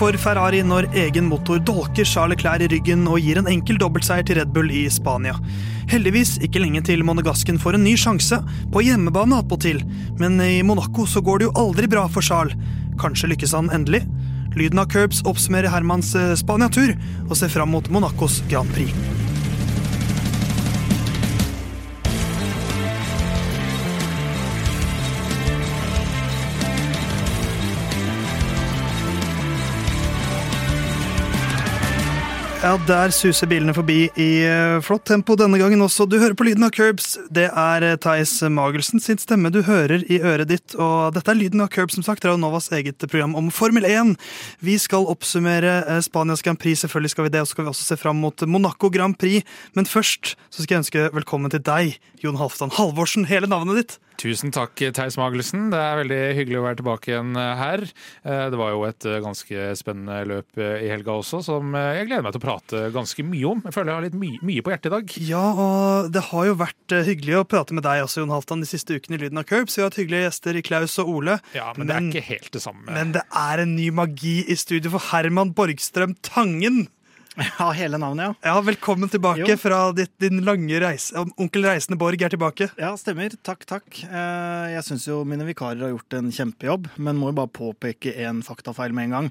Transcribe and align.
for 0.00 0.16
Ferrari 0.16 0.62
når 0.64 0.86
egen 0.96 1.26
motor 1.28 1.58
dolker 1.60 2.06
Charles 2.08 2.38
Leclerc 2.38 2.62
i 2.64 2.68
ryggen 2.72 3.02
og 3.10 3.20
gir 3.20 3.36
en 3.36 3.50
enkel 3.50 3.76
dobbeltseier 3.80 4.24
til 4.24 4.38
Red 4.38 4.54
Bull 4.54 4.72
i 4.72 4.86
Spania. 4.88 5.34
Heldigvis 5.90 6.38
ikke 6.46 6.62
lenge 6.62 6.80
til 6.88 7.04
monegasken 7.04 7.60
får 7.60 7.76
en 7.76 7.84
ny 7.84 7.92
sjanse, 8.00 8.38
på 8.72 8.84
hjemmebane 8.86 9.42
attpåtil, 9.42 9.82
men 10.20 10.40
i 10.40 10.62
Monaco 10.64 11.04
så 11.04 11.20
går 11.20 11.42
det 11.42 11.50
jo 11.50 11.56
aldri 11.66 11.90
bra 11.90 12.06
for 12.08 12.24
Charles. 12.24 12.56
Kanskje 13.02 13.34
lykkes 13.34 13.56
han 13.58 13.68
endelig? 13.76 14.06
Lyden 14.56 14.80
av 14.80 14.88
curbs 14.94 15.20
oppsummerer 15.28 15.72
Hermans 15.72 16.14
eh, 16.16 16.32
Spania-tur 16.38 16.96
og 17.28 17.36
ser 17.36 17.52
fram 17.52 17.76
mot 17.76 17.92
Monacos 17.92 18.40
Grand 18.48 18.72
Prix. 18.72 19.19
Ja, 32.60 32.74
der 32.84 33.08
suser 33.08 33.48
bilene 33.48 33.72
forbi 33.72 34.10
i 34.20 34.24
eh, 34.44 34.82
flott 34.84 35.06
tempo 35.08 35.32
denne 35.32 35.56
gangen 35.56 35.80
også. 35.80 36.04
Du 36.04 36.18
hører 36.20 36.34
på 36.36 36.44
lyden 36.44 36.66
av 36.66 36.74
Curbs. 36.76 37.14
Det 37.32 37.46
er 37.48 37.86
eh, 37.86 37.94
Theis 37.96 38.34
Magelsen 38.52 39.00
sin 39.00 39.16
stemme 39.16 39.48
du 39.48 39.62
hører 39.64 40.04
i 40.12 40.18
øret 40.20 40.50
ditt. 40.50 40.74
Og 40.76 41.14
dette 41.16 41.32
er 41.32 41.38
lyden 41.38 41.64
av 41.64 41.70
Curbs, 41.72 41.96
som 41.96 42.04
sagt, 42.04 42.26
Radio 42.28 42.36
Novas 42.42 42.68
eget 42.76 43.00
program 43.06 43.32
om 43.40 43.48
Formel 43.48 43.88
1. 43.88 44.12
Vi 44.60 44.76
skal 44.76 45.08
oppsummere 45.08 45.78
eh, 45.86 46.02
Spanias 46.04 46.44
Grand 46.44 46.60
Prix, 46.60 46.82
selvfølgelig 46.84 47.14
skal 47.14 47.30
vi 47.30 47.32
det. 47.32 47.40
Og 47.40 47.48
så 47.48 47.56
skal 47.56 47.64
vi 47.64 47.72
også 47.72 47.88
se 47.94 48.00
fram 48.02 48.20
mot 48.20 48.44
Monaco 48.44 48.92
Grand 48.92 49.16
Prix. 49.16 49.48
Men 49.72 49.88
først 49.88 50.34
så 50.52 50.60
skal 50.60 50.76
jeg 50.76 50.84
ønske 50.84 51.08
velkommen 51.16 51.56
til 51.56 51.64
deg, 51.64 51.96
Jon 52.20 52.36
Halvdan 52.36 52.76
Halvorsen. 52.76 53.24
Hele 53.32 53.48
navnet 53.48 53.80
ditt. 53.80 53.98
Tusen 54.20 54.52
takk, 54.52 54.76
Theis 54.92 55.16
Magelsen. 55.16 55.70
Det 55.72 55.78
er 55.80 56.00
veldig 56.02 56.18
hyggelig 56.36 56.58
å 56.60 56.64
være 56.66 56.78
tilbake 56.82 57.08
igjen 57.12 57.30
her. 57.36 57.80
Det 58.20 58.58
var 58.60 58.74
jo 58.74 58.82
et 58.84 59.06
ganske 59.24 59.70
spennende 59.80 60.18
løp 60.28 60.60
i 60.60 60.90
helga 60.90 61.14
også, 61.22 61.40
som 61.46 61.72
jeg 61.72 62.04
gleder 62.10 62.26
meg 62.26 62.34
til 62.34 62.42
å 62.42 62.44
prate 62.44 62.82
ganske 62.92 63.24
mye 63.24 63.48
om. 63.48 63.62
Jeg 63.64 63.76
føler 63.78 63.92
jeg 63.94 63.96
har 63.96 64.06
litt 64.10 64.18
my 64.20 64.30
mye 64.50 64.66
på 64.66 64.74
hjertet 64.74 64.90
i 64.90 64.94
dag. 64.96 65.16
Ja, 65.24 65.46
og 65.64 66.12
det 66.12 66.26
har 66.28 66.50
jo 66.50 66.58
vært 66.60 66.96
hyggelig 67.08 67.40
å 67.40 67.46
prate 67.48 67.76
med 67.76 67.86
deg 67.88 68.04
også, 68.04 68.20
Jon 68.20 68.34
Halvdan, 68.36 68.60
de 68.66 68.68
siste 68.68 69.00
ukene 69.00 69.16
i 69.16 69.24
Lyden 69.24 69.40
av 69.40 69.48
Curbs. 69.48 69.78
Vi 69.78 69.84
har 69.84 69.88
hatt 69.88 70.00
hyggelige 70.02 70.28
gjester 70.28 70.60
i 70.60 70.64
Klaus 70.68 71.00
og 71.00 71.12
Ole. 71.16 71.40
Ja, 71.56 71.72
men, 71.72 71.86
men 71.86 71.88
det 71.88 71.96
er 71.96 72.08
ikke 72.12 72.28
helt 72.28 72.52
det 72.58 72.64
samme. 72.66 72.86
Men 72.92 73.16
det 73.16 73.24
er 73.24 73.64
en 73.64 73.76
ny 73.78 73.88
magi 74.04 74.40
i 74.44 74.60
studio 74.60 74.98
for 74.98 75.10
Herman 75.14 75.56
Borgstrøm 75.56 76.18
Tangen. 76.26 76.84
Ja, 77.38 77.70
hele 77.70 77.98
navnet, 77.98 78.24
ja. 78.26 78.34
Ja, 78.50 78.60
Velkommen 78.66 79.08
tilbake 79.08 79.46
Jo. 79.46 79.56
fra 79.56 79.92
ditt, 79.94 80.10
din 80.18 80.40
lange 80.44 80.80
reise. 80.82 81.14
Onkel 81.38 81.62
Reisende 81.64 81.96
Borg 81.98 82.20
er 82.26 82.32
tilbake. 82.32 82.66
Ja, 82.76 82.90
stemmer. 82.98 83.30
Takk, 83.46 83.62
takk. 83.70 83.86
Eh, 84.02 84.72
Jeg 84.74 84.82
syns 84.84 85.06
jo 85.06 85.20
mine 85.24 85.46
vikarer 85.46 85.80
har 85.86 85.92
gjort 85.94 86.18
en 86.18 86.30
kjempejobb, 86.34 86.88
men 86.98 87.16
må 87.16 87.30
jo 87.30 87.38
bare 87.38 87.52
påpeke 87.54 88.16
en 88.26 88.42
faktafeil 88.42 88.92
med 88.92 89.04
en 89.08 89.10
gang. 89.16 89.30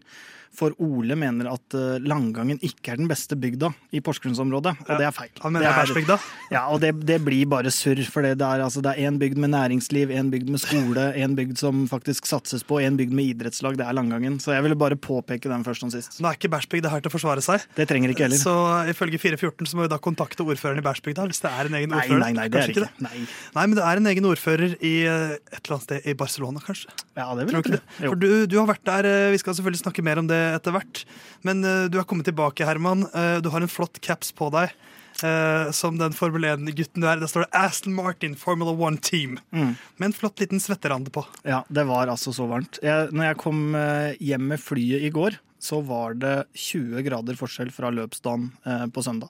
For 0.56 0.74
Ole 0.84 1.16
mener 1.20 1.52
at 1.54 1.78
langgangen 2.04 2.30
Langangen 2.40 2.60
ikke 2.66 2.94
er 2.94 3.00
den 3.00 3.10
beste 3.10 3.38
bygda 3.40 3.70
i 3.96 4.02
Porsgrunnsområdet, 4.04 4.74
og 4.86 5.00
det 5.00 5.06
er 5.08 5.14
feil. 5.16 5.32
Han 5.44 5.54
mener 5.54 5.68
det 5.68 5.72
er 5.72 5.82
Bærsbygda. 5.84 6.18
Ja, 6.50 6.64
og 6.74 6.80
det, 6.82 6.96
det 7.06 7.20
blir 7.22 7.46
bare 7.50 7.70
surr, 7.74 8.00
for 8.10 8.26
det 8.26 8.34
er, 8.42 8.64
altså, 8.66 8.82
bygd 8.82 9.38
med 9.38 9.52
næringsliv, 9.54 10.10
en 10.12 10.32
bygd 10.32 10.50
med 10.50 10.62
skole, 10.62 11.04
en 11.24 11.36
bygd 11.38 11.60
som 11.62 11.84
faktisk 11.90 12.26
satses 12.26 12.64
på, 12.66 12.80
en 12.82 12.98
bygd 12.98 13.14
med 13.14 13.36
idrettslag. 13.36 13.78
Det 13.78 13.86
er 13.86 13.94
Langangen. 13.94 14.40
Så 14.42 14.56
jeg 14.56 14.64
ville 14.66 14.78
bare 14.80 14.98
påpeke 14.98 15.50
den 15.52 15.64
først 15.64 15.86
som 15.86 15.92
sist. 15.94 16.18
Nå 16.20 16.32
er 16.32 16.40
ikke 16.40 16.52
Bærsbygda 16.56 16.90
her 16.90 17.04
til 17.04 17.12
å 17.12 17.14
forsvare 17.14 17.44
seg. 17.46 17.68
Det 17.78 17.86
trenger 17.90 18.14
ikke 18.16 18.26
heller. 18.26 18.42
Så 18.42 18.56
ifølge 18.90 19.22
414 19.22 19.70
så 19.70 19.78
må 19.78 19.86
vi 19.86 19.94
da 19.94 20.00
kontakte 20.02 20.46
ordføreren 20.48 20.82
i 20.82 20.86
Bærsbygda 20.86 21.28
hvis 21.30 21.44
det 21.46 21.54
er 21.54 21.70
en 21.70 21.78
egen 21.82 21.94
Nei, 21.94 22.02
ordfører. 22.02 22.24
nei, 22.26 22.32
nei, 22.40 22.48
det 22.50 22.64
er 22.64 22.74
ikke 22.74 22.88
det. 22.88 22.92
Nei. 23.06 23.26
Nei, 23.60 23.68
men 23.68 23.78
det 23.78 23.86
er 23.86 24.02
en 24.02 24.12
egen 24.14 24.30
ordfører 24.32 24.76
i 24.80 24.96
eh, 25.06 25.36
et 25.38 25.62
eller 25.62 25.78
annet 25.78 25.88
sted 25.88 26.10
i 26.10 26.18
Barcelona, 26.18 26.64
kanskje. 26.66 26.90
Ja, 27.20 27.30
det 27.38 27.46
vil 27.50 27.60
jeg? 27.60 27.84
Jo. 28.02 28.14
For 28.16 28.24
du, 28.24 28.30
du 28.50 28.58
har 28.58 28.70
vært 28.72 28.86
der, 28.90 29.10
eh, 29.10 29.30
vi 29.36 29.42
skal 29.42 29.58
selvfølgelig 29.60 29.84
snakke 29.84 30.06
mer 30.06 30.24
om 30.24 30.30
det 30.30 30.39
etter 30.58 30.76
hvert. 30.76 31.04
Men 31.48 31.64
eh, 31.64 31.88
du 31.92 32.00
er 32.00 32.08
kommet 32.08 32.28
tilbake, 32.30 32.68
Herman. 32.68 33.06
Eh, 33.14 33.40
Du 33.44 33.50
har 33.54 33.64
en 33.64 33.72
flott 33.72 34.00
caps 34.06 34.32
på 34.36 34.52
deg. 34.56 34.76
Uh, 35.20 35.68
som 35.76 35.98
den 36.00 36.14
Formel 36.16 36.46
1-gutten 36.48 37.04
du 37.04 37.08
er. 37.10 37.20
Der 37.20 37.28
står 37.28 37.44
det 37.44 37.60
Aston 37.60 37.96
Martin 37.98 38.38
Formula 38.40 38.72
1 38.88 39.02
Team. 39.04 39.34
Mm. 39.52 39.74
Med 39.98 40.06
en 40.06 40.16
flott 40.16 40.40
liten 40.40 40.62
svetterande 40.64 41.12
på. 41.12 41.26
Ja, 41.44 41.66
det 41.68 41.84
var 41.90 42.08
altså 42.08 42.32
så 42.32 42.46
varmt. 42.48 42.80
Jeg, 42.86 43.10
når 43.12 43.32
jeg 43.32 43.40
kom 43.42 43.76
eh, 43.76 44.14
hjem 44.24 44.46
med 44.54 44.64
flyet 44.64 45.04
i 45.04 45.12
går, 45.12 45.36
så 45.60 45.82
var 45.84 46.16
det 46.16 46.38
20 46.56 47.04
grader 47.04 47.36
forskjell 47.36 47.74
fra 47.76 47.92
løpsdagen 47.92 48.48
uh, 48.64 48.86
på 48.96 49.04
søndag. 49.04 49.28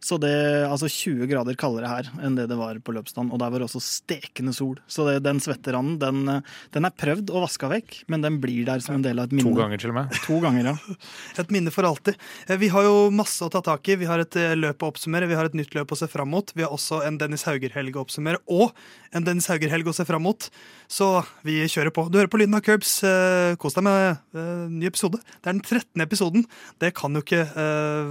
Så 0.00 0.14
det 0.22 0.30
altså 0.68 0.86
20 0.86 1.26
grader 1.30 1.56
kaldere 1.58 1.88
her 1.90 2.08
enn 2.22 2.36
det 2.38 2.44
det 2.50 2.56
var 2.58 2.78
på 2.86 2.92
løpsdagen. 2.94 3.32
Og 3.34 3.40
der 3.42 3.50
var 3.50 3.58
det 3.58 3.66
også 3.66 3.80
stekende 3.82 4.52
sol. 4.54 4.76
Så 4.86 5.06
det, 5.08 5.16
den 5.26 5.40
svetteranden, 5.42 5.96
den, 5.98 6.42
den 6.74 6.86
er 6.86 6.94
prøvd 6.94 7.32
og 7.34 7.42
vaska 7.48 7.66
vekk, 7.72 7.96
men 8.12 8.22
den 8.22 8.36
blir 8.42 8.62
der 8.68 8.78
som 8.84 8.94
en 8.94 9.02
del 9.02 9.18
av 9.18 9.26
et 9.26 9.34
minne. 9.34 9.50
To 9.50 9.58
ganger 9.58 9.82
til 9.82 9.90
og 9.90 9.96
med. 9.98 10.14
To 10.28 10.38
ganger, 10.44 10.70
ja. 10.70 10.76
Et 11.42 11.50
minne 11.54 11.72
for 11.74 11.86
alltid. 11.88 12.14
Eh, 12.46 12.56
Vi 12.62 12.68
har 12.70 12.86
jo 12.86 13.08
masse 13.14 13.42
å 13.42 13.50
ta 13.50 13.60
tak 13.64 13.90
i. 13.90 13.96
Vi 13.98 14.06
har 14.08 14.22
et 14.22 14.38
eh, 14.38 14.54
løp 14.58 14.82
å 14.86 14.92
oppsummere, 14.92 15.26
vi 15.30 15.36
har 15.38 15.50
et 15.50 15.56
nytt 15.58 15.74
løp 15.76 15.92
å 15.94 15.98
se 15.98 16.06
fram 16.10 16.30
mot. 16.30 16.50
Vi 16.54 16.62
har 16.64 16.70
også 16.74 17.02
en 17.06 17.18
Dennis 17.20 17.44
Hauger-helg 17.48 17.98
å 17.98 18.04
oppsummere, 18.06 18.38
og 18.46 18.70
en 19.16 19.26
Dennis 19.26 19.50
Hauger-helg 19.50 19.90
å 19.90 19.94
se 19.96 20.06
fram 20.08 20.22
mot. 20.26 20.48
Så 20.90 21.10
vi 21.46 21.58
kjører 21.68 21.92
på. 21.94 22.06
Du 22.12 22.18
hører 22.20 22.30
på 22.32 22.38
Lyden 22.40 22.56
av 22.58 22.62
Curbs. 22.66 22.94
Eh, 23.06 23.56
Kos 23.60 23.74
deg 23.76 23.86
med 23.86 24.38
ny 24.78 24.86
episode. 24.88 25.18
Det 25.42 25.50
er 25.50 25.56
den 25.58 25.62
13. 25.64 26.04
episoden. 26.06 26.46
Det 26.80 26.92
kan 26.96 27.14
jo 27.16 27.22
ikke 27.24 27.42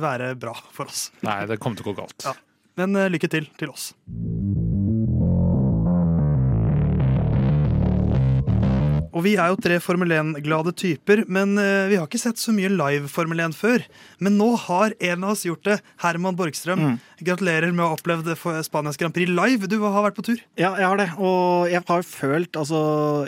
være 0.02 0.34
bra 0.40 0.54
for 0.76 0.90
oss. 0.92 1.08
Nei, 1.26 1.40
det 1.50 1.60
kommer 1.64 1.77
til 1.78 1.88
å 1.88 1.92
gå 1.92 2.00
galt. 2.02 2.28
Ja. 2.28 2.36
Men 2.78 2.98
uh, 2.98 3.08
lykke 3.10 3.30
til 3.32 3.50
til 3.58 3.74
oss. 3.74 3.92
Og 9.18 9.24
vi 9.26 9.34
er 9.40 9.50
jo 9.50 9.58
tre 9.58 9.80
Formel 9.82 10.12
1-glade 10.14 10.76
typer, 10.78 11.24
men 11.26 11.56
eh, 11.58 11.88
vi 11.90 11.98
har 11.98 12.06
ikke 12.06 12.20
sett 12.22 12.38
så 12.38 12.54
mye 12.54 12.70
live 12.70 13.10
Formel 13.10 13.42
1 13.48 13.56
før. 13.58 13.82
Men 14.22 14.38
nå 14.38 14.52
har 14.68 14.94
en 15.10 15.26
av 15.26 15.34
oss 15.34 15.42
gjort 15.48 15.64
det. 15.66 15.80
Herman 16.04 16.38
Borgstrøm. 16.38 16.84
Mm. 16.84 17.00
Gratulerer 17.26 17.74
med 17.74 17.86
å 17.86 17.90
ha 17.90 17.98
opplevd 17.98 18.30
Spanias 18.68 19.00
Grand 19.02 19.16
Prix 19.16 19.32
live. 19.32 19.70
Du 19.72 19.80
har 19.82 20.06
vært 20.06 20.20
på 20.20 20.28
tur. 20.28 20.44
Ja, 20.60 20.76
jeg 20.78 20.86
har 20.86 21.02
det. 21.02 21.10
Og 21.18 21.66
jeg 21.72 21.82
har 21.88 22.06
følt, 22.06 22.60
altså 22.62 22.80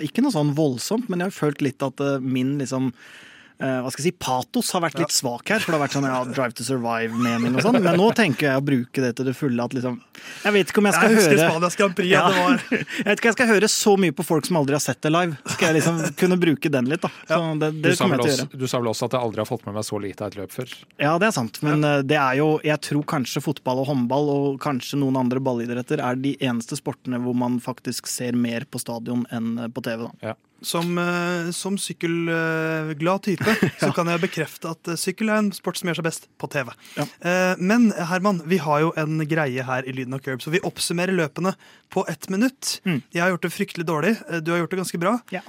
Ikke 0.05 0.21
noe 0.21 0.35
sånn 0.35 0.53
voldsomt, 0.57 1.09
men 1.09 1.23
jeg 1.23 1.31
har 1.31 1.39
følt 1.39 1.65
litt 1.65 1.81
at 1.85 2.05
eh, 2.05 2.21
min 2.21 2.57
liksom 2.61 2.93
hva 3.59 3.91
skal 3.91 4.05
jeg 4.05 4.13
si, 4.13 4.17
patos 4.23 4.69
har 4.71 4.81
vært 4.85 4.99
litt 5.01 5.11
svak 5.11 5.49
her. 5.51 5.59
For 5.59 5.73
det 5.73 5.77
har 5.79 5.81
vært 5.83 5.95
sånn 5.97 6.05
ja, 6.07 6.19
Drive 6.31 6.53
to 6.55 6.63
Survive-mening 6.63 7.57
og 7.59 7.65
sånn. 7.65 7.77
Men 7.83 7.97
nå 7.99 8.05
tenker 8.15 8.47
jeg 8.53 8.61
å 8.61 8.63
bruke 8.63 9.03
det 9.03 9.09
til 9.17 9.27
det 9.27 9.33
fulle. 9.35 9.59
At 9.65 9.73
liksom 9.75 9.97
Jeg 10.45 10.55
vet 10.55 10.71
ikke 10.71 10.79
om 10.79 10.87
jeg 10.87 10.95
skal 10.95 11.09
Jeg 11.11 11.17
husker 11.19 11.35
høre 11.35 11.49
Spanias 11.51 11.75
Grand 11.79 11.95
Prix. 11.97 12.07
ja, 12.13 12.21
Ja. 12.23 12.29
Det 12.29 12.39
var 12.39 12.63
Jeg 13.03 13.05
vet 13.09 13.19
ikke, 13.19 13.29
jeg 13.31 13.37
skal 13.37 13.49
høre 13.51 13.69
så 13.73 13.93
mye 13.99 14.15
på 14.15 14.23
folk 14.29 14.47
som 14.47 14.59
aldri 14.61 14.77
har 14.77 14.83
sett 14.85 15.01
det 15.03 15.11
live. 15.11 15.35
Skal 15.55 15.67
jeg 15.73 15.77
liksom 15.81 15.99
kunne 16.23 16.39
bruke 16.39 16.71
den 16.71 16.87
litt, 16.91 17.03
da. 17.03 17.11
Så 17.27 17.41
det, 17.59 17.71
Du 17.75 17.81
det 17.89 17.95
kommer 17.99 18.15
jeg 18.15 18.23
til 18.23 18.31
å 18.31 18.33
også, 18.33 18.47
gjøre. 18.47 18.59
du 18.63 18.67
sa 18.71 18.79
vel 18.83 18.91
også 18.93 19.09
at 19.11 19.17
jeg 19.19 19.27
aldri 19.27 19.43
har 19.43 19.49
fått 19.51 19.65
med 19.67 19.75
meg 19.79 19.87
så 19.91 20.01
lite 20.07 20.23
av 20.23 20.31
et 20.31 20.39
løp 20.39 20.55
før? 20.55 20.75
Ja, 21.03 21.13
det 21.19 21.27
er 21.29 21.35
sant. 21.35 21.61
Men 21.65 21.83
ja. 21.83 21.95
det 22.01 22.19
er 22.19 22.39
jo 22.39 22.49
Jeg 22.63 22.79
tror 22.87 23.03
kanskje 23.11 23.43
fotball 23.43 23.83
og 23.83 23.89
håndball 23.91 24.29
og 24.35 24.59
kanskje 24.63 24.99
noen 25.03 25.19
andre 25.19 25.43
ballidretter 25.43 25.99
er 25.99 26.15
de 26.15 26.37
eneste 26.39 26.79
sportene 26.79 27.19
hvor 27.23 27.35
man 27.35 27.59
faktisk 27.63 28.07
ser 28.07 28.39
mer 28.39 28.63
på 28.69 28.79
stadion 28.79 29.27
enn 29.35 29.57
eh, 29.59 29.67
på 29.67 29.83
TV. 29.83 30.07
da. 30.07 30.35
Som, 30.61 30.97
eh, 30.99 31.51
som 31.55 31.77
sykkelglad 31.79 33.23
type 33.23 33.53
så 33.79 33.91
kan 33.95 34.09
jeg 34.11 34.21
bekrefte 34.23 34.71
at 34.73 34.89
eh, 34.91 34.97
sykkel 34.99 35.29
er 35.31 35.39
en 35.43 35.51
sport 35.55 35.79
som 35.79 35.87
gjør 35.89 35.99
seg 36.01 36.07
best 36.09 36.27
på 36.41 36.49
TV. 36.51 36.71
Ja. 36.97 37.05
Eh, 37.23 37.53
Men 37.63 37.89
Herman, 37.95 38.41
vi 38.49 38.59
har 38.63 38.81
jo 38.83 38.89
en 38.99 39.21
greie 39.29 39.63
her 39.63 39.87
i 39.87 39.93
Lyden 39.95 40.17
av 40.17 40.23
Curb, 40.25 40.41
så 40.43 40.51
vi 40.53 40.61
oppsummerer 40.67 41.15
løpene 41.15 41.53
på 41.93 42.03
ett 42.11 42.27
minutt. 42.29 42.79
Mm. 42.85 42.99
Jeg 43.15 43.23
har 43.23 43.31
gjort 43.33 43.45
det 43.47 43.53
fryktelig 43.55 43.85
dårlig. 43.87 44.13
Du 44.45 44.51
har 44.51 44.59
gjort 44.61 44.75
det 44.75 44.81
ganske 44.81 44.99
bra. 45.01 45.15
Ja. 45.33 45.41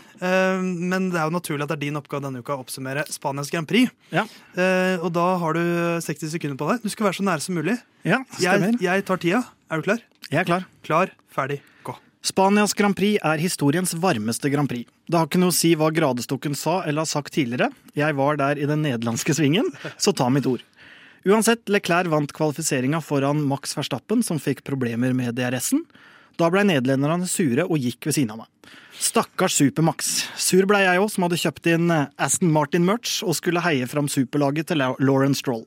Men 0.63 1.11
det 1.13 1.19
er 1.21 1.27
jo 1.29 1.35
naturlig 1.35 1.67
at 1.67 1.73
det 1.75 1.77
er 1.77 1.83
din 1.85 1.99
oppgave 2.01 2.25
denne 2.25 2.41
uka 2.41 2.55
å 2.57 2.63
oppsummere 2.65 3.05
Spanias 3.13 3.51
Grand 3.53 3.69
Prix. 3.69 3.93
Ja, 4.15 4.25
Og 5.05 5.11
da 5.13 5.27
har 5.43 5.59
du 5.59 5.61
60 6.01 6.33
sekunder 6.33 6.57
på 6.61 6.71
deg. 6.71 6.81
Du 6.87 6.89
skal 6.93 7.11
være 7.11 7.19
så 7.21 7.27
nære 7.29 7.45
som 7.45 7.59
mulig. 7.61 7.77
ja 8.09 8.23
Jeg, 8.41 8.79
jeg 8.81 9.05
tar 9.11 9.21
tida. 9.21 9.43
Er 9.71 9.83
du 9.83 9.91
klar? 9.91 10.01
Jeg 10.31 10.41
er 10.41 10.49
klar. 10.49 10.65
Klar, 10.87 11.13
ferdig, 11.35 11.61
gå. 11.85 11.99
Spanias 12.23 12.75
Grand 12.77 12.97
Prix 12.97 13.17
er 13.25 13.41
historiens 13.41 13.95
varmeste 13.97 14.51
Grand 14.53 14.69
Prix. 14.69 14.85
Det 15.09 15.17
har 15.17 15.29
ikke 15.29 15.41
noe 15.41 15.55
å 15.55 15.57
si 15.57 15.73
hva 15.79 15.89
gradestokken 15.95 16.53
sa 16.59 16.83
eller 16.85 17.07
har 17.07 17.09
sagt 17.09 17.33
tidligere. 17.33 17.71
Jeg 17.97 18.17
var 18.19 18.37
der 18.37 18.61
i 18.61 18.69
den 18.69 18.85
nederlandske 18.85 19.33
svingen, 19.37 19.71
så 19.97 20.13
ta 20.13 20.29
mitt 20.29 20.49
ord. 20.51 20.61
Uansett, 21.25 21.65
Leclerc 21.73 22.11
vant 22.13 22.33
kvalifiseringa 22.37 23.01
foran 23.05 23.41
Max 23.49 23.73
Verstappen, 23.77 24.23
som 24.25 24.41
fikk 24.41 24.63
problemer 24.69 25.17
med 25.17 25.37
DRS-en. 25.37 25.83
Da 26.41 26.49
blei 26.53 26.67
nederlenderne 26.69 27.29
sure 27.29 27.65
og 27.67 27.81
gikk 27.81 28.09
ved 28.09 28.17
siden 28.17 28.37
av 28.37 28.45
meg. 28.45 28.77
Stakkars 29.01 29.57
Supermax. 29.57 30.09
Sur 30.37 30.69
blei 30.69 30.83
jeg 30.85 31.01
òg, 31.01 31.09
som 31.09 31.25
hadde 31.25 31.41
kjøpt 31.41 31.69
inn 31.73 31.93
Aston 32.21 32.53
Martin-merch 32.53 33.23
og 33.25 33.37
skulle 33.39 33.65
heie 33.65 33.89
fram 33.89 34.13
superlaget 34.13 34.69
til 34.69 34.85
Lauren 35.01 35.37
Stroll. 35.37 35.65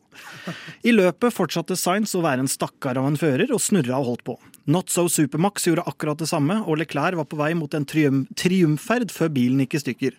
I 0.85 0.94
løpet 0.94 1.33
fortsatte 1.33 1.77
Sainz 1.77 2.13
å 2.13 2.21
være 2.25 2.45
en 2.45 2.51
stakkar 2.51 3.01
av 3.01 3.09
en 3.09 3.17
fører 3.17 3.49
og 3.49 3.61
snurra 3.61 3.97
og 3.97 4.11
holdt 4.11 4.27
på. 4.29 4.38
Not 4.65 4.89
So 4.89 5.10
Supermax 5.12 5.68
gjorde 5.68 5.83
akkurat 5.89 6.19
det 6.19 6.30
samme, 6.31 6.62
og 6.63 6.80
Leclerc 6.80 7.18
var 7.19 7.27
på 7.27 7.39
vei 7.39 7.51
mot 7.57 7.74
en 7.75 7.86
trium 7.86 8.25
triumferd 8.39 9.12
før 9.12 9.31
bilen 9.36 9.63
gikk 9.63 9.75
i 9.75 9.83
stykker. 9.83 10.18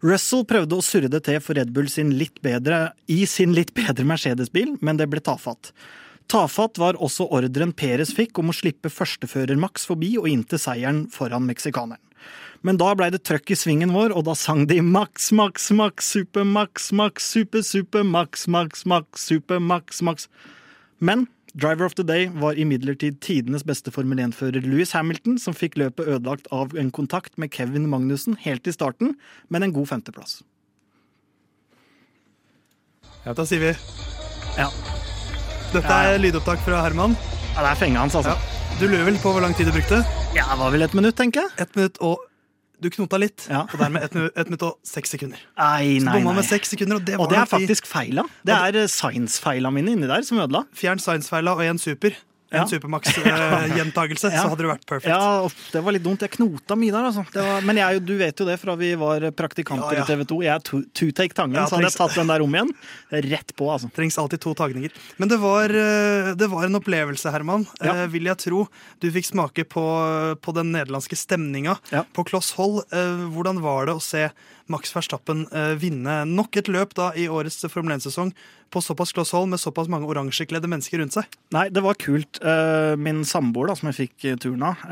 Russell 0.00 0.44
prøvde 0.46 0.78
å 0.78 0.84
surre 0.84 1.10
det 1.10 1.24
til 1.26 1.40
for 1.42 1.58
Red 1.58 1.72
Bull 1.74 1.88
sin 1.90 2.12
bedre, 2.42 2.92
i 3.10 3.26
sin 3.26 3.52
litt 3.52 3.74
bedre 3.74 4.06
Mercedes-bil, 4.06 4.76
men 4.80 4.96
det 4.96 5.08
ble 5.10 5.20
tafatt. 5.20 5.72
Tafatt 6.28 6.78
var 6.78 6.98
også 7.02 7.26
ordren 7.32 7.72
Perez 7.72 8.12
fikk 8.14 8.38
om 8.38 8.52
å 8.52 8.56
slippe 8.56 8.92
førstefører 8.92 9.56
Max 9.56 9.86
forbi 9.88 10.16
og 10.20 10.28
inn 10.28 10.44
til 10.44 10.60
seieren 10.60 11.06
foran 11.10 11.48
meksikaneren. 11.48 12.00
Men 12.66 12.78
da 12.78 12.90
blei 12.98 13.08
det 13.14 13.22
trøkk 13.26 13.52
i 13.54 13.56
svingen 13.58 13.92
vår, 13.94 14.12
og 14.12 14.26
da 14.26 14.34
sang 14.34 14.66
de 14.66 14.80
Max, 14.82 15.30
Max, 15.32 15.70
Max, 15.70 16.08
Super, 16.10 16.44
Max, 16.44 16.90
Max, 16.92 17.28
Super, 17.30 17.62
Super, 17.62 18.02
Max, 18.02 18.48
Max, 18.50 18.84
Max, 18.84 19.28
Super, 19.28 19.60
Max, 19.62 20.02
Max. 20.02 20.26
Men 20.98 21.28
Driver 21.58 21.84
of 21.88 21.94
the 21.98 22.04
Day 22.06 22.28
var 22.38 22.54
imidlertid 22.54 23.16
tidenes 23.24 23.64
beste 23.66 23.90
Formel 23.90 24.20
1-fører 24.22 24.62
Louis 24.62 24.92
Hamilton, 24.94 25.38
som 25.42 25.56
fikk 25.56 25.74
løpet 25.80 26.06
ødelagt 26.06 26.46
av 26.54 26.76
en 26.78 26.92
kontakt 26.94 27.34
med 27.40 27.50
Kevin 27.54 27.88
Magnussen 27.90 28.36
helt 28.44 28.68
i 28.70 28.74
starten, 28.74 29.16
men 29.50 29.66
en 29.66 29.74
god 29.74 29.88
femteplass. 29.90 30.38
Ja, 33.24 33.34
Da 33.34 33.44
sier 33.44 33.60
vi 33.60 33.72
Ja, 34.58 34.68
dette 35.74 35.98
er 36.12 36.20
lydopptak 36.22 36.62
fra 36.64 36.84
Herman. 36.84 37.16
ja 37.56 37.64
det 37.66 37.72
er 37.72 37.80
fenga 37.82 38.04
hans, 38.04 38.14
altså. 38.14 38.36
Du 38.78 38.86
lurer 38.86 39.04
vel 39.10 39.18
på 39.18 39.32
hvor 39.34 39.42
lang 39.42 39.54
tid 39.58 39.66
du 39.66 39.74
brukte? 39.74 40.04
Ja, 40.36 40.46
det 40.52 40.58
var 40.62 40.70
vel 40.70 40.82
et 40.86 40.94
minutt, 40.94 41.16
tenker 41.18 41.42
jeg. 41.42 41.50
Et 41.58 41.76
minutt 41.76 41.98
og 42.00 42.22
Du 42.80 42.88
knota 42.90 43.18
litt, 43.18 43.46
Ja. 43.50 43.62
og 43.72 43.78
dermed 43.80 44.02
ett 44.04 44.14
minutt, 44.14 44.36
minutt 44.46 44.62
og 44.62 44.76
seks 44.86 45.10
sekunder. 45.10 45.38
Nei, 45.58 45.98
Så 45.98 46.04
nei, 46.04 46.12
bomma 46.20 46.30
nei. 46.30 46.34
med 46.36 46.44
seks 46.44 46.70
sekunder, 46.70 46.96
og 47.00 47.04
det 47.04 47.16
var 47.18 47.24
Og 47.24 47.30
det 47.32 47.38
er 47.38 47.44
faktisk 47.50 47.86
feila. 47.90 48.22
Det 48.46 48.54
er 48.54 48.76
eh, 48.84 48.86
science-feila 48.86 49.72
mine 49.72 49.90
inni 49.96 50.06
der 50.06 50.22
som 50.22 50.38
ødela. 50.38 50.64
Fjern 50.72 50.98
science-feila 51.02 51.56
og 51.56 51.58
én 51.66 51.78
super. 51.78 52.10
En 52.50 52.62
Ja. 52.62 52.66
Supermax-gjentagelse, 52.70 54.30
Ja. 54.32 54.42
så 54.42 54.48
hadde 54.52 54.62
det 54.64 54.70
vært 54.70 54.86
perfekt. 54.88 55.10
Ja, 55.12 55.48
det 55.72 55.82
var 55.84 55.92
litt 55.92 56.04
dumt. 56.04 56.22
Jeg 56.24 56.32
knota 56.32 56.76
mye 56.80 56.92
der, 56.94 57.08
altså. 57.10 57.24
Det 57.32 57.42
var, 57.44 57.60
men 57.68 57.76
jeg, 57.80 58.00
du 58.08 58.14
vet 58.20 58.40
jo 58.40 58.46
det 58.48 58.56
fra 58.62 58.74
vi 58.80 58.94
var 59.00 59.26
praktikanter 59.36 59.98
Ja, 59.98 60.04
i 60.04 60.08
TV 60.08 60.24
2. 60.30 60.38
Jeg 60.46 60.54
er 60.54 60.64
two- 60.64 60.84
two-take 60.96 61.36
Tangen, 61.36 61.58
Ja, 61.60 61.66
så 61.68 61.76
hadde 61.76 61.90
jeg 61.90 61.98
tatt 61.98 62.16
den 62.16 62.30
der 62.32 62.44
om 62.46 62.56
igjen. 62.56 62.72
Rett 63.28 63.52
på, 63.58 63.68
altså. 63.74 63.90
Trengs 63.92 64.16
alltid 64.18 64.40
to 64.40 64.54
tagninger. 64.58 64.90
Men 65.20 65.28
det 65.28 65.38
var, 65.42 65.68
eh, 65.68 66.32
det 66.40 66.48
var 66.50 66.64
en 66.70 66.80
opplevelse, 66.80 67.30
Herman. 67.34 67.66
Eh, 67.84 68.06
Vil 68.08 68.24
jeg 68.30 68.38
tro. 68.38 68.64
Du 69.00 69.10
fikk 69.12 69.28
smake 69.28 69.64
på, 69.68 69.84
på 70.40 70.54
den 70.56 70.72
nederlandske 70.72 71.16
stemninga 71.20 71.76
på 72.16 72.24
kloss 72.24 72.52
hold. 72.56 72.84
Eh, 72.92 73.26
Hvordan 73.34 73.60
var 73.60 73.86
det 73.86 73.94
å 73.98 74.02
se 74.02 74.30
Max 74.72 74.92
Verstappen 74.94 75.46
eh, 75.52 75.74
vinne 75.80 76.20
nok 76.28 76.58
et 76.60 76.68
løp 76.70 76.94
da 76.98 77.10
i 77.16 77.26
årets 77.30 77.64
Formel 77.72 77.96
1-sesong 77.96 78.32
på 78.68 78.82
såpass 78.84 79.14
kloss 79.16 79.32
hold 79.32 79.48
med 79.48 79.60
såpass 79.62 79.88
mange 79.88 80.08
oransjekledde 80.10 80.68
mennesker 80.68 81.00
rundt 81.00 81.16
seg? 81.16 81.28
Nei, 81.56 81.66
det 81.72 81.80
var 81.84 81.96
kult. 82.00 82.40
Eh, 82.44 82.92
Min 83.00 83.22
samboer, 83.28 83.70
da, 83.70 83.76
som 83.78 83.88
jeg 83.90 83.98
fikk 84.02 84.26
eh, 84.28 84.36
turen 84.40 84.66
av, 84.68 84.82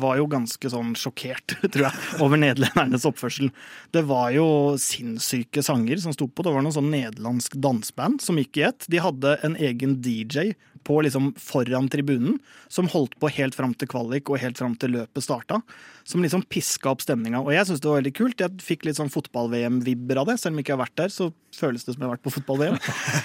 var 0.00 0.16
jo 0.20 0.28
ganske 0.32 0.70
sånn 0.72 0.94
sjokkert, 0.98 1.58
tror 1.72 1.88
jeg, 1.88 2.06
over 2.24 2.40
nederlendernes 2.40 3.04
oppførsel. 3.08 3.50
Det 3.92 4.04
var 4.08 4.30
jo 4.36 4.46
sinnssyke 4.80 5.64
sanger 5.64 6.00
som 6.00 6.16
sto 6.16 6.28
på. 6.28 6.46
Det 6.46 6.54
var 6.56 6.64
noe 6.64 6.74
sånn 6.76 6.92
nederlandsk 6.92 7.58
danseband 7.60 8.24
som 8.24 8.40
gikk 8.40 8.62
i 8.62 8.66
ett. 8.70 8.88
De 8.92 9.02
hadde 9.04 9.36
en 9.46 9.58
egen 9.60 9.98
DJ 10.04 10.54
på 10.86 11.00
liksom 11.02 11.32
foran 11.42 11.88
tribunen, 11.90 12.36
som 12.70 12.86
holdt 12.92 13.16
på 13.20 13.30
helt 13.34 13.56
fram 13.58 13.72
til 13.74 13.88
kvalik 13.90 14.30
og 14.30 14.38
helt 14.38 14.58
fram 14.60 14.76
til 14.78 14.94
løpet 14.94 15.24
starta. 15.26 15.58
Som 16.06 16.22
liksom 16.22 16.44
piska 16.46 16.92
opp 16.92 17.02
stemninga. 17.02 17.40
Og 17.42 17.50
jeg 17.50 17.66
syns 17.66 17.82
det 17.82 17.90
var 17.90 17.98
veldig 17.98 18.14
kult. 18.14 18.38
Jeg 18.44 18.62
fikk 18.62 18.86
litt 18.86 19.00
sånn 19.00 19.10
fotball-VM-vibber 19.10 20.22
av 20.22 20.30
det. 20.30 20.38
Selv 20.38 20.54
om 20.54 20.60
jeg 20.62 20.68
ikke 20.68 20.76
har 20.76 20.84
vært 20.84 20.96
der, 21.02 21.10
så 21.10 21.28
føles 21.56 21.82
det 21.82 21.96
som 21.96 22.04
jeg 22.04 22.06
har 22.08 22.14
vært 22.14 22.24
på 22.28 22.34
fotball-VM. 22.38 22.78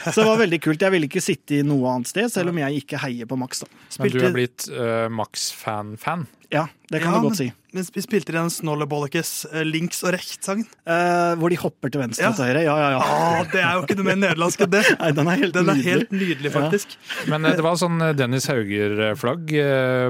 Så 0.10 0.18
det 0.24 0.28
var 0.32 0.42
veldig 0.42 0.62
kult. 0.66 0.82
Jeg 0.82 0.96
ville 0.98 1.10
ikke 1.12 1.22
sitte 1.24 1.60
i 1.60 1.64
noe 1.68 1.94
annet 1.94 2.10
sted, 2.10 2.32
selv 2.34 2.50
om 2.54 2.62
jeg 2.64 2.82
ikke 2.82 3.02
heier 3.06 3.30
på 3.30 3.38
Max. 3.38 3.62
da. 3.62 3.70
Men 3.70 4.10
du 4.10 4.18
Spilte- 4.18 4.30
er 4.32 4.38
blitt 4.40 4.70
uh, 4.74 5.08
Max-fan-fan. 5.22 6.26
Ja, 6.52 6.66
det 6.92 7.00
kan 7.00 7.14
Ja, 7.14 7.20
du 7.22 7.30
godt 7.30 7.38
si. 7.40 7.46
Men 7.72 7.86
vi 7.96 8.02
spilte 8.04 8.34
den 8.36 8.50
Snollebollekes 8.52 9.30
eh, 9.54 9.62
Links 9.64 10.02
og 10.04 10.12
Recht-sangen. 10.12 10.66
Eh, 10.84 11.36
hvor 11.40 11.48
de 11.54 11.56
hopper 11.62 11.88
til 11.94 12.02
venstre 12.02 12.26
Ja. 12.26 12.32
og 12.34 12.36
til 12.36 12.44
høyre. 12.50 12.64
Ja, 12.66 12.74
ja, 12.82 12.90
ja. 12.92 13.00
Ah, 13.00 13.46
det 13.54 13.62
er 13.64 13.78
jo 13.78 13.86
ikke 13.86 13.96
noe 13.96 14.08
mer 14.10 14.18
nederlandsk 14.20 14.66
enn 14.66 14.74
det! 14.74 14.82
Nei, 15.00 15.12
den 15.16 15.30
er 15.32 15.40
helt 15.40 15.54
Den 15.56 15.70
er 15.72 15.80
nydelig. 15.80 15.94
helt 15.94 16.12
nydelig, 16.12 16.52
faktisk. 16.52 16.98
Men 17.32 17.48
eh, 17.48 17.56
det 17.56 17.64
var 17.64 17.80
sånn 17.80 17.96
eh, 18.04 18.12
Dennis 18.20 18.50
Hauger-flagg 18.52 19.54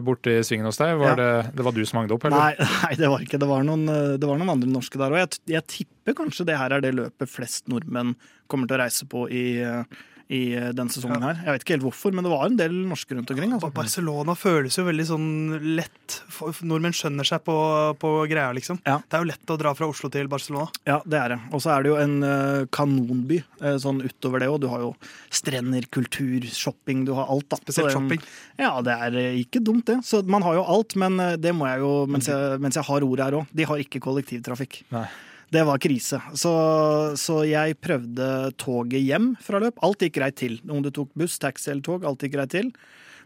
borte 0.10 0.34
i 0.40 0.42
svingen 0.48 0.66
hos 0.72 0.82
deg. 0.82 0.96
Var 0.98 1.12
Ja. 1.14 1.16
det, 1.22 1.30
det 1.60 1.68
var 1.70 1.78
du 1.78 1.84
som 1.86 2.02
hang 2.02 2.10
det 2.10 2.18
opp, 2.18 2.26
eller? 2.26 2.38
Nei, 2.42 2.70
nei, 2.88 2.94
det 3.04 3.12
var 3.14 3.28
ikke. 3.28 3.38
Det 3.46 3.52
var 3.54 3.68
noen, 3.70 3.86
det 4.18 4.26
var 4.34 4.42
noen 4.42 4.56
andre 4.58 4.72
norske 4.74 4.98
der. 4.98 5.14
òg. 5.14 5.22
jeg, 5.22 5.44
jeg 5.60 5.68
tipper 5.78 6.18
kanskje 6.18 6.48
det 6.50 6.58
her 6.58 6.74
er 6.74 6.82
det 6.82 6.96
løpet 6.98 7.30
flest 7.30 7.70
nordmenn 7.70 8.16
kommer 8.50 8.66
til 8.68 8.80
å 8.80 8.82
reise 8.82 9.06
på 9.08 9.28
i, 9.30 9.46
i 10.32 10.44
denne 10.56 10.82
den 10.82 10.90
sesongen 10.92 11.24
her. 11.26 11.40
Jeg 11.46 11.56
vet 11.56 11.66
ikke 11.66 11.76
helt 11.76 11.86
hvorfor, 11.86 12.14
men 12.16 12.26
det 12.26 12.32
var 12.32 12.46
en 12.48 12.58
del 12.60 12.76
norske 12.90 13.16
rundt 13.16 13.32
omkring. 13.34 13.54
Altså. 13.56 13.72
Barcelona 13.76 14.36
føles 14.38 14.78
jo 14.78 14.86
veldig 14.88 15.06
sånn 15.10 15.30
lett. 15.78 16.18
Nordmenn 16.68 16.96
skjønner 16.96 17.28
seg 17.28 17.44
på, 17.46 17.56
på 18.02 18.12
greia, 18.32 18.50
liksom. 18.56 18.82
Ja. 18.88 19.00
Det 19.04 19.18
er 19.18 19.26
jo 19.26 19.30
lett 19.32 19.54
å 19.54 19.58
dra 19.62 19.74
fra 19.78 19.90
Oslo 19.92 20.12
til 20.14 20.30
Barcelona. 20.32 20.70
Ja, 20.88 21.00
det 21.06 21.20
er 21.20 21.36
det. 21.36 21.40
Og 21.52 21.64
så 21.64 21.74
er 21.76 21.84
det 21.84 21.92
jo 21.92 21.98
en 22.02 22.18
eh, 22.28 22.68
kanonby 22.74 23.42
eh, 23.42 23.78
sånn 23.82 24.02
utover 24.06 24.44
det 24.44 24.52
òg. 24.52 24.62
Du 24.64 24.70
har 24.72 24.86
jo 24.86 24.94
strender, 25.34 25.88
kultur, 25.94 26.48
shopping, 26.48 27.06
du 27.08 27.14
har 27.18 27.32
alt. 27.32 27.50
da. 27.52 27.60
Spesielt 27.62 27.96
shopping. 27.96 28.24
Ja, 28.62 28.74
det 28.86 28.96
er 29.08 29.20
eh, 29.22 29.42
ikke 29.44 29.64
dumt, 29.64 29.88
det. 29.90 30.00
Så 30.08 30.24
man 30.28 30.46
har 30.48 30.60
jo 30.60 30.68
alt, 30.78 30.96
men 31.02 31.20
eh, 31.22 31.36
det 31.42 31.56
må 31.58 31.68
jeg 31.70 31.84
jo, 31.84 31.92
mens 32.12 32.32
jeg, 32.32 32.62
mens 32.64 32.80
jeg 32.80 32.88
har 32.88 33.08
ordet 33.08 33.28
her 33.28 33.42
òg, 33.42 33.52
de 33.52 33.68
har 33.68 33.84
ikke 33.84 34.04
kollektivtrafikk. 34.04 34.82
Nei. 34.96 35.10
Det 35.52 35.64
var 35.68 35.82
krise. 35.84 36.22
Så, 36.40 36.52
så 37.20 37.42
jeg 37.44 37.76
prøvde 37.84 38.26
toget 38.62 39.04
hjem 39.04 39.34
fra 39.44 39.60
løp. 39.60 39.82
Alt 39.84 40.06
gikk 40.06 40.16
greit 40.22 40.38
til. 40.40 40.60
Om 40.72 40.80
du 40.86 40.92
tok 40.96 41.12
buss, 41.20 41.36
taxi 41.44 41.74
eller 41.74 41.84
tog, 41.84 42.06
alt 42.08 42.24
gikk 42.24 42.38
greit 42.38 42.54
til. 42.56 42.70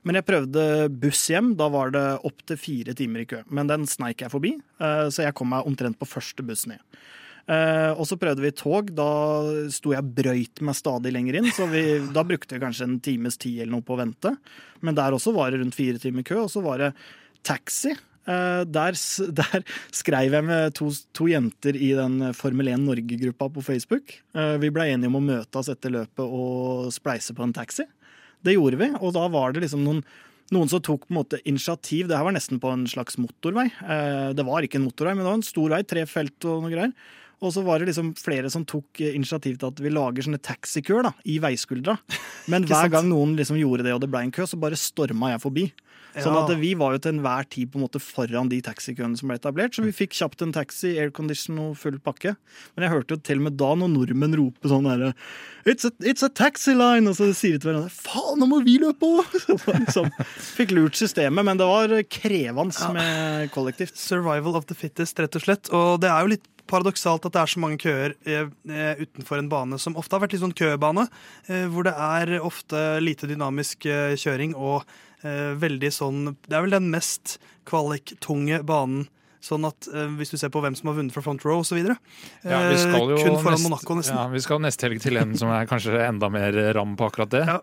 Men 0.06 0.18
jeg 0.18 0.26
prøvde 0.26 0.64
buss 1.02 1.22
hjem. 1.30 1.54
Da 1.60 1.70
var 1.74 1.94
det 1.94 2.06
opptil 2.26 2.58
fire 2.58 2.96
timer 2.98 3.22
i 3.22 3.28
kø. 3.30 3.44
Men 3.54 3.70
den 3.70 3.86
sneik 3.90 4.26
jeg 4.26 4.34
forbi, 4.34 4.56
eh, 4.58 5.06
så 5.14 5.28
jeg 5.28 5.38
kom 5.38 5.54
meg 5.54 5.70
omtrent 5.70 6.02
på 6.02 6.10
første 6.10 6.46
buss 6.46 6.66
ned. 6.70 6.82
Uh, 7.46 7.94
og 7.94 8.08
så 8.10 8.18
prøvde 8.18 8.42
vi 8.42 8.50
tog. 8.58 8.90
Da 8.98 9.06
sto 9.74 9.94
jeg 9.94 10.16
brøyt 10.18 10.64
meg 10.66 10.78
stadig 10.78 11.14
lenger 11.14 11.40
inn, 11.40 11.52
så 11.54 11.68
vi, 11.70 11.84
da 12.16 12.26
brukte 12.26 12.58
vi 12.58 12.64
kanskje 12.64 12.88
en 12.90 12.98
times 13.06 13.38
tid 13.38 13.60
eller 13.62 13.76
noe 13.76 13.86
på 13.86 13.94
å 13.94 14.02
vente. 14.02 14.34
Men 14.82 14.98
der 14.98 15.14
også 15.14 15.34
var 15.36 15.54
det 15.54 15.62
rundt 15.62 15.78
fire 15.78 16.02
timer 16.02 16.26
kø, 16.26 16.42
og 16.48 16.50
så 16.54 16.66
var 16.66 16.82
det 16.82 16.92
taxi. 17.46 17.94
Eh, 18.28 18.62
der, 18.66 18.98
der 19.42 19.66
skrev 19.94 20.38
jeg 20.38 20.48
med 20.48 20.76
to, 20.78 20.90
to 21.14 21.30
jenter 21.30 21.78
i 21.78 21.92
den 21.98 22.32
Formel 22.38 22.72
1 22.74 22.86
Norge-gruppa 22.86 23.50
på 23.54 23.64
Facebook. 23.66 24.16
Eh, 24.36 24.56
vi 24.62 24.72
ble 24.74 24.88
enige 24.94 25.12
om 25.12 25.20
å 25.20 25.26
møte 25.26 25.62
oss 25.62 25.70
etter 25.74 25.94
løpet 25.94 26.26
og 26.26 26.94
spleise 26.96 27.36
på 27.38 27.46
en 27.46 27.56
taxi. 27.56 27.86
Det 28.46 28.56
gjorde 28.58 28.80
vi, 28.82 28.92
og 29.00 29.14
da 29.16 29.26
var 29.34 29.54
det 29.54 29.66
liksom 29.66 29.86
noen 29.86 30.06
noen 30.54 30.70
som 30.70 30.78
tok 30.78 31.08
på 31.08 31.14
en 31.14 31.18
måte 31.18 31.40
initiativ. 31.50 32.06
Det 32.06 32.14
her 32.14 32.26
var 32.28 32.36
nesten 32.36 32.60
på 32.62 32.70
en 32.70 32.84
slags 32.86 33.16
motorvei. 33.18 33.66
Eh, 33.82 34.34
Det 34.38 34.46
var 34.46 34.62
ikke 34.62 34.78
en 34.78 34.86
motorvei, 34.86 35.16
men 35.16 35.24
det 35.26 35.32
var 35.32 35.40
en 35.40 35.48
stor 35.48 35.72
vei, 35.74 35.80
tre 35.82 36.04
felt 36.06 36.46
og 36.46 36.62
noe 36.62 36.70
greier. 36.70 36.94
Og 37.42 37.52
så 37.52 37.64
var 37.66 37.82
det 37.82 37.90
liksom 37.90 38.14
flere 38.18 38.50
som 38.54 38.64
tok 38.64 39.02
initiativ 39.02 39.58
til 39.58 39.72
at 39.74 39.82
vi 39.82 39.90
lager 39.92 40.24
sånne 40.24 40.40
taxikøer 40.40 41.04
da, 41.10 41.12
i 41.26 41.40
veiskuldra. 41.42 41.98
Men 42.54 42.64
hver 42.70 42.92
gang 42.94 43.10
noen 43.10 43.34
liksom 43.36 43.58
gjorde 43.60 43.88
det 43.88 43.96
og 43.96 44.04
det 44.06 44.12
ble 44.14 44.22
en 44.22 44.36
kø, 44.36 44.46
så 44.48 44.60
bare 44.62 44.78
storma 44.80 45.34
jeg 45.34 45.44
forbi. 45.44 45.66
Sånn 46.24 46.38
at 46.40 46.52
vi 46.62 46.72
var 46.80 46.96
jo 46.96 47.02
til 47.04 47.16
enhver 47.16 47.48
tid 47.52 47.72
på 47.72 47.80
en 47.80 47.86
måte 47.86 48.00
foran 48.04 48.52
de 48.52 48.62
taxikøene 48.64 49.20
som 49.20 49.32
ble 49.32 49.40
etablert. 49.40 49.76
Så 49.76 49.84
vi 49.84 49.96
fikk 49.96 50.16
kjapt 50.16 50.46
en 50.46 50.54
taxi, 50.56 50.94
aircondition 51.02 51.60
og 51.64 51.76
full 51.82 51.98
pakke. 52.04 52.36
Men 52.76 52.88
jeg 52.88 52.94
hørte 52.94 53.18
jo 53.18 53.26
til 53.26 53.42
og 53.42 53.50
med 53.50 53.60
da 53.60 53.74
noen 53.80 53.98
nordmenn 53.98 54.38
rope 54.40 54.72
sånn 54.72 54.88
herre 54.90 55.14
it's, 55.66 55.86
it's 56.00 56.24
a 56.24 56.30
taxi 56.30 56.76
line! 56.78 57.10
Og 57.10 57.18
så 57.18 57.30
sier 57.36 57.58
de 57.58 57.64
til 57.64 57.72
hverandre 57.72 57.92
faen, 57.94 58.40
nå 58.40 58.50
må 58.50 58.62
vi 58.66 58.78
løpe 58.82 59.10
òg! 59.20 59.38
liksom, 59.82 60.12
fikk 60.56 60.76
lurt 60.78 61.00
systemet, 61.00 61.46
men 61.48 61.60
det 61.60 61.70
var 61.70 61.96
krevende 62.12 62.92
med 62.96 63.54
kollektivt. 63.56 63.98
Survival 64.00 64.58
of 64.60 64.68
the 64.70 64.78
fittest, 64.78 65.20
rett 65.20 65.38
og 65.38 65.46
slett. 65.46 65.72
Og 65.76 65.98
det 66.04 66.12
er 66.12 66.22
jo 66.24 66.36
litt 66.36 66.52
paradoksalt 66.70 67.28
at 67.28 67.36
det 67.36 67.42
er 67.42 67.52
så 67.52 67.62
mange 67.62 67.78
køer 67.82 68.16
eh, 68.26 68.48
eh, 68.74 69.02
utenfor 69.04 69.38
en 69.38 69.50
bane 69.52 69.78
som 69.82 69.98
ofte 70.00 70.18
har 70.18 70.24
vært 70.24 70.34
litt 70.34 70.42
sånn 70.42 70.56
købane, 70.58 71.06
eh, 71.46 71.68
hvor 71.70 71.86
det 71.86 71.94
er 71.94 72.40
ofte 72.40 72.86
lite 73.04 73.30
dynamisk 73.30 73.86
eh, 73.90 74.16
kjøring 74.18 74.56
og 74.58 74.82
veldig 75.24 75.92
sånn 75.94 76.36
Det 76.48 76.54
er 76.58 76.62
vel 76.66 76.76
den 76.76 76.90
mest 76.92 77.38
kvaliktunge 77.66 78.64
banen. 78.66 79.08
Sånn 79.46 79.66
at 79.68 79.88
eh, 79.94 80.08
Hvis 80.18 80.32
du 80.34 80.38
ser 80.42 80.50
på 80.50 80.62
hvem 80.64 80.76
som 80.78 80.90
har 80.90 80.98
vunnet 80.98 81.14
fra 81.14 81.22
front 81.22 81.44
row 81.46 81.60
osv. 81.62 81.78
Ja, 81.78 82.60
vi 82.70 82.78
skal 82.82 83.10
jo 83.14 83.18
Eh, 83.18 83.24
kun 83.28 83.38
foran 83.44 83.54
nest- 83.60 83.64
Monaco, 83.70 83.96
nesten. 84.00 84.16
Ja, 84.18 84.28
vi 84.34 84.42
skal 84.42 84.60
neste 84.60 84.88
helg 84.90 85.02
til 85.02 85.18
en 85.22 85.36
som 85.38 85.50
er 85.50 85.68
kanskje 85.70 86.00
enda 86.08 86.30
mer 86.34 86.52
ram 86.74 86.96
på 86.98 87.10
akkurat 87.12 87.30
det. 87.30 87.46
Ja. 87.46 87.60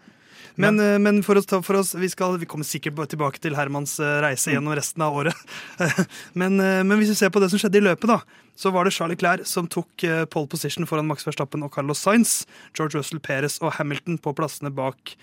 Men, 0.54 0.78
eh, 0.78 0.98
men 0.98 1.22
for 1.22 1.34
oss, 1.40 1.46
for 1.48 1.74
oss 1.80 1.94
vi, 1.94 2.08
skal, 2.12 2.36
vi 2.38 2.44
kommer 2.46 2.64
sikkert 2.68 2.94
tilbake 3.08 3.40
til 3.40 3.54
Hermans 3.56 3.98
eh, 3.98 4.20
reise 4.20 4.50
Mm. 4.50 4.54
gjennom 4.60 4.76
resten 4.76 5.02
av 5.02 5.14
året. 5.16 5.34
men, 6.34 6.60
eh, 6.60 6.82
men 6.84 6.98
hvis 7.00 7.08
vi 7.08 7.14
ser 7.14 7.30
på 7.30 7.40
det 7.40 7.48
som 7.50 7.58
skjedde 7.58 7.78
i 7.80 7.86
løpet, 7.88 8.06
da, 8.06 8.20
så 8.54 8.70
var 8.70 8.84
det 8.84 8.92
Charlie 8.92 9.16
Clair 9.16 9.42
som 9.48 9.66
tok 9.66 10.04
eh, 10.04 10.24
pole 10.26 10.46
position 10.46 10.84
foran 10.86 11.06
Max 11.08 11.24
Verstappen 11.24 11.64
og 11.64 11.72
Carlos 11.72 11.98
Sainz. 12.04 12.44
George 12.76 12.94
Russell 13.00 13.18
Perez 13.18 13.58
og 13.62 13.72
Hamilton 13.78 14.18
på 14.20 14.34
plassene 14.36 14.70
bak 14.70 15.16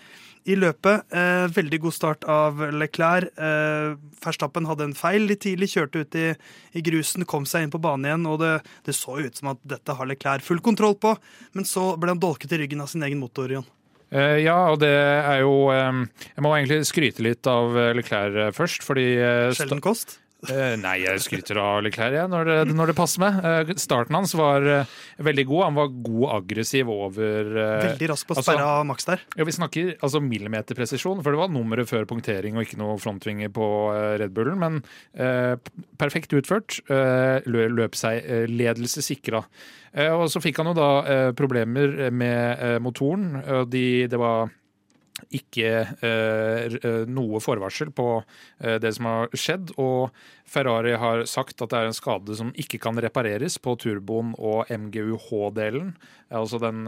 i 0.47 0.55
løpet. 0.57 1.07
Eh, 1.11 1.45
veldig 1.55 1.79
god 1.83 1.95
start 1.95 2.27
av 2.29 2.61
Leclerc. 2.73 3.31
Eh, 3.37 3.95
Verstappen 4.23 4.67
hadde 4.69 4.89
en 4.89 4.95
feil 4.97 5.27
litt 5.29 5.43
tidlig, 5.45 5.71
kjørte 5.73 6.03
ut 6.03 6.19
i, 6.19 6.29
i 6.77 6.85
grusen, 6.85 7.27
kom 7.29 7.47
seg 7.49 7.65
inn 7.65 7.73
på 7.73 7.81
banen 7.83 8.07
igjen. 8.07 8.29
Og 8.29 8.39
det, 8.43 8.53
det 8.87 8.95
så 8.97 9.19
ut 9.19 9.41
som 9.41 9.53
at 9.53 9.61
dette 9.67 9.97
har 9.97 10.09
Leclerc 10.09 10.45
full 10.45 10.63
kontroll 10.63 10.95
på, 10.99 11.15
men 11.57 11.67
så 11.67 11.91
ble 11.99 12.15
han 12.15 12.23
dolket 12.23 12.55
i 12.55 12.63
ryggen 12.63 12.85
av 12.85 12.91
sin 12.91 13.03
egen 13.05 13.21
motor. 13.21 13.51
Jon. 13.51 13.67
Eh, 14.09 14.39
ja, 14.41 14.57
og 14.71 14.79
det 14.81 14.89
er 14.89 15.43
jo 15.43 15.69
eh, 15.69 15.99
Jeg 16.33 16.41
må 16.41 16.55
egentlig 16.55 16.79
skryte 16.89 17.21
litt 17.21 17.45
av 17.49 17.75
Leclerc 17.97 18.39
eh, 18.47 18.55
først, 18.55 18.85
fordi 18.87 19.11
Sjelden 19.57 19.83
kost. 19.85 20.17
Eh, 20.47 20.75
nei, 20.79 21.01
jeg 21.03 21.19
skryter 21.19 21.57
av 21.59 21.81
Leclerc 21.83 22.15
jeg, 22.15 22.29
når, 22.31 22.47
det, 22.47 22.57
når 22.71 22.93
det 22.93 22.95
passer 22.95 23.19
meg. 23.19 23.39
Uh, 23.43 23.71
starten 23.81 24.15
hans 24.15 24.31
var 24.39 24.63
uh, 24.63 24.93
veldig 25.27 25.43
god. 25.49 25.63
Han 25.65 25.79
var 25.81 25.89
god 26.05 26.25
aggressiv 26.37 26.91
over 26.93 27.49
Veldig 27.83 28.07
rask 28.13 28.29
på 28.29 28.37
å 28.37 28.39
altså- 28.39 28.53
sperre 28.53 28.69
av 28.77 28.85
Max 28.87 29.09
der. 29.09 29.25
Ja, 29.35 29.47
Vi 29.49 29.55
snakker 29.57 29.89
altså 29.97 30.21
millimeterpresisjon, 30.23 31.23
for 31.25 31.35
det 31.35 31.41
var 31.41 31.51
nummeret 31.51 31.91
før 31.91 32.07
punktering 32.07 32.55
og 32.55 32.63
ikke 32.63 32.79
noe 32.79 32.95
frontvinger 33.03 33.51
på 33.51 33.67
Red 34.21 34.31
Bullen. 34.37 34.59
Men 34.61 34.79
perfekt 35.99 36.33
utført. 36.37 36.79
Lø- 36.87 37.67
løp 37.73 37.97
seg 37.97 38.23
ledelse 38.49 39.03
sikra. 39.03 39.43
Og 40.13 40.27
så 40.31 40.41
fikk 40.43 40.61
han 40.61 40.69
jo 40.71 40.75
da 40.77 40.89
problemer 41.37 42.09
med 42.13 42.79
motoren. 42.85 43.41
De, 43.71 43.85
det 44.11 44.19
var 44.21 44.51
ikke 45.35 45.69
eh, 46.01 46.77
eh, 46.79 47.03
noe 47.09 47.41
forvarsel 47.43 47.91
på 47.93 48.07
eh, 48.17 48.77
det 48.81 48.91
som 48.95 49.07
har 49.09 49.35
skjedd. 49.37 49.73
Og 49.81 50.09
Ferrari 50.49 50.95
har 50.97 51.25
sagt 51.29 51.61
at 51.61 51.69
det 51.71 51.79
er 51.79 51.89
en 51.89 51.97
skade 51.97 52.37
som 52.37 52.53
ikke 52.57 52.79
kan 52.81 52.97
repareres 52.97 53.59
på 53.61 53.75
turboen 53.81 54.33
og 54.37 54.71
MGUH-delen. 54.73 55.93
Altså 56.33 56.59
den 56.61 56.83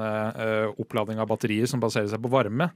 oppladning 0.81 1.21
av 1.21 1.29
batteriet 1.29 1.69
som 1.69 1.81
baserer 1.81 2.09
seg 2.09 2.21
på 2.21 2.29
varme. 2.29 2.67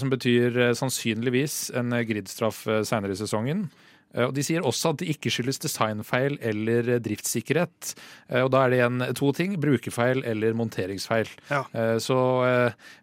som 0.00 0.12
betyr 0.12 0.72
sannsynligvis 0.76 1.70
en 1.76 1.92
gridstraff 2.08 2.62
senere 2.88 3.12
i 3.12 3.20
sesongen. 3.20 3.66
Eh, 4.14 4.24
Og 4.26 4.34
De 4.34 4.42
sier 4.42 4.60
også 4.62 4.90
at 4.92 4.98
det 5.02 5.08
ikke 5.16 5.30
skyldes 5.32 5.58
designfeil 5.62 6.38
eller 6.40 6.98
driftssikkerhet. 7.00 7.94
Eh, 8.30 8.42
Og 8.42 8.50
Da 8.52 8.64
er 8.66 8.70
det 8.70 8.78
igjen 8.80 9.14
to 9.14 9.32
ting. 9.32 9.56
Brukerfeil 9.60 10.22
eller 10.24 10.52
monteringsfeil. 10.54 11.28
Ja. 11.50 11.64
Eh, 11.74 11.96
Så 11.98 12.16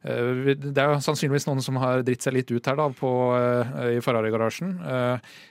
det 0.03 0.77
er 0.77 0.93
jo 0.93 0.99
sannsynligvis 1.03 1.47
noen 1.47 1.61
som 1.63 1.75
har 1.81 2.01
dritt 2.03 2.21
seg 2.25 2.33
litt 2.33 2.51
ut 2.51 2.65
her 2.65 2.75
da, 2.79 2.87
på, 2.89 3.09
i 3.95 3.99
Ferrari-garasjen. 4.03 4.75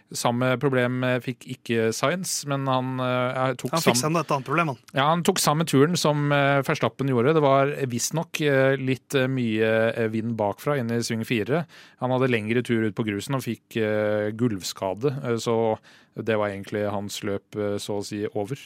Eh, 0.08 0.16
Samme 0.16 0.54
problem 0.56 1.02
eh, 1.04 1.18
fikk 1.20 1.44
ikke 1.52 1.90
Science, 1.92 2.46
men 2.48 2.64
han 2.66 2.98
eh, 3.04 3.52
tok 3.60 3.74
Han 3.76 3.82
fiksa 3.84 4.08
enda 4.08 4.22
et 4.24 4.30
annet 4.32 4.46
problem, 4.48 4.72
han. 4.72 4.78
ja, 4.96 5.04
Han 5.10 5.22
tok 5.26 5.38
samme 5.42 5.66
turen 5.68 5.96
som 6.00 6.32
uh, 6.32 6.62
Verstappen 6.64 7.08
gjorde. 7.12 7.34
Det 7.36 7.42
var 7.44 7.72
visstnok 7.92 8.40
uh, 8.40 8.72
litt 8.80 9.14
eh, 9.14 9.28
mye 9.28 9.68
eh, 9.92 10.08
vind 10.12 10.32
bakfra 10.38 10.78
inn 10.80 10.90
i 10.94 11.02
sving 11.04 11.24
fire. 11.28 11.66
Han 12.00 12.14
hadde 12.14 12.30
lengre 12.32 12.62
tur 12.64 12.86
ut 12.88 12.96
på 12.96 13.04
grusen 13.04 13.36
og 13.36 13.44
fikk 13.44 13.76
eh, 13.82 14.30
gulvskade, 14.38 15.12
eh, 15.24 15.36
så 15.44 15.76
det 16.18 16.34
var 16.40 16.50
egentlig 16.50 16.86
hans 16.90 17.20
løp 17.22 17.54
eh, 17.60 17.76
så 17.78 18.00
å 18.00 18.06
si 18.06 18.24
over. 18.32 18.58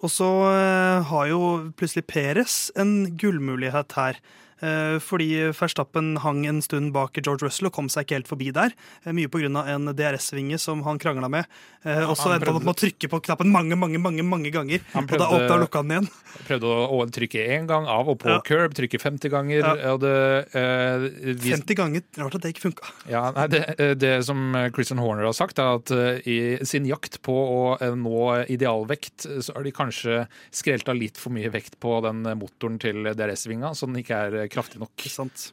Og 0.00 0.12
så 0.14 0.30
eh, 0.54 1.02
har 1.10 1.26
jo 1.28 1.40
plutselig 1.76 2.06
Peres 2.08 2.70
en 2.80 3.16
gullmulighet 3.20 3.98
her. 3.98 4.22
Eh, 4.64 4.96
fordi 5.04 5.28
Verstappen 5.52 6.14
hang 6.24 6.44
en 6.48 6.62
stund 6.64 6.92
bak 6.94 7.18
George 7.20 7.44
Russell 7.44 7.68
og 7.68 7.74
kom 7.76 7.90
seg 7.92 8.06
ikke 8.06 8.18
helt 8.18 8.30
forbi 8.30 8.50
der. 8.54 8.72
Eh, 9.04 9.12
mye 9.12 9.28
pga. 9.28 9.44
en 9.74 9.90
DRS-vinge 9.92 10.58
som 10.58 10.82
han 10.86 10.98
krangla 10.98 11.28
med. 11.28 11.44
Eh, 11.84 12.04
og 12.08 12.16
så 12.16 12.32
endte 12.32 12.48
han 12.48 12.56
opp 12.56 12.64
med 12.64 12.74
å 12.74 12.80
trykke 12.80 13.10
på 13.12 13.20
knappen 13.26 13.50
mange 13.52 13.76
mange, 13.76 13.98
mange, 14.00 14.24
mange 14.24 14.50
ganger. 14.54 14.80
Han 14.94 15.04
Og 15.04 15.10
da 15.10 15.26
prøvde- 15.28 15.50
og 15.52 15.60
lukka 15.66 15.82
han 15.82 15.92
igjen. 15.92 16.08
Prøvde 16.48 16.70
å, 16.88 17.00
trykke 17.14 17.42
én 17.58 17.66
gang, 17.68 17.86
av 17.86 18.08
og 18.08 18.18
på 18.20 18.28
Ja. 18.28 18.40
curb, 18.40 18.74
trykke 18.74 18.98
50 19.00 19.30
ganger. 19.30 19.60
Ja. 19.76 19.96
Det, 19.96 20.48
eh, 20.54 21.34
vi- 21.34 21.52
50 21.52 21.74
ganger. 21.76 22.02
Rart 22.16 22.34
at 22.34 22.40
det 22.40 22.54
ikke 22.54 22.72
funka. 22.72 22.90
Ja, 23.08 23.30
nei, 23.32 23.46
det, 23.48 23.98
det 23.98 24.24
som 24.24 24.54
Christian 24.72 24.98
Horner 24.98 25.24
har 25.24 25.32
sagt, 25.32 25.58
er 25.58 25.74
at 25.76 25.90
i 26.26 26.58
sin 26.64 26.86
jakt 26.86 27.20
på 27.22 27.34
å 27.34 27.78
nå 27.94 28.46
idealvekt, 28.48 29.26
så 29.42 29.54
har 29.54 29.62
de 29.62 29.72
kanskje 29.72 30.26
skrelta 30.50 30.96
litt 30.96 31.16
for 31.16 31.30
mye 31.30 31.50
vekt 31.52 31.78
på 31.80 32.00
den 32.02 32.22
motoren 32.38 32.78
til 32.80 33.04
DRS-vinga, 33.14 33.74
så 33.74 33.86
den 33.86 34.02
ikke 34.02 34.16
er 34.16 34.48
kraftig 34.54 34.80
nok. 34.82 34.92
Ikke 34.96 35.12
sant. 35.12 35.48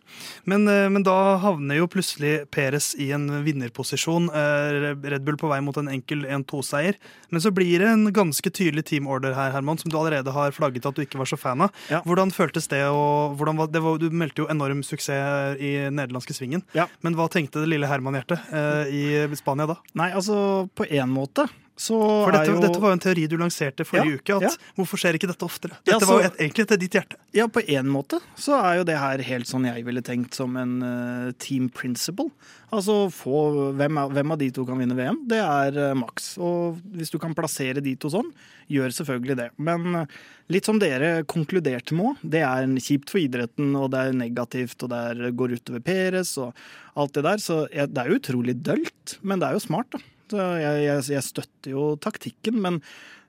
Men, 0.49 0.67
eh, 0.69 0.87
men 0.91 1.03
da 1.05 1.37
havner 1.41 1.81
jo 1.81 1.89
plutselig 1.91 2.45
Peres 2.53 2.91
i 3.01 3.11
en 3.15 3.27
vinnerposisjon. 3.45 4.29
Eh, 4.29 4.93
Red 5.13 5.25
Bull 5.27 5.39
på 5.41 5.49
vei 5.51 5.59
mot 5.65 5.77
en 5.77 5.91
enkel 5.91 6.25
1-2-seier. 6.25 6.99
Men 7.29 7.43
så 7.43 7.51
blir 7.51 7.83
det 7.83 7.89
en 7.89 8.11
ganske 8.13 8.49
tydelig 8.49 8.85
teamorder 8.91 9.35
her, 9.37 9.51
Herman, 9.55 9.79
som 9.81 9.91
du 9.91 9.97
allerede 9.97 10.31
har 10.31 10.51
flagget 10.55 10.85
at 10.85 10.95
du 10.95 11.03
ikke 11.03 11.19
var 11.21 11.29
så 11.29 11.39
fan 11.39 11.65
av. 11.67 11.73
Ja. 11.89 12.01
Hvordan 12.05 12.33
føltes 12.35 12.69
det? 12.71 12.83
Og 12.89 13.37
hvordan 13.39 13.57
var, 13.57 13.71
det 13.73 13.81
var, 13.83 13.97
du 13.97 14.09
meldte 14.09 14.45
jo 14.45 14.49
enorm 14.51 14.83
suksess 14.85 15.59
i 15.61 15.73
nederlandske 15.91 16.35
svingen. 16.35 16.63
Ja. 16.77 16.87
Men 17.01 17.17
hva 17.17 17.27
tenkte 17.31 17.63
det 17.63 17.71
lille 17.71 17.89
Herman-hjertet 17.89 18.53
eh, 18.53 18.93
i 18.93 19.37
Spania 19.39 19.69
da? 19.69 19.77
Nei, 19.97 20.11
altså, 20.15 20.67
på 20.75 20.87
én 20.89 21.11
måte 21.11 21.47
så 21.81 21.97
For 21.97 22.35
dette, 22.35 22.45
er 22.45 22.53
jo 22.53 22.61
dette 22.61 22.81
var 22.83 22.91
jo 22.91 22.97
en 22.99 23.01
teori 23.01 23.23
du 23.31 23.35
lanserte 23.41 23.85
forrige 23.87 24.13
Ja, 24.13 24.19
uke. 24.21 24.35
at 24.37 24.45
ja. 24.45 24.71
Hvorfor 24.77 25.01
skjer 25.01 25.17
ikke 25.17 25.29
dette 25.31 25.47
oftere? 25.47 25.77
Ja, 25.81 25.95
Dette 25.95 26.05
så- 26.05 26.13
var 26.13 26.21
jo 26.21 26.27
et, 26.29 26.37
egentlig 26.45 26.65
etter 26.67 26.77
ditt 26.77 26.97
hjerte. 26.97 27.17
Ja, 27.33 27.47
på 27.47 27.63
én 27.65 27.89
måte 27.89 28.19
så 28.37 28.57
er 28.59 28.77
jo 28.81 28.83
det 28.85 28.97
her 29.01 29.23
helt 29.25 29.49
sånn 29.49 29.65
jeg 29.65 29.85
ville 29.87 30.03
tenkt 30.05 30.37
som 30.37 30.57
en 30.61 30.75
uh, 30.83 31.31
team 31.41 31.69
principle. 31.73 32.29
Altså 32.71 33.09
få 33.11 33.73
hvem, 33.79 33.97
hvem 34.13 34.31
av 34.31 34.37
de 34.39 34.51
to 34.51 34.65
kan 34.67 34.77
vinne 34.77 34.95
VM? 34.95 35.23
Det 35.27 35.39
er 35.41 35.79
uh, 35.89 35.95
Max. 35.97 36.37
Og 36.37 36.77
hvis 36.93 37.09
du 37.11 37.17
kan 37.19 37.33
plassere 37.33 37.81
de 37.81 37.95
to 37.95 38.11
sånn, 38.13 38.29
gjør 38.71 38.93
selvfølgelig 39.01 39.39
det. 39.41 39.49
Men 39.57 40.03
uh, 40.03 40.05
litt 40.53 40.69
som 40.69 40.79
dere 40.79 41.23
konkluderte 41.25 41.97
med 41.97 42.13
òg, 42.13 42.23
det 42.37 42.45
er 42.45 42.69
kjipt 42.77 43.09
for 43.09 43.23
idretten, 43.23 43.73
og 43.79 43.89
det 43.95 44.05
er 44.05 44.17
negativt, 44.21 44.85
og 44.85 44.93
det 44.93 45.33
går 45.39 45.57
utover 45.57 45.81
Peres 45.81 46.37
og 46.37 46.53
alt 46.95 47.17
det 47.17 47.25
der. 47.25 47.41
Så 47.41 47.63
det 47.71 47.97
er 47.97 48.11
jo 48.11 48.21
utrolig 48.21 48.59
dølt, 48.61 49.17
men 49.23 49.41
det 49.41 49.49
er 49.49 49.57
jo 49.57 49.65
smart, 49.65 49.89
da. 49.95 50.05
Så 50.31 50.51
jeg, 50.61 50.85
jeg, 50.85 51.07
jeg 51.17 51.25
støtter 51.27 51.73
jo 51.73 51.87
taktikken, 52.01 52.61
men 52.63 52.79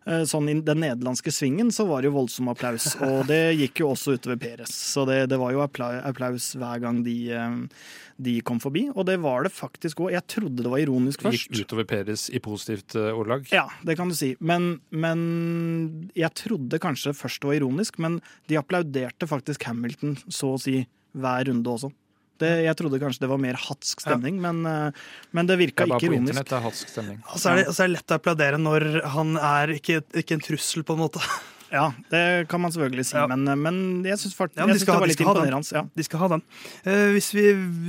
eh, 0.06 0.22
Sånn 0.28 0.50
I 0.50 0.56
den 0.64 0.82
nederlandske 0.82 1.32
svingen 1.34 1.72
så 1.74 1.86
var 1.88 2.02
det 2.02 2.10
jo 2.10 2.16
voldsom 2.16 2.50
applaus, 2.52 2.92
og 3.02 3.26
det 3.30 3.54
gikk 3.58 3.82
jo 3.82 3.92
også 3.92 4.16
utover 4.18 4.38
Peres. 4.42 4.72
Så 4.74 5.04
det, 5.08 5.24
det 5.32 5.38
var 5.40 5.54
jo 5.54 5.62
applaus 5.62 6.52
hver 6.58 6.82
gang 6.82 7.02
de, 7.06 7.16
eh, 7.34 7.58
de 8.22 8.36
kom 8.46 8.60
forbi, 8.62 8.88
og 8.92 9.06
det 9.08 9.18
var 9.22 9.46
det 9.46 9.54
faktisk 9.54 10.04
òg. 10.04 10.12
Jeg 10.16 10.26
trodde 10.30 10.64
det 10.64 10.72
var 10.72 10.82
ironisk 10.82 11.26
først. 11.26 11.50
Gikk 11.50 11.66
utover 11.66 11.88
Peres 11.94 12.28
i 12.30 12.42
positivt 12.42 12.98
eh, 12.98 13.10
ordlag. 13.14 13.46
Ja, 13.54 13.68
det 13.86 13.98
kan 14.00 14.10
du 14.10 14.18
si. 14.18 14.34
Men, 14.42 14.76
men 14.90 15.22
jeg 16.18 16.34
trodde 16.38 16.82
kanskje 16.82 17.14
først 17.16 17.42
det 17.42 17.52
var 17.52 17.60
ironisk, 17.62 18.02
men 18.02 18.20
de 18.50 18.58
applauderte 18.60 19.30
faktisk 19.30 19.66
Hamilton 19.70 20.18
så 20.28 20.54
å 20.56 20.62
si 20.62 20.80
hver 21.12 21.50
runde 21.50 21.68
også. 21.68 21.92
Det, 22.42 22.50
jeg 22.66 22.76
trodde 22.80 23.00
kanskje 23.02 23.24
det 23.24 23.30
var 23.32 23.40
mer 23.42 23.58
hatsk 23.62 24.02
stemning, 24.04 24.40
men, 24.42 24.60
eh, 24.66 25.00
men 25.32 25.48
det 25.48 25.56
Det 25.56 25.62
virka 25.62 25.86
er 25.86 25.92
bare 25.94 26.02
ikke 26.02 26.10
ironisk. 26.12 26.28
internett 26.32 26.52
det 26.52 26.58
er 26.58 26.66
hatsk 26.66 26.92
stemning. 26.92 27.22
Og 27.30 27.38
så 27.40 27.52
er 27.52 27.62
det, 27.62 27.66
så 27.72 27.84
er 27.84 27.88
det 27.90 27.96
lett 27.96 28.14
å 28.14 28.18
applaudere 28.20 28.60
når 28.60 28.86
han 29.16 29.34
er 29.38 29.74
ikke, 29.78 30.02
ikke 30.22 30.38
en 30.38 30.46
trussel, 30.50 30.84
på 30.86 30.98
en 30.98 31.04
måte. 31.06 31.22
Ja, 31.72 31.86
det 32.12 32.48
kan 32.52 32.60
man 32.60 32.68
selvfølgelig 32.68 33.06
si, 33.08 33.16
Ja. 33.16 33.22
men, 33.30 33.46
men 33.62 33.76
jeg 34.04 34.18
syns 34.20 34.34
Ja, 34.36 34.66
de 34.68 34.74
det 34.76 34.86
var 34.92 35.06
litt 35.08 35.22
imponerende. 35.24 35.72
Ja. 35.72 35.86
De 35.96 36.04
skal 36.04 36.20
ha 36.20 36.28
den. 36.34 36.42
Uh, 36.84 37.08
hvis 37.16 37.30
vi, 37.32 37.46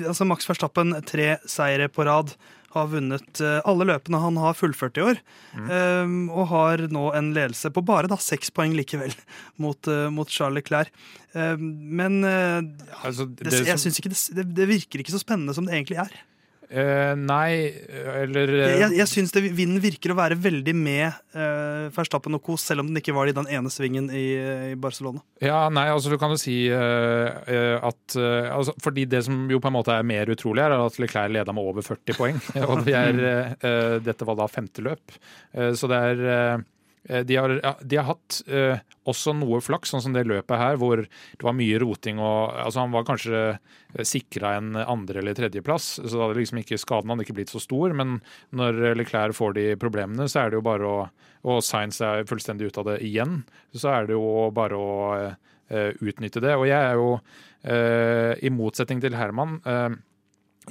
altså 0.07 0.23
Max 0.25 0.47
Verstappen, 0.47 0.93
tre 1.03 1.33
seire 1.43 1.89
på 1.91 2.05
rad, 2.07 2.31
har 2.73 2.89
vunnet 2.91 3.41
eh, 3.43 3.59
alle 3.69 3.87
løpene 3.87 4.21
han 4.23 4.37
har 4.41 4.57
fullført 4.57 4.97
i 4.99 5.05
år. 5.05 5.21
eh, 5.53 6.15
og 6.33 6.49
har 6.51 6.85
nå 6.93 7.05
en 7.17 7.31
ledelse 7.35 7.71
på 7.73 7.85
bare 7.85 8.09
da 8.11 8.17
seks 8.21 8.53
poeng 8.53 8.75
likevel 8.77 9.13
mot, 9.63 9.79
uh, 9.89 10.09
mot 10.13 10.29
Charles 10.29 10.61
Leclerc. 10.61 10.91
Um, 11.33 11.63
men 11.97 12.21
uh, 12.25 12.61
Altså, 13.03 13.25
det, 13.25 13.49
det 13.49 13.63
jeg 13.65 13.81
synes 13.81 13.97
ikke 13.99 14.11
det, 14.13 14.19
det, 14.37 14.45
det 14.57 14.69
virker 14.69 15.01
ikke 15.01 15.13
så 15.15 15.21
spennende 15.21 15.55
som 15.55 15.65
det 15.67 15.75
egentlig 15.77 16.01
er. 16.03 16.13
Eh, 16.73 17.13
nei, 17.19 17.69
eller 18.23 18.49
uh, 18.49 18.63
Jeg, 18.65 18.93
jeg 18.97 19.09
syns 19.11 19.33
vinden 19.37 19.77
virker 19.83 20.09
å 20.09 20.17
være 20.17 20.37
veldig 20.41 20.73
med 20.73 21.05
uh, 21.37 21.91
Verstappen 21.93 22.33
og 22.33 22.41
co., 22.41 22.55
selv 22.57 22.81
om 22.81 22.89
den 22.89 22.97
ikke 22.97 23.13
var 23.13 23.29
det 23.29 23.35
i 23.35 23.37
den 23.37 23.51
ene 23.59 23.69
svingen 23.73 24.07
i, 24.09 24.25
i 24.71 24.73
Barcelona. 24.81 25.21
Ja, 25.43 25.67
nei, 25.69 25.85
altså 25.93 26.09
du 26.09 26.17
kan 26.21 26.33
jo 26.33 26.39
si 26.41 26.55
at 26.73 28.15
altså, 28.15 28.73
Fordi 28.81 29.03
det 29.09 29.23
som 29.27 29.45
jo 29.51 29.59
på 29.61 29.69
en 29.69 29.75
måte 29.75 29.93
er 29.93 30.07
mer 30.07 30.31
utrolig, 30.33 30.63
er 30.63 30.73
at 30.77 30.97
Leclerc 31.01 31.33
leda 31.35 31.53
med 31.53 31.69
over 31.73 31.85
40 31.85 32.17
poeng. 32.17 32.39
og 32.69 32.85
det 32.87 32.95
er, 32.97 33.21
dette 34.03 34.27
var 34.27 34.39
da 34.39 34.47
femte 34.49 34.85
løp. 34.85 35.17
Så 35.77 35.89
det 35.91 35.99
er 35.99 36.63
de 37.03 37.35
har, 37.35 37.53
de 37.83 37.97
har 37.99 38.05
hatt 38.07 38.37
eh, 38.47 38.79
også 39.09 39.33
noe 39.35 39.59
flaks, 39.59 39.91
sånn 39.91 40.03
som 40.05 40.13
det 40.15 40.23
løpet 40.29 40.59
her, 40.59 40.77
hvor 40.79 41.01
det 41.03 41.43
var 41.43 41.55
mye 41.57 41.79
roting. 41.83 42.21
og 42.23 42.53
altså 42.63 42.79
Han 42.85 42.93
var 42.95 43.03
kanskje 43.09 43.41
sikra 44.07 44.55
en 44.57 44.75
andre- 44.79 45.19
eller 45.19 45.35
tredjeplass, 45.35 45.99
så 45.99 46.13
da 46.13 46.29
hadde 46.29 46.39
liksom 46.39 46.61
ikke 46.63 46.79
skaden 46.79 47.11
hadde 47.11 47.25
ikke 47.27 47.35
blitt 47.41 47.51
så 47.51 47.59
stor. 47.59 47.93
Men 47.93 48.21
når 48.55 48.95
Leclerc 48.95 49.35
får 49.35 49.53
de 49.59 49.65
problemene, 49.75 50.29
så 50.31 50.45
er 50.45 50.49
det 50.53 50.61
jo 50.61 50.67
bare 50.69 50.87
å 50.87 51.09
Og 51.43 51.59
Science 51.59 51.99
er 51.99 52.23
fullstendig 52.23 52.69
ute 52.71 52.79
av 52.79 52.85
det 52.87 53.01
igjen. 53.03 53.41
Så 53.75 53.89
er 53.91 54.05
det 54.07 54.15
jo 54.15 54.49
bare 54.55 54.77
å 54.79 54.93
eh, 55.19 55.91
utnytte 55.99 56.39
det. 56.39 56.53
Og 56.55 56.69
jeg 56.69 56.79
er 56.79 56.95
jo, 56.95 57.19
eh, 57.67 58.31
i 58.39 58.47
motsetning 58.47 59.01
til 59.03 59.11
Herman 59.19 59.57
eh, 59.67 59.89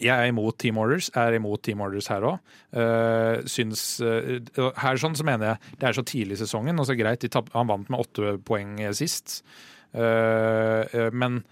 jeg 0.01 0.13
er 0.15 0.31
imot 0.31 0.57
team 0.63 0.79
orders, 0.81 1.11
er 1.19 1.37
imot 1.37 1.63
team 1.67 1.83
orders 1.85 2.09
her 2.13 2.25
òg. 2.25 2.53
Uh, 2.73 3.43
uh, 3.45 4.71
Her 4.81 5.01
sånn 5.01 5.17
så 5.19 5.27
mener 5.29 5.53
jeg 5.53 5.79
det 5.83 5.89
er 5.89 5.99
så 5.99 6.07
tidlig 6.09 6.39
i 6.39 6.43
sesongen, 6.45 6.81
og 6.81 6.89
så 6.89 6.97
greit, 6.97 7.27
han 7.29 7.71
vant 7.71 7.93
med 7.93 8.01
åtte 8.01 8.37
poeng 8.47 8.79
sist. 8.97 9.43
Uh, 9.93 11.11
men 11.13 11.43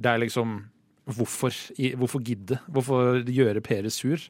det 0.00 0.14
er 0.14 0.22
liksom 0.24 0.62
Hvorfor, 1.10 1.54
hvorfor 1.98 2.22
gidde? 2.24 2.58
Hvorfor 2.70 3.20
gjøre 3.24 3.62
Peres 3.64 3.96
sur? 4.02 4.20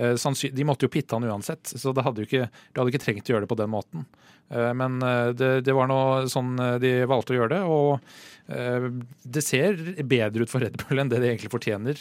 Eh, 0.00 0.14
de 0.16 0.66
måtte 0.66 0.86
jo 0.86 0.92
pitte 0.92 1.16
han 1.16 1.26
uansett, 1.26 1.72
så 1.76 1.92
det 1.96 2.04
hadde 2.06 2.22
jo 2.22 2.28
ikke, 2.28 2.48
de 2.48 2.80
hadde 2.80 2.92
ikke 2.92 3.02
trengt 3.04 3.30
å 3.30 3.34
gjøre 3.34 3.44
det 3.46 3.50
på 3.50 3.58
den 3.60 3.72
måten. 3.72 4.04
Eh, 4.48 4.72
men 4.78 5.00
eh, 5.04 5.30
det, 5.36 5.50
det 5.66 5.76
var 5.76 5.90
nå 5.90 6.00
sånn 6.30 6.54
de 6.82 6.92
valgte 7.10 7.34
å 7.34 7.40
gjøre 7.40 7.56
det, 7.56 7.62
og 7.66 8.00
det 8.50 9.44
ser 9.46 9.76
bedre 10.10 10.42
ut 10.42 10.50
for 10.50 10.64
Red 10.64 10.74
Bull 10.80 10.98
enn 10.98 11.10
det 11.12 11.20
de 11.22 11.28
egentlig 11.28 11.52
fortjener. 11.52 12.00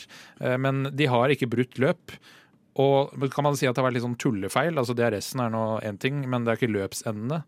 Men 0.57 0.87
de 0.97 1.05
har 1.05 1.29
ikke 1.29 1.45
brutt 1.51 1.77
løp. 1.77 2.15
og 2.81 3.13
kan 3.29 3.45
man 3.45 3.57
si 3.59 3.67
at 3.69 3.75
det 3.75 3.83
har 3.83 3.85
vært 3.85 3.99
litt 3.99 4.05
sånn 4.07 4.17
tullefeil? 4.17 4.73
altså 4.73 4.95
DRS-en 4.97 5.43
er 5.43 5.53
nå 5.53 5.61
én 5.85 5.99
ting, 6.01 6.23
men 6.25 6.41
det 6.47 6.55
er 6.55 6.57
ikke 6.57 6.71
løpsendene. 6.73 7.43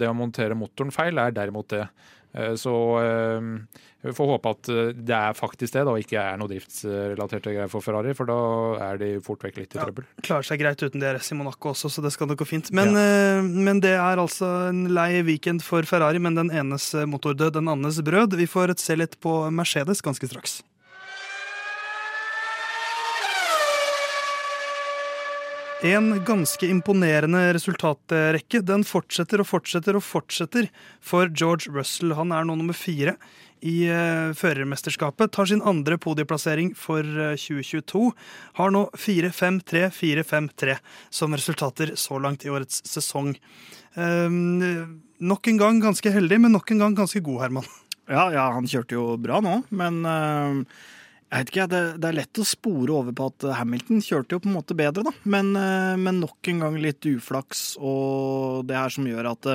Det 0.00 0.08
å 0.08 0.16
montere 0.16 0.56
motoren 0.56 0.94
feil 0.94 1.20
er 1.20 1.36
derimot 1.36 1.68
det. 1.74 1.90
Eh, 2.36 2.54
så 2.60 2.72
vi 3.98 4.12
får 4.14 4.30
håpe 4.30 4.52
at 4.54 4.68
det 4.94 5.14
er 5.16 5.34
faktisk 5.36 5.74
det, 5.74 5.82
da, 5.82 5.92
og 5.94 6.02
ikke 6.02 6.20
er 6.22 6.38
noe 6.38 6.50
driftsrelaterte 6.52 7.54
greier 7.54 7.72
for 7.72 7.84
Ferrari. 7.84 8.14
For 8.16 8.30
da 8.30 8.38
er 8.90 9.00
de 9.00 9.10
fort 9.24 9.42
vekk 9.44 9.58
litt 9.60 9.74
i 9.74 9.80
trøbbel. 9.80 10.06
Ja, 10.06 10.24
klarer 10.30 10.46
seg 10.46 10.62
greit 10.62 10.84
uten 10.84 11.02
DRS 11.02 11.32
i 11.34 11.38
Monaco 11.38 11.72
også, 11.72 11.90
så 11.92 12.04
det 12.04 12.14
skal 12.14 12.30
nok 12.30 12.44
gå 12.44 12.48
fint. 12.48 12.70
Men, 12.76 12.94
ja. 12.94 13.42
men, 13.42 13.82
det 13.84 13.96
er 13.98 14.22
altså 14.22 14.70
en 14.70 14.86
lei 14.94 15.24
weekend 15.26 15.66
for 15.66 15.86
Ferrari, 15.88 16.22
men 16.22 16.38
den 16.38 16.54
enes 16.54 16.92
motordød, 17.10 17.56
den 17.58 17.70
andres 17.74 18.00
brød. 18.06 18.38
Vi 18.38 18.48
får 18.48 18.76
se 18.78 18.98
litt 18.98 19.18
på 19.24 19.40
Mercedes 19.54 20.04
ganske 20.04 20.30
straks. 20.30 20.60
En 25.82 26.24
ganske 26.24 26.66
imponerende 26.66 27.52
resultatrekke. 27.54 28.64
Den 28.66 28.82
fortsetter 28.82 29.38
og 29.38 29.46
fortsetter 29.46 29.94
og 29.94 30.02
fortsetter 30.02 30.66
for 30.98 31.30
George 31.30 31.70
Russell. 31.70 32.16
Han 32.18 32.34
er 32.34 32.48
nå 32.48 32.56
nummer 32.58 32.74
fire 32.74 33.14
i 33.62 33.86
uh, 33.86 34.34
førermesterskapet. 34.34 35.30
Tar 35.30 35.46
sin 35.46 35.62
andre 35.62 35.94
podieplassering 36.02 36.72
for 36.74 37.06
uh, 37.06 37.30
eh, 37.30 37.38
2022. 37.38 38.10
Har 38.58 38.74
nå 38.74 38.88
4-5-3, 38.98 39.86
4-5-3 39.94 40.76
som 41.14 41.38
resultater 41.38 41.94
så 41.94 42.18
langt 42.18 42.42
i 42.42 42.50
årets 42.50 42.82
sesong. 42.82 43.36
Um, 43.94 44.58
nok 45.22 45.46
en 45.46 45.62
gang 45.62 45.82
ganske 45.86 46.10
heldig, 46.10 46.42
men 46.42 46.58
nok 46.58 46.74
en 46.74 46.88
gang 46.88 46.98
ganske 46.98 47.22
god, 47.22 47.44
Herman. 47.46 47.70
Ja, 48.10 48.32
ja 48.34 48.50
han 48.50 48.66
kjørte 48.66 48.98
jo 48.98 49.12
bra 49.22 49.38
nå, 49.44 49.60
men 49.70 50.02
jeg 51.28 51.42
vet 51.44 51.50
ikke, 51.52 51.68
det, 51.68 51.82
det, 52.00 52.08
er 52.08 52.18
lett 52.22 52.40
å 52.40 52.46
spore 52.48 52.94
over 52.96 53.12
på 53.16 53.28
at 53.28 53.46
Hamilton 53.58 54.00
kjørte 54.04 54.36
jo 54.36 54.42
på 54.44 54.48
en 54.48 54.56
måte 54.56 54.76
bedre, 54.78 55.04
da. 55.04 55.12
Men, 55.28 55.52
men 56.00 56.22
nok 56.22 56.48
en 56.48 56.64
gang 56.64 56.78
litt 56.80 57.04
uflaks, 57.04 57.74
og 57.76 58.64
det 58.68 58.78
her 58.78 58.94
som 58.94 59.08
gjør 59.08 59.28
at 59.34 59.50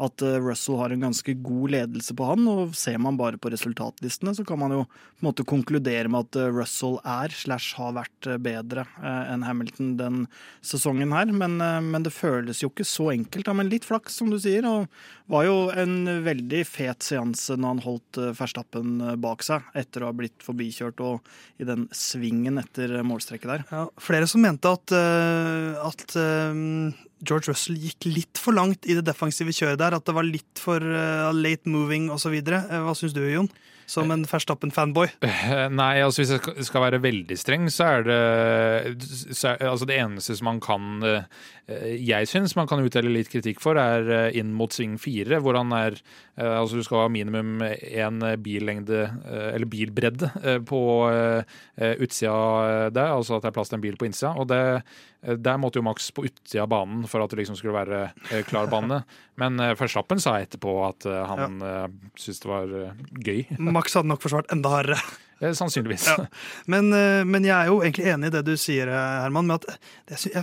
at 0.00 0.22
eh, 0.24 0.38
Russell 0.40 0.78
har 0.80 0.94
en 0.94 1.04
ganske 1.04 1.34
god 1.44 1.74
ledelse 1.74 2.14
på 2.16 2.28
han. 2.30 2.46
og 2.48 2.74
Ser 2.78 2.98
man 3.02 3.18
bare 3.20 3.40
på 3.40 3.52
resultatlistene, 3.52 4.34
så 4.36 4.44
kan 4.48 4.60
man 4.62 4.74
jo 4.74 4.84
på 4.88 5.20
en 5.20 5.28
måte 5.28 5.46
konkludere 5.48 6.10
med 6.10 6.28
at 6.28 6.40
eh, 6.40 6.52
Russell 6.54 6.98
er 7.04 7.34
slash 7.34 7.76
har 7.78 7.94
vært 7.98 8.28
eh, 8.30 8.40
bedre 8.40 8.86
enn 9.00 9.44
Hamilton 9.44 9.94
den 10.00 10.22
sesongen 10.64 11.12
her. 11.16 11.28
Men, 11.32 11.58
men, 11.60 12.04
det 12.04 12.14
føles 12.14 12.62
jo 12.62 12.70
ikke 12.72 12.86
så 12.88 13.10
enkelt. 13.12 13.50
Men 13.56 13.72
litt 13.72 13.88
flaks, 13.88 14.16
som 14.20 14.32
du 14.32 14.38
sier. 14.40 14.64
og 14.68 14.88
var 15.30 15.46
jo 15.46 15.58
en 15.78 16.22
veldig 16.24 16.62
fet 16.66 17.04
seanse 17.06 17.54
når 17.54 17.74
han 17.74 17.84
holdt 17.84 18.20
Verstappen 18.38 18.96
bak 19.22 19.44
seg 19.46 19.68
etter 19.78 20.02
å 20.02 20.10
ha 20.10 20.16
blitt 20.16 20.42
forbikjørt 20.42 21.02
og 21.04 21.28
i 21.62 21.68
den 21.68 21.86
svingen 21.94 22.58
etter 22.62 22.96
målstrekket 23.06 23.52
der. 23.52 23.66
Ja, 23.70 23.84
flere 24.00 24.26
som 24.30 24.42
mente 24.42 24.72
at, 24.74 24.94
at 25.84 26.16
George 27.20 27.50
Russell 27.50 27.78
gikk 27.80 28.08
litt 28.08 28.40
for 28.40 28.56
langt 28.56 28.86
i 28.88 28.96
det 28.96 29.04
defensive 29.08 29.52
kjøret 29.54 29.80
der. 29.80 29.96
At 29.96 30.06
det 30.08 30.16
var 30.16 30.26
litt 30.26 30.60
for 30.60 30.80
uh, 30.80 31.30
late 31.36 31.68
moving 31.70 32.10
osv. 32.12 32.40
Uh, 32.40 32.80
hva 32.86 32.96
syns 32.96 33.16
du, 33.16 33.24
Jon? 33.28 33.50
Som 33.90 34.12
en 34.14 34.22
Verstappen-fanboy? 34.22 35.08
Nei, 35.80 35.94
altså 35.98 36.22
hvis 36.22 36.30
jeg 36.36 36.66
skal 36.68 36.84
være 36.84 37.00
veldig 37.02 37.34
streng, 37.34 37.64
så 37.74 37.88
er 37.96 38.04
det 38.06 38.18
så 39.34 39.56
er, 39.56 39.64
Altså 39.66 39.88
det 39.90 39.96
eneste 39.98 40.36
som 40.38 40.46
man 40.46 40.60
kan 40.62 41.02
uh, 41.02 41.24
Jeg 41.98 42.28
syns 42.30 42.54
man 42.54 42.70
kan 42.70 42.84
utdele 42.84 43.10
litt 43.10 43.32
kritikk 43.32 43.58
for, 43.62 43.80
er 43.82 44.30
inn 44.38 44.54
mot 44.54 44.70
sving 44.70 44.94
fire, 45.02 45.42
hvor 45.42 45.58
han 45.58 45.74
er 45.74 45.98
Altså 46.40 46.78
du 46.78 46.86
skal 46.86 47.02
ha 47.02 47.10
minimum 47.12 47.58
én 47.60 48.22
billengde, 48.40 49.02
eller 49.28 49.68
bilbredde, 49.68 50.30
på 50.64 50.78
utsida 51.76 52.88
der, 52.88 53.10
altså 53.12 53.36
at 53.36 53.44
det 53.44 53.50
er 53.50 53.56
plass 53.58 53.68
til 53.68 53.76
en 53.76 53.84
bil 53.84 53.98
på 54.00 54.08
innsida. 54.08 54.30
Og 54.40 54.48
det 54.48 54.62
Eh, 55.22 55.36
der 55.36 55.58
måtte 55.60 55.80
jo 55.80 55.84
Max 55.84 56.08
på 56.14 56.24
utsida 56.28 56.64
av 56.64 56.70
banen 56.72 57.04
for 57.10 57.24
at 57.24 57.32
det 57.32 57.40
liksom 57.42 57.58
skulle 57.58 57.76
være 57.76 58.02
eh, 58.30 58.44
klar 58.48 58.70
bane. 58.72 59.02
Men 59.40 59.60
Verstappen 59.78 60.22
sa 60.22 60.36
etterpå 60.40 60.74
at 60.88 61.06
han 61.08 61.60
ja. 61.64 61.84
syntes 62.18 62.42
det 62.42 62.50
var 62.50 62.72
gøy. 63.24 63.44
Max 63.76 63.96
hadde 63.96 64.10
nok 64.10 64.22
forsvart 64.24 64.50
enda 64.54 64.72
hardere. 64.74 65.00
Sannsynligvis. 65.60 66.04
Ja. 66.10 66.26
Men, 66.68 66.90
men, 66.92 67.46
jeg 67.48 67.56
er 67.56 67.70
jo 67.70 67.78
egentlig 67.80 68.10
enig 68.12 68.28
i 68.28 68.34
det 68.34 68.42
du 68.44 68.52
sier, 68.60 68.90
Herman, 68.92 69.48
med 69.48 69.62
at 69.62 69.78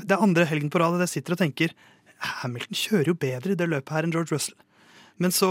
det 0.02 0.16
er 0.16 0.24
andre 0.26 0.48
helgen 0.50 0.72
på 0.74 0.82
rad 0.82 0.98
jeg 1.06 1.12
sitter 1.20 1.36
og 1.36 1.44
tenker 1.44 1.76
Hamilton 2.42 2.80
kjører 2.80 3.12
jo 3.12 3.18
bedre 3.22 3.54
i 3.54 3.60
det 3.60 3.68
løpet 3.70 3.94
her 3.94 4.08
enn 4.08 4.16
George 4.16 4.34
Russell. 4.34 4.58
Men 5.18 5.34
så, 5.34 5.50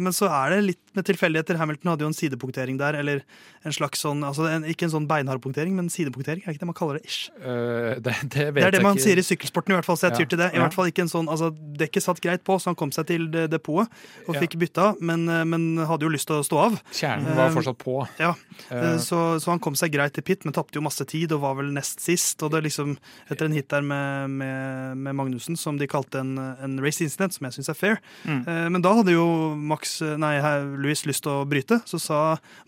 men 0.00 0.12
så, 0.12 0.28
er 0.28 0.52
det 0.52 0.60
litt 0.66 0.82
med 0.96 1.06
tilfeldigheter. 1.08 1.56
Hamilton 1.60 1.92
hadde 1.92 2.04
jo 2.04 2.10
en 2.10 2.16
sidepunktering 2.16 2.78
der. 2.80 2.98
Eller 2.98 3.22
en 3.66 3.74
slags 3.74 4.02
sånn, 4.04 4.22
altså 4.26 4.48
en, 4.50 4.66
Ikke 4.68 4.86
en 4.86 4.92
sånn 4.94 5.08
beinhard 5.10 5.40
punktering, 5.44 5.74
men 5.76 5.90
sidepunktering. 5.92 6.42
Er 6.44 6.54
ikke 6.54 6.64
det 6.64 6.70
man 6.70 6.78
kaller 6.78 6.98
det? 6.98 7.08
ish? 7.08 7.30
Uh, 7.40 7.96
det, 8.02 8.14
det, 8.34 8.48
det, 8.56 8.64
er 8.66 8.74
det 8.74 8.82
man 8.84 8.98
ikke. 8.98 9.06
sier 9.06 9.20
i 9.20 9.24
sykkelsporten, 9.26 9.72
i 9.72 9.78
hvert 9.78 9.88
fall. 9.88 9.98
Så 10.00 10.08
jeg 10.08 10.16
ja, 10.16 10.20
tyr 10.22 10.32
til 10.34 10.42
det. 10.42 10.50
I 10.52 10.58
ja. 10.58 10.64
hvert 10.66 10.76
fall 10.76 10.90
ikke 10.92 11.06
en 11.06 11.12
sånn, 11.12 11.30
altså 11.32 11.50
Dekket 11.78 12.04
satt 12.04 12.22
greit 12.24 12.44
på, 12.46 12.58
så 12.60 12.72
han 12.72 12.78
kom 12.78 12.92
seg 12.94 13.08
til 13.10 13.28
depotet 13.30 13.92
og 14.26 14.34
ja. 14.34 14.42
fikk 14.42 14.56
bytta, 14.60 14.90
men, 15.04 15.26
men, 15.48 15.66
hadde 15.88 16.06
jo 16.06 16.10
lyst 16.12 16.28
til 16.30 16.40
å 16.40 16.44
stå 16.46 16.60
av. 16.64 16.78
Kjernen 16.94 17.36
var 17.38 17.50
uh, 17.50 17.54
fortsatt 17.54 17.78
på. 17.80 17.96
Ja, 18.20 18.32
uh, 18.72 18.96
så, 19.02 19.20
så, 19.38 19.52
han 19.52 19.62
kom 19.62 19.76
seg 19.78 19.92
greit 19.94 20.16
til 20.16 20.26
pit, 20.26 20.44
men 20.46 20.56
tapte 20.56 20.80
jo 20.80 20.84
masse 20.84 21.04
tid 21.08 21.32
og 21.36 21.42
var 21.44 21.58
vel 21.60 21.70
nest 21.74 22.02
sist. 22.04 22.42
Og 22.44 22.52
det 22.54 22.64
liksom, 22.66 22.96
etter 23.28 23.48
en 23.48 23.56
hit 23.56 23.70
der 23.72 23.84
med, 23.86 24.34
med, 24.40 24.98
med 24.98 25.18
Magnussen, 25.18 25.58
som 25.60 25.78
de 25.80 25.88
kalte 25.90 26.22
en, 26.24 26.34
en 26.38 26.78
race 26.82 27.04
incident, 27.04 27.36
som 27.36 27.48
jeg 27.48 27.58
syns 27.58 27.72
er 27.72 27.78
fair, 27.78 28.02
mm. 28.24 28.42
men 28.74 28.84
da 28.84 28.92
hadde 29.00 29.14
jo 29.14 29.28
Max, 29.56 29.98
nei, 30.20 30.36
Louis 30.78 31.06
lyst 31.08 31.24
til 31.26 31.40
å 31.40 31.46
bryte, 31.48 31.80
så 31.88 32.00
sa 32.02 32.18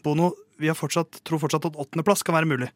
Bono 0.05 0.33
vi 0.61 0.71
fortsatt, 0.77 1.23
tror 1.25 1.41
fortsatt 1.41 1.71
at 1.71 1.79
åttendeplass 1.81 2.25
kan 2.27 2.37
være 2.37 2.49
mulig. 2.51 2.69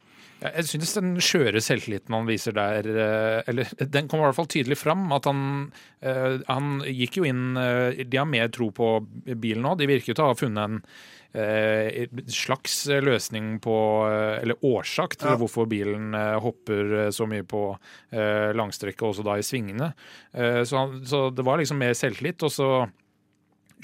Jeg 0.44 0.66
synes 0.68 0.92
den 0.96 1.12
skjøre 1.24 1.60
selvtilliten 1.62 2.14
han 2.16 2.26
viser 2.28 2.56
der 2.56 2.88
eh, 2.90 3.38
Eller 3.48 3.70
den 3.80 4.08
kommer 4.10 4.26
i 4.26 4.28
hvert 4.28 4.40
fall 4.40 4.50
tydelig 4.50 4.76
fram. 4.80 5.06
At 5.14 5.28
han, 5.30 5.70
eh, 6.04 6.40
han 6.50 6.80
gikk 6.84 7.20
jo 7.20 7.28
inn 7.28 7.56
eh, 7.60 8.02
De 8.04 8.20
har 8.20 8.28
mer 8.28 8.50
tro 8.52 8.68
på 8.74 8.98
bilen 9.24 9.64
nå. 9.64 9.76
De 9.80 9.88
virker 9.88 10.12
jo 10.12 10.18
til 10.18 10.26
å 10.26 10.32
ha 10.32 10.38
funnet 10.38 10.64
en 10.64 10.86
slags 12.30 12.76
løsning 13.02 13.56
på 13.58 13.76
Eller 14.06 14.60
årsak 14.62 15.16
til 15.18 15.32
ja. 15.32 15.38
hvorfor 15.40 15.66
bilen 15.66 16.14
hopper 16.38 17.08
så 17.10 17.26
mye 17.26 17.42
på 17.42 17.62
langstrekket, 18.54 19.02
også 19.02 19.24
da 19.26 19.34
i 19.40 19.42
svingene. 19.42 19.88
Så, 20.30 20.84
så 21.10 21.24
det 21.34 21.42
var 21.42 21.58
liksom 21.58 21.82
mer 21.82 21.96
selvtillit. 21.98 22.46
Og 22.46 22.54
så 22.54 22.68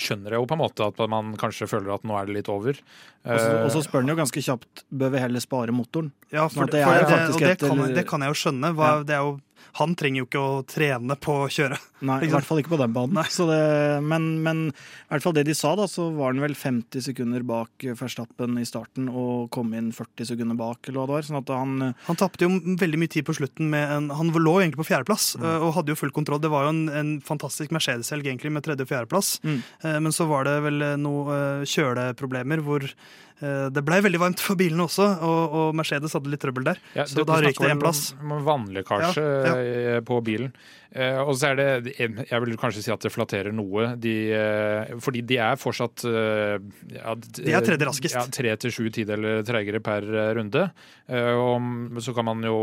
skjønner 0.00 0.34
jeg 0.34 0.42
jo 0.42 0.48
på 0.48 0.56
en 0.56 0.62
måte 0.62 0.86
at 0.86 1.00
man 1.10 1.34
kanskje 1.40 1.68
føler 1.70 1.94
at 1.94 2.04
nå 2.06 2.16
er 2.18 2.28
det 2.28 2.36
litt 2.38 2.50
over. 2.52 2.78
Og 3.26 3.70
så 3.74 3.82
spør 3.84 4.04
han 4.04 4.12
jo 4.12 4.18
ganske 4.20 4.44
kjapt 4.46 4.84
bør 4.88 5.14
vi 5.14 5.22
heller 5.24 5.44
spare 5.44 5.74
motoren. 5.76 6.12
Ja, 6.32 6.46
for, 6.52 6.70
det, 6.70 6.84
for 6.86 6.94
det, 6.96 7.20
og 7.34 7.40
det 7.42 7.56
kan, 7.60 7.84
det 7.98 8.06
kan, 8.08 8.24
jeg 8.24 8.34
jo 8.34 8.40
skjønne. 8.44 8.72
Hva, 8.78 8.92
ja. 9.00 9.06
Det 9.06 9.16
er 9.18 9.26
jo 9.26 9.34
han 9.78 9.94
trenger 9.98 10.22
jo 10.22 10.28
ikke 10.28 10.42
å 10.42 10.60
trene 10.68 11.16
på 11.20 11.36
å 11.44 11.48
kjøre. 11.52 11.78
Nei, 12.06 12.16
i 12.24 12.30
hvert 12.32 12.46
fall 12.48 12.62
ikke 12.62 12.72
på 12.72 12.80
den 12.80 12.94
banen. 12.96 13.18
Det, 13.20 13.60
men, 14.04 14.26
men, 14.44 14.62
i 14.70 15.10
hvert 15.12 15.24
fall 15.24 15.34
det 15.36 15.44
de 15.48 15.54
sa, 15.56 15.74
da, 15.78 15.86
så 15.90 16.08
var 16.16 16.32
han 16.32 16.42
vel 16.42 16.56
50 16.56 17.04
sekunder 17.10 17.44
bak 17.46 17.84
Verstappen 17.98 18.58
i 18.60 18.66
starten 18.68 19.10
og 19.10 19.50
kom 19.54 19.74
inn 19.76 19.90
40 19.94 20.30
sekunder 20.32 20.58
bak, 20.58 20.82
eller 20.88 21.00
hva 21.00 21.06
det 21.08 21.16
var. 21.16 21.28
Sånn 21.28 21.40
at 21.42 21.54
han 21.54 21.76
Han 22.08 22.20
tapte 22.20 22.46
jo 22.46 22.76
veldig 22.80 23.00
mye 23.00 23.12
tid 23.12 23.28
på 23.28 23.36
slutten 23.36 23.70
med 23.72 23.94
en 23.94 24.10
Han 24.16 24.32
lå 24.40 24.56
egentlig 24.60 24.80
på 24.82 24.90
fjerdeplass 24.90 25.34
mm. 25.40 25.48
og 25.60 25.74
hadde 25.76 25.92
jo 25.92 26.00
full 26.00 26.14
kontroll. 26.16 26.40
Det 26.42 26.52
var 26.52 26.66
jo 26.66 26.74
en, 26.74 26.84
en 27.02 27.16
fantastisk 27.24 27.74
Mercedes-helg 27.76 28.30
egentlig 28.30 28.54
med 28.54 28.64
tredje- 28.66 28.86
og 28.86 28.92
fjerdeplass, 28.92 29.34
mm. 29.44 29.58
Eh, 29.84 29.98
men 30.02 30.14
så 30.14 30.24
var 30.28 30.46
det 30.48 30.54
vel 30.64 30.84
noen 31.00 31.34
eh, 31.34 31.68
kjøleproblemer 31.68 32.62
hvor 32.64 32.86
Eh, 32.88 33.29
det 33.40 33.82
ble 33.86 34.00
veldig 34.04 34.20
varmt 34.20 34.42
for 34.44 34.58
bilene 34.60 34.84
også, 34.84 35.06
og, 35.24 35.54
og 35.56 35.78
Mercedes 35.78 36.12
hadde 36.16 36.32
litt 36.32 36.42
trøbbel 36.44 36.66
der. 36.72 36.82
Ja, 36.98 37.06
så 37.08 37.24
da 37.24 37.38
røyk 37.40 37.56
det 37.56 37.70
en 37.72 37.80
plass. 37.80 38.10
Vannlekkasje 38.20 39.24
ja, 39.24 39.54
ja. 39.56 40.02
på 40.04 40.20
bilen. 40.26 40.52
Uh, 40.90 41.20
og 41.22 41.36
så 41.38 41.52
er 41.52 41.58
det 41.60 41.92
Jeg 41.94 42.42
vil 42.42 42.56
kanskje 42.58 42.82
si 42.82 42.90
at 42.90 43.04
det 43.04 43.12
flatterer 43.14 43.54
noe. 43.54 43.92
De, 44.00 44.14
uh, 44.34 44.96
fordi 45.02 45.22
de 45.22 45.36
er 45.38 45.58
fortsatt 45.60 46.02
uh, 46.02 46.56
ja, 46.90 47.14
De 47.14 47.54
er 47.54 47.62
tredje 47.62 47.86
raskest. 47.86 48.16
Ja, 48.18 48.24
Tre 48.26 48.56
til 48.58 48.74
sju 48.74 48.88
tideler 48.94 49.44
treigere 49.46 49.78
per 49.82 50.06
runde. 50.36 50.66
og 51.10 52.02
så 52.02 52.14
kan 52.14 52.26
man 52.26 52.42
jo 52.44 52.58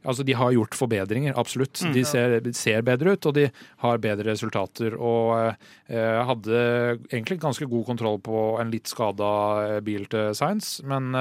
Altså, 0.00 0.24
de 0.24 0.32
har 0.32 0.52
gjort 0.54 0.74
forbedringer, 0.74 1.34
absolutt. 1.36 1.76
De 1.92 2.02
ser, 2.08 2.40
ser, 2.56 2.80
bedre 2.82 3.12
ut, 3.12 3.26
og 3.26 3.34
de 3.36 3.50
har 3.82 3.98
bedre 4.00 4.30
resultater. 4.30 4.94
Og 4.96 5.52
hadde 5.90 6.62
egentlig 7.10 7.36
ganske 7.42 7.66
god 7.68 7.84
kontroll 7.84 8.16
på 8.24 8.38
en 8.62 8.70
litt 8.72 8.88
skada 8.88 9.80
bil 9.84 10.06
til 10.08 10.32
Science, 10.32 10.80
men 10.88 11.12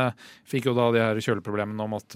fikk 0.47 0.69
jo 0.69 0.75
da 0.77 0.87
de 0.95 1.03
her 1.03 1.19
kjøleproblemene 1.19 1.89
om 1.89 1.97
at 1.99 2.15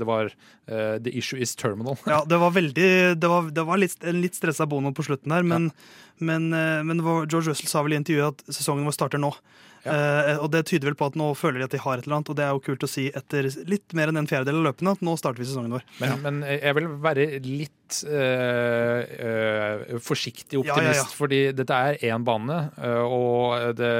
det 0.00 0.08
var 0.08 0.32
The 0.66 1.14
issue 1.14 1.38
is 1.38 1.54
terminal. 1.54 2.00
Ja, 2.10 2.24
det 2.26 2.40
var 2.42 2.50
veldig 2.56 2.90
det 3.22 3.30
var, 3.30 3.46
det 3.54 3.61
det 3.62 3.68
var 3.70 3.80
litt, 3.80 3.98
en 4.04 4.22
litt 4.22 4.38
stressa 4.38 4.66
Bono 4.68 4.92
på 4.94 5.04
slutten 5.06 5.34
her, 5.34 5.46
men, 5.46 5.70
ja. 5.70 6.24
men, 6.28 6.48
eh, 6.56 6.80
men, 6.86 7.02
George 7.02 7.50
Russell 7.50 7.70
sa 7.70 7.84
vel 7.84 7.96
i 7.96 8.00
intervjuet 8.00 8.34
at 8.34 8.56
sesongen 8.58 8.88
vår 8.88 8.96
starter 8.96 9.22
nå. 9.22 9.32
Ja. 9.82 9.94
Uh, 9.96 10.44
og 10.44 10.52
det 10.54 10.60
tyder 10.70 10.92
vel 10.92 10.94
på 10.94 11.08
at 11.10 11.16
nå 11.18 11.32
føler 11.34 11.58
de 11.58 11.64
at 11.66 11.72
de 11.74 11.80
har 11.82 11.98
et 11.98 12.04
eller 12.06 12.20
annet, 12.20 12.28
og 12.30 12.36
det 12.38 12.44
er 12.44 12.52
jo 12.54 12.60
kult 12.62 12.84
å 12.86 12.90
si 12.90 13.08
etter 13.18 13.48
litt 13.66 13.96
mer 13.98 14.12
enn 14.12 14.20
en 14.20 14.28
fjerdedel 14.30 14.60
av 14.60 14.68
løpene 14.68 14.92
at 14.94 15.02
nå 15.02 15.16
starter 15.18 15.42
vi 15.42 15.48
sesongen 15.48 15.74
vår. 15.74 15.82
Men, 15.98 16.12
ja. 16.12 16.18
men 16.22 16.38
jeg 16.46 16.76
vil 16.78 16.86
være 17.02 17.26
litt 17.42 17.98
uh, 18.06 19.02
uh, 19.02 19.98
forsiktig 20.06 20.62
optimist, 20.62 21.02
ja, 21.02 21.18
fordi 21.18 21.42
dette 21.58 21.82
er 21.88 21.98
én 22.12 22.22
bane, 22.26 22.62
og 23.02 23.74
det 23.78 23.92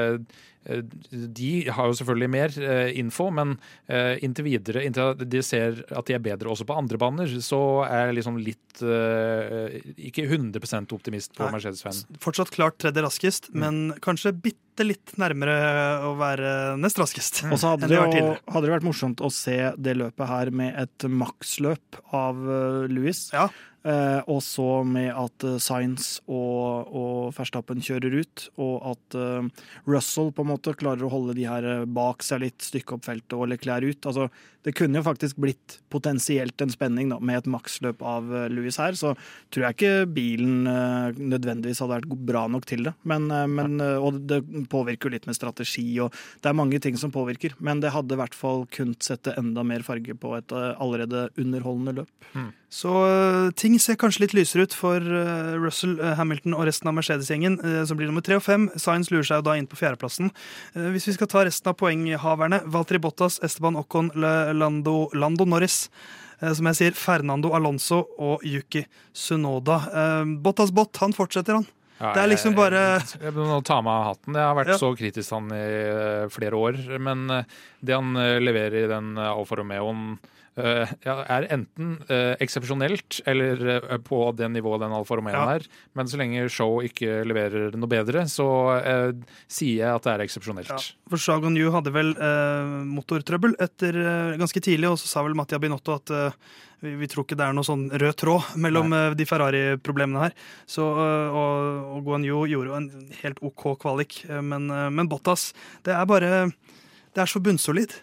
de 0.63 1.51
har 1.75 1.89
jo 1.89 1.95
selvfølgelig 1.99 2.29
mer 2.31 2.53
eh, 2.63 2.91
info, 2.99 3.27
men 3.35 3.55
eh, 3.91 4.15
inntil 4.23 4.47
videre, 4.47 4.83
inntil 4.87 5.17
de 5.19 5.41
ser 5.43 5.81
at 5.91 6.07
de 6.07 6.15
er 6.15 6.23
bedre 6.23 6.51
også 6.53 6.67
på 6.69 6.77
andre 6.77 6.99
baner, 7.01 7.33
så 7.43 7.59
er 7.87 8.07
jeg 8.09 8.17
liksom 8.21 8.39
litt 8.39 8.83
eh, 8.83 9.75
Ikke 10.09 10.25
100 10.25 10.87
optimist 10.95 11.35
på 11.37 11.49
Mercedes-fan. 11.51 11.99
Fortsatt 12.23 12.53
klart 12.55 12.79
tredje 12.81 13.03
raskest, 13.05 13.51
Mm. 13.53 13.59
men 13.59 13.99
kanskje 14.01 14.31
bitte 14.33 14.72
litt 14.81 15.13
nærmere 15.21 15.57
å 16.07 16.13
være 16.17 16.53
nest 16.81 16.97
raskest. 17.01 17.43
Og 17.51 17.59
så 17.61 17.75
hadde 17.75 17.91
det, 17.91 17.99
hadde 17.99 18.63
det 18.65 18.73
vært 18.73 18.87
morsomt 18.87 19.21
å 19.21 19.29
se 19.33 19.59
det 19.77 19.93
løpet 19.99 20.29
her 20.29 20.49
med 20.55 20.73
et 20.81 21.05
maksløp 21.05 22.01
av 22.15 22.41
eh, 22.41 22.89
Louis. 22.89 23.27
Ja. 23.35 23.51
Eh, 23.83 24.19
og 24.31 24.39
så 24.39 24.67
med 24.87 25.09
at 25.11 25.43
Science 25.43 25.65
Sainz 25.65 26.05
og, 26.31 26.93
og 26.95 27.33
Verstappen 27.35 27.83
kjører 27.83 28.15
ut, 28.15 28.45
og 28.63 28.75
at 28.93 29.17
eh, 29.19 29.65
Russell 29.89 30.31
på 30.31 30.45
en 30.45 30.53
måte 30.53 30.75
klarer 30.79 31.03
å 31.03 31.11
holde 31.11 31.35
de 31.35 31.43
her 31.49 31.67
eh, 31.67 31.83
bak 31.83 32.23
seg 32.23 32.45
litt, 32.45 32.63
stykke 32.63 32.95
opp 32.95 33.09
feltet 33.09 33.35
og 33.35 33.49
Leclerc 33.51 33.91
ut. 33.91 34.07
Altså, 34.07 34.29
det 34.63 34.73
kunne 34.77 34.99
jo 34.99 35.05
faktisk 35.05 35.39
blitt 35.43 35.77
potensielt 35.91 36.61
en 36.63 36.71
spenning 36.71 37.11
da, 37.11 37.19
med 37.19 37.41
et 37.41 37.49
maksløp 37.51 38.01
av 38.07 38.29
eh, 38.31 38.47
Louis 38.53 38.77
her, 38.79 38.95
så 38.99 39.13
tror 39.53 39.67
jeg 39.67 39.77
ikke 39.77 39.93
bilen 40.15 40.69
eh, 40.69 41.19
nødvendigvis 41.19 41.83
hadde 41.83 41.97
vært 41.97 42.25
bra 42.31 42.45
nok 42.51 42.67
til 42.69 42.87
det. 42.87 42.95
Men, 43.09 43.27
eh, 43.33 43.45
men, 43.51 43.77
og 43.81 44.21
det 44.29 44.41
påvirker 44.71 45.09
jo 45.09 45.15
litt 45.17 45.27
med 45.29 45.37
strategi, 45.37 45.87
og 46.03 46.15
det 46.41 46.51
er 46.51 46.59
mange 46.59 46.79
ting 46.83 46.97
som 46.99 47.13
påvirker. 47.13 47.57
Men 47.63 47.83
det 47.83 47.93
hadde 47.95 48.15
i 48.15 48.21
hvert 48.23 48.37
fall 48.37 48.65
kunnet 48.73 49.03
sette 49.03 49.35
enda 49.39 49.65
mer 49.67 49.83
farge 49.85 50.15
på 50.19 50.35
et 50.39 50.55
allerede 50.55 51.27
underholdende 51.39 51.97
løp. 52.01 52.13
Så 52.73 52.89
øh, 53.05 53.51
ting 53.59 53.75
ser 53.77 53.93
kanskje 54.01 54.23
litt 54.23 54.33
lysere 54.33 54.63
ut 54.65 54.73
for 54.73 54.97
øh, 54.97 55.59
Russell, 55.61 55.93
øh, 56.01 56.15
Hamilton 56.17 56.55
og 56.57 56.65
resten 56.65 56.89
av 56.89 56.95
Mercedes-gjengen, 56.97 57.59
som 57.85 57.99
blir 57.99 58.09
nummer 58.09 58.23
tre 58.25 58.39
og 58.39 58.41
fem. 58.41 58.65
Science 58.81 59.13
lurer 59.13 59.27
seg 59.29 59.41
jo 59.43 59.45
da 59.45 59.53
inn 59.59 59.67
på 59.69 59.77
fjerdeplassen. 59.77 60.31
Eh, 60.73 60.87
hvis 60.95 61.05
vi 61.11 61.13
skal 61.19 61.29
ta 61.29 61.43
resten 61.45 61.69
av 61.69 61.77
poenghaverne, 61.77 62.63
Valtteri 62.73 62.97
Bottas, 63.03 63.37
Esteban 63.45 63.77
Ocon, 63.77 64.09
Lando, 64.17 64.95
Lando 65.13 65.45
Norris. 65.45 65.89
eh, 66.41 66.51
Som 66.57 66.65
jeg 66.71 66.75
sier, 66.81 66.97
Fernando 66.97 67.53
Alonso 67.53 68.07
og 68.17 68.41
Yuki 68.43 68.85
Sunoda. 69.13 69.77
Eh, 69.93 70.25
Bottas 70.41 70.71
Bott, 70.73 70.97
han 70.97 71.13
fortsetter, 71.13 71.53
han. 71.61 71.67
Ja, 72.01 72.13
Det 72.17 72.23
er 72.23 72.27
liksom 72.33 72.55
bare- 72.57 72.99
jeg 73.21 73.33
må 73.37 73.63
ta 73.63 73.81
med 73.81 73.91
meg 73.93 74.05
hatten. 74.09 74.33
Jeg 74.33 74.43
har 74.49 74.55
vært 74.55 74.67
Ja. 74.73 74.77
så 74.81 74.97
kritisk 74.97 75.29
han 75.29 75.51
i 75.53 75.61
eh, 75.61 76.27
flere 76.27 76.57
år. 76.57 76.99
Men 76.99 77.29
eh, 77.29 77.43
det 77.85 77.93
han 77.93 78.15
eh, 78.17 78.39
leverer 78.41 78.83
i 78.83 78.87
den 78.87 79.15
eh, 79.17 79.29
Alfa 79.29 79.55
Romeoen, 79.55 80.17
eh, 80.17 80.29
er 80.57 81.47
enten 81.53 81.95
eh, 82.09 82.35
eksepsjonelt 82.43 83.21
eller 83.29 83.63
eh, 83.79 83.97
på 84.05 84.19
det 84.37 84.49
nivået 84.53 84.83
den 84.83 84.93
Alfa 84.93 85.15
Romeo 85.17 85.33
Ja. 85.33 85.55
er. 85.55 85.65
Men 85.97 86.05
så 86.07 86.19
lenge 86.21 86.43
show 86.53 86.81
ikke 86.85 87.23
leverer 87.25 87.73
noe 87.75 87.89
bedre, 87.89 88.25
så 88.29 88.47
eh, 88.77 89.13
sier 89.49 89.79
jeg 89.81 89.95
at 89.95 90.03
det 90.05 90.13
er 90.13 90.25
eksepsjonelt. 90.27 90.69
Ja, 90.69 90.77
for 91.09 91.17
Shagon 91.17 91.57
Yu 91.57 91.71
hadde 91.73 91.93
vel 91.95 92.13
eh, 92.13 92.75
motortrøbbel 92.85 93.55
etter, 93.63 93.97
eh, 93.97 94.37
ganske 94.37 94.61
tidlig, 94.61 94.91
og 94.93 94.99
så 95.01 95.09
sa 95.09 95.23
vel 95.25 95.33
Mattia 95.37 95.57
Binotto 95.63 95.95
at 95.97 96.13
eh, 96.13 96.37
vi, 96.83 96.93
vi 96.99 97.07
tror 97.07 97.23
ikke 97.25 97.37
det 97.39 97.45
er 97.47 97.53
noe 97.55 97.63
sånn 97.65 97.87
rød 97.89 98.15
tråd 98.19 98.53
mellom 98.59 98.89
Nei. 98.91 99.03
de 99.17 99.25
Ferrari-problemene 99.29 100.25
her. 100.27 100.33
Så, 100.69 100.83
eh, 100.83 101.33
og, 101.33 101.83
og 101.97 102.05
Guan 102.05 102.25
Yu 102.27 102.43
gjorde 102.51 102.69
jo 102.73 102.77
en 102.77 102.89
helt 103.23 103.39
OK 103.41 103.69
kvalik, 103.81 104.19
eh, 104.29 104.41
men, 104.43 104.69
eh, 104.69 104.89
men 104.93 105.07
Bottas 105.09 105.49
Det 105.85 105.93
er 105.95 106.05
bare 106.09 106.33
Det 107.13 107.21
er 107.23 107.29
så 107.29 107.39
bunnsolid. 107.41 107.93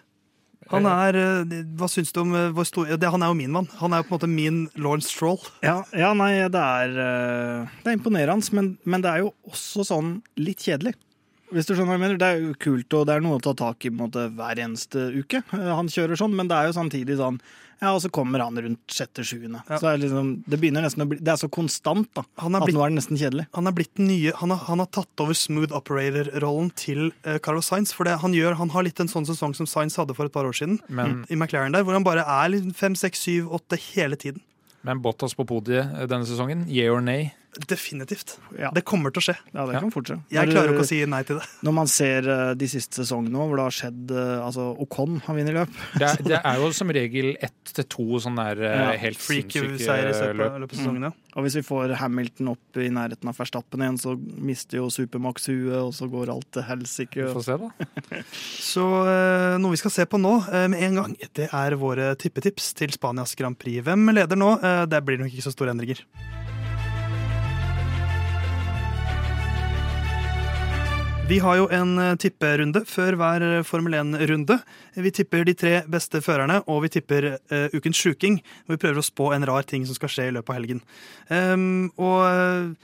Han 0.71 0.87
er 0.89 1.17
eh, 1.19 1.53
Hva 1.77 1.89
syns 1.91 2.13
du 2.15 2.21
om 2.23 2.33
vår 2.55 2.67
store 2.67 2.97
det, 2.99 3.11
Han 3.11 3.23
er 3.23 3.31
jo 3.31 3.37
min 3.37 3.53
mann. 3.53 3.69
Han 3.81 3.93
er 3.93 4.01
jo 4.01 4.07
på 4.09 4.15
en 4.15 4.19
måte 4.19 4.31
min 4.31 4.59
Lawrence 4.79 5.11
Stroll. 5.11 5.39
Ja, 5.65 5.81
ja 5.97 6.11
nei, 6.17 6.33
det 6.51 6.65
er, 6.65 6.97
eh, 7.05 7.77
det 7.83 7.93
er 7.93 7.97
imponerende, 7.99 8.55
men, 8.57 8.75
men 8.85 9.03
det 9.03 9.11
er 9.11 9.25
jo 9.25 9.33
også 9.51 9.87
sånn 9.91 10.13
litt 10.39 10.63
kjedelig. 10.63 10.95
Hvis 11.51 11.67
du 11.67 11.73
skjønner 11.73 11.91
hva 11.91 11.97
jeg 11.97 12.03
mener. 12.05 12.19
Det 12.21 12.29
er 12.29 12.45
jo 12.45 12.53
kult, 12.63 12.95
og 12.95 13.07
det 13.09 13.17
er 13.17 13.23
noe 13.25 13.39
å 13.39 13.43
ta 13.43 13.51
tak 13.59 13.83
i 13.83 13.91
på 13.91 13.97
en 13.97 14.05
måte, 14.05 14.29
hver 14.37 14.61
eneste 14.63 15.09
uke. 15.17 15.43
Eh, 15.51 15.71
Han 15.75 15.91
kjører 15.91 16.19
sånn, 16.19 16.35
men 16.37 16.51
det 16.51 16.57
er 16.57 16.69
jo 16.71 16.77
samtidig 16.79 17.19
sånn 17.19 17.41
Ja, 17.81 17.95
og 17.95 18.01
så 18.03 18.11
kommer 18.13 18.43
han 18.43 18.57
rundt 18.61 18.93
sjette-sjuende. 18.93 19.63
Ja. 19.65 19.79
Så 19.81 19.87
det 19.89 20.03
liksom, 20.03 20.27
det 20.45 20.59
begynner 20.61 20.83
nesten 20.85 21.01
å 21.01 21.07
bli 21.09 21.17
Det 21.17 21.31
er 21.33 21.39
så 21.41 21.47
konstant, 21.49 22.07
da. 22.13 22.21
Han 22.43 22.53
er 22.53 22.61
At 22.61 22.69
nå 22.75 22.83
er 22.85 22.91
det 22.93 22.97
nesten 22.99 23.17
kjedelig. 23.17 23.47
han 23.57 23.67
er 23.67 23.73
blitt 23.73 23.91
den 23.97 24.07
nye 24.11 24.33
Han 24.37 24.53
har, 24.53 24.61
han 24.67 24.83
har 24.83 24.89
tatt 24.93 25.23
over 25.25 25.33
smooth 25.33 25.73
operator-rollen 25.73 26.69
til 26.77 27.07
uh, 27.25 27.39
Carlos 27.41 27.71
Sainz. 27.71 27.93
For 27.97 28.05
det 28.05 28.19
han 28.21 28.35
gjør, 28.37 28.59
han 28.61 28.69
har 28.75 28.85
litt 28.85 29.01
en 29.01 29.09
sånn 29.09 29.25
sesong 29.25 29.55
som 29.57 29.65
Sainz 29.65 29.97
hadde 29.97 30.13
for 30.13 30.29
et 30.29 30.35
par 30.35 30.45
år 30.45 30.53
siden. 30.53 30.77
Men, 30.89 31.23
I 31.29 31.35
McLaren 31.39 31.73
der, 31.73 31.83
Hvor 31.87 31.97
han 31.97 32.05
bare 32.05 32.21
er 32.21 32.59
fem, 32.77 32.93
seks, 32.95 33.25
syv, 33.25 33.49
åtte 33.57 33.79
hele 33.91 34.15
tiden. 34.15 34.41
men 34.83 35.01
Bottas 35.01 35.33
på 35.37 35.45
podiet 35.45 35.89
eh, 35.97 36.07
denne 36.09 36.25
sesongen, 36.25 36.67
yeah 36.69 36.93
or 36.93 37.01
nay? 37.01 37.31
Definitivt. 37.67 38.37
Ja, 38.57 38.69
Det 38.71 38.85
kommer 38.87 39.11
til 39.11 39.19
å 39.19 39.25
skje. 39.25 39.35
ja 39.53 39.65
det 39.67 39.73
Ja. 39.73 39.79
kan 39.81 39.91
fortsette. 39.91 40.23
Jeg 40.31 40.47
Når- 40.47 40.53
klarer 40.55 40.69
ikke 40.71 40.85
å 40.85 40.87
si 40.87 41.05
nei 41.05 41.23
til 41.23 41.35
det. 41.39 41.45
Når 41.63 41.73
man 41.73 41.87
ser 41.87 42.19
eh, 42.29 42.53
de 42.55 42.65
siste 42.67 43.03
sesongene 43.03 43.31
nå, 43.31 43.47
hvor 43.49 43.57
det 43.59 43.65
har 43.67 43.75
skjedd 43.91 44.11
eh, 44.11 44.39
Altså, 44.45 44.77
Ocon 44.79 45.19
har 45.25 45.35
vunnet 45.35 45.53
løp. 45.53 45.69
Det 45.99 46.01
er, 46.07 46.15
det 46.23 46.39
er 46.45 46.55
jo 46.63 46.71
som 46.71 46.87
regel 46.87 47.35
ett 47.41 47.51
til 47.73 47.83
to 47.83 48.03
sånne 48.23 48.55
der, 48.55 48.63
eh, 48.63 48.77
Ja, 48.79 48.97
helt 49.03 49.19
sinnssyke 49.19 49.67
løp. 50.33 50.71
ja. 51.01 51.11
Og 51.35 51.43
hvis 51.45 51.55
vi 51.55 51.61
får 51.61 51.95
Hamilton 51.95 52.47
opp 52.55 52.77
i 52.77 52.87
nærheten 52.89 53.27
av 53.27 53.35
Verstappen 53.37 53.79
igjen, 53.83 53.99
så 53.99 54.15
mister 54.17 54.77
jo 54.77 54.87
Supermax 54.89 55.47
huet, 55.47 55.75
og 55.75 55.93
så 55.93 56.09
går 56.09 56.29
alt 56.29 56.49
til 56.51 56.63
helsike. 56.63 57.15
Vi 57.15 57.33
får 57.35 57.43
se, 57.43 57.57
da. 57.57 57.69
Så 58.71 59.59
noe 59.59 59.71
vi 59.71 59.77
skal 59.77 59.91
se 59.91 60.05
på 60.05 60.19
nå 60.19 60.33
med 60.71 60.81
en 60.83 60.95
gang, 60.95 61.15
det 61.35 61.49
er 61.51 61.75
våre 61.79 62.15
tippetips 62.15 62.73
til 62.73 62.91
Spanias 62.91 63.35
Grand 63.35 63.57
Prix. 63.57 63.83
Hvem 63.83 64.11
leder 64.13 64.35
nå? 64.39 64.55
Det 64.89 65.03
blir 65.05 65.19
nok 65.19 65.31
ikke 65.31 65.43
så 65.47 65.51
store 65.55 65.71
endringer. 65.75 66.03
Vi 71.31 71.37
har 71.39 71.61
jo 71.61 71.67
en 71.71 71.93
eh, 71.95 72.17
tipperunde 72.19 72.81
før 72.89 73.15
hver 73.15 73.43
eh, 73.45 73.61
Formel 73.63 73.93
1-runde. 73.95 74.57
Vi 74.99 75.11
tipper 75.15 75.45
de 75.47 75.53
tre 75.55 75.77
beste 75.87 76.19
førerne, 76.19 76.57
og 76.67 76.81
vi 76.83 76.89
tipper 76.91 77.27
uh, 77.37 77.71
ukens 77.71 78.01
sjuking. 78.03 78.41
Hvor 78.65 78.75
vi 78.75 78.81
prøver 78.81 78.99
å 78.99 79.05
spå 79.05 79.29
en 79.31 79.45
rar 79.47 79.63
ting 79.69 79.85
som 79.87 79.95
skal 79.95 80.11
skje 80.11 80.25
i 80.27 80.33
løpet 80.35 80.51
av 80.51 80.57
helgen. 80.59 80.81
Um, 81.31 81.85
og 81.95 82.75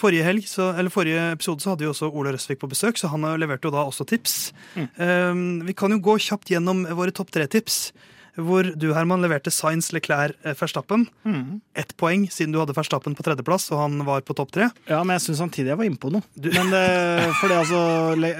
forrige 0.00 0.24
helg, 0.24 0.48
så, 0.48 0.70
eller 0.80 0.94
forrige 0.94 1.26
episode 1.34 1.60
så 1.60 1.74
hadde 1.74 1.84
vi 1.84 1.90
også 1.90 2.08
Ole 2.08 2.32
Røsvik 2.32 2.62
på 2.62 2.70
besøk, 2.72 2.96
så 2.96 3.10
han 3.12 3.26
leverte 3.42 3.68
jo 3.68 3.74
da 3.74 3.84
også 3.84 4.08
tips. 4.08 4.38
Ehm, 4.80 5.60
vi 5.68 5.76
kan 5.76 5.92
jo 5.92 6.00
gå 6.00 6.16
kjapt 6.24 6.54
gjennom 6.54 6.86
våre 6.96 7.12
topp 7.12 7.34
tre-tips. 7.36 7.90
Hvor 8.46 8.66
du, 8.78 8.86
Herman, 8.96 9.20
leverte 9.24 9.52
Science 9.54 9.92
Leclerc 9.94 10.34
eh, 10.44 10.54
Verstappen. 10.58 11.06
Mhm. 11.28 11.60
Ett 11.78 11.94
poeng, 12.00 12.26
siden 12.32 12.52
du 12.54 12.58
hadde 12.62 12.74
Verstappen 12.76 13.14
på 13.18 13.24
tredjeplass, 13.26 13.68
og 13.74 13.82
han 13.84 14.00
var 14.08 14.20
på 14.26 14.34
topp 14.38 14.50
tre. 14.56 14.70
Ja, 14.90 15.02
men 15.04 15.16
jeg 15.18 15.26
syns 15.28 15.40
samtidig 15.42 15.72
jeg 15.72 15.78
var 15.80 15.88
innpå 15.88 16.10
noe. 16.14 16.22
Men 16.40 16.70
det, 16.74 16.84
fordi 17.40 17.58
altså 17.60 17.82
le- 18.20 18.34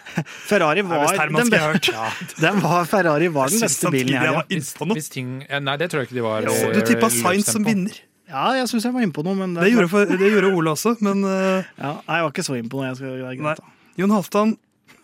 Ferrari 0.50 0.82
var 0.86 1.04
hvis 1.04 1.16
den, 1.16 1.36
skulle 1.36 1.50
be- 1.50 1.62
hørt. 1.64 1.90
den 2.46 2.60
var, 2.64 2.84
Ferrari 2.90 3.28
var 3.32 3.48
den 3.52 3.60
beste 3.66 3.90
bilen 3.90 4.10
i 4.10 4.12
samtidig 4.12 4.16
jeg 4.16 4.24
helga. 4.24 4.40
var 4.40 4.58
innpå 4.58 4.88
noe. 4.90 4.98
Hvis 4.98 5.10
ting, 5.12 5.30
eh, 5.48 5.60
nei, 5.62 5.76
det 5.80 5.90
tror 5.92 6.02
jeg 6.04 6.10
ikke 6.10 6.18
de 6.20 6.26
var. 6.26 6.46
Jo, 6.48 6.54
i, 6.56 6.74
du 6.76 6.80
tippa 6.92 7.10
eh, 7.10 7.16
Science 7.20 7.52
som 7.56 7.64
vinner. 7.66 8.02
Ja, 8.26 8.48
jeg 8.58 8.66
syns 8.72 8.82
jeg 8.88 8.94
var 8.96 9.04
innpå 9.06 9.22
noe, 9.22 9.36
men 9.38 9.52
Det 9.54 9.68
gjorde, 9.70 9.88
for, 9.92 10.04
det 10.10 10.30
gjorde 10.32 10.48
Ole 10.58 10.72
også, 10.74 10.96
men 11.06 11.20
eh, 11.30 11.68
ja, 11.78 11.92
Nei, 12.08 12.16
jeg 12.18 12.26
var 12.26 12.32
ikke 12.34 12.46
så 12.48 12.56
innpå 12.58 12.80
noe. 12.80 12.88
Jeg 12.90 12.98
skal 12.98 13.12
være 13.22 13.36
greit, 13.38 13.60
da. 13.62 13.72
Jon 13.96 14.12
Halvdan, 14.12 14.56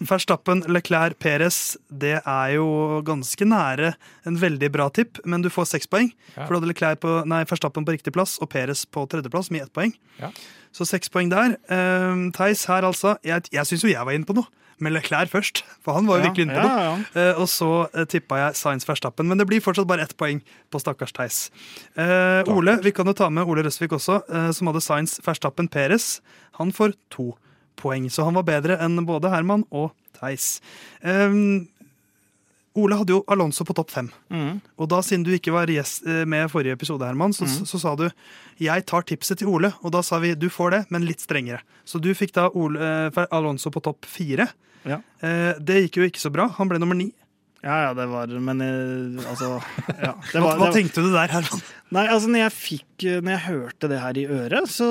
Verstappen, 0.09 0.63
Leclerc, 0.71 1.19
Perez. 1.23 1.77
Det 1.89 2.17
er 2.19 2.55
jo 2.55 3.01
ganske 3.07 3.47
nære 3.49 3.93
en 4.29 4.39
veldig 4.41 4.71
bra 4.75 4.89
tipp, 4.95 5.21
men 5.25 5.45
du 5.45 5.51
får 5.53 5.71
seks 5.75 5.91
poeng. 5.91 6.11
Ja. 6.35 6.45
For 6.45 6.55
du 6.55 6.61
hadde 6.61 6.73
Leclerc 6.73 7.03
på, 7.03 7.21
nei, 7.29 7.43
Verstappen 7.49 7.87
på 7.87 7.95
riktig 7.97 8.15
plass 8.15 8.39
og 8.43 8.51
Perez 8.53 8.85
på 8.87 9.05
tredjeplass 9.11 9.53
med 9.55 9.67
ett 9.67 9.75
poeng. 9.75 9.95
Ja. 10.21 10.33
Så 10.73 10.87
seks 10.89 11.13
poeng 11.13 11.31
der. 11.33 11.59
Um, 11.69 12.31
Theis 12.35 12.65
her, 12.71 12.87
altså. 12.89 13.17
Jeg, 13.27 13.49
jeg 13.53 13.69
syns 13.69 13.85
jo 13.85 13.93
jeg 13.93 14.09
var 14.09 14.17
inne 14.17 14.29
på 14.29 14.37
noe, 14.39 14.49
med 14.83 14.95
Leclerc 14.97 15.31
først. 15.31 15.63
For 15.85 15.95
han 15.95 16.09
var 16.09 16.19
jo 16.19 16.25
Ja, 16.25 16.31
virkelig 16.31 16.49
inne 16.49 16.57
på 16.57 16.65
noe. 16.65 17.05
Eh, 17.13 17.39
og 17.39 17.47
så 17.53 17.71
uh, 17.93 18.05
tippa 18.09 18.41
jeg 18.41 18.59
Science 18.59 18.89
Verstappen, 18.89 19.29
men 19.29 19.39
det 19.39 19.47
blir 19.51 19.63
fortsatt 19.63 19.87
bare 19.91 20.07
ett 20.07 20.17
poeng 20.19 20.41
på 20.73 20.81
stakkars 20.83 21.13
Theis. 21.15 21.45
Uh, 21.95 22.41
Ole, 22.51 22.79
vi 22.83 22.95
kan 22.97 23.07
jo 23.07 23.15
ta 23.17 23.29
med 23.31 23.47
Ole 23.47 23.67
Røsvik 23.67 23.93
også, 23.99 24.23
uh, 24.33 24.51
som 24.57 24.73
hadde 24.73 24.83
Science 24.83 25.23
Verstappen 25.27 25.69
Perez. 25.71 26.21
Han 26.59 26.73
får 26.75 26.97
to 27.13 27.31
poeng, 27.33 27.42
så 28.11 28.25
han 28.25 28.37
var 28.39 28.47
bedre 28.47 28.79
enn 28.83 29.01
både 29.09 29.31
Herman 29.33 29.65
og 29.71 29.91
Theis. 30.19 30.61
Um, 31.03 31.69
Ole 32.79 32.97
hadde 32.97 33.13
jo 33.13 33.21
Alonso 33.29 33.67
på 33.69 33.75
topp 33.77 33.91
fem. 33.93 34.09
Mm. 34.33 34.61
Og 34.81 34.89
da, 34.89 35.03
siden 35.05 35.27
du 35.27 35.33
ikke 35.35 35.53
var 35.53 35.69
eh, 35.69 36.23
med 36.25 36.47
i 36.47 36.51
forrige 36.53 36.77
episode, 36.79 37.05
Herman, 37.05 37.35
så, 37.37 37.45
så, 37.49 37.79
sa 37.79 37.95
du 37.99 38.07
jeg 38.63 38.87
tar 38.89 39.05
tipset 39.09 39.43
til 39.43 39.51
Ole. 39.53 39.73
Og 39.83 39.93
da 39.93 40.01
sa 40.07 40.21
vi 40.23 40.33
du 40.39 40.49
får 40.53 40.73
det, 40.73 40.83
men 40.95 41.05
litt 41.05 41.21
strengere. 41.21 41.61
Så 41.85 42.01
du 42.01 42.13
fikk 42.17 42.33
da 42.39 42.49
Ole, 42.49 42.81
eh, 43.13 43.25
Alonso 43.31 43.73
på 43.75 43.83
topp 43.85 44.09
fire. 44.09 44.49
Ja. 44.89 45.03
Eh, 45.21 45.53
det 45.61 45.83
gikk 45.85 46.01
jo 46.01 46.09
ikke 46.09 46.23
så 46.23 46.33
bra. 46.33 46.49
Han 46.57 46.71
ble 46.71 46.81
nummer 46.81 46.97
ni. 46.97 47.11
Ja, 47.63 47.77
ja, 47.87 47.91
det 47.95 48.09
var 48.11 48.27
Men 48.43 48.61
eh, 48.61 49.29
altså 49.31 49.61
ja, 50.03 50.17
Hva, 50.33 50.41
var, 50.43 50.59
hva 50.59 50.71
tenkte 50.75 51.05
du 51.05 51.13
der, 51.13 51.31
Herman? 51.31 51.63
Nei, 51.95 52.05
altså 52.11 52.31
når 52.33 52.41
jeg 52.41 52.55
fikk 52.57 53.05
Når 53.23 53.35
jeg 53.37 53.43
hørte 53.45 53.91
det 53.93 54.01
her 54.03 54.19
i 54.19 54.25
øret, 54.27 54.71
så, 54.73 54.89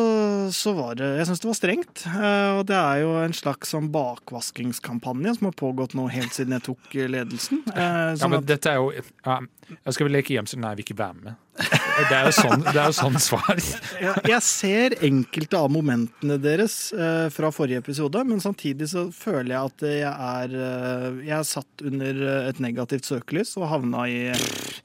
så 0.55 0.71
var 0.77 0.95
det 0.99 1.09
Jeg 1.19 1.27
syns 1.27 1.43
det 1.43 1.49
var 1.49 1.57
strengt. 1.59 2.03
Eh, 2.07 2.51
og 2.59 2.63
det 2.69 2.77
er 2.77 3.01
jo 3.03 3.13
en 3.19 3.35
slags 3.35 3.73
sånn 3.75 3.91
bakvaskingskampanje 3.91 5.35
som 5.39 5.49
har 5.49 5.57
pågått 5.59 5.97
nå 5.99 6.07
helt 6.13 6.35
siden 6.37 6.55
jeg 6.55 6.65
tok 6.69 6.95
eh, 6.95 7.11
ledelsen. 7.11 7.63
Sånn 7.67 8.15
Ja, 8.23 8.31
men 8.31 8.39
at, 8.39 8.47
dette 8.53 8.71
er 8.71 8.79
jo 8.79 8.91
ja, 8.95 9.39
Jeg 9.73 9.97
skal 9.97 10.07
vel 10.07 10.17
leke 10.21 10.37
gjemsel? 10.37 10.63
Nei, 10.63 10.71
jeg 10.71 10.81
vil 10.81 10.87
ikke 10.87 10.99
være 11.03 11.19
med. 11.25 11.39
Det 11.61 12.15
er 12.17 12.27
jo 12.27 12.31
sånn, 12.33 12.63
det 12.65 12.75
er 12.81 12.87
jo 12.89 12.95
sånn 12.97 13.17
svar. 13.21 13.59
Jeg, 14.01 14.13
jeg 14.31 14.41
ser 14.45 14.95
enkelte 15.05 15.59
av 15.59 15.69
momentene 15.73 16.37
deres 16.41 16.75
eh, 16.95 17.27
fra 17.33 17.51
forrige 17.53 17.81
episode, 17.83 18.23
men 18.27 18.41
samtidig 18.43 18.87
så 18.91 19.03
føler 19.13 19.53
jeg 19.53 19.61
at 19.71 19.85
jeg 19.87 20.11
er 20.11 20.55
eh, 20.57 21.05
Jeg 21.27 21.35
er 21.37 21.47
satt 21.47 21.85
under 21.85 22.21
eh, 22.25 22.49
et 22.51 22.61
negativt 22.63 23.05
søkelys 23.09 23.53
og 23.59 23.67
havna 23.71 24.07
i, 24.09 24.21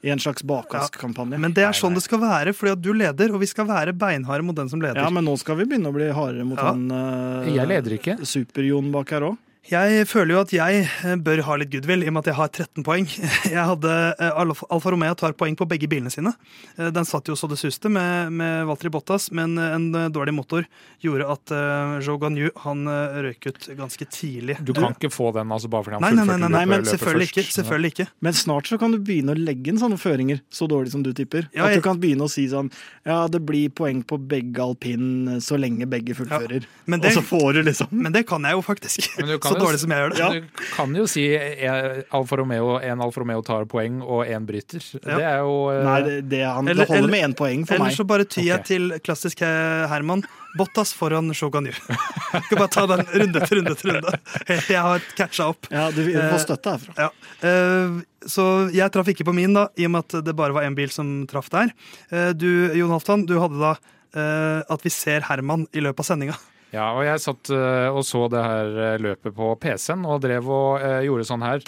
i 0.04 0.12
en 0.12 0.20
slags 0.22 0.44
bakvaskkampanje. 0.46 1.40
Men 1.42 1.56
det 1.56 1.64
er 1.66 1.76
sånn 1.76 1.96
det 1.96 2.04
skal 2.04 2.20
være, 2.22 2.52
fordi 2.56 2.74
at 2.76 2.84
du 2.84 2.92
leder, 2.96 3.32
og 3.34 3.40
vi 3.42 3.48
skal 3.50 3.68
være 3.70 3.94
beinharde 3.96 4.44
mot 4.46 4.56
den 4.58 4.68
som 4.72 4.82
leder. 4.82 5.00
Ja, 5.00 5.10
men 5.12 5.24
nå 5.26 5.36
skal 5.40 5.58
vi 5.62 5.68
begynne 5.70 5.90
å 5.92 5.96
bli 5.96 6.10
hardere 6.12 6.44
mot 6.48 6.60
Ja. 6.60 6.72
han 6.74 6.86
uh, 6.92 7.48
Jeg 7.48 7.68
leder 7.70 7.96
ikke. 7.96 8.18
Super-Jon 8.26 8.92
bak 8.94 9.12
her 9.16 9.30
òg. 9.32 9.40
Jeg 9.66 10.04
føler 10.06 10.36
jo 10.36 10.40
at 10.44 10.52
jeg 10.54 10.82
eh, 10.86 11.14
bør 11.26 11.40
ha 11.42 11.56
litt 11.58 11.72
goodwill, 11.72 12.04
i 12.04 12.10
og 12.10 12.14
med 12.14 12.22
at 12.22 12.28
jeg 12.30 12.36
har 12.38 12.50
13 12.54 12.84
poeng. 12.86 13.06
Jeg 13.56 13.62
hadde 13.66 13.92
eh, 14.22 14.38
Alfa 14.38 14.92
Romeo 14.92 15.14
tar 15.18 15.34
poeng 15.38 15.56
på 15.58 15.66
begge 15.66 15.88
bilene 15.90 16.10
sine. 16.12 16.30
Eh, 16.78 16.92
Den 16.94 17.06
satt 17.08 17.26
jo 17.26 17.34
så 17.38 17.48
det 17.50 17.58
suste 17.58 17.90
med, 17.90 18.30
med 18.38 18.66
Valtri 18.68 18.90
Bottas, 18.94 19.26
men 19.34 19.56
en 19.58 19.88
dårlig 20.14 20.34
motor 20.36 20.66
gjorde 21.02 21.26
at 21.32 21.52
uh, 21.54 21.96
Joe 22.04 22.18
Ganyu 22.22 22.50
han 22.62 22.86
røyk 23.26 23.48
ut 23.50 23.66
ganske 23.78 24.06
tidlig. 24.12 24.56
Du 24.66 24.70
kan 24.76 24.94
ikke 24.94 25.10
få 25.12 25.32
den 25.34 25.50
altså 25.54 25.68
bare 25.72 25.86
fordi 25.86 25.98
han 25.98 26.04
Nei, 26.06 26.12
nei, 26.14 26.26
nei, 26.30 26.38
nei, 26.44 26.50
nei 26.54 26.62
men 26.70 26.86
selvfølgelig 26.86 27.28
ikke. 27.32 27.44
Selvfølgelig 27.56 27.92
ikke. 27.94 28.06
Men 28.26 28.38
snart 28.38 28.70
så 28.70 28.78
kan 28.80 28.94
du 28.94 29.00
begynne 29.02 29.34
å 29.34 29.38
legge 29.40 29.72
inn 29.72 29.80
sånne 29.82 29.98
føringer, 30.00 30.40
så 30.52 30.68
dårlig 30.70 30.94
som 30.94 31.02
du 31.06 31.10
tipper. 31.16 31.50
Ja, 31.56 31.66
At 31.68 31.78
du 31.78 31.82
kan 31.84 31.98
begynne 32.02 32.26
å 32.28 32.32
si 32.32 32.46
sånn 32.52 32.70
Ja, 33.06 33.24
det 33.32 33.42
blir 33.46 33.70
poeng 33.74 34.02
på 34.06 34.18
begge 34.30 34.62
alpin 34.62 35.36
så 35.42 35.58
lenge 35.60 35.88
begge 35.90 36.14
fullfører. 36.18 36.66
Ja, 36.70 36.96
det- 36.96 37.10
Og 37.10 37.18
så 37.18 37.26
får 37.34 37.58
du 37.58 37.62
liksom 37.70 37.92
Men 37.92 38.14
det 38.14 38.26
kan 38.30 38.46
jeg 38.46 38.54
jo 38.58 38.62
faktisk. 38.66 39.10
Men 39.18 39.34
du 39.34 39.38
kan 39.42 39.55
Så 39.56 39.64
dårlig 39.64 39.82
som 39.82 39.94
jeg 39.94 40.02
gjør 40.04 40.14
det. 40.14 40.22
Ja. 40.22 40.30
Du 40.36 40.64
kan 40.76 40.96
jo 41.00 41.04
si 41.10 41.26
eh, 41.36 42.00
Alfa 42.16 42.40
Romeo, 42.40 42.76
en 42.78 43.04
Alfa 43.04 43.22
Romeo 43.22 43.44
tar 43.46 43.68
poeng, 43.70 44.00
og 44.04 44.24
én 44.30 44.46
bryter. 44.48 44.84
Ja. 45.00 45.16
Det 45.16 45.28
er 45.32 45.38
jo 45.44 45.54
uh... 45.70 45.82
Nei, 45.86 46.00
det, 46.06 46.16
det, 46.32 46.42
han, 46.46 46.68
Eller- 46.68 46.86
det 46.86 46.94
holder 46.94 47.14
med 47.16 47.28
én 47.30 47.36
poeng 47.38 47.66
for 47.68 47.78
Eller 47.78 47.90
meg. 47.90 47.96
så 47.98 48.08
bare 48.08 48.28
tyr 48.28 48.48
jeg 48.50 48.60
okay. 48.60 48.70
til 48.72 48.98
klassisk 49.04 49.44
eh, 49.46 49.86
Herman. 49.90 50.24
Bottas 50.56 50.92
foran 50.96 51.28
Shoganyu. 51.36 51.72
Ganyu. 51.72 52.42
Skal 52.46 52.58
bare 52.58 52.72
ta 52.72 52.86
den 52.88 53.02
runde 53.04 53.42
etter 53.42 53.58
runde 53.58 53.74
etter 53.76 53.92
runde. 53.92 54.14
Jeg 54.48 54.82
har 54.88 55.08
catcha 55.18 55.50
opp. 55.52 55.68
Ja, 55.72 55.90
du 55.92 56.00
får 56.14 56.38
støtte 56.46 56.76
herfra. 56.76 57.08
Ja. 57.08 57.10
eh, 57.48 57.98
så 58.26 58.46
jeg 58.74 58.90
traff 58.94 59.10
ikke 59.12 59.26
på 59.28 59.34
min, 59.36 59.54
da, 59.54 59.68
i 59.78 59.86
og 59.86 59.92
med 59.94 60.06
at 60.06 60.24
det 60.26 60.34
bare 60.38 60.56
var 60.56 60.66
én 60.66 60.76
bil 60.78 60.90
som 60.92 61.18
traff 61.30 61.50
der. 61.52 61.70
Eh, 62.10 62.32
du, 62.34 62.48
Jon 62.74 62.94
Halvdan, 62.94 63.26
du 63.28 63.36
hadde 63.42 63.60
da 63.60 63.76
eh, 64.16 64.60
at 64.72 64.84
vi 64.86 64.92
ser 64.92 65.26
Herman 65.28 65.66
i 65.76 65.84
løpet 65.84 66.04
av 66.04 66.08
sendinga. 66.10 66.38
Ja, 66.76 66.90
og 66.92 67.06
jeg 67.06 67.22
satt 67.22 67.50
eh, 67.54 67.88
og 67.88 68.02
så 68.04 68.26
det 68.32 68.42
her 68.42 68.80
eh, 68.84 68.96
løpet 69.00 69.32
på 69.36 69.52
PC-en 69.62 70.04
og 70.04 70.20
drev 70.24 70.48
og 70.52 70.82
eh, 70.84 71.04
gjorde 71.06 71.28
sånn 71.28 71.44
her 71.46 71.64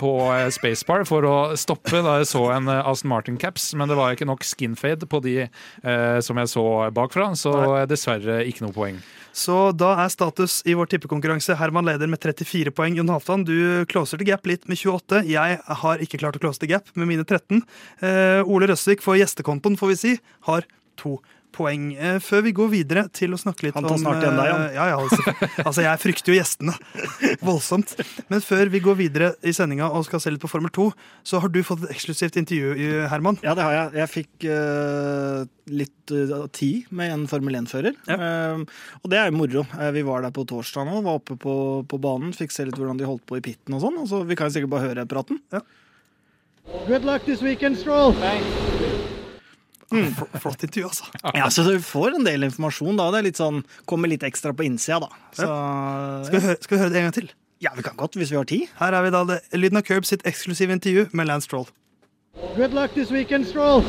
på 0.00 0.10
Spacebar 0.52 1.06
for 1.08 1.24
å 1.24 1.36
stoppe 1.56 2.02
da 2.04 2.18
jeg 2.18 2.28
så 2.28 2.42
en 2.52 2.68
Aston 2.68 3.08
Martin-caps, 3.08 3.70
men 3.78 3.88
det 3.88 3.96
var 3.96 4.12
ikke 4.12 4.26
nok 4.28 4.44
skinfade 4.44 5.08
på 5.08 5.20
de 5.24 5.36
eh, 5.46 6.18
som 6.24 6.40
jeg 6.40 6.50
så 6.52 6.64
bakfra, 6.92 7.30
så 7.40 7.54
dessverre 7.88 8.42
ikke 8.50 8.66
noe 8.66 8.76
poeng. 8.76 8.98
Så 9.38 9.70
da 9.76 9.94
er 10.02 10.12
status 10.12 10.58
i 10.68 10.74
vår 10.76 10.90
tippekonkurranse 10.92 11.56
Herman 11.56 11.86
leder 11.88 12.10
med 12.10 12.20
34 12.20 12.72
poeng. 12.74 12.98
Jon 12.98 13.12
Halvdan, 13.12 13.46
du 13.48 13.86
closer 13.88 14.20
til 14.20 14.28
gap 14.28 14.48
litt 14.50 14.68
med 14.68 14.80
28. 14.80 15.22
Jeg 15.30 15.58
har 15.82 16.04
ikke 16.04 16.20
klart 16.20 16.36
å 16.36 16.42
close 16.42 16.60
til 16.60 16.72
gap 16.72 16.92
med 16.98 17.08
mine 17.08 17.24
13. 17.24 17.62
Eh, 18.04 18.42
Ole 18.44 18.68
Røsvik 18.68 19.04
for 19.04 19.16
gjestekontoen, 19.20 19.78
får 19.78 19.92
vi 19.94 20.00
si, 20.02 20.14
har 20.48 20.68
to 20.98 21.16
poeng. 21.54 21.88
Eh, 21.96 22.18
før 22.22 22.42
vi 22.46 22.52
går 22.56 22.68
videre 22.72 23.02
til 23.14 23.32
å 23.34 23.38
snakke 23.40 23.66
litt 23.66 23.76
om 23.78 23.84
Han 23.84 23.92
tar 23.92 24.00
snart 24.02 24.22
igjen 24.24 24.36
deg, 24.38 24.50
han. 24.52 24.62
eh, 24.68 24.74
Ja, 24.78 24.86
ja, 24.92 24.98
altså, 25.00 25.34
altså, 25.64 25.82
jeg 25.86 26.02
frykter 26.02 26.32
jo 26.32 26.36
gjestene 26.38 26.74
voldsomt. 27.48 27.94
Men 28.30 28.42
før 28.44 28.70
vi 28.72 28.80
går 28.84 28.98
videre 29.00 29.30
i 29.42 29.54
sendinga 29.56 29.88
og 29.90 30.04
skal 30.06 30.22
se 30.22 30.32
litt 30.34 30.42
på 30.42 30.50
Formel 30.50 30.70
2, 30.74 30.88
så 31.26 31.40
har 31.42 31.52
du 31.54 31.60
fått 31.66 31.84
et 31.88 31.94
eksklusivt 31.96 32.38
intervju, 32.42 33.06
Herman. 33.10 33.40
Ja, 33.42 33.54
det 33.58 33.66
har 33.66 33.76
jeg. 33.78 33.94
Jeg 34.02 34.12
fikk 34.14 34.48
uh, 34.52 35.42
litt 35.68 36.14
uh, 36.14 36.46
tid 36.54 36.88
med 36.94 37.12
en 37.16 37.26
Formel 37.30 37.58
1-fører. 37.62 37.96
Eh, 38.08 38.62
og 39.02 39.10
det 39.12 39.18
er 39.20 39.28
jo 39.32 39.36
moro. 39.40 39.64
Eh, 39.80 39.90
vi 39.96 40.04
var 40.06 40.22
der 40.24 40.32
på 40.36 40.46
torsdag 40.48 40.86
nå, 40.88 41.00
var 41.04 41.18
oppe 41.20 41.36
på, 41.40 41.56
på 41.88 42.00
banen, 42.02 42.32
fikk 42.36 42.54
se 42.54 42.68
litt 42.68 42.78
hvordan 42.78 43.00
de 43.00 43.08
holdt 43.08 43.26
på 43.28 43.40
i 43.40 43.44
pitten 43.44 43.76
og 43.76 43.82
sånn. 43.84 43.98
Og 44.04 44.08
så 44.10 44.22
vi 44.28 44.38
kan 44.38 44.48
jo 44.50 44.56
sikkert 44.58 44.74
bare 44.76 44.88
høre 44.92 45.08
praten. 45.10 45.42
Ja. 45.52 45.64
Good 46.86 47.04
luck 47.08 47.24
this 47.24 47.40
weekend, 47.42 47.78
Stroll! 47.80 48.12
Fl- 49.90 50.28
Flott 50.42 50.62
intervju, 50.66 50.88
altså. 50.90 51.06
Ja, 51.34 51.46
så 51.50 51.64
du 51.64 51.78
får 51.80 52.18
en 52.18 52.24
del 52.26 52.44
informasjon 52.44 52.98
da. 53.00 53.06
Det 53.14 53.20
er 53.22 53.26
litt 53.30 53.40
sånn, 53.40 53.62
kommer 53.88 54.10
litt 54.12 54.22
ekstra 54.26 54.52
på 54.52 54.66
innsida, 54.66 54.98
da. 55.06 55.08
Så, 55.32 55.48
Skal 56.28 56.34
vi, 56.40 56.42
høre, 56.46 56.58
skal 56.62 56.76
vi 56.76 56.82
høre 56.82 56.92
det 56.92 57.00
en 57.02 57.08
gang 57.10 57.16
til? 57.22 57.30
ja, 57.64 57.72
vi 57.74 57.82
kan 57.82 57.96
godt 57.98 58.14
hvis 58.14 58.30
vi 58.30 58.36
har 58.38 58.44
tid. 58.46 58.68
Her 58.78 58.94
er 58.94 59.02
vi 59.02 59.10
da 59.10 59.24
det, 59.26 59.40
lyden 59.58 59.80
av 59.80 59.86
Curb 59.88 60.04
sitt 60.06 60.22
eksklusive 60.28 60.70
intervju 60.76 61.08
med 61.12 61.26
Lance 61.26 61.48
Stroll. 61.50 61.66
Good 62.54 62.70
luck 62.76 62.94
this 62.94 63.10
weekend, 63.10 63.48
Stroll! 63.50 63.82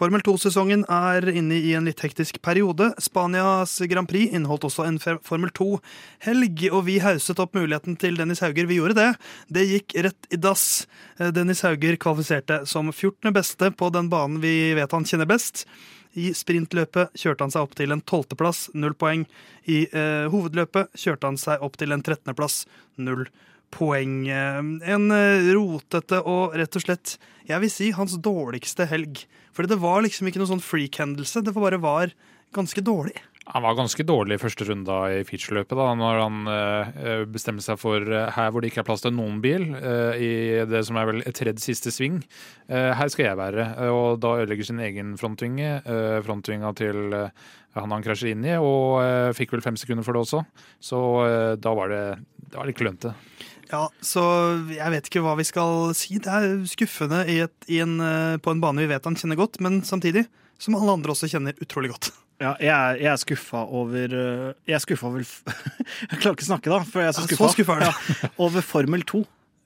Formel 0.00 0.22
2-sesongen 0.24 0.86
er 0.88 1.26
inne 1.28 1.58
i 1.60 1.74
en 1.76 1.84
litt 1.84 2.00
hektisk 2.00 2.38
periode. 2.40 2.86
Spanias 3.04 3.74
Grand 3.90 4.08
Prix 4.08 4.32
inneholdt 4.32 4.64
også 4.70 4.86
en 4.88 4.96
Formel 4.96 5.50
2-helg, 5.52 6.62
og 6.70 6.86
vi 6.86 6.94
hauset 7.04 7.42
opp 7.42 7.58
muligheten 7.58 7.98
til 8.00 8.16
Dennis 8.16 8.40
Hauger. 8.40 8.64
Vi 8.70 8.78
gjorde 8.78 8.96
det. 8.96 9.10
Det 9.52 9.66
gikk 9.68 9.96
rett 10.06 10.30
i 10.32 10.38
dass. 10.40 10.86
Eh, 11.18 11.28
Dennis 11.36 11.60
Hauger 11.66 12.00
kvalifiserte 12.00 12.62
som 12.70 12.88
14. 12.88 13.28
beste 13.36 13.68
på 13.76 13.90
den 13.92 14.08
banen 14.08 14.40
vi 14.40 14.72
vet 14.78 14.96
han 14.96 15.04
kjenner 15.04 15.28
best. 15.28 15.66
I 16.16 16.32
sprintløpet 16.32 17.12
kjørte 17.20 17.44
han 17.44 17.52
seg 17.52 17.68
opp 17.68 17.76
til 17.76 17.92
en 17.92 18.00
tolvteplass, 18.00 18.70
null 18.72 18.96
poeng. 18.96 19.28
I 19.68 19.82
eh, 19.84 20.32
hovedløpet 20.32 20.96
kjørte 20.96 21.28
han 21.28 21.36
seg 21.44 21.60
opp 21.60 21.76
til 21.76 21.92
en 21.92 22.06
trettendeplass, 22.08 22.62
null 22.96 23.28
poeng. 23.74 24.28
Eh, 24.28 24.60
En 24.94 25.10
eh, 25.14 25.50
rotete 25.54 26.22
og 26.26 26.56
rett 26.58 26.76
og 26.76 26.84
slett, 26.86 27.16
jeg 27.48 27.60
vil 27.64 27.70
si, 27.72 27.90
hans 27.96 28.18
dårligste 28.18 28.86
helg. 28.90 29.24
Fordi 29.56 29.72
det 29.74 29.80
var 29.82 30.02
liksom 30.04 30.28
ikke 30.30 30.38
noen 30.42 30.54
sånn 30.56 30.64
freak-hendelse, 30.64 31.42
det 31.44 31.56
bare 31.56 31.80
var 31.82 32.12
ganske 32.54 32.82
dårlig. 32.82 33.16
Han 33.50 33.64
var 33.64 33.74
ganske 33.74 34.04
dårlig 34.06 34.36
i 34.36 34.38
første 34.38 34.62
runde 34.68 34.96
i 35.10 35.22
featureløpet, 35.26 35.74
da, 35.74 35.86
når 35.98 36.18
han 36.20 36.36
eh, 36.52 37.22
bestemmer 37.26 37.64
seg 37.64 37.80
for 37.82 38.04
eh, 38.06 38.28
her 38.36 38.52
hvor 38.52 38.62
det 38.62 38.70
ikke 38.70 38.84
er 38.84 38.86
plass 38.86 39.02
til 39.02 39.14
noen 39.16 39.40
bil, 39.42 39.64
eh, 39.74 40.20
i 40.22 40.30
det 40.70 40.84
som 40.86 40.98
er 41.00 41.08
vel 41.08 41.24
tredje 41.34 41.64
siste 41.64 41.90
sving. 41.90 42.20
Eh, 42.70 42.92
her 42.94 43.10
skal 43.10 43.26
jeg 43.26 43.40
være. 43.40 43.64
eh, 43.80 43.90
Og 43.90 44.20
da 44.22 44.36
ødelegger 44.44 44.68
sin 44.70 44.78
egen 44.86 45.16
frontvinge, 45.18 45.80
eh, 45.82 46.20
frontvinga 46.22 46.70
til 46.78 47.10
eh, 47.16 47.48
han 47.74 47.90
han 47.96 48.06
krasjer 48.06 48.36
inn 48.36 48.46
i, 48.46 48.54
og 48.60 49.00
eh, 49.02 49.32
fikk 49.34 49.56
vel 49.56 49.64
fem 49.66 49.78
sekunder 49.80 50.06
for 50.06 50.14
det 50.14 50.22
også. 50.28 50.44
Så 50.78 51.02
eh, 51.26 51.56
da 51.58 51.74
var 51.74 51.90
det, 51.90 52.04
det 52.52 52.54
var 52.60 52.70
litt 52.70 52.78
klønete. 52.78 53.16
Ja, 53.70 53.84
så 54.02 54.22
jeg 54.74 54.90
vet 54.96 55.06
ikke 55.10 55.22
hva 55.24 55.36
vi 55.38 55.44
skal 55.46 55.92
si. 55.94 56.18
Det 56.22 56.30
er 56.32 56.56
skuffende 56.70 57.22
i 57.30 57.38
et, 57.44 57.54
i 57.70 57.78
en, 57.84 57.98
eh, 58.02 58.36
på 58.42 58.50
en 58.54 58.60
bane 58.62 58.82
vi 58.82 58.88
vet 58.90 59.06
han 59.06 59.16
kjenner 59.18 59.38
godt, 59.38 59.60
men 59.62 59.80
samtidig 59.86 60.26
som 60.60 60.74
alle 60.76 60.92
andre 60.98 61.14
også 61.14 61.30
kjenner 61.30 61.56
utrolig 61.62 61.92
godt. 61.94 62.10
Ja, 62.40 62.54
jeg 62.60 62.72
er, 62.72 62.98
jeg 63.04 63.10
er 63.12 63.18
skuffa 63.20 63.60
over 63.68 64.14
øh, 64.16 64.44
Jeg 64.64 64.74
er 64.78 64.80
skuffa 64.80 65.10
over 65.10 65.20
Jeg 66.10 66.20
klarer 66.22 66.32
ikke 66.38 66.46
å 66.46 66.48
snakke, 66.54 66.70
da, 66.72 66.78
for 66.88 67.02
jeg 67.04 67.10
er 67.10 67.16
så 67.18 67.24
Ja, 67.26 67.28
skuffa. 67.28 67.48
så 67.50 67.56
skuffa 67.58 67.76
er 67.76 67.82
det. 67.84 67.90
Ja, 68.24 68.30
over 68.46 68.64
Formel 68.64 69.04
2. 69.04 69.20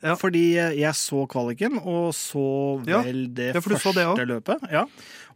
Ja. 0.04 0.14
Fordi 0.20 0.42
jeg 0.58 0.90
så 0.98 1.22
kvaliken, 1.32 1.78
og 1.80 2.10
så 2.18 2.42
vel 2.84 3.22
det 3.32 3.46
ja, 3.54 3.54
så 3.56 3.62
første 3.64 3.92
det 3.96 4.02
også. 4.10 4.26
løpet. 4.28 4.66
Ja, 4.74 4.82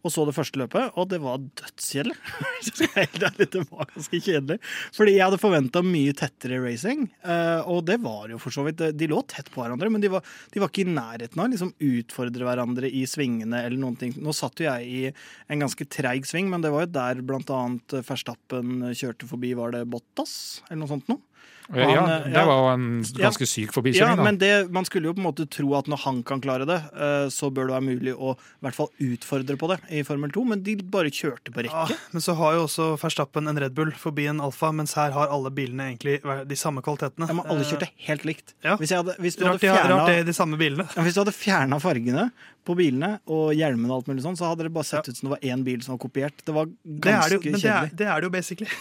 og 0.05 0.13
så 0.15 0.25
det 0.29 0.35
første 0.37 0.61
løpet, 0.61 0.95
og 0.99 1.09
det 1.11 1.19
var 1.23 1.41
dødskjedelig. 1.43 2.17
Det 3.49 3.63
var 3.71 3.89
ganske 3.91 4.19
kjedelig. 4.23 4.59
Fordi 4.95 5.15
jeg 5.15 5.25
hadde 5.25 5.41
forventa 5.41 5.81
mye 5.85 6.15
tettere 6.17 6.59
racing, 6.63 7.07
eh, 7.23 7.69
og 7.71 7.85
det 7.89 7.99
var 8.03 8.29
jo 8.33 8.39
for 8.43 8.55
så 8.55 8.65
vidt. 8.67 8.83
De 8.99 9.09
lå 9.11 9.21
tett 9.31 9.49
på 9.53 9.63
hverandre, 9.63 9.91
men 9.93 10.03
de 10.03 10.11
var, 10.13 10.27
de 10.53 10.63
var 10.63 10.71
ikke 10.71 10.85
i 10.85 10.91
nærheten 10.93 11.39
av 11.39 11.49
å 11.49 11.53
liksom 11.53 11.73
utfordre 11.89 12.49
hverandre 12.49 12.91
i 12.91 13.05
svingene 13.09 13.63
eller 13.65 13.79
noen 13.81 13.99
ting. 14.01 14.15
Nå 14.23 14.35
satt 14.37 14.63
jo 14.63 14.69
jeg 14.69 14.89
i 14.89 15.03
en 15.09 15.65
ganske 15.65 15.89
treig 15.91 16.29
sving, 16.29 16.51
men 16.53 16.65
det 16.65 16.73
var 16.75 16.87
jo 16.87 16.93
der 16.99 17.23
blant 17.27 17.51
annet 17.55 17.99
Verstappen 18.09 18.91
kjørte 18.93 19.29
forbi, 19.31 19.55
var 19.59 19.75
det 19.75 19.87
Bottas, 19.91 20.35
eller 20.69 20.83
noe 20.85 20.93
sånt 20.95 21.11
noe? 21.11 21.23
Ja, 21.69 22.01
Han, 22.01 22.09
ja, 22.09 22.19
det 22.41 22.45
var 22.49 22.59
jo 22.63 22.69
en 22.73 22.85
ganske 23.19 23.47
syk 23.47 23.67
Ja, 23.69 23.73
forbikjøring, 23.77 24.17
Ja, 24.17 24.25
men 24.25 24.39
det, 24.41 24.53
man 24.73 24.87
skulle 24.89 25.11
jo 25.11 25.15
på 25.17 25.21
en 25.21 25.27
måte 25.27 25.45
tro 25.53 25.75
at 25.77 25.89
når 25.91 26.01
han 26.01 26.23
kan 26.25 26.41
klare 26.41 26.65
det, 26.69 26.79
eh, 26.97 27.27
så 27.33 27.51
bør 27.53 27.69
det 27.69 27.75
være 27.75 27.85
mulig 27.85 28.15
å 28.17 28.33
i 28.39 28.65
hvert 28.65 28.77
fall 28.79 28.89
utfordre 29.05 29.57
på 29.61 29.69
det 29.75 29.77
i 29.93 30.01
Formel 30.07 30.33
2, 30.33 30.45
men 30.49 30.63
de 30.65 30.79
bare 30.81 31.13
kjørte 31.13 31.53
på 31.53 31.67
rekke. 31.67 31.83
Ja, 31.93 31.99
men 32.15 32.25
så 32.25 32.33
har 32.39 32.57
jo 32.57 32.65
også 32.65 32.89
Verstappen 33.03 33.51
en 33.53 33.61
Red 33.61 33.77
Bull 33.77 33.93
forbi 34.01 34.25
en 34.33 34.41
Alfa, 34.45 34.71
mens 34.73 34.97
her 34.97 35.13
har 35.13 35.29
alle 35.35 35.53
bilene 35.53 35.91
egentlig 35.91 36.23
de 36.25 36.57
samme 36.57 36.81
kvalitetene. 36.85 37.29
Ja, 37.29 37.37
men 37.37 37.53
alle 37.53 37.67
kjørte 37.69 37.91
helt 38.07 38.25
likt. 38.29 38.55
ja. 38.65 38.79
Hvis, 38.81 38.95
hadde, 38.97 39.19
hvis, 39.21 39.37
du 39.37 39.45
Rart, 39.45 39.59
hadde 39.59 39.67
de 39.67 39.69
fjerna, 39.69 39.99
rart 39.99 40.09
det 40.09 40.23
er 40.23 40.31
de 40.31 40.37
samme 40.39 40.61
bilene. 40.61 40.89
ja, 40.95 41.05
hvis 41.05 41.19
du 41.19 41.21
hadde 41.21 41.37
fjerna 41.37 41.81
fargene 41.85 42.31
på 42.65 42.79
bilene 42.79 43.19
og 43.29 43.53
hjelmene 43.57 43.93
og 43.93 44.01
alt 44.01 44.09
mulig 44.09 44.25
sånn, 44.25 44.41
så 44.41 44.49
hadde 44.55 44.65
det 44.71 44.73
bare 44.73 44.89
sett 44.89 45.13
ut 45.13 45.21
som 45.21 45.29
det 45.29 45.37
var 45.37 45.45
én 45.53 45.69
bil 45.69 45.85
som 45.85 45.99
var 45.99 46.01
kopiert. 46.07 46.41
Det 46.41 46.57
var 46.57 46.73
Det 46.73 47.13
er 47.13 47.13
det 47.13 47.13
ganske 47.13 47.37
jo, 47.37 47.53
men 47.53 47.61
det 47.61 47.75
er, 47.77 47.93
det 47.93 48.09
er 48.09 48.25
det 48.25 48.31
jo 48.31 48.33
basically. 48.39 48.73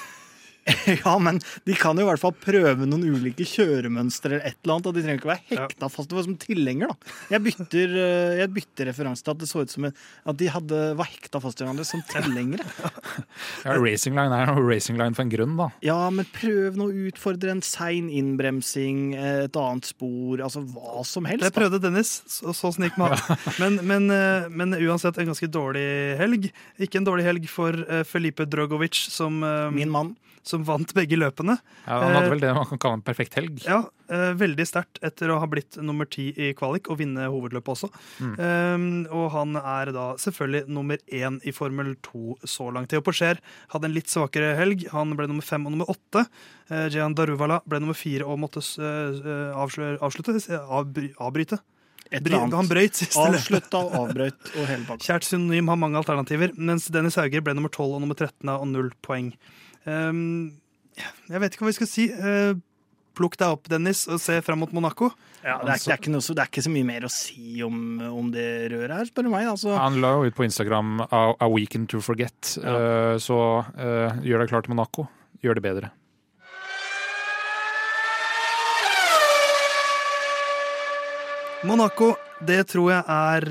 Ja, 1.05 1.13
men 1.19 1.39
de 1.67 1.75
kan 1.77 1.97
jo 1.97 2.05
i 2.05 2.07
hvert 2.07 2.21
fall 2.21 2.33
prøve 2.39 2.87
noen 2.87 3.05
ulike 3.07 3.45
kjøremønstre 3.47 4.37
eller 4.37 4.47
et 4.47 4.57
eller 4.63 4.75
annet. 4.77 4.89
Og 4.89 4.95
de 4.95 5.03
trenger 5.03 5.21
ikke 5.21 5.31
være 5.31 5.45
hekta 5.51 5.89
fast. 5.91 6.09
Det 6.09 6.17
var 6.17 6.27
som 6.27 6.37
tilhenger, 6.41 6.91
da. 6.91 7.13
Jeg 7.33 7.43
bytter, 7.47 7.95
eh, 8.03 8.35
jeg 8.41 8.53
bytter 8.55 8.89
referanse 8.91 9.25
til 9.25 9.33
at 9.35 9.41
det 9.43 9.49
så 9.49 9.63
ut 9.63 9.73
som 9.73 9.87
at 9.89 10.39
de 10.39 10.49
hadde, 10.51 10.81
var 10.99 11.09
hekta 11.11 11.41
fast 11.43 11.61
i 11.61 11.65
hverandre 11.65 11.87
som 11.87 12.03
tilhengere. 12.11 12.67
Ja, 13.67 13.73
Racing 13.79 14.15
Line 14.15 14.33
er 14.33 14.49
noe 14.49 14.61
Racing 14.63 14.97
Line 14.99 15.15
for 15.17 15.25
en 15.25 15.31
grunn, 15.31 15.55
da. 15.59 15.67
Ja, 15.85 15.97
men 16.13 16.27
prøv 16.33 16.77
nå 16.77 16.87
å 16.89 17.05
utfordre 17.09 17.51
en 17.51 17.63
sein 17.65 18.07
innbremsing, 18.13 19.01
eh, 19.17 19.39
et 19.47 19.59
annet 19.59 19.89
spor, 19.89 20.41
altså 20.45 20.61
hva 20.73 21.03
som 21.07 21.27
helst. 21.29 21.45
Det 21.45 21.53
prøvde 21.55 21.81
Dennis, 21.83 22.13
så, 22.31 22.53
så 22.55 22.71
snik 22.75 22.97
med 22.99 23.15
han. 23.15 23.41
Men, 23.61 23.79
men, 23.87 24.05
eh, 24.13 24.45
men 24.53 24.75
uansett 24.77 25.17
en 25.19 25.29
ganske 25.31 25.49
dårlig 25.51 25.85
helg. 26.19 26.47
Ikke 26.83 26.99
en 27.01 27.07
dårlig 27.07 27.25
helg 27.25 27.47
for 27.51 27.75
Felipe 28.07 28.45
Drogovic, 28.49 28.99
som, 29.11 29.39
Min 29.73 29.91
mann. 29.91 30.13
Som 30.49 30.65
vant 30.67 30.93
begge 30.97 31.19
løpene. 31.19 31.57
Ja, 31.85 31.99
han 32.03 32.17
hadde 32.17 32.33
vel 32.33 32.43
det 32.43 32.53
man 32.57 32.67
kan 32.69 32.81
kalle 32.83 32.99
en 32.99 33.05
perfekt 33.05 33.37
helg. 33.39 33.61
Ja, 33.67 33.83
eh, 34.11 34.31
Veldig 34.37 34.67
sterkt 34.67 35.01
etter 35.05 35.33
å 35.33 35.39
ha 35.41 35.49
blitt 35.49 35.79
nummer 35.83 36.09
ti 36.09 36.29
i 36.31 36.51
kvalik 36.57 36.91
og 36.91 36.99
vinne 37.01 37.29
hovedløpet 37.31 37.73
også. 37.75 37.91
Eh, 38.27 38.87
og 39.13 39.27
han 39.35 39.57
er 39.61 39.93
da 39.95 40.09
selvfølgelig 40.21 40.67
nummer 40.71 41.01
én 41.07 41.41
i 41.47 41.55
Formel 41.55 41.95
2 42.07 42.39
så 42.47 42.71
langt. 42.73 42.91
Theo 42.93 43.03
Porcher 43.05 43.41
hadde 43.73 43.89
en 43.89 43.95
litt 43.95 44.11
svakere 44.11 44.55
helg. 44.57 44.87
Han 44.93 45.15
ble 45.17 45.27
nummer 45.29 45.45
fem 45.45 45.65
og 45.67 45.75
nummer 45.75 45.89
åtte. 45.91 46.25
Uh, 46.67 46.87
Jehan 46.91 47.15
Daruvala 47.15 47.61
ble 47.67 47.79
nummer 47.79 47.95
fire 47.97 48.27
og 48.27 48.41
måtte 48.41 48.59
eh, 48.59 49.51
avsløre, 49.55 49.99
avslutte, 50.03 50.35
eh, 50.35 50.71
avbry, 50.79 51.11
avbryte. 51.23 51.61
Han 52.07 52.69
brøyt 52.69 52.95
siste. 52.95 53.19
Avslutta 53.19 53.81
og 53.83 53.95
avbrøt 54.01 54.51
og 54.53 54.67
hele. 54.69 54.97
Kjært 55.05 55.27
synonym 55.27 55.71
har 55.71 55.79
mange 55.79 55.99
alternativer, 55.99 56.53
mens 56.55 56.87
Dennis 56.93 57.17
Hauger 57.19 57.43
ble 57.43 57.55
nummer 57.57 57.71
12 57.71 57.97
og 57.97 58.03
nummer 58.03 58.15
13 58.15 58.51
og 58.53 58.67
null 58.71 58.91
poeng. 59.03 59.33
Ehm, 59.87 60.53
jeg 61.29 61.41
vet 61.43 61.53
ikke 61.55 61.65
hva 61.65 61.71
vi 61.71 61.77
skal 61.77 61.89
si. 61.89 62.07
Uh, 62.13 62.57
plukk 63.17 63.37
deg 63.39 63.49
opp, 63.55 63.65
Dennis, 63.71 64.03
og 64.11 64.19
se 64.21 64.35
fram 64.45 64.59
mot 64.61 64.73
Monaco. 64.75 65.09
Ja, 65.41 65.55
det, 65.63 65.71
er, 65.71 65.77
ikke- 65.79 65.85
det, 65.87 65.93
er 65.95 66.01
ikke 66.03 66.13
noe, 66.13 66.25
så, 66.25 66.35
det 66.37 66.43
er 66.43 66.51
ikke 66.51 66.65
så 66.67 66.73
mye 66.73 66.85
mer 66.85 67.07
å 67.07 67.11
si 67.13 67.61
om, 67.65 67.77
om 68.13 68.31
det 68.33 68.47
røret 68.73 68.93
her, 68.93 69.07
spør 69.09 69.25
du 69.25 69.31
meg. 69.33 69.47
Altså. 69.49 69.73
Han 69.79 69.97
la 70.03 70.11
jo 70.17 70.27
ut 70.27 70.37
på 70.37 70.45
Instagram 70.45 70.99
A, 71.07 71.21
a 71.33 71.47
weekend 71.49 71.89
to 71.93 72.01
forget, 72.03 72.57
Eh, 72.57 73.15
så 73.23 73.37
uh, 73.63 74.19
gjør 74.25 74.43
deg 74.43 74.51
klar 74.51 74.65
til 74.65 74.75
Monaco. 74.75 75.07
Gjør 75.41 75.57
det 75.57 75.65
bedre. 75.65 75.93
Monaco, 81.67 82.13
det 82.47 82.59
tror 82.69 82.91
jeg 82.93 83.03
er 83.09 83.45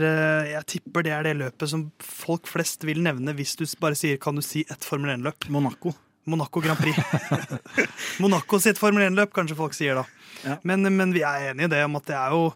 Jeg 0.53 0.67
tipper 0.71 1.05
det 1.05 1.13
er 1.13 1.27
det 1.27 1.35
løpet 1.41 1.71
som 1.73 1.89
folk 2.01 2.47
flest 2.49 2.87
vil 2.87 3.03
nevne 3.05 3.35
hvis 3.37 3.57
du 3.59 3.65
bare 3.83 3.99
sier 3.99 4.21
kan 4.23 4.39
du 4.39 4.45
si 4.47 4.63
ett 4.71 4.87
Formel 4.87 5.17
1-løp. 5.19 5.49
Monaco. 5.53 5.93
Monaco 6.27 6.61
Grand 6.61 6.79
Prix. 6.81 6.97
Monaco 8.23 8.59
sitt 8.63 8.81
Formel 8.81 9.07
1-løp, 9.09 9.33
kanskje 9.35 9.59
folk 9.59 9.77
sier 9.77 10.01
da. 10.01 10.07
Ja. 10.45 10.59
Men, 10.67 10.87
men 10.97 11.15
vi 11.15 11.23
er 11.27 11.53
enige 11.53 11.71
i 11.71 11.75
det 11.77 11.85
om 11.87 11.99
at 11.99 12.09
det 12.11 12.17
er 12.19 12.35
jo 12.35 12.51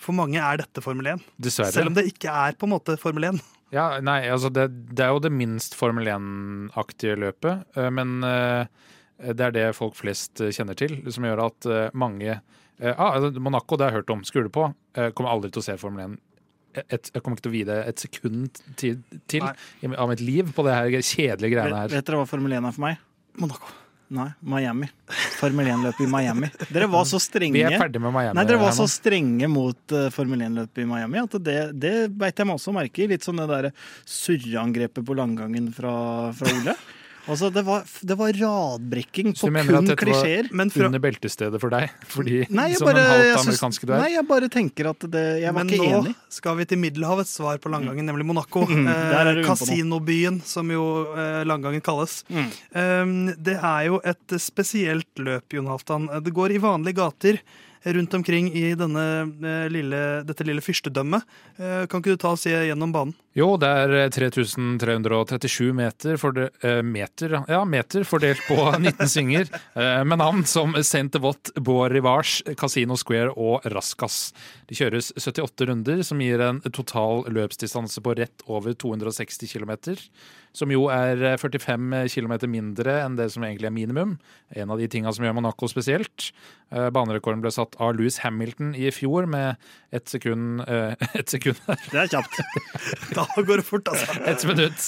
For 0.00 0.16
mange 0.16 0.40
er 0.40 0.60
dette 0.60 0.82
Formel 0.84 1.08
1. 1.14 1.22
Dessverre. 1.40 1.72
Selv 1.74 1.90
om 1.90 1.96
det 1.96 2.06
ikke 2.10 2.32
er 2.32 2.56
på 2.58 2.68
en 2.68 2.74
måte 2.74 2.98
Formel 3.00 3.30
1. 3.32 3.40
Ja, 3.74 3.86
nei, 4.04 4.20
altså 4.30 4.50
det, 4.54 4.68
det 4.94 5.02
er 5.02 5.14
jo 5.14 5.22
det 5.24 5.32
minst 5.34 5.74
Formel 5.74 6.06
1-aktige 6.12 7.16
løpet, 7.18 7.64
eh, 7.74 7.88
men 7.90 8.20
eh, 8.22 8.68
det 9.32 9.48
er 9.48 9.56
det 9.56 9.64
folk 9.74 9.96
flest 9.98 10.42
eh, 10.44 10.52
kjenner 10.54 10.78
til, 10.78 11.00
som 11.10 11.26
gjør 11.26 11.46
at 11.48 11.68
mange 11.96 12.36
ah, 12.36 13.16
altså, 13.16 13.32
Monaco, 13.40 13.78
det 13.78 13.88
har 13.88 13.94
jeg 13.94 14.02
hørt 14.02 14.14
om, 14.14 14.22
skrur 14.28 14.46
du 14.46 14.52
på, 14.52 14.68
kommer 15.16 15.32
aldri 15.32 15.50
til 15.50 15.64
å 15.64 15.66
se 15.66 15.78
Formel 15.80 16.12
1. 16.12 16.16
Et, 16.76 17.08
jeg 17.08 17.22
kommer 17.24 17.38
ikke 17.38 17.46
til 17.46 17.54
å 17.54 17.56
vie 17.56 17.66
det 17.66 17.76
et 17.88 18.02
sekund 18.04 18.58
til, 18.76 18.98
til 19.32 19.46
av 19.48 20.10
mitt 20.10 20.20
liv 20.20 20.50
på 20.52 20.64
det 20.66 20.74
her 20.76 20.90
kjedelige 21.00 21.56
greiene 21.56 21.72
Vet, 21.72 21.78
her. 21.86 21.94
vet 21.96 22.10
dere 22.10 22.20
hva 22.20 22.28
Formel 22.28 22.52
1 22.52 22.68
er 22.68 22.76
for 22.76 22.84
meg? 22.84 23.00
Monaco. 23.40 23.74
Nei, 24.08 24.28
Miami. 24.40 24.86
Formel 25.40 25.66
1-løpet 25.66 26.04
i 26.04 26.06
Miami. 26.06 26.50
Dere 26.70 26.86
var 26.86 27.06
så 27.10 27.18
strenge. 27.22 27.56
Vi 27.56 27.64
er 27.66 27.74
ferdig 27.80 27.98
med 28.02 28.14
Miami. 28.14 28.36
Nei, 28.38 28.44
dere 28.46 28.60
var 28.60 28.74
så 28.76 28.86
strenge 28.90 29.48
mot 29.50 29.94
uh, 29.96 30.06
Formel 30.14 30.44
1-løpet 30.46 30.84
i 30.84 30.86
Miami 30.86 31.22
at 31.24 31.34
det, 31.42 31.56
det 31.74 31.94
beit 32.14 32.38
jeg 32.38 32.46
meg 32.46 32.60
også 32.60 32.74
merke 32.76 33.02
i. 33.02 33.08
Litt 33.10 33.26
sånn 33.26 33.42
det 33.42 33.48
derre 33.50 33.72
surreangrepet 34.06 35.02
på 35.06 35.18
langgangen 35.18 35.72
fra, 35.74 35.96
fra 36.38 36.54
Ole. 36.54 36.76
Altså, 37.26 37.48
det 37.52 37.62
var, 37.66 37.82
det 38.06 38.16
var 38.18 38.32
radbrekking 38.38 39.32
Så 39.34 39.46
på 39.46 39.50
du 39.50 39.54
mener 39.56 39.74
at 39.74 39.80
kun 39.80 39.86
dette 39.90 40.06
var- 40.06 40.22
klisjeer. 40.22 40.48
Men 40.52 40.70
fra, 40.70 40.86
Under 40.86 41.02
beltestedet 41.02 41.60
for 41.60 41.70
deg, 41.74 41.90
fordi 42.14 42.46
Nei, 42.54 42.68
jeg 42.70 42.78
som 42.78 42.86
bare, 42.86 43.02
en 43.02 43.22
jeg 43.26 43.34
er. 43.34 43.98
nei, 43.98 44.10
jeg 44.14 44.26
bare 44.28 44.48
tenker 44.52 44.90
at 44.92 45.06
det 45.10 45.24
Jeg 45.42 45.52
var 45.54 45.64
men 45.64 45.74
ikke 45.74 46.02
nå 46.06 46.14
skal 46.36 46.56
vi 46.60 46.64
til 46.70 46.78
Middelhavets 46.78 47.34
svar 47.38 47.58
på 47.58 47.70
langgangen, 47.72 48.06
nemlig 48.06 48.26
Monaco. 48.28 48.64
Mm, 48.66 48.86
Eh. 48.86 49.42
Kasinobyen, 49.46 50.40
som 50.46 50.68
jo 50.70 50.82
eh, 51.16 51.42
langgangen 51.48 51.82
kalles. 51.84 52.20
Mm. 52.30 52.50
Um, 52.76 53.14
det 53.42 53.56
er 53.58 53.86
jo 53.90 54.00
et 54.04 54.36
spesielt 54.42 55.08
løp, 55.18 55.52
Jon 55.56 55.66
Halvdan. 55.70 56.08
Det 56.22 56.32
går 56.36 56.54
i 56.56 56.58
vanlige 56.62 56.96
gater 57.00 57.38
rundt 57.86 58.14
omkring 58.18 58.48
i 58.56 58.74
denne, 58.78 59.04
eh, 59.42 59.68
lille, 59.70 60.00
dette 60.26 60.44
lille 60.46 60.62
fyrstedømmet. 60.64 61.22
Eh, 61.58 61.86
kan 61.86 62.00
ikke 62.02 62.16
du 62.16 62.22
ta 62.22 62.32
oss 62.34 62.46
gjennom 62.48 62.92
banen? 62.94 63.14
Jo, 63.36 63.50
det 63.60 63.68
er 63.68 63.90
eh, 63.92 64.06
3337 64.14 65.74
meter, 65.76 66.16
forde, 66.16 66.46
eh, 66.64 66.80
meter, 66.80 67.34
ja, 67.50 67.58
meter 67.68 68.06
fordelt 68.08 68.40
på 68.48 68.56
19 68.78 69.10
svinger, 69.12 69.50
eh, 69.76 70.00
med 70.08 70.22
navn 70.22 70.40
som 70.48 70.72
Saint-Devot, 70.80 71.52
Bois 71.60 71.92
Rivage, 71.92 72.56
Casino 72.56 72.96
Square 72.96 73.34
og 73.36 73.66
Raskas. 73.74 74.30
Det 74.70 74.80
kjøres 74.80 75.12
78 75.20 75.68
runder, 75.68 76.00
som 76.06 76.24
gir 76.24 76.40
en 76.40 76.62
total 76.72 77.26
løpsdistanse 77.28 78.00
på 78.00 78.16
rett 78.16 78.46
over 78.48 78.72
260 78.72 79.52
km. 79.52 79.76
Som 80.56 80.72
jo 80.72 80.86
er 80.88 81.20
eh, 81.34 81.36
45 81.36 82.08
km 82.14 82.38
mindre 82.48 83.00
enn 83.02 83.18
det 83.18 83.28
som 83.34 83.44
egentlig 83.44 83.68
er 83.68 83.76
minimum. 83.76 84.16
En 84.56 84.72
av 84.72 84.80
de 84.80 84.88
tinga 84.88 85.12
som 85.12 85.26
gjør 85.26 85.36
Monaco 85.36 85.68
spesielt. 85.68 86.30
Eh, 86.72 86.88
Banerekorden 86.88 87.44
ble 87.44 87.52
satt 87.52 87.76
av 87.76 87.92
Louis 87.98 88.16
Hamilton 88.24 88.72
i 88.78 88.88
fjor 88.94 89.28
med 89.28 89.60
ett 89.92 90.08
sekund 90.08 90.64
eh, 90.64 90.96
Ett 91.20 91.28
sekund 91.28 91.60
Det 91.92 92.00
er 92.06 92.08
kjapt. 92.16 92.40
Da 93.16 93.25
går 93.46 93.60
det 93.60 93.66
fort, 93.66 93.88
altså. 93.92 94.16
ett 94.32 94.44
minutt, 94.48 94.86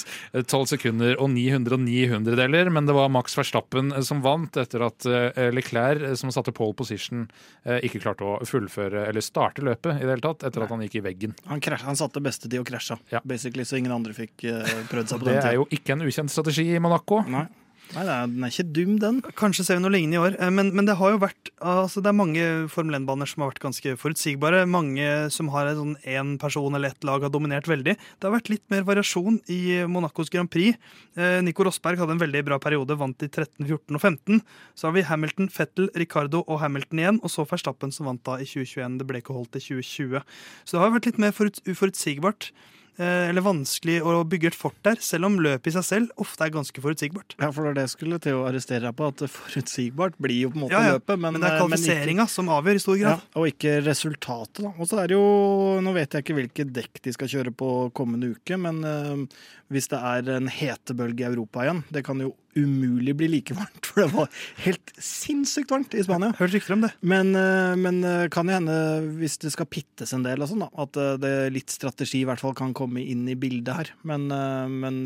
tolv 0.51 0.69
sekunder 0.71 1.17
og 1.21 1.31
909 1.35 2.09
hundredeler, 2.13 2.71
men 2.75 2.89
det 2.89 2.97
var 2.97 3.11
Max 3.13 3.37
Verstappen 3.39 3.93
eh, 3.93 4.05
som 4.07 4.23
vant 4.25 4.57
etter 4.61 4.85
at 4.87 5.07
eh, 5.09 5.49
Leclerc, 5.55 6.03
eh, 6.11 6.17
som 6.19 6.33
satte 6.35 6.55
pole 6.57 6.77
position, 6.79 7.27
ikke 7.69 8.01
klarte 8.03 8.25
å 8.25 8.39
fullføre 8.49 9.05
eller 9.09 9.25
starte 9.25 9.63
løpet 9.67 9.99
i 9.99 10.05
det 10.07 10.13
hele 10.15 10.25
tatt, 10.25 10.45
etter 10.49 10.65
at 10.65 10.73
han 10.73 10.83
gikk 10.87 10.99
i 11.01 11.05
veggen. 11.05 11.35
Han, 11.51 11.61
krasj, 11.65 11.85
han 11.89 11.99
satte 11.99 12.23
beste 12.25 12.49
tid 12.49 12.61
og 12.63 12.69
krasja, 12.69 12.99
Ja. 13.13 13.21
basically, 13.25 13.65
så 13.69 13.79
ingen 13.81 13.93
andre 13.95 14.15
fikk 14.17 14.47
prøvd 14.91 15.13
seg 15.13 15.21
på 15.21 15.29
Det 15.29 15.39
den 15.39 15.49
er 15.51 15.59
jo 15.59 15.67
ikke 15.75 15.97
en 15.97 16.05
ukjent 16.09 16.33
strategi 16.33 16.69
i 16.75 16.83
Monaco. 16.83 17.21
Nei, 17.29 17.47
Nei 17.95 18.05
den 18.05 18.45
er 18.45 18.53
ikke 18.53 18.67
dum, 18.77 18.97
den. 19.01 19.21
Kanskje 19.39 19.65
ser 19.65 19.79
vi 19.79 19.83
noe 19.85 19.93
lignende 19.95 20.19
i 20.19 20.21
år, 20.21 20.35
eh, 20.37 20.51
men, 20.53 20.71
men 20.77 20.89
det 20.89 20.99
har 21.01 21.15
jo 21.15 21.21
vært 21.23 21.51
altså 21.59 22.03
det 22.05 22.11
er 22.11 22.19
mange 22.19 22.45
Formel 22.71 22.99
1-baner 22.99 23.29
som 23.31 23.43
har 23.43 23.53
vært 23.53 23.63
ganske 23.65 23.95
forutsigbare. 24.01 24.65
Mange 24.69 25.07
som 25.35 25.49
har 25.55 25.71
en 25.71 25.97
sånn 25.97 26.35
person 26.41 26.77
eller 26.77 26.93
ett 26.93 27.07
lag 27.09 27.25
har 27.25 27.33
dominert 27.33 27.69
veldig. 27.71 27.97
Det 27.97 28.29
har 28.29 28.35
vært 28.37 28.53
litt 28.53 28.65
mer 28.73 28.85
variasjon 28.89 29.41
i 29.53 29.61
Monacos 29.91 30.33
Grand 30.33 30.51
Prix. 30.53 30.77
Eh, 31.17 31.41
Nico 31.45 31.65
Rosberg 31.67 32.01
hadde 32.03 32.19
en 32.19 32.23
veldig 32.23 32.45
bra 32.51 32.61
periode, 32.63 32.99
vant 33.01 33.25
i 33.25 33.31
13, 33.31 33.65
14 33.65 33.97
og 33.97 34.03
15. 34.03 34.43
Så 34.77 34.89
har 34.89 34.97
vi 34.97 35.07
Hamilton, 35.09 35.53
Fettel, 35.53 35.93
Ricardo 35.99 36.45
og 36.47 36.61
Hamilton 36.63 37.05
igjen, 37.05 37.23
og 37.25 37.33
så 37.33 37.49
Verstappen 37.49 37.95
som 37.95 38.11
vant 38.11 38.25
da 38.29 38.37
i 38.37 38.49
2021. 38.49 39.01
Det 39.01 39.09
ble 39.09 39.23
ikke 39.25 39.37
holdt 39.37 39.57
i 39.57 39.65
2020. 39.65 40.27
Så 40.65 40.77
det 40.77 40.85
har 40.85 40.93
vært 40.99 41.09
litt 41.09 41.23
mer 41.25 41.33
forut, 41.37 41.63
uforutsigbart. 41.65 42.53
Eller 42.99 43.45
vanskelig 43.45 44.01
å 44.03 44.25
bygge 44.27 44.51
et 44.51 44.57
fort 44.59 44.75
der, 44.83 44.97
selv 45.05 45.29
om 45.29 45.37
løpet 45.43 45.71
i 45.71 45.75
seg 45.77 45.85
selv 45.87 46.23
ofte 46.25 46.47
er 46.49 46.51
ganske 46.55 46.83
forutsigbart. 46.83 47.37
Ja, 47.39 47.51
for 47.55 47.71
det 47.77 47.85
skulle 47.93 48.19
til 48.23 48.35
å 48.41 48.47
arrestere 48.49 48.81
deg 48.89 48.97
på, 48.99 49.07
at 49.13 49.23
forutsigbart 49.31 50.17
blir 50.19 50.41
jo 50.45 50.51
på 50.51 50.59
en 50.59 50.65
måte 50.67 50.75
Ja, 50.75 50.83
ja. 50.89 50.97
løpet, 50.99 51.15
men, 51.19 51.33
Men 51.37 51.41
det 51.41 51.49
er 51.49 51.53
eh, 51.53 51.59
ikke- 51.61 51.69
kvalifiseringa 51.69 52.29
som 52.29 52.49
avgjør 52.49 52.75
i 52.75 52.83
stor 52.83 52.97
grad. 52.99 53.23
Ja, 53.23 53.41
og 53.41 53.47
ikke 53.53 53.77
resultatet, 53.87 54.63
da. 54.65 54.73
Og 54.79 54.89
så 54.91 54.99
er 55.03 55.07
det 55.13 55.15
jo 55.19 55.81
Nå 55.85 55.93
vet 55.95 56.11
jeg 56.17 56.25
ikke 56.25 56.39
hvilke 56.41 56.65
dekk 56.73 57.03
de 57.05 57.13
skal 57.15 57.29
kjøre 57.29 57.55
på 57.55 57.69
kommende 57.95 58.33
uke, 58.35 58.59
men 58.59 58.83
eh, 58.85 59.25
hvis 59.71 59.89
det 59.93 59.99
er 60.03 60.31
en 60.39 60.49
hetebølge 60.49 61.21
i 61.23 61.29
Europa 61.29 61.61
igjen 61.67 61.83
Det 61.93 62.03
kan 62.07 62.19
jo 62.19 62.35
umulig 62.59 63.15
bli 63.19 63.29
like 63.31 63.55
varmt, 63.57 63.87
for 63.89 64.03
det 64.03 64.09
var 64.13 64.29
helt 64.65 64.93
sinnssykt 65.03 65.73
varmt 65.73 65.95
i 65.97 66.05
Spania. 66.05 66.33
Hørt 66.39 66.55
rykter 66.57 66.77
om 66.77 66.85
det. 66.85 66.93
Men, 67.01 67.35
eh, 67.39 67.75
men 67.79 68.03
eh, 68.07 68.27
kan 68.33 68.49
jo 68.51 68.59
hende, 68.59 68.79
hvis 69.21 69.39
det 69.43 69.53
skal 69.55 69.69
pittes 69.71 70.15
en 70.17 70.27
del, 70.27 70.45
sånn 70.49 70.67
at 70.69 70.99
eh, 71.01 71.17
det 71.23 71.35
litt 71.55 71.75
strategi 71.75 72.23
i 72.23 72.29
hvert 72.29 72.43
fall 72.43 72.57
kan 72.59 72.75
komme 72.77 73.03
inn 73.05 73.27
i 73.31 73.37
bildet 73.39 73.75
her. 73.75 73.93
Men, 74.09 74.27
men 74.29 75.03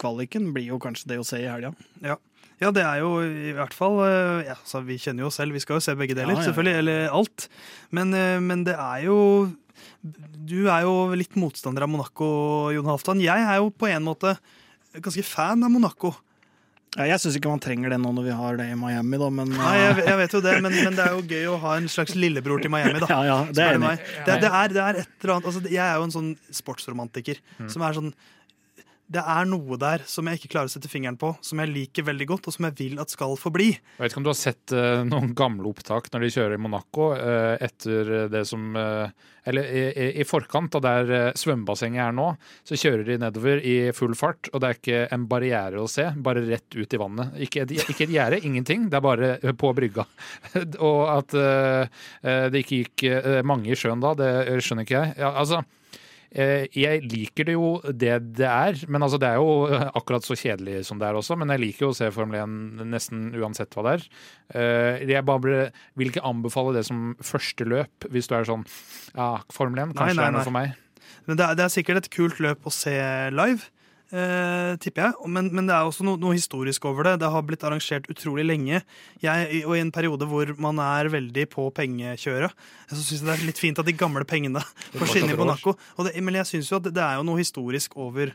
kvaliken 0.00 0.50
blir 0.54 0.72
jo 0.72 0.80
kanskje 0.82 1.12
det 1.12 1.20
å 1.20 1.26
se 1.26 1.40
i 1.42 1.48
helga. 1.48 1.72
Ja. 2.04 2.16
ja, 2.62 2.72
det 2.74 2.84
er 2.84 3.02
jo 3.02 3.12
i 3.24 3.54
hvert 3.56 3.74
fall 3.76 3.98
ja, 4.44 4.56
altså, 4.56 4.82
Vi 4.86 4.98
kjenner 5.00 5.24
jo 5.24 5.30
oss 5.30 5.38
selv, 5.40 5.56
vi 5.56 5.62
skal 5.62 5.78
jo 5.78 5.84
se 5.84 5.94
begge 5.98 6.16
deler, 6.16 6.34
Ja, 6.34 6.42
ja. 6.42 6.48
selvfølgelig. 6.48 6.76
Eller 6.82 7.16
alt. 7.16 7.48
Men, 7.96 8.12
men 8.46 8.66
det 8.66 8.76
er 8.76 9.06
jo 9.06 9.18
Du 10.12 10.68
er 10.72 10.86
jo 10.86 11.16
litt 11.16 11.36
motstander 11.38 11.86
av 11.86 11.92
Monaco, 11.92 12.28
Jon 12.74 12.88
Halvdan. 12.90 13.24
Jeg 13.24 13.48
er 13.48 13.60
jo 13.62 13.72
på 13.72 13.90
en 13.90 14.06
måte 14.06 14.36
ganske 14.96 15.24
fan 15.26 15.64
av 15.66 15.72
Monaco. 15.72 16.14
Ja, 16.96 17.04
Jeg 17.10 17.20
syns 17.20 17.34
ikke 17.36 17.50
man 17.52 17.60
trenger 17.60 17.90
det 17.92 17.98
nå 18.00 18.08
når 18.16 18.24
vi 18.24 18.34
har 18.38 18.56
det 18.56 18.66
i 18.72 18.76
Miami, 18.78 19.18
da, 19.20 19.26
men 19.28 19.50
eh, 19.52 19.58
Nei, 19.60 19.74
jeg, 19.82 19.96
jeg 20.06 20.18
vet 20.22 20.36
jo 20.38 20.40
det, 20.46 20.54
men, 20.64 20.72
men 20.86 20.94
det 20.96 21.04
er 21.04 21.12
jo 21.12 21.24
gøy 21.28 21.48
å 21.52 21.58
ha 21.66 21.74
en 21.76 21.88
slags 21.92 22.14
lillebror 22.16 22.62
til 22.64 22.72
Miami, 22.72 23.02
da. 23.02 23.08
Ja, 23.16 23.18
ja, 23.28 23.36
det 23.52 23.66
er. 23.66 23.76
Det, 23.82 24.38
det, 24.46 24.48
er, 24.52 24.72
det 24.72 24.80
er 24.84 25.00
et 25.02 25.10
eller 25.26 25.34
annet 25.36 25.50
altså, 25.50 25.60
Jeg 25.68 25.82
er 25.84 25.98
jo 26.00 26.06
en 26.08 26.14
sånn 26.14 26.30
sportsromantiker 26.62 27.42
Mm. 27.58 27.68
som 27.72 27.82
er 27.84 27.96
sånn 27.98 28.10
det 29.06 29.22
er 29.22 29.46
noe 29.46 29.78
der 29.78 30.02
som 30.08 30.26
jeg 30.26 30.40
ikke 30.40 30.50
klarer 30.56 30.70
å 30.70 30.72
sette 30.72 30.90
fingeren 30.90 31.18
på, 31.20 31.30
som 31.44 31.60
jeg 31.62 31.70
liker 31.70 32.06
veldig 32.08 32.26
godt, 32.32 32.48
og 32.48 32.56
som 32.56 32.66
jeg 32.66 32.76
vil 32.80 32.98
at 33.02 33.12
skal 33.12 33.36
forbli. 33.38 33.68
Jeg 33.76 34.02
vet 34.02 34.10
ikke 34.10 34.20
om 34.22 34.26
du 34.26 34.32
har 34.32 34.38
sett 34.38 34.74
uh, 34.74 35.04
noen 35.06 35.30
gamle 35.38 35.70
opptak 35.70 36.10
når 36.12 36.26
de 36.26 36.32
kjører 36.34 36.56
i 36.56 36.62
Monaco 36.62 37.12
uh, 37.14 37.54
etter 37.62 38.26
det 38.32 38.42
som 38.48 38.74
uh, 38.74 39.06
Eller 39.46 39.68
i, 39.70 39.82
i, 39.94 40.06
i 40.22 40.26
forkant 40.26 40.74
av 40.74 40.82
der 40.82 41.10
eh, 41.14 41.36
svømmebassenget 41.38 42.02
er 42.02 42.14
nå, 42.16 42.24
så 42.66 42.74
kjører 42.74 43.04
de 43.06 43.18
nedover 43.22 43.60
i 43.62 43.74
full 43.94 44.16
fart, 44.18 44.50
og 44.50 44.58
det 44.58 44.68
er 44.68 44.80
ikke 44.80 45.02
en 45.14 45.28
barriere 45.30 45.78
å 45.78 45.86
se, 45.86 46.08
bare 46.18 46.42
rett 46.48 46.74
ut 46.74 46.96
i 46.96 46.98
vannet. 46.98 47.36
Ikke 47.46 47.62
ikke 47.62 48.08
et 48.08 48.16
gjerde, 48.16 48.40
ingenting. 48.42 48.88
Det 48.90 48.98
er 48.98 49.06
bare 49.06 49.54
på 49.54 49.70
brygga. 49.78 50.02
og 50.88 51.00
at 51.12 51.38
eh, 51.38 51.94
eh, 52.26 52.48
det 52.50 52.64
ikke 52.64 52.82
gikk 52.82 53.06
eh, 53.12 53.40
mange 53.46 53.70
i 53.70 53.78
sjøen 53.78 54.02
da, 54.02 54.16
det 54.18 54.32
skjønner 54.66 54.88
ikke 54.88 54.98
jeg. 54.98 55.14
Ja, 55.22 55.30
altså 55.38 55.62
Eh, 55.62 55.85
Jeg 56.34 57.02
liker 57.06 57.46
det 57.48 57.54
jo 57.54 57.68
det 57.86 58.16
det 58.36 58.48
er, 58.48 58.80
men 58.90 59.02
altså 59.06 59.18
det 59.22 59.28
er 59.30 59.36
jo 59.38 59.68
akkurat 59.96 60.24
så 60.26 60.34
kjedelig 60.36 60.82
som 60.88 60.98
det 61.00 61.06
er 61.08 61.16
også. 61.18 61.36
Men 61.38 61.52
jeg 61.54 61.62
liker 61.62 61.86
jo 61.86 61.92
å 61.92 61.96
se 61.96 62.10
Formel 62.14 62.40
1 62.42 62.82
nesten 62.90 63.28
uansett 63.38 63.72
hva 63.76 63.84
det 63.86 63.94
er. 63.98 64.08
Eh, 64.54 65.06
Jeg 65.06 65.24
bare 65.28 65.70
vil 65.96 66.10
ikke 66.10 66.24
anbefale 66.26 66.74
det 66.76 66.84
som 66.88 67.14
første 67.24 67.64
løp, 67.68 68.08
hvis 68.10 68.28
du 68.28 68.34
er 68.36 68.48
sånn 68.48 68.66
ja, 69.14 69.36
Formel 69.54 69.84
1, 69.86 69.94
Nei, 69.94 69.98
kanskje 70.00 70.16
nei, 70.16 70.22
det 70.24 70.28
er 70.28 70.36
noe 70.38 70.48
for 70.50 70.56
meg. 70.58 70.74
Men 71.26 71.38
det 71.38 71.46
er, 71.46 71.54
det 71.58 71.64
er 71.66 71.72
sikkert 71.74 72.02
et 72.04 72.10
kult 72.14 72.38
løp 72.42 72.66
å 72.66 72.74
se 72.74 72.94
live, 73.34 73.70
eh, 74.12 74.72
tipper 74.82 75.06
jeg. 75.06 75.30
Men, 75.32 75.50
men 75.54 75.68
det 75.68 75.74
er 75.76 75.88
også 75.88 76.06
noe, 76.06 76.20
noe 76.20 76.36
historisk 76.36 76.86
over 76.88 77.08
det. 77.08 77.16
Det 77.22 77.30
har 77.32 77.44
blitt 77.46 77.64
arrangert 77.66 78.08
utrolig 78.12 78.46
lenge. 78.46 78.82
Jeg, 79.22 79.62
og 79.64 79.76
i 79.76 79.82
en 79.82 79.92
periode 79.94 80.28
hvor 80.30 80.52
man 80.62 80.80
er 80.82 81.10
veldig 81.12 81.46
på 81.52 81.68
pengekjøret, 81.76 82.54
så 82.90 83.00
syns 83.00 83.20
jeg 83.20 83.28
det 83.28 83.36
er 83.36 83.46
litt 83.48 83.62
fint 83.62 83.82
at 83.82 83.88
de 83.88 83.96
gamle 83.96 84.26
pengene 84.28 84.62
får 84.96 85.12
skinne 85.12 85.34
i 85.34 85.38
Monaco. 85.38 85.76
Og 85.96 86.08
det, 86.08 86.16
men 86.22 86.38
jeg 86.42 86.52
syns 86.52 86.72
jo 86.72 86.80
at 86.80 86.88
det, 86.88 86.96
det 86.98 87.04
er 87.06 87.20
jo 87.20 87.26
noe 87.28 87.42
historisk 87.42 87.96
over, 88.00 88.34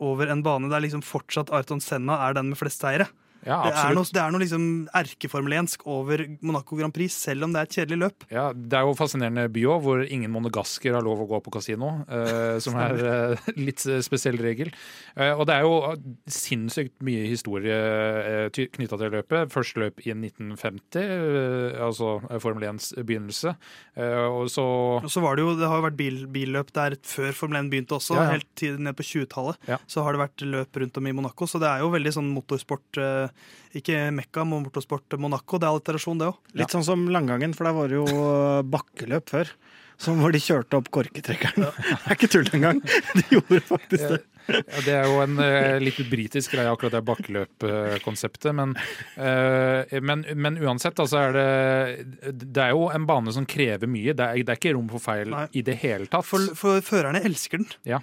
over 0.00 0.32
en 0.32 0.44
bane 0.46 0.72
der 0.72 0.86
liksom 0.86 1.04
fortsatt 1.06 1.52
Arton 1.54 1.82
Senna 1.84 2.20
er 2.26 2.38
den 2.38 2.52
med 2.52 2.60
flest 2.60 2.82
seire. 2.82 3.10
Ja, 3.46 3.62
Det 3.70 3.76
er 3.80 3.94
noe, 3.96 4.04
det 4.04 4.20
er 4.20 4.30
noe 4.34 4.42
liksom 4.42 4.64
erkeformelensk 4.94 5.86
over 5.88 6.22
Monaco 6.42 6.76
Grand 6.76 6.92
Prix, 6.94 7.14
selv 7.26 7.44
om 7.46 7.52
det 7.54 7.60
er 7.62 7.68
et 7.70 7.76
kjedelig 7.78 7.98
løp. 8.04 8.26
Ja, 8.30 8.52
Det 8.52 8.76
er 8.76 8.84
jo 8.88 8.96
fascinerende 8.98 9.46
by 9.52 9.62
òg, 9.70 9.80
hvor 9.84 10.02
ingen 10.04 10.30
monegasker 10.34 10.92
har 10.94 11.02
lov 11.06 11.22
å 11.24 11.28
gå 11.30 11.40
på 11.46 11.54
kasino. 11.56 11.90
eh, 12.10 12.58
som 12.60 12.76
er 12.76 13.00
eh, 13.00 13.50
litt 13.56 13.80
spesiell 14.04 14.36
regel. 14.40 14.70
Eh, 15.16 15.32
og 15.32 15.46
det 15.48 15.54
er 15.56 15.62
jo 15.64 15.94
sinnssykt 16.30 17.00
mye 17.06 17.24
historie 17.30 17.74
uh, 17.74 18.48
knytta 18.50 18.98
til 19.00 19.14
løpet. 19.14 19.50
Første 19.52 19.80
løp 19.82 20.00
i 20.04 20.12
1950, 20.12 21.00
eh, 21.00 21.80
altså 21.84 22.16
eh, 22.28 22.38
Formel 22.42 22.66
1s 22.70 22.92
begynnelse. 23.06 23.54
Eh, 23.96 24.26
og 24.28 24.50
så 24.52 24.64
Og 25.00 25.10
så 25.10 25.22
var 25.24 25.36
det 25.38 25.44
jo, 25.46 25.54
det 25.58 25.68
har 25.70 25.80
jo 25.80 25.86
vært 25.88 25.98
bil, 25.98 26.20
billøp 26.32 26.72
der 26.76 26.96
før 27.06 27.32
Formel 27.36 27.60
1 27.64 27.70
begynte 27.72 27.96
også, 27.96 28.16
Ja, 28.18 28.26
ja. 28.28 28.36
helt 28.36 28.48
til 28.58 28.78
ned 28.82 28.96
på 28.98 29.06
20-tallet. 29.06 29.60
Ja. 29.70 29.78
Så 29.90 30.04
har 30.04 30.12
det 30.16 30.22
vært 30.24 30.44
løp 30.46 30.80
rundt 30.82 31.00
om 31.00 31.06
i 31.10 31.14
Monaco, 31.16 31.48
så 31.50 31.60
det 31.62 31.70
er 31.70 31.84
jo 31.84 31.92
veldig 31.94 32.14
sånn 32.18 32.30
motorsport 32.34 33.00
eh, 33.00 33.29
Ikke 33.76 34.08
Mekka, 34.14 34.44
men 34.44 34.64
motorsport 34.66 35.18
Monaco. 35.20 35.60
Det 35.60 35.68
er 35.68 35.74
alliterasjon, 35.74 36.22
det 36.22 36.30
òg. 36.32 36.40
Litt 36.58 36.74
sånn 36.74 36.86
som 36.86 37.04
langgangen, 37.12 37.54
for 37.56 37.68
der 37.68 37.76
var 37.76 37.92
det 37.92 38.00
jo 38.00 38.24
bakkeløp 38.70 39.30
før. 39.30 39.52
Som 40.00 40.22
hvor 40.22 40.32
de 40.32 40.40
kjørte 40.40 40.78
opp 40.78 40.88
korketrekkeren. 40.94 41.66
Det 41.76 41.96
er 42.08 42.16
ikke 42.16 42.30
tull 42.32 42.48
engang. 42.56 42.78
De 43.12 43.24
gjorde 43.34 43.60
faktisk 43.68 44.06
det. 44.14 44.20
Ja, 44.50 44.80
det 44.82 44.94
er 44.96 45.04
jo 45.06 45.18
en 45.22 45.36
uh, 45.38 45.76
litt 45.82 45.98
britisk 46.10 46.54
greie, 46.56 46.70
akkurat 46.72 46.94
det 46.96 47.02
bakkeløpkonseptet. 47.06 48.48
Men, 48.56 48.72
uh, 49.20 50.00
men, 50.02 50.24
men 50.34 50.56
uansett, 50.64 50.98
altså 50.98 51.20
er 51.20 51.36
det 51.36 52.32
Det 52.40 52.64
er 52.64 52.72
jo 52.74 52.88
en 52.90 53.06
bane 53.06 53.34
som 53.36 53.46
krever 53.46 53.90
mye. 53.90 54.16
Det 54.16 54.26
er, 54.26 54.40
det 54.40 54.56
er 54.56 54.62
ikke 54.62 54.74
rom 54.78 54.88
for 54.90 55.04
feil 55.04 55.30
Nei. 55.34 55.44
i 55.52 55.62
det 55.66 55.76
hele 55.84 56.08
tatt. 56.10 56.26
For, 56.26 56.48
for 56.58 56.80
førerne 56.84 57.22
elsker 57.28 57.62
den. 57.62 57.68
Ja. 57.86 58.00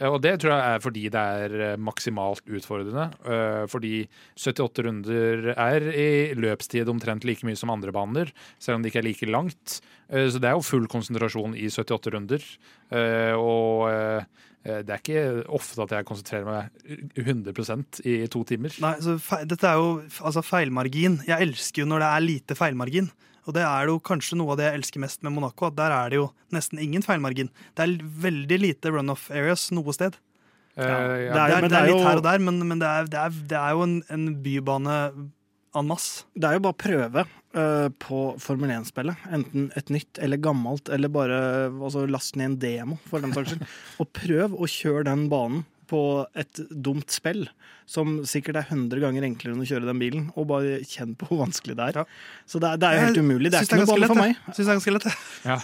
Eh, 0.00 0.08
Og 0.08 0.20
det 0.24 0.38
tror 0.40 0.54
jeg 0.56 0.74
er 0.74 0.82
fordi 0.82 1.04
det 1.12 1.22
er 1.44 1.54
eh, 1.70 1.76
maksimalt 1.80 2.42
utfordrende. 2.48 3.06
Eh, 3.24 3.64
Fordi 3.70 3.94
78 4.36 4.84
runder 4.86 5.50
er 5.54 5.88
i 5.92 6.10
løpstid 6.34 6.88
omtrent 6.88 7.24
like 7.28 7.44
mye 7.46 7.58
som 7.58 7.70
andre 7.70 7.92
baner, 7.92 8.32
selv 8.58 8.78
om 8.78 8.82
det 8.82 8.92
ikke 8.92 9.02
er 9.04 9.08
like 9.10 9.30
langt. 9.30 9.80
Så 10.10 10.40
det 10.42 10.48
er 10.48 10.56
jo 10.58 10.64
full 10.66 10.88
konsentrasjon 10.90 11.52
i 11.54 11.68
78 11.70 12.10
runder. 12.10 12.42
Og 13.38 13.84
det 14.64 14.90
er 14.90 14.98
ikke 14.98 15.20
ofte 15.54 15.84
at 15.84 15.92
jeg 15.94 16.08
konsentrerer 16.08 16.48
meg 16.48 17.14
100% 17.14 18.00
i 18.10 18.16
to 18.26 18.42
timer. 18.48 18.74
Nei, 18.82 18.96
Dette 19.46 19.70
er 19.70 19.78
jo 19.78 19.92
altså 20.26 20.42
feilmargin. 20.42 21.20
Jeg 21.30 21.46
elsker 21.46 21.84
jo 21.84 21.90
når 21.92 22.02
det 22.02 22.08
er 22.10 22.26
lite 22.26 22.58
feilmargin. 22.58 23.12
Og 23.48 23.54
det 23.56 23.62
er 23.64 23.88
jo 23.90 23.98
kanskje 24.04 24.36
noe 24.40 24.52
av 24.54 24.60
det 24.60 24.66
jeg 24.68 24.80
elsker 24.80 25.02
mest 25.04 25.22
med 25.26 25.32
Monaco. 25.36 25.70
At 25.70 25.76
der 25.78 25.94
er 25.96 26.12
det 26.12 26.18
jo 26.20 26.28
nesten 26.52 26.80
ingen 26.82 27.02
feilmargin. 27.06 27.48
Det 27.78 27.86
er 27.86 27.96
veldig 28.26 28.58
lite 28.60 28.92
runoff 28.92 29.30
areas 29.30 29.68
noe 29.74 29.94
sted. 29.96 30.18
Ja, 30.76 30.84
Det 30.84 30.90
ja. 30.90 30.96
er- 31.00 31.18
Det 31.18 31.40
er, 31.40 31.68
det 31.68 31.78
er 31.80 31.90
litt 31.90 32.06
her 32.06 32.16
og 32.20 32.24
der, 32.24 32.38
men, 32.38 32.60
men 32.68 32.78
det, 32.78 32.86
er, 32.88 33.04
det, 33.10 33.18
er, 33.18 33.30
det 33.52 33.58
er 33.58 33.70
jo 33.76 33.82
en, 33.88 33.96
en 34.10 34.28
bybane 34.44 34.96
en 35.76 35.86
masse. 35.86 36.24
Det 36.34 36.48
er 36.48 36.56
jo 36.58 36.62
bare 36.64 36.78
prøve 36.82 37.22
uh, 37.54 37.88
på 38.02 38.20
Formel 38.42 38.72
1-spillet. 38.74 39.16
Enten 39.30 39.68
et 39.78 39.90
nytt 39.94 40.18
eller 40.22 40.40
gammelt, 40.42 40.88
eller 40.90 41.08
bare 41.12 41.36
altså, 41.70 42.06
last 42.10 42.34
ned 42.36 42.44
en 42.52 42.56
demo, 42.62 42.98
for 43.06 43.22
den 43.22 43.34
saks 43.36 43.52
skyld. 43.54 43.66
Og 44.02 44.10
prøv 44.16 44.56
å 44.58 44.66
kjøre 44.70 45.04
den 45.12 45.28
banen 45.30 45.62
på 45.90 46.00
et 46.38 46.60
dumt 46.70 47.10
spill, 47.10 47.46
som 47.90 48.20
sikkert 48.28 48.60
er 48.60 48.68
100 48.68 49.02
ganger 49.02 49.26
enklere 49.26 49.56
enn 49.56 49.64
å 49.64 49.66
kjøre 49.66 49.88
den 49.88 50.02
bilen. 50.02 50.26
Og 50.38 50.46
bare 50.50 50.78
kjenn 50.86 51.16
på 51.18 51.26
hvor 51.30 51.42
vanskelig 51.42 51.76
det 51.78 51.88
er. 51.90 52.00
Ja. 52.02 52.04
Så 52.46 52.60
det 52.62 52.70
er, 52.70 52.80
det 52.80 52.90
er 52.90 52.98
jo 52.98 53.06
helt 53.08 53.22
umulig. 53.24 53.50
Det 53.50 53.60
er 53.60 53.66
ikke 53.66 53.80
noe 53.80 53.90
bane 53.90 54.10
for 54.12 54.20
meg. 54.20 54.36
Syns 54.50 54.60
det 54.60 54.66
er 54.66 54.78
ganske 54.78 54.94
lett, 54.94 55.08
det. 55.08 55.14
Ja. 55.50 55.56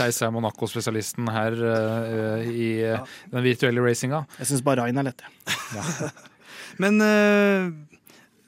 Theis 0.00 0.18
er 0.26 0.34
Monaco-spesialisten 0.34 1.30
her 1.34 1.60
uh, 1.60 2.48
i 2.50 2.72
eh, 2.88 3.14
den 3.30 3.46
virtuelle 3.46 3.84
racinga. 3.84 4.24
Jeg 4.40 4.50
syns 4.50 4.66
bare 4.66 4.82
Rain 4.82 4.98
er 4.98 5.10
lett. 5.12 5.22
jeg. 5.22 6.10
Men 6.82 6.98
uh, 7.04 7.70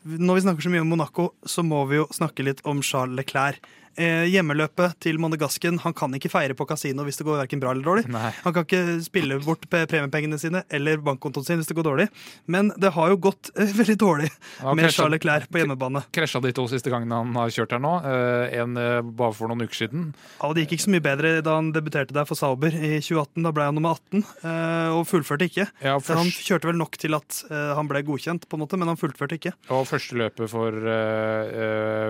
når 0.03 0.35
vi 0.35 0.43
snakker 0.49 0.67
så 0.67 0.73
mye 0.73 0.83
om 0.83 0.91
Monaco, 0.91 1.29
så 1.47 1.63
må 1.63 1.85
vi 1.91 2.01
jo 2.01 2.09
snakke 2.15 2.47
litt 2.47 2.65
om 2.67 2.83
Charles 2.83 3.15
Leclerc. 3.21 3.63
Eh, 4.01 4.25
hjemmeløpet 4.33 4.95
til 5.05 5.19
Monegasken. 5.21 5.79
Han 5.85 5.93
kan 5.93 6.15
ikke 6.17 6.31
feire 6.33 6.55
på 6.57 6.65
kasino 6.69 7.05
hvis 7.05 7.19
det 7.21 7.27
går 7.29 7.43
hverken 7.43 7.61
bra 7.61 7.73
eller 7.75 7.85
dårlig. 7.85 8.05
Nei. 8.09 8.31
Han 8.45 8.55
kan 8.57 8.65
ikke 8.65 9.01
spille 9.05 9.37
bort 9.45 9.67
premiepengene 9.69 10.39
sine 10.41 10.63
eller 10.73 10.97
bankkontoen 11.05 11.45
sin 11.45 11.61
hvis 11.61 11.69
det 11.69 11.77
går 11.77 11.85
dårlig. 11.91 12.07
Men 12.49 12.71
det 12.81 12.93
har 12.97 13.11
jo 13.13 13.19
gått 13.29 13.51
eh, 13.53 13.69
veldig 13.77 13.97
dårlig 14.01 14.31
ja, 14.63 14.73
med 14.79 14.89
Charles 14.95 15.19
Leclerc 15.19 15.49
på 15.53 15.61
hjemmebane. 15.61 16.05
Krasja 16.17 16.41
de 16.41 16.55
to 16.57 16.65
siste 16.73 16.89
gangene 16.93 17.19
han 17.21 17.37
har 17.37 17.53
kjørt 17.53 17.75
her 17.77 17.83
nå. 17.85 17.93
eh, 18.01 18.57
En 18.63 18.77
eh, 18.81 19.03
bare 19.05 19.37
for 19.37 19.53
noen 19.53 19.67
uker 19.67 19.83
siden. 19.83 20.09
Ja, 20.41 20.53
Det 20.57 20.65
gikk 20.65 20.77
ikke 20.79 20.87
så 20.87 20.95
mye 20.97 21.05
bedre 21.05 21.35
da 21.45 21.59
han 21.59 21.69
debuterte 21.77 22.17
der 22.17 22.25
for 22.29 22.39
Sauber 22.41 22.73
i 22.73 22.95
2018. 23.05 23.43
Da 23.45 23.53
ble 23.53 23.69
han 23.69 23.77
nummer 23.77 23.99
18, 24.01 24.25
eh, 24.41 24.89
og 24.97 25.05
fullførte 25.11 25.51
ikke. 25.51 25.69
Ja, 25.85 25.99
først... 26.01 26.17
han 26.17 26.33
kjørte 26.33 26.71
vel 26.73 26.81
nok 26.81 26.97
til 27.01 27.19
at 27.19 27.43
eh, 27.51 27.75
han 27.77 27.93
ble 27.93 28.01
godkjent, 28.09 28.49
på 28.49 28.57
en 28.57 28.65
måte, 28.65 28.81
men 28.81 28.89
han 28.89 28.97
fullførte 29.01 29.37
ikke. 29.37 29.53
og 29.69 29.85
første 29.91 30.17
løpet 30.17 30.49
for 30.53 30.81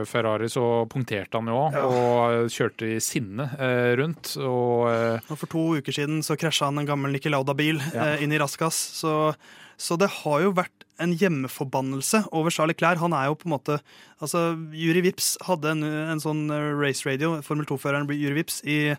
Ferrari 0.08 0.48
så 0.52 0.64
punkterte 0.90 1.38
han 1.38 1.48
jo 1.50 1.58
òg, 1.58 1.71
Ja. 1.72 1.82
og 1.88 2.50
kjørte 2.52 2.88
i 2.94 3.00
sinne 3.02 3.46
eh, 3.58 3.94
rundt. 4.00 4.34
Og 4.42 4.86
eh, 4.92 5.20
Og 5.32 5.38
For 5.40 5.50
to 5.52 5.62
uker 5.80 5.96
siden 5.96 6.20
så 6.26 6.36
krasja 6.40 6.68
han 6.70 6.78
en 6.82 6.88
gammel 6.88 7.12
Niki 7.16 7.32
Lauda-bil 7.32 7.80
Ja. 7.94 8.12
eh, 8.14 8.22
inn 8.26 8.32
i 8.34 8.40
Raskas. 8.42 8.76
Så, 9.00 9.34
så 9.80 9.96
det 10.00 10.10
har 10.22 10.44
jo 10.44 10.52
vært 10.56 10.84
en 11.02 11.14
hjemmeforbannelse 11.18 12.26
over 12.36 12.52
Charlie 12.54 12.76
Clair. 12.78 13.00
Han 13.00 13.14
er 13.16 13.26
jo 13.30 13.34
på 13.40 13.48
en 13.48 13.54
måte 13.56 13.80
altså 14.22 14.52
Juri 14.76 15.00
Vips 15.08 15.32
hadde 15.48 15.72
en, 15.72 15.82
en 15.82 16.20
sånn 16.22 16.44
eh, 16.52 16.70
race 16.78 17.08
radio, 17.08 17.38
Formel 17.42 17.66
2-føreren 17.66 18.06
Juri 18.12 18.36
Vips, 18.42 18.60
i 18.68 18.94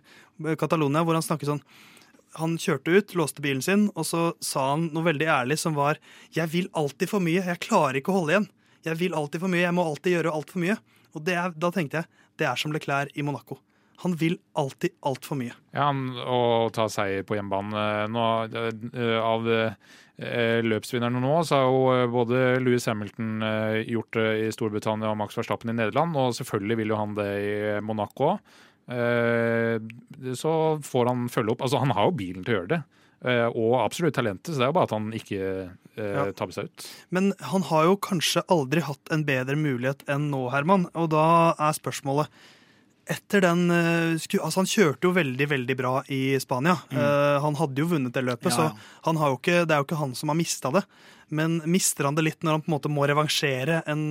Catalonia, 0.60 1.04
hvor 1.06 1.14
han 1.18 1.24
snakket 1.26 1.52
sånn 1.54 1.64
han 2.40 2.56
kjørte 2.58 2.90
ut, 2.98 3.12
låste 3.14 3.44
bilen 3.46 3.62
sin, 3.62 3.84
og 3.94 4.08
så 4.10 4.32
sa 4.42 4.72
han 4.72 4.88
noe 4.90 5.06
veldig 5.06 5.28
ærlig 5.30 5.60
som 5.62 5.76
var 5.78 6.00
Jeg 6.34 6.50
vil 6.50 6.70
alltid 6.74 7.12
for 7.12 7.22
mye. 7.22 7.44
Jeg 7.46 7.60
klarer 7.62 8.00
ikke 8.00 8.10
å 8.10 8.16
holde 8.24 8.34
igjen. 8.34 8.48
Jeg 8.88 8.98
vil 9.04 9.14
alltid 9.14 9.44
for 9.44 9.54
mye. 9.54 9.62
Jeg 9.68 9.76
må 9.78 9.86
alltid 9.86 10.16
gjøre 10.16 10.34
altfor 10.34 10.64
mye. 10.64 10.78
Og 11.14 11.22
det 11.28 11.36
er, 11.38 11.54
da 11.54 11.70
tenkte 11.76 12.02
jeg 12.02 12.10
det 12.40 12.50
er 12.50 12.60
som 12.60 12.74
Leclerc 12.76 13.14
i 13.16 13.26
Monaco. 13.26 13.60
Han 14.04 14.16
vil 14.20 14.36
alltid 14.60 14.96
altfor 15.08 15.38
mye. 15.40 15.54
ja, 15.72 15.88
å 16.28 16.70
ta 16.76 16.90
seier 16.92 17.24
på 17.28 17.38
hjemmebane 17.38 18.08
nå, 18.12 18.24
eh, 18.50 19.20
Av 19.22 19.48
eh, 19.54 20.60
løpsvinnerne 20.66 21.22
nå, 21.24 21.38
så 21.48 21.62
har 21.62 21.70
jo 21.70 21.86
eh, 21.94 22.10
både 22.12 22.42
Louis 22.64 22.84
Hamilton 22.90 23.46
gjort 23.88 24.18
det 24.18 24.28
i 24.42 24.52
Storbritannia 24.52 25.14
og 25.14 25.20
Max 25.22 25.38
Verstappen 25.40 25.72
i 25.72 25.78
Nederland, 25.78 26.18
og 26.20 26.36
selvfølgelig 26.36 26.80
vil 26.82 26.94
jo 26.94 27.00
han 27.00 27.16
det 27.20 27.30
i 27.46 27.56
Monaco 27.86 28.34
òg. 28.34 28.54
Så 30.36 30.54
får 30.84 31.08
han 31.08 31.30
følge 31.32 31.54
opp. 31.54 31.62
Altså, 31.64 31.80
han 31.80 31.94
har 31.96 32.10
jo 32.10 32.18
bilen 32.20 32.44
til 32.44 32.52
å 32.52 32.58
gjøre 32.58 32.72
det. 32.74 32.82
Eh, 33.24 33.46
Og 33.50 33.78
absolutt 33.82 34.16
talentet, 34.18 34.54
så 34.54 34.60
det 34.60 34.68
er 34.68 34.74
jo 34.74 34.78
bare 34.80 34.90
at 34.90 34.96
han 34.96 35.12
ikke 35.18 35.44
eh, 35.98 36.32
tabber 36.38 36.56
seg 36.56 36.70
ut. 36.70 36.88
Men 37.16 37.32
han 37.52 37.68
har 37.70 37.88
jo 37.90 38.00
kanskje 38.10 38.46
aldri 38.54 38.84
hatt 38.86 39.14
en 39.14 39.26
bedre 39.28 39.58
mulighet 39.60 40.04
enn 40.12 40.30
nå, 40.34 40.48
Herman. 40.54 40.90
Og 40.98 41.12
da 41.14 41.26
er 41.58 41.80
spørsmålet 41.80 42.44
etter 43.10 43.44
den 43.44 43.66
eh, 43.74 44.38
altså 44.40 44.62
Han 44.62 44.70
kjørte 44.70 45.10
jo 45.10 45.16
veldig 45.16 45.48
veldig 45.52 45.76
bra 45.80 45.96
i 46.14 46.38
Spania. 46.40 46.78
Eh, 46.92 47.40
han 47.44 47.58
hadde 47.60 47.84
jo 47.84 47.90
vunnet 47.92 48.16
det 48.16 48.24
løpet, 48.24 48.52
Ja, 48.52 48.56
så 48.56 48.68
ja. 48.70 48.94
han 49.10 49.20
har 49.20 49.34
jo 49.34 49.42
ikke, 49.42 49.66
det 49.68 49.76
er 49.76 49.82
jo 49.82 49.88
ikke 49.90 50.00
han 50.00 50.16
som 50.16 50.32
har 50.32 50.40
mista 50.40 50.72
det. 50.72 50.86
Men 51.34 51.60
mister 51.66 52.08
han 52.08 52.16
det 52.16 52.28
litt 52.28 52.46
når 52.46 52.58
han 52.58 52.64
på 52.64 52.72
en 52.72 52.78
måte 52.78 52.92
må 52.94 53.06
revansjere 53.10 53.82
en 53.90 54.06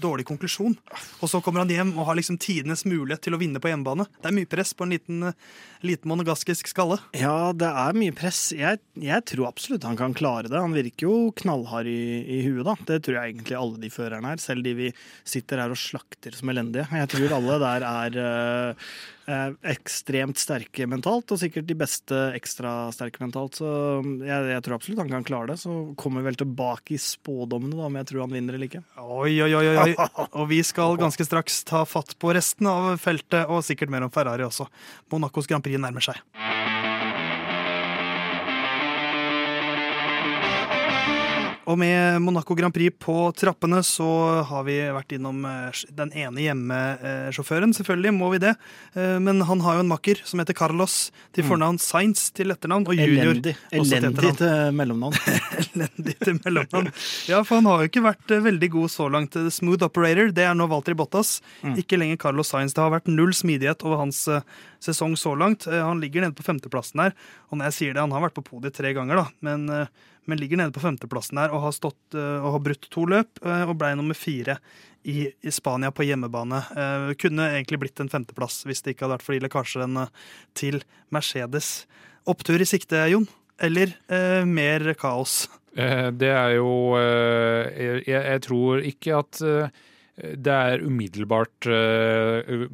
dårlig 0.00 0.26
konklusjon. 0.28 0.76
Og 1.20 1.30
så 1.30 1.40
kommer 1.44 1.64
han 1.64 1.72
hjem 1.72 1.94
og 1.96 2.08
har 2.10 2.18
liksom 2.18 2.38
tidenes 2.42 2.84
mulighet 2.88 3.24
til 3.26 3.36
å 3.36 3.40
vinne 3.40 3.62
på 3.62 3.70
hjemmebane. 3.70 4.06
Det 4.20 4.30
er 4.30 4.36
mye 4.36 4.50
press 4.50 4.74
på 4.76 4.86
en 4.86 4.94
liten, 4.94 5.30
liten 5.86 6.10
monogaskisk 6.10 6.70
skalle. 6.72 6.98
Ja, 7.16 7.52
det 7.56 7.70
er 7.70 7.98
mye 7.98 8.14
press. 8.16 8.50
Jeg, 8.56 8.82
jeg, 9.00 9.26
tror 9.32 9.48
absolutt 9.50 9.88
han 9.88 9.98
kan 9.98 10.16
klare 10.16 10.50
det. 10.50 10.60
Han 10.60 10.76
virker 10.76 11.08
jo 11.08 11.16
knallhard 11.40 11.90
i, 11.90 12.22
i 12.38 12.40
huet, 12.46 12.64
da. 12.68 12.76
Det 12.92 13.02
tror 13.06 13.18
jeg 13.20 13.34
egentlig 13.34 13.58
alle 13.58 13.82
de 13.82 13.92
førerne 13.92 14.36
er, 14.36 14.42
selv 14.42 14.66
de 14.66 14.76
vi 14.76 14.92
sitter 15.26 15.64
her 15.64 15.74
og 15.74 15.80
slakter 15.80 16.36
som 16.36 16.52
elendige. 16.52 16.88
Jeg 16.92 17.12
tror 17.12 17.38
alle 17.40 17.60
der 17.62 17.86
er 17.86 18.20
uh, 18.20 18.76
Eh, 18.76 19.15
ekstremt 19.26 20.38
sterke 20.38 20.86
mentalt, 20.88 21.32
og 21.34 21.40
sikkert 21.40 21.66
de 21.66 21.76
beste 21.78 22.18
ekstra 22.36 22.92
sterke 22.94 23.22
mentalt. 23.24 23.58
Så 23.58 23.66
jeg, 24.22 24.50
jeg, 24.52 24.62
tror 24.64 24.76
absolutt 24.76 25.02
han 25.02 25.12
kan 25.12 25.26
klare 25.26 25.50
det. 25.52 25.58
Så 25.62 25.74
kommer 25.98 26.22
vi 26.22 26.30
vel 26.30 26.40
tilbake 26.40 26.94
i 26.96 27.00
spådommene, 27.02 27.74
da, 27.74 27.88
om 27.88 27.98
jeg 28.00 28.10
tror 28.10 28.24
han 28.26 28.36
vinner 28.36 28.58
eller 28.58 28.70
ikke. 28.70 28.84
Oi, 29.02 29.34
oi, 29.42 29.50
oi, 29.58 29.66
oi. 29.72 29.90
Og 30.28 30.48
vi 30.52 30.62
skal 30.66 30.98
ganske 31.02 31.26
straks 31.26 31.62
ta 31.66 31.84
fatt 31.88 32.16
på 32.22 32.34
resten 32.36 32.70
av 32.70 32.92
feltet, 33.02 33.48
og 33.50 33.64
sikkert 33.66 33.92
mer 33.92 34.06
om 34.06 34.14
Ferrari 34.14 34.46
også. 34.46 34.68
Monacos 35.12 35.50
Grand 35.50 35.64
Prix 35.66 35.82
nærmer 35.82 36.04
seg. 36.04 36.22
Og 41.66 41.78
med 41.78 42.20
Monaco 42.22 42.54
Grand 42.54 42.74
Prix 42.74 42.94
på 43.02 43.14
trappene 43.34 43.80
så 43.86 44.06
har 44.46 44.66
vi 44.68 44.76
vært 44.94 45.16
innom 45.16 45.42
eh, 45.48 45.80
den 45.98 46.12
ene 46.14 46.44
hjemmesjåføren. 46.44 47.74
Selvfølgelig 47.74 48.12
må 48.14 48.30
vi 48.34 48.40
det. 48.44 48.52
Eh, 48.94 49.16
men 49.22 49.42
han 49.48 49.64
har 49.64 49.78
jo 49.78 49.82
en 49.82 49.90
makker 49.90 50.22
som 50.28 50.42
heter 50.42 50.56
Carlos 50.56 50.96
til 51.34 51.42
mm. 51.42 51.50
fornavn, 51.50 51.80
Sainz 51.82 52.28
til 52.36 52.54
etternavn 52.54 52.86
og 52.86 52.94
junior 52.94 53.32
Elendig, 53.32 53.56
Elendig 53.74 54.32
til 54.38 54.78
mellomnavn. 54.78 55.18
Elendig 55.64 56.16
til 56.22 56.38
mellomnavn. 56.44 56.92
Ja, 57.26 57.42
for 57.42 57.58
han 57.58 57.70
har 57.72 57.82
jo 57.82 57.90
ikke 57.90 58.06
vært 58.06 58.36
eh, 58.36 58.44
veldig 58.46 58.70
god 58.76 58.94
så 58.94 59.10
langt. 59.10 59.40
Smooth 59.58 59.88
operator, 59.88 60.30
det 60.36 60.46
er 60.46 60.54
nå 60.54 60.70
Walter 60.70 60.94
Bottas. 60.98 61.40
Mm. 61.66 61.74
Ikke 61.82 61.98
lenger 61.98 62.22
Carlos 62.28 62.54
Sainz. 62.54 62.76
Det 62.76 62.84
har 62.84 62.94
vært 62.94 63.10
null 63.10 63.34
smidighet 63.34 63.82
over 63.86 64.04
hans 64.04 64.22
sesong 64.82 65.16
så 65.20 65.34
langt. 65.38 65.68
Han 65.70 66.02
ligger 66.02 66.24
nede 66.24 66.36
på 66.36 66.46
femteplassen 66.46 67.04
her. 67.04 67.16
Og 67.50 67.58
når 67.58 67.70
jeg 67.70 67.78
sier 67.78 67.96
det, 67.96 68.04
han 68.04 68.14
har 68.14 68.26
vært 68.26 68.36
på 68.38 68.44
podiet 68.46 68.76
tre 68.76 68.92
ganger, 68.96 69.22
da. 69.22 69.26
Men 69.46 69.88
men 70.26 70.38
ligger 70.38 70.56
nede 70.56 70.74
på 70.74 70.82
femteplassen 70.82 71.38
her 71.38 71.54
og 71.54 71.62
har, 71.62 71.74
stått, 71.74 72.02
eh, 72.14 72.42
og 72.42 72.56
har 72.56 72.62
brutt 72.66 72.88
to 72.92 73.06
løp 73.08 73.40
eh, 73.44 73.64
og 73.66 73.76
ble 73.78 73.92
nummer 73.98 74.18
fire 74.18 74.58
i, 75.06 75.28
i 75.30 75.52
Spania 75.54 75.92
på 75.94 76.02
hjemmebane. 76.02 76.64
Kunne 77.22 77.44
egentlig 77.52 77.78
blitt 77.84 78.00
en 78.02 78.10
femteplass 78.10 78.64
hvis 78.66 78.82
det 78.82 78.96
ikke 78.96 79.06
hadde 79.06 79.14
vært 79.14 79.26
for 79.26 79.36
de 79.36 79.44
lekkasjene 79.44 80.06
til 80.58 80.80
Mercedes. 81.14 81.68
Opptur 82.26 82.58
i 82.58 82.66
sikte, 82.66 83.04
Jon? 83.12 83.28
Eller 83.62 83.94
eh, 84.10 84.42
mer 84.42 84.90
kaos? 84.98 85.44
det 85.76 86.30
er 86.32 86.54
jo 86.56 86.96
jeg, 86.96 87.98
jeg, 88.08 88.40
tror 88.46 88.80
ikke 88.88 89.18
at 89.20 89.40
det 90.16 90.52
er 90.52 90.80
umiddelbart 90.80 91.66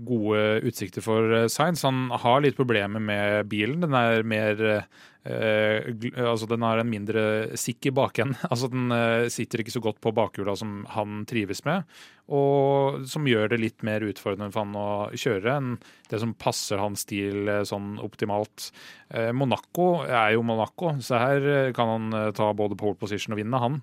gode 0.07 0.43
utsikter 0.63 1.03
for 1.03 1.49
Science. 1.51 1.83
Han 1.83 2.13
har 2.23 2.45
litt 2.45 2.55
problemer 2.55 3.03
med 3.03 3.49
bilen. 3.51 3.81
Den 3.83 3.97
er 3.99 4.23
mer 4.23 4.63
Eh, 4.73 4.83
altså 5.23 6.49
Den 6.51 6.65
har 6.67 6.81
en 6.83 6.91
mindre 6.91 7.57
sikker 7.59 7.95
bakend. 7.95 8.35
Altså 8.51 8.69
Den 8.73 8.91
eh, 8.93 9.29
sitter 9.31 9.63
ikke 9.63 9.75
så 9.75 9.83
godt 9.83 10.01
på 10.03 10.13
bakhjula 10.15 10.57
som 10.59 10.83
han 10.91 11.23
trives 11.31 11.65
med. 11.65 11.87
Og 12.33 13.03
som 13.11 13.27
gjør 13.27 13.51
det 13.53 13.61
litt 13.61 13.83
mer 13.87 14.03
utfordrende 14.07 14.51
for 14.55 14.65
han 14.65 14.77
å 14.79 14.89
kjøre 15.15 15.57
enn 15.59 15.73
det 16.11 16.21
som 16.23 16.35
passer 16.39 16.81
hans 16.83 17.05
stil 17.07 17.49
eh, 17.51 17.65
sånn 17.69 17.99
optimalt. 18.03 18.71
Monaco 19.37 20.07
er 20.07 20.31
jo 20.33 20.45
Monaco, 20.47 20.95
så 21.05 21.19
her 21.21 21.73
kan 21.77 21.91
han 21.91 22.31
ta 22.33 22.47
både 22.57 22.79
pole 22.81 22.97
position 22.97 23.35
og 23.35 23.43
vinne, 23.43 23.59
han. 23.61 23.75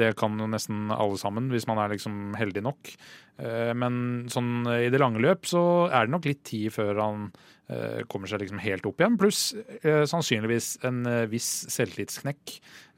Det 0.00 0.14
kan 0.16 0.38
jo 0.40 0.46
nesten 0.48 0.86
alle 0.94 1.18
sammen, 1.20 1.50
hvis 1.52 1.66
man 1.68 1.76
er 1.82 1.92
liksom 1.92 2.32
heldig 2.40 2.62
nok. 2.64 2.94
Men 3.42 3.94
sånn 4.30 4.68
i 4.70 4.90
det 4.92 5.00
lange 5.02 5.18
løp 5.18 5.48
så 5.50 5.62
er 5.88 6.06
det 6.06 6.14
nok 6.14 6.28
litt 6.28 6.44
tid 6.46 6.70
før 6.70 7.00
han 7.02 7.24
Eh, 7.72 8.02
kommer 8.10 8.28
seg 8.28 8.42
liksom 8.42 8.60
helt 8.62 8.86
opp 8.88 9.00
igjen. 9.00 9.18
Pluss 9.20 9.42
eh, 9.54 10.02
sannsynligvis 10.08 10.74
en 10.88 11.04
eh, 11.08 11.28
viss 11.30 11.48
selvtillitsknekk 11.72 12.56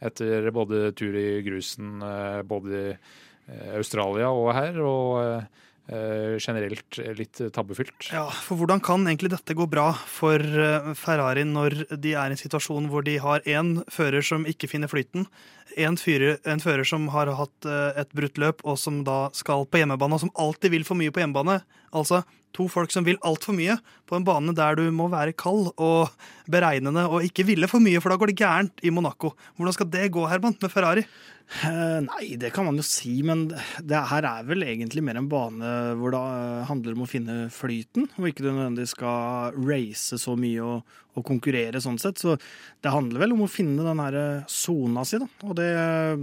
etter 0.08 0.48
både 0.54 0.88
tur 0.98 1.14
i 1.18 1.42
grusen 1.44 2.00
både 2.48 2.80
i 2.80 2.96
Australia 3.76 4.30
og 4.32 4.50
her. 4.56 4.78
og 4.80 5.44
generelt 5.84 6.96
litt 7.18 7.40
tabbefylt. 7.52 8.06
Ja, 8.08 8.24
for 8.46 8.56
hvordan 8.56 8.80
kan 8.80 9.02
egentlig 9.04 9.34
dette 9.34 9.56
gå 9.56 9.66
bra 9.68 9.90
for 9.92 10.40
Ferrari 10.96 11.42
når 11.44 11.76
de 12.00 12.14
er 12.16 12.32
i 12.32 12.36
en 12.36 12.40
situasjon 12.40 12.88
hvor 12.88 13.04
de 13.04 13.18
har 13.20 13.44
én 13.44 13.76
fører 13.92 14.24
som 14.24 14.46
ikke 14.48 14.70
finner 14.72 14.88
flyten, 14.88 15.26
en, 15.76 15.98
fyrer, 16.00 16.38
fører 16.62 16.88
som 16.88 17.10
har 17.12 17.28
hatt 17.36 17.68
et 18.00 18.16
brutt 18.16 18.40
løp 18.40 18.64
og 18.64 18.78
som 18.80 19.02
da 19.04 19.26
skal 19.36 19.66
på 19.68 19.82
hjemmebane, 19.82 20.16
og 20.16 20.24
som 20.24 20.32
alltid 20.40 20.72
vil 20.72 20.88
for 20.88 20.96
mye 20.96 21.12
på 21.12 21.20
hjemmebane? 21.20 21.60
Altså, 21.92 22.22
to 22.54 22.68
folk 22.70 22.94
som 22.94 23.04
vil 23.06 23.20
altfor 23.26 23.56
mye 23.56 23.76
på 24.08 24.18
en 24.18 24.26
bane 24.26 24.54
der 24.56 24.78
du 24.78 24.84
må 24.94 25.08
være 25.12 25.36
kald 25.36 25.70
og 25.74 26.12
beregnende 26.50 27.06
og 27.08 27.24
ikke 27.24 27.46
ville 27.48 27.68
for 27.70 27.82
mye, 27.82 28.00
for 28.02 28.12
da 28.12 28.18
går 28.20 28.32
det 28.32 28.40
gærent 28.40 28.84
i 28.84 28.92
Monaco. 28.92 29.32
Hvordan 29.56 29.76
skal 29.76 29.90
det 29.92 30.10
gå, 30.14 30.26
Herman, 30.28 30.58
med 30.60 30.72
Ferrari? 30.72 31.06
Uh, 31.44 32.00
nei, 32.00 32.34
det 32.40 32.50
kan 32.56 32.64
man 32.64 32.78
jo 32.80 32.82
si, 32.86 33.18
men 33.22 33.44
det 33.84 33.98
her 34.10 34.24
er 34.26 34.46
vel 34.48 34.64
egentlig 34.64 35.02
mer 35.04 35.18
en 35.20 35.28
bane 35.30 35.72
hvor 36.00 36.14
det 36.14 36.20
handler 36.70 36.96
om 36.96 37.04
å 37.04 37.08
finne 37.08 37.36
flyten, 37.52 38.08
og 38.16 38.30
ikke 38.30 38.46
du 38.46 38.48
nødvendigvis 38.48 38.94
skal 38.96 39.54
race 39.60 40.18
så 40.18 40.34
mye 40.40 40.64
og, 40.64 40.96
og, 41.12 41.20
konkurrere 41.28 41.82
sånn 41.84 42.00
sett. 42.00 42.18
Så 42.18 42.38
det 42.82 42.94
handler 42.94 43.22
vel 43.22 43.36
om 43.36 43.44
å 43.44 43.50
finne 43.50 43.84
den 43.86 44.00
her 44.02 44.16
eh, 44.18 44.48
sona 44.50 45.04
si, 45.06 45.20
da. 45.20 45.28
Og 45.44 45.54
det, 45.60 45.68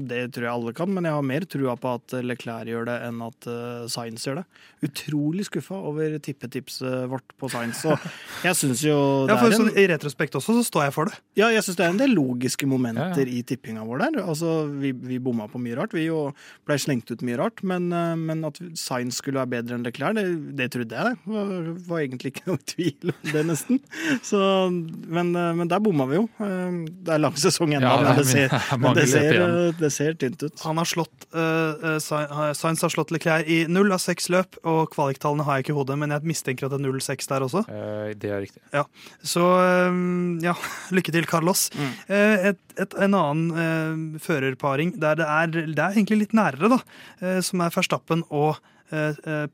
det, 0.09 0.23
tror 0.33 0.47
jeg 0.47 0.55
alle 0.55 0.75
kan, 0.75 0.91
men 0.91 1.07
jeg 1.07 1.15
har 1.15 1.29
mer 1.29 1.47
trua 1.53 1.77
på 1.79 1.93
at 2.01 2.17
Leclerc 2.25 2.73
gjør 2.73 2.89
det 2.89 2.97
enn 3.05 3.21
at 3.29 3.49
Science 3.93 4.27
gjør 4.27 4.41
det. 4.41 4.47
Utrolig 4.89 5.47
skuffa 5.47 5.79
over 5.93 6.17
tippetipset 6.17 7.05
vårt 7.13 7.37
på 7.39 7.53
Science. 7.53 7.80
Så 7.81 7.97
jeg 8.41 8.57
syns 8.57 8.83
jo 8.85 8.97
det 9.29 9.35
ja, 9.35 9.37
for 9.37 9.49
er 9.49 9.55
en, 9.55 9.59
sånn, 9.63 9.73
I 9.77 9.85
retrospekt 9.91 10.37
også, 10.39 10.55
så 10.59 10.65
står 10.67 10.87
jeg 10.87 10.95
for 10.95 11.11
det. 11.11 11.19
Ja, 11.39 11.51
jeg 11.53 11.65
syns 11.65 11.79
det 11.79 11.85
er 11.85 11.93
en 11.93 12.01
del 12.01 12.15
logiske 12.17 12.69
momenter 12.69 13.23
ja, 13.23 13.27
ja. 13.27 13.41
i 13.41 13.43
tippinga 13.47 13.85
vår 13.87 14.05
der. 14.05 14.21
Altså, 14.23 14.55
vi, 14.81 14.93
vi 14.93 15.19
bomma 15.23 15.47
på 15.51 15.61
mye 15.61 15.77
rart, 15.79 15.95
vi 15.97 16.07
jo 16.07 16.29
blei 16.69 16.79
slengt 16.81 17.11
ut 17.13 17.25
mye 17.25 17.39
rart. 17.41 17.63
Men, 17.67 17.89
uh, 17.93 18.13
men 18.19 18.45
at 18.47 18.59
Science 18.79 19.21
skulle 19.21 19.41
være 19.41 19.53
bedre 19.57 19.77
enn 19.77 19.85
Leclerc, 19.87 20.17
det, 20.17 20.25
det 20.57 20.71
trodde 20.73 20.97
jeg, 20.97 21.11
det. 21.11 21.35
Var, 21.35 21.53
var 21.89 22.03
egentlig 22.03 22.33
ikke 22.35 22.47
noe 22.49 22.63
tvil 22.73 23.13
om 23.13 23.31
det, 23.31 23.45
nesten. 23.51 23.81
Så 24.25 24.41
men, 24.71 25.35
eh, 25.35 25.53
men, 25.57 25.67
der 25.69 25.81
bomma 25.83 26.07
vi 26.09 26.17
jo. 26.19 26.25
Eh, 26.41 26.77
det 27.05 27.15
er 27.15 27.21
lang 27.21 27.37
sesong 27.39 27.75
ennå, 27.75 27.87
ja, 27.87 28.01
men, 28.05 28.19
det 28.19 28.27
ser, 28.29 28.55
men 28.81 28.97
det, 28.97 29.07
ser, 29.11 29.37
det 29.79 29.91
ser, 29.93 30.17
tynt 30.21 30.43
ut. 30.43 30.65
Han 30.65 30.81
har 30.81 30.89
slått, 30.89 31.27
uh, 31.35 31.97
Sainz 32.01 32.83
har 32.83 32.93
slått 32.93 33.13
Leclerc 33.13 33.49
i 33.49 33.63
null 33.71 33.91
av 33.93 34.01
seks 34.03 34.29
løp, 34.33 34.59
og 34.67 34.91
kvaliktallene 34.95 35.45
har 35.47 35.59
jeg 35.59 35.67
ikke 35.67 35.75
i 35.75 35.79
hodet, 35.79 35.99
men 36.01 36.15
jeg 36.15 36.27
mistenker 36.33 36.67
at 36.67 36.75
det 36.75 36.81
er 36.81 36.87
0-6 36.87 37.31
der 37.31 37.47
også. 37.47 37.60
Uh, 37.67 38.11
det 38.17 38.31
er 38.31 38.43
riktig. 38.43 38.61
Ja. 38.73 38.83
Så 39.23 39.45
um, 39.45 40.39
ja, 40.43 40.55
lykke 40.95 41.13
til, 41.15 41.29
Carlos. 41.29 41.67
Mm. 41.77 41.93
Uh, 42.09 42.49
et, 42.51 42.61
et, 42.81 42.99
en 43.07 43.17
annen 43.17 44.19
førerparing 44.21 44.95
der 45.01 45.19
det 45.21 45.27
er, 45.27 45.55
det 45.55 45.79
er 45.79 45.95
egentlig 45.95 46.23
litt 46.25 46.37
nærere, 46.37 46.77
da, 46.77 47.39
som 47.45 47.63
er 47.63 47.73
Verstappen 47.73 48.23
og 48.29 48.59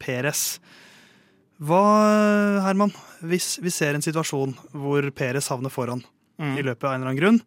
Peres. 0.01 0.43
Hva, 1.57 1.81
Herman, 2.65 2.93
hvis 3.25 3.55
vi 3.63 3.73
ser 3.73 3.97
en 3.97 4.05
situasjon 4.05 4.53
hvor 4.77 5.05
Peres 5.17 5.49
havner 5.49 5.73
foran 5.73 6.03
mm. 6.37 6.53
i 6.57 6.65
løpet 6.65 6.85
av 6.85 6.93
en 6.93 7.01
eller 7.01 7.11
annen 7.11 7.21
grunn 7.21 7.39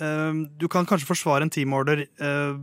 uh, 0.00 0.32
Du 0.56 0.68
kan 0.72 0.88
kanskje 0.88 1.10
forsvare 1.10 1.44
en 1.46 1.52
teamorder 1.52 2.06
uh, 2.22 2.56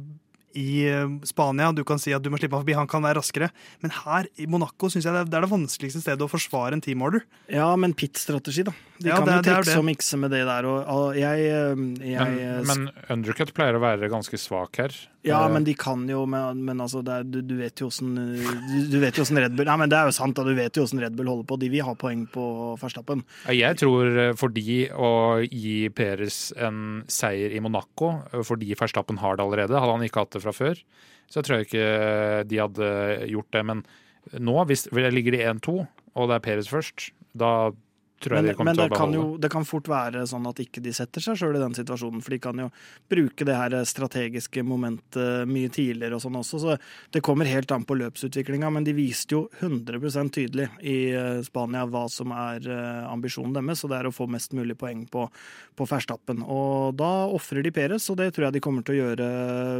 i 0.57 0.85
eh, 0.89 1.05
Spania. 1.27 1.71
Du 1.75 1.83
kan 1.87 2.01
si 2.01 2.13
at 2.15 2.23
du 2.23 2.31
må 2.31 2.39
slippe 2.39 2.57
ham 2.57 2.63
forbi, 2.63 2.77
han 2.77 2.89
kan 2.89 3.03
være 3.05 3.19
raskere. 3.19 3.51
Men 3.83 3.93
her 4.01 4.29
i 4.39 4.47
Monaco 4.49 4.89
synes 4.89 5.07
jeg 5.07 5.15
det 5.15 5.37
er 5.37 5.45
det 5.45 5.51
vanskeligste 5.51 6.03
stedet 6.03 6.25
å 6.25 6.31
forsvare 6.31 6.77
en 6.77 6.83
teamorder. 6.85 7.25
Ja, 7.51 7.71
men 7.79 7.95
pit-strategi, 7.97 8.65
da. 8.67 8.75
De 8.99 9.07
ja, 9.07 9.19
kan 9.21 9.29
jo 9.31 9.43
trikse 9.45 9.77
og 9.79 9.85
mikse 9.87 10.17
med 10.19 10.33
det 10.35 10.41
der. 10.47 10.65
Og, 10.67 11.15
jeg, 11.15 11.45
jeg, 11.47 12.33
men, 12.67 12.89
men 12.89 12.89
undercut 13.15 13.53
pleier 13.55 13.77
å 13.77 13.83
være 13.83 14.11
ganske 14.11 14.39
svak 14.39 14.81
her. 14.81 14.95
Ja, 15.27 15.39
men 15.51 15.65
de 15.67 15.73
kan 15.75 16.05
jo 16.07 16.21
Men, 16.29 16.61
men 16.63 16.79
altså, 16.79 17.01
er, 17.03 17.25
du, 17.27 17.41
du, 17.43 17.57
vet 17.59 17.81
jo 17.81 17.89
åssen 17.89 18.13
du, 18.15 18.95
vet 19.01 19.17
jo 19.17 19.25
åssen 19.25 19.35
Red 19.41 19.51
Bull 19.57 19.67
Nei, 19.67 19.75
men 19.81 19.91
det 19.91 19.97
er 19.99 20.07
jo 20.07 20.13
sant, 20.15 20.37
da. 20.37 20.45
Du 20.47 20.55
vet 20.55 20.77
jo 20.79 20.85
åssen 20.85 21.01
Red 21.03 21.17
Bull 21.17 21.27
holder 21.27 21.47
på. 21.47 21.57
De 21.59 21.67
vil 21.71 21.83
ha 21.83 21.95
poeng 21.99 22.23
på 22.31 22.45
Verstappen. 22.79 23.23
Jeg 23.51 23.79
tror 23.81 24.19
for 24.39 24.55
de 24.55 24.77
å 24.95 25.11
gi 25.43 25.89
Peres 25.95 26.39
en 26.55 27.03
seier 27.11 27.55
i 27.55 27.63
Monaco, 27.63 28.13
fordi 28.47 28.71
Verstappen 28.79 29.19
har 29.19 29.37
det 29.37 29.45
allerede, 29.45 29.79
hadde 29.79 29.97
han 29.97 30.07
ikke 30.07 30.23
hatt 30.23 30.37
det 30.37 30.38
fra 30.43 30.53
før, 30.55 30.79
så 31.29 31.39
jeg 31.39 31.47
tror 31.47 31.65
ikke 31.65 31.87
de 32.49 32.61
hadde 32.61 32.89
gjort 33.29 33.51
det. 33.55 33.63
Men 33.69 33.83
nå, 34.41 34.55
hvis 34.69 34.87
det 34.89 35.13
ligger 35.13 35.35
de 35.35 35.45
1-2, 35.45 35.75
og 36.15 36.29
det 36.29 36.37
er 36.37 36.45
Peres 36.45 36.71
først, 36.71 37.11
da 37.37 37.71
tror 38.23 38.37
jeg 38.37 38.43
Men, 38.43 38.49
de 38.49 38.55
kommer 38.57 38.69
men 38.69 38.79
til 38.79 38.83
det, 38.83 38.89
å 38.89 38.99
kan 38.99 39.13
beholde. 39.13 39.33
jo, 39.33 39.41
det 39.43 39.51
kan 39.53 39.67
fort 39.67 39.89
være 39.91 40.25
sånn 40.29 40.49
at 40.49 40.61
ikke 40.63 40.83
de 40.83 40.93
setter 40.95 41.23
seg 41.23 41.39
sjøl 41.39 41.59
i 41.59 41.63
den 41.63 41.77
situasjonen, 41.77 42.23
for 42.25 42.35
de 42.35 42.41
kan 42.43 42.63
jo 42.63 42.69
bruke 43.11 43.47
det 43.47 43.57
her 43.57 43.77
strategiske 43.87 44.63
momentet 44.67 45.47
mye 45.49 45.71
tidligere 45.73 46.17
og 46.17 46.23
sånn 46.23 46.39
også, 46.39 46.61
så 46.63 46.77
det 47.13 47.23
kommer 47.25 47.49
helt 47.49 47.71
an 47.75 47.85
på 47.87 47.97
løpsutviklinga, 47.99 48.71
men 48.73 48.87
de 48.87 48.95
viste 48.97 49.35
jo 49.35 49.45
100 49.59 50.29
tydelig 50.35 50.67
i 50.81 50.97
eh, 51.15 51.41
Spania 51.45 51.85
hva 51.89 52.05
som 52.11 52.33
er 52.35 52.65
eh, 52.69 53.03
ambisjonen 53.09 53.55
deres, 53.57 53.83
og 53.83 53.93
det 53.93 53.99
er 53.99 54.09
å 54.09 54.15
få 54.15 54.27
mest 54.31 54.53
mulig 54.57 54.77
poeng 54.79 55.05
på, 55.09 55.25
på 55.77 55.87
Ferstappen. 55.89 56.43
Og 56.43 56.95
da 56.99 57.11
ofrer 57.31 57.63
de 57.65 57.73
Peres, 57.75 58.07
og 58.11 58.19
det 58.19 58.31
tror 58.35 58.47
jeg 58.47 58.57
de 58.57 58.63
kommer 58.63 58.85
til 58.85 58.97
å 58.97 58.99
gjøre 59.03 59.29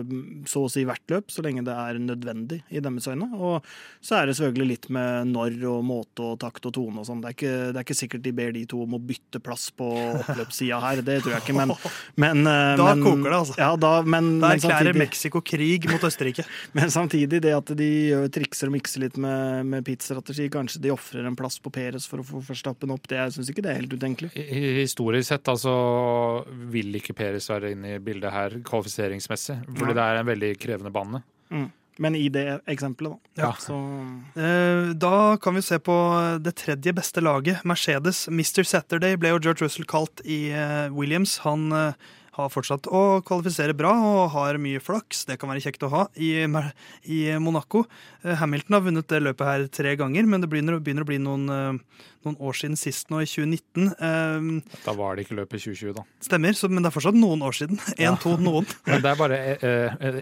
mm, 0.07 0.25
så 0.49 0.65
å 0.65 0.71
si 0.71 0.85
hvert 0.87 1.13
løp, 1.13 1.33
så 1.33 1.45
lenge 1.45 1.65
det 1.67 1.75
er 1.75 2.01
nødvendig 2.03 2.61
i 2.69 2.83
deres 2.83 3.09
øyne. 3.09 3.29
Og 3.37 3.65
så 4.01 4.19
er 4.19 4.29
det 4.29 4.37
selvfølgelig 4.39 4.69
litt 4.73 4.89
med 4.95 5.33
når 5.33 5.59
og 5.69 5.83
måte 5.85 6.25
og 6.25 6.39
takt 6.41 6.67
og 6.69 6.75
tone 6.75 7.01
og 7.01 7.07
sånn. 7.07 7.23
Det, 7.23 7.35
det 7.39 7.75
er 7.75 7.85
ikke 7.85 7.97
sikkert 7.97 8.25
de 8.25 8.28
ber 8.35 8.53
de 8.55 8.63
to 8.69 8.81
om 8.85 8.95
å 8.97 8.99
bytte 9.01 9.41
plass 9.43 9.69
på 9.75 9.87
oppløpssida 10.19 10.79
her, 10.83 11.01
det 11.05 11.19
tror 11.23 11.35
jeg 11.35 11.45
ikke, 11.45 11.55
men, 11.57 11.73
men 12.23 12.43
eh, 12.49 12.73
Da 12.79 12.89
men, 12.91 13.03
koker 13.05 13.29
det, 13.29 13.37
altså. 13.39 13.55
Ja, 13.59 13.69
da, 13.79 13.93
men, 14.03 14.31
Da 14.43 14.53
erklærer 14.57 14.99
Mexico 14.99 15.41
krig 15.45 15.87
mot 15.91 16.03
Østerrike. 16.05 16.45
men 16.77 16.93
samtidig, 16.93 17.41
det 17.45 17.55
at 17.55 17.73
de 17.79 17.89
trikser 18.33 18.69
og 18.69 18.77
mikser 18.77 19.05
litt 19.05 19.19
med, 19.21 19.69
med 19.69 19.87
pitstrategi, 19.87 20.49
kanskje 20.53 20.83
de 20.83 20.93
ofrer 20.93 21.27
en 21.29 21.37
plass 21.39 21.59
på 21.63 21.73
Peres 21.73 22.07
for 22.09 22.23
å 22.23 22.27
få 22.27 22.43
Verstappen 22.49 22.93
opp, 22.95 23.07
det 23.09 23.19
jeg 23.19 23.37
syns 23.37 23.51
ikke 23.53 23.65
det 23.65 23.73
er 23.73 23.81
helt 23.81 23.97
utenkelig. 23.97 24.31
Historisk 24.79 25.29
sett 25.29 25.51
altså, 25.51 25.73
vil 26.71 26.95
ikke 26.99 27.17
Peres 27.17 27.49
være 27.51 27.73
inne 27.75 27.97
i 27.97 28.03
bildet 28.03 28.33
her 28.33 28.59
kvalifiseringsmessig, 28.65 29.59
fordi 29.73 29.93
ja. 29.93 29.97
det 29.97 30.07
er 30.07 30.21
en 30.21 30.31
veldig 30.31 30.53
krevende 30.61 30.93
bane. 30.93 31.21
Mm. 31.49 31.69
Men 31.99 32.15
i 32.15 32.29
det 32.31 32.61
eksempelet, 32.71 33.17
da. 33.35 33.41
Ja. 33.43 33.51
Så 33.59 33.75
Eh, 34.39 34.93
Da 34.95 35.37
kan 35.37 35.55
vi 35.55 35.61
se 35.61 35.79
på 35.79 35.95
det 36.41 36.55
tredje 36.55 36.93
beste 36.95 37.21
laget, 37.21 37.65
Mercedes. 37.67 38.27
Mr. 38.31 38.63
Saturday 38.63 39.17
ble 39.19 39.33
jo 39.33 39.39
George 39.43 39.65
Russell 39.65 39.85
kalt 39.85 40.21
i 40.23 40.49
eh, 40.55 40.87
Williams. 40.95 41.37
Han 41.43 41.71
eh, 41.75 41.93
har 42.45 42.53
fortsatt 42.53 42.87
å 42.91 43.19
kvalifisere 43.27 43.75
bra 43.77 43.91
og 43.93 44.31
har 44.35 44.59
mye 44.61 44.81
flaks. 44.83 45.25
Det 45.29 45.39
kan 45.41 45.51
være 45.51 45.63
kjekt 45.65 45.83
å 45.87 45.91
ha 45.93 46.05
i, 46.15 46.31
i 47.09 47.19
Monaco. 47.41 47.85
Eh, 48.23 48.35
Hamilton 48.39 48.77
har 48.77 48.85
vunnet 48.85 49.09
det 49.11 49.21
løpet 49.23 49.47
her 49.47 49.67
tre 49.71 49.95
ganger, 49.99 50.27
men 50.29 50.43
det 50.43 50.49
begynner, 50.51 50.79
begynner 50.83 51.05
å 51.05 51.09
bli 51.09 51.19
noen, 51.23 51.45
eh, 51.49 52.05
noen 52.27 52.35
år 52.43 52.57
siden 52.59 52.75
sist 52.79 53.11
nå, 53.13 53.21
i 53.23 53.29
2019. 53.29 53.93
Eh, 53.95 54.75
Da 54.85 54.95
var 54.97 55.15
det 55.15 55.25
ikke 55.25 55.37
løpet 55.39 55.59
i 55.59 55.63
2020, 55.69 55.93
da. 55.95 56.03
Stemmer, 56.25 56.57
så, 56.57 56.69
men 56.71 56.83
det 56.83 56.91
er 56.91 56.95
fortsatt 56.97 57.19
noen 57.19 57.43
år 57.45 57.55
siden. 57.55 57.79
Én, 57.99 58.17
to, 58.19 58.35
noen. 58.41 58.67
Men 58.89 59.03
det 59.03 59.11
er 59.11 59.19
bare 59.19 59.37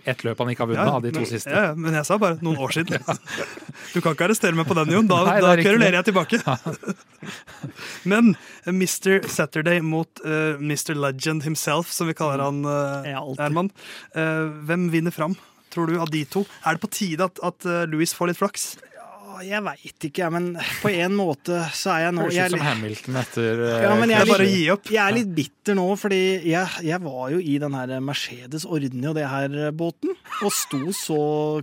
ett 0.06 0.24
løp 0.26 0.42
han 0.44 0.52
ikke 0.54 0.66
har 0.66 0.72
vunnet 0.74 0.94
av 0.98 1.06
de 1.06 1.12
to 1.16 1.24
men, 1.24 1.30
siste. 1.30 1.54
Ja, 1.54 1.70
ja, 1.70 1.76
men 1.78 1.96
jeg 1.98 2.06
sa 2.08 2.18
bare 2.22 2.38
noen 2.44 2.60
år 2.62 2.76
siden. 2.76 3.02
Du 3.94 4.02
kan 4.04 4.14
ikke 4.14 4.26
arrestere 4.28 4.58
meg 4.58 4.68
på 4.68 4.76
den, 4.78 4.92
Jon. 4.92 5.08
Da, 5.10 5.22
Nei, 5.26 5.38
da 5.42 5.54
kverulerer 5.58 6.00
jeg 6.00 6.08
tilbake. 6.10 6.40
Men 8.10 8.34
Mr. 8.66 9.22
Saturday 9.32 9.82
mot 9.86 10.22
uh, 10.26 10.60
Mr. 10.60 10.94
Legend 10.98 11.46
himself, 11.48 11.92
som 11.94 12.07
vi 12.10 12.18
kaller 12.18 12.44
han, 12.48 12.64
uh, 12.66 13.06
Ja. 13.08 13.22
Herman. 13.40 13.70
Eh, 14.16 14.44
hvem 14.70 14.90
vinner 14.94 15.14
fram, 15.16 15.36
tror 15.74 15.88
du, 15.92 15.98
av 16.02 16.10
de 16.14 16.24
to? 16.26 16.46
Er 16.66 16.76
det 16.78 16.84
på 16.84 16.90
tide 16.96 17.28
at, 17.28 17.40
at 17.44 17.66
eh, 17.68 17.86
Louis 17.92 18.14
får 18.16 18.32
litt 18.34 18.40
flaks? 18.42 18.76
Jeg 19.46 19.62
veit 19.62 20.06
ikke, 20.08 20.32
men 20.34 20.46
på 20.82 20.90
en 20.98 21.14
måte 21.14 21.60
så 21.78 21.92
er 21.94 22.00
jeg 22.08 22.14
nå 22.18 22.24
Høres 22.24 22.38
ut 22.40 22.40
som 22.50 22.56
litt- 22.58 22.64
Hamilton 22.66 23.18
etter 23.22 23.60
eh, 23.68 23.84
Ja, 23.84 23.92
men 24.00 24.10
jeg 24.10 24.24
er 24.24 24.32
bare 24.32 24.48
litt- 24.48 24.56
gi 24.56 24.64
opp. 24.74 24.90
Jeg 24.90 25.04
er 25.04 25.14
litt 25.14 25.36
bitter 25.38 25.78
nå, 25.78 25.84
fordi 26.02 26.20
jeg, 26.50 26.72
jeg 26.88 27.00
var 27.04 27.28
jo 27.36 27.38
i 27.44 27.58
den 27.62 27.76
her 27.78 27.94
Mercedes 28.02 28.66
Ordne 28.66 29.12
og 29.12 29.20
det 29.20 29.28
her 29.30 29.58
båten, 29.78 30.16
og 30.42 30.56
sto 30.58 30.80
så 30.98 31.20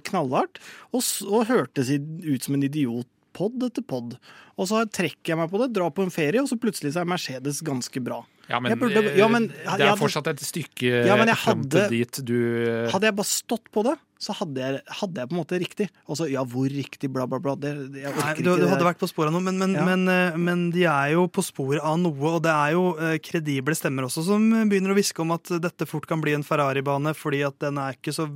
knallhardt, 0.07 0.61
og, 0.95 1.03
og 1.27 1.49
hørtes 1.51 1.91
ut 1.99 2.47
som 2.47 2.55
en 2.61 2.63
idiot 2.69 3.11
pod 3.35 3.59
etter 3.67 3.83
pod. 3.83 4.15
Og 4.55 4.69
så 4.71 4.85
trekker 4.87 5.33
jeg 5.35 5.41
meg 5.43 5.51
på 5.51 5.59
det, 5.65 5.73
drar 5.75 5.91
på 5.91 6.05
en 6.07 6.15
ferie, 6.15 6.39
og 6.39 6.47
så 6.47 6.55
plutselig 6.63 6.95
så 6.95 7.03
er 7.03 7.11
Mercedes 7.11 7.59
ganske 7.67 7.99
bra. 8.07 8.21
Ja, 8.49 8.61
men, 8.61 8.71
Jeg 8.75 8.79
burde- 8.79 9.05
eh, 9.13 9.17
ja, 9.19 9.29
men- 9.29 9.49
det 9.49 9.81
er 9.81 9.97
fortsatt 9.97 10.27
et 10.29 10.41
stykke 10.45 11.07
Ja, 11.07 11.17
men 11.17 11.29
jeg 11.29 11.37
frem 11.37 11.63
hadde- 11.65 11.89
til 11.89 11.99
dit 11.99 12.25
du 12.25 12.89
Hadde 12.93 13.03
jeg 13.09 13.17
bare 13.17 13.25
stått 13.25 13.71
på 13.73 13.83
det, 13.85 13.95
så 14.21 14.35
hadde 14.35 14.57
jeg, 14.61 14.81
hadde 15.01 15.15
jeg 15.21 15.29
på 15.29 15.33
en 15.33 15.41
måte 15.45 15.59
riktig. 15.61 15.89
Og 16.09 16.17
så, 16.17 16.31
ja, 16.31 16.43
hvor 16.45 16.69
riktig, 16.69 17.11
bla, 17.13 17.27
bla, 17.27 17.39
bla. 17.39 17.55
Det, 17.57 17.73
Nei, 17.93 18.03
ikke 18.05 18.45
du, 18.45 18.57
du 18.57 18.67
hadde 18.69 18.85
vært 18.85 18.99
på 19.01 19.09
sporet 19.09 19.29
av 19.29 19.33
noe, 19.33 19.43
men, 19.43 19.59
men, 19.59 19.75
Ja. 19.75 19.85
men, 19.85 20.09
eh, 20.09 20.37
men 20.37 20.71
de 20.71 20.85
er 20.85 21.13
jo 21.13 21.27
på 21.29 21.43
sporet 21.45 21.81
av 21.83 21.99
noe. 21.99 22.17
Og 22.37 22.43
det 22.43 22.53
er 22.53 22.73
jo 22.73 22.97
eh, 22.97 23.19
kredible 23.19 23.75
stemmer 23.75 24.05
også 24.05 24.25
som 24.25 24.51
begynner 24.69 24.93
å 24.93 24.97
hviske 24.97 25.21
om 25.21 25.33
at 25.33 25.45
dette 25.61 25.87
fort 25.87 26.07
kan 26.07 26.21
bli 26.21 26.33
en 26.33 26.43
Ferrari-bane, 26.45 27.15
fordi 27.15 27.45
at 27.47 27.59
den 27.59 27.77
er 27.77 27.93
ikke 27.93 28.13
så 28.15 28.27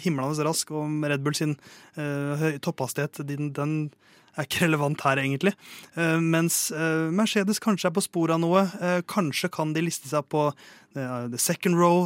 himlende 0.00 0.44
rask, 0.44 0.70
og 0.70 1.02
Red 1.04 1.22
Bull 1.22 1.34
sin 1.34 1.56
uh, 1.98 2.58
topphastighet 2.60 3.24
den, 3.26 3.52
den 3.52 3.90
er 4.36 4.46
ikke 4.48 4.64
relevant 4.66 5.00
her, 5.06 5.20
egentlig. 5.22 5.52
Eh, 5.96 6.16
mens 6.22 6.70
eh, 6.74 7.10
Mercedes 7.14 7.60
kanskje 7.62 7.90
er 7.90 7.94
på 7.96 8.02
sporet 8.04 8.34
av 8.36 8.40
noe. 8.42 8.64
Eh, 8.80 9.00
kanskje 9.10 9.50
kan 9.54 9.74
de 9.76 9.84
liste 9.86 10.10
seg 10.10 10.26
på 10.32 10.48
the 10.94 11.38
second 11.42 11.74
row 11.74 12.04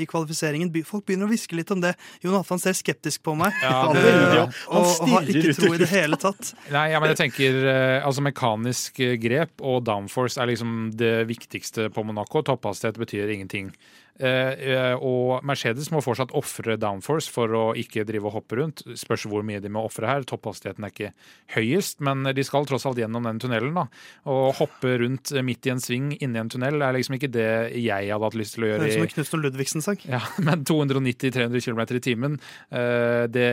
i 0.00 0.06
kvalifiseringen. 0.08 0.70
Folk 0.88 1.04
begynner 1.04 1.28
å 1.28 1.28
hviske 1.28 1.52
litt 1.58 1.68
om 1.74 1.82
det. 1.82 1.90
Jonathan 2.24 2.56
ser 2.62 2.72
skeptisk 2.72 3.20
på 3.28 3.34
meg. 3.36 3.52
Ja, 3.60 3.82
det- 3.92 4.14
ja. 4.16 4.46
Han 4.70 4.78
og, 4.80 5.02
og 5.02 5.10
har 5.12 5.28
ikke 5.28 5.52
tro 5.58 5.74
i 5.74 5.80
det 5.82 5.90
hele 5.92 6.16
tatt. 6.16 6.54
Nei, 6.72 6.86
ja, 6.94 7.02
men 7.04 7.12
jeg 7.12 7.18
tenker 7.20 7.60
altså 8.00 8.24
Mekanisk 8.24 8.96
grep 9.20 9.60
og 9.60 9.84
downforce 9.84 10.40
er 10.40 10.48
liksom 10.54 10.88
det 10.96 11.26
viktigste 11.28 11.90
på 11.92 12.00
Monaco. 12.08 12.40
Topphastighet 12.48 12.96
betyr 13.04 13.28
ingenting. 13.36 13.74
Eh, 14.20 14.52
eh, 14.68 14.94
og 15.00 15.40
Mercedes 15.48 15.88
må 15.94 16.02
fortsatt 16.04 16.34
ofre 16.36 16.74
downforce 16.80 17.30
for 17.32 17.54
å 17.56 17.62
ikke 17.78 18.04
drive 18.04 18.28
og 18.28 18.34
hoppe 18.36 18.58
rundt. 18.58 18.82
Spørs 19.00 19.24
hvor 19.30 19.44
mye 19.46 19.62
de 19.64 19.70
må 19.72 19.80
ofre 19.88 20.10
her. 20.10 20.26
Topphastigheten 20.28 20.84
er 20.84 20.92
ikke 20.92 21.12
høyest, 21.54 22.02
men 22.04 22.28
de 22.36 22.44
skal 22.44 22.68
tross 22.68 22.84
alt 22.88 23.00
gjennom 23.00 23.24
den 23.24 23.40
tunnelen. 23.40 23.72
da. 23.78 23.86
Å 24.28 24.52
hoppe 24.58 24.92
rundt 25.00 25.32
midt 25.46 25.70
i 25.70 25.72
en 25.72 25.80
sving 25.80 26.10
inni 26.18 26.42
en 26.42 26.52
tunnel 26.52 26.84
er 26.84 26.98
liksom 26.98 27.16
ikke 27.16 27.32
det 27.32 27.48
jeg 27.80 28.10
hadde 28.12 28.28
hatt 28.28 28.36
lyst 28.36 28.58
til 28.58 28.66
å 28.66 28.68
Det 28.68 28.72
gjøre. 28.74 28.90
er 28.90 28.96
som 28.98 29.06
en 29.06 29.14
Knutsen 29.14 29.44
Ludvigsen-sang. 29.46 30.04
ja, 30.04 30.20
men 30.50 30.66
290-300 30.68 31.64
km 31.64 31.80
i 31.96 32.02
timen, 32.04 32.36
eh, 32.76 33.24
det, 33.32 33.48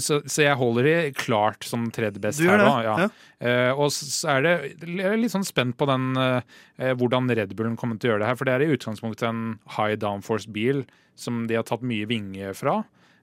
så, 0.00 0.22
så 0.24 0.46
jeg 0.46 0.56
holder 0.56 0.88
de 0.88 0.96
klart 1.20 1.68
som 1.68 1.84
tredje 1.92 2.22
best 2.22 2.40
her 2.40 2.56
da 2.56 2.64
nå. 2.64 2.80
Ja. 2.86 2.96
ja. 3.04 3.10
Eh, 3.40 3.72
og 3.76 3.92
så 3.92 4.38
er 4.38 4.46
det 4.46 4.54
jeg 4.88 5.04
er 5.04 5.20
litt 5.20 5.32
sånn 5.32 5.46
spent 5.46 5.76
på 5.80 5.86
den, 5.88 6.12
hvordan 6.96 7.28
Red 7.36 7.52
Bullen 7.56 7.76
kommer 7.76 8.00
til 8.00 8.10
å 8.10 8.14
gjøre 8.14 8.24
det 8.24 8.28
her. 8.30 8.38
For 8.40 8.48
det 8.48 8.54
er 8.56 8.64
i 8.64 8.72
utgangspunktet 8.74 9.28
en 9.28 9.49
high 9.76 9.98
downforce-bil 10.00 10.84
som 11.18 11.44
de 11.48 11.58
har 11.58 11.66
tatt 11.68 11.84
mye 11.86 12.08
vinge 12.08 12.54
fra. 12.56 12.80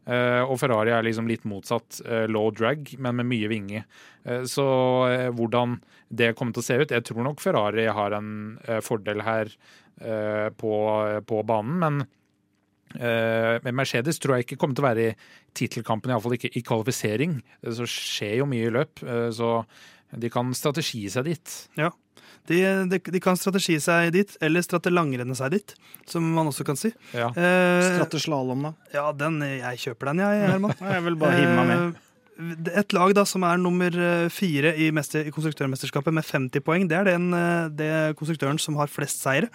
Eh, 0.08 0.40
og 0.40 0.56
Ferrari 0.62 0.94
er 0.96 1.04
liksom 1.04 1.28
litt 1.28 1.44
motsatt. 1.44 2.00
eh, 2.06 2.28
low 2.28 2.52
drag, 2.52 2.96
men 2.98 3.18
med 3.18 3.28
mye 3.28 3.50
vinge. 3.52 3.84
Eh, 4.26 4.44
så 4.44 4.64
hvordan 5.36 5.82
det 6.10 6.36
kommer 6.36 6.54
til 6.54 6.62
å 6.62 6.68
se 6.68 6.78
ut 6.80 6.90
Jeg 6.90 7.04
tror 7.04 7.24
nok 7.24 7.42
Ferrari 7.42 7.86
har 7.86 8.12
en 8.14 8.58
fordel 8.82 9.22
her 9.22 9.52
på, 9.98 10.74
på 11.26 11.38
banen, 11.44 11.80
men 11.80 12.06
med 12.94 13.74
Mercedes 13.74 14.20
tror 14.20 14.38
jeg 14.38 14.46
ikke 14.46 14.58
kommer 14.62 14.76
til 14.76 14.86
å 14.86 14.88
være 14.88 15.08
i 15.10 15.16
tittelkampen, 15.58 16.12
iallfall 16.12 16.38
ikke 16.38 16.54
i 16.56 16.62
kvalifisering. 16.62 17.42
Så 17.66 17.84
skjer 17.90 18.38
jo 18.38 18.46
mye 18.46 18.70
i 18.70 18.72
løp, 18.72 19.02
så 19.34 19.66
de 20.16 20.30
kan 20.30 20.54
strategi 20.54 21.10
seg 21.10 21.26
dit. 21.26 21.56
Ja. 21.76 21.90
De, 22.48 22.58
de, 22.88 23.00
de 23.12 23.20
kan 23.24 23.36
strategi 23.40 23.76
seg 23.84 24.12
dit, 24.16 24.34
eller 24.42 24.64
stratelangrenne 24.66 25.36
seg 25.36 25.52
dit, 25.58 25.74
som 26.08 26.24
man 26.38 26.48
også 26.48 26.64
kan 26.68 26.80
si. 26.80 26.94
Ja. 27.12 27.30
Eh, 27.36 27.86
Stratteslalåm, 27.94 28.70
da. 28.70 28.74
ja, 28.96 29.06
den, 29.14 29.42
jeg 29.44 29.82
kjøper 29.86 30.14
den, 30.14 30.24
jeg, 30.26 30.44
Herman. 30.54 30.76
Jeg 30.80 31.08
vil 31.10 31.18
bare 31.20 31.40
hive 31.42 31.56
meg 31.60 31.72
med. 31.74 31.88
Eh, 31.88 32.04
Et 32.78 32.94
lag 32.94 33.16
da 33.18 33.24
som 33.26 33.42
er 33.48 33.58
nummer 33.58 33.90
eh, 33.98 34.28
fire 34.30 34.70
i, 34.78 34.92
mester, 34.94 35.26
i 35.26 35.32
konstruktørmesterskapet 35.34 36.14
med 36.14 36.22
50 36.28 36.62
poeng, 36.62 36.84
det 36.86 37.00
er 37.00 37.08
den, 37.10 37.32
eh, 37.34 37.66
det 37.74 37.88
konstruktøren 38.20 38.60
som 38.62 38.78
har 38.78 38.92
flest 38.94 39.24
seire. 39.26 39.50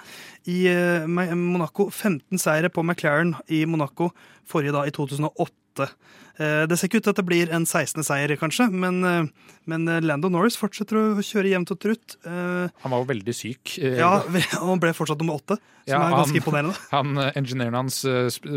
I 0.51 0.65
eh, 0.67 1.07
Monaco 1.07 1.87
15 1.95 2.43
seire 2.43 2.73
på 2.75 2.83
McLaren 2.83 3.37
i 3.55 3.63
Monaco 3.71 4.11
forrige 4.51 4.75
da 4.75 4.83
i 4.91 4.95
2008. 4.99 5.55
Eh, 5.81 6.67
Det 6.67 6.79
ser 6.79 6.89
ikke 6.89 6.99
ut 7.01 7.05
til 7.05 7.11
at 7.13 7.17
det 7.21 7.25
blir 7.29 7.51
en 7.53 7.65
16. 7.67 8.03
seier, 8.03 8.33
kanskje, 8.41 8.67
men, 8.73 9.05
eh, 9.05 9.27
men 9.67 9.87
eh, 9.89 10.01
Lando 10.01 10.29
Norris 10.33 10.57
fortsetter 10.57 10.97
å 10.97 11.21
kjøre 11.23 11.51
jevnt 11.53 11.71
og 11.71 11.79
trutt. 11.81 12.17
Han 12.25 12.91
var 12.91 12.99
jo 13.03 13.09
veldig 13.13 13.35
syk. 13.37 13.77
Ja, 13.79 14.23
og 14.63 14.69
han 14.73 14.81
ble 14.81 14.93
fortsatt 14.97 15.21
nummer 15.21 15.37
åtte, 15.41 15.59
som 15.87 15.93
Ja, 15.93 16.01
er 16.09 16.17
ganske 16.17 16.33
han- 16.33 16.41
imponerende. 16.41 16.77
Han, 16.91 17.15
Ingeniøren 17.37 17.75
hans 17.83 18.01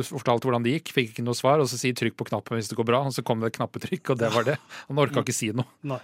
fortalte 0.09 0.47
hvordan 0.47 0.63
det 0.65 0.77
gikk, 0.79 0.93
fikk 0.95 1.13
ikke 1.13 1.25
noe 1.27 1.35
svar. 1.37 1.59
Og 1.59 1.67
så 1.71 1.77
sier 1.79 1.93
trykk 1.93 2.15
på 2.17 2.27
knappen 2.31 2.57
hvis 2.57 2.71
det 2.71 2.77
går 2.79 2.87
bra, 2.87 3.03
og 3.05 3.13
så 3.15 3.23
kom 3.27 3.39
det 3.43 3.51
et 3.53 3.59
knappetrykk, 3.59 4.11
og 4.15 4.19
det 4.23 4.31
var 4.33 4.43
det. 4.47 4.57
Han 4.89 4.97
orka 5.03 5.21
ikke 5.25 5.35
si 5.35 5.51
noe. 5.55 5.67
Nei. 5.83 5.99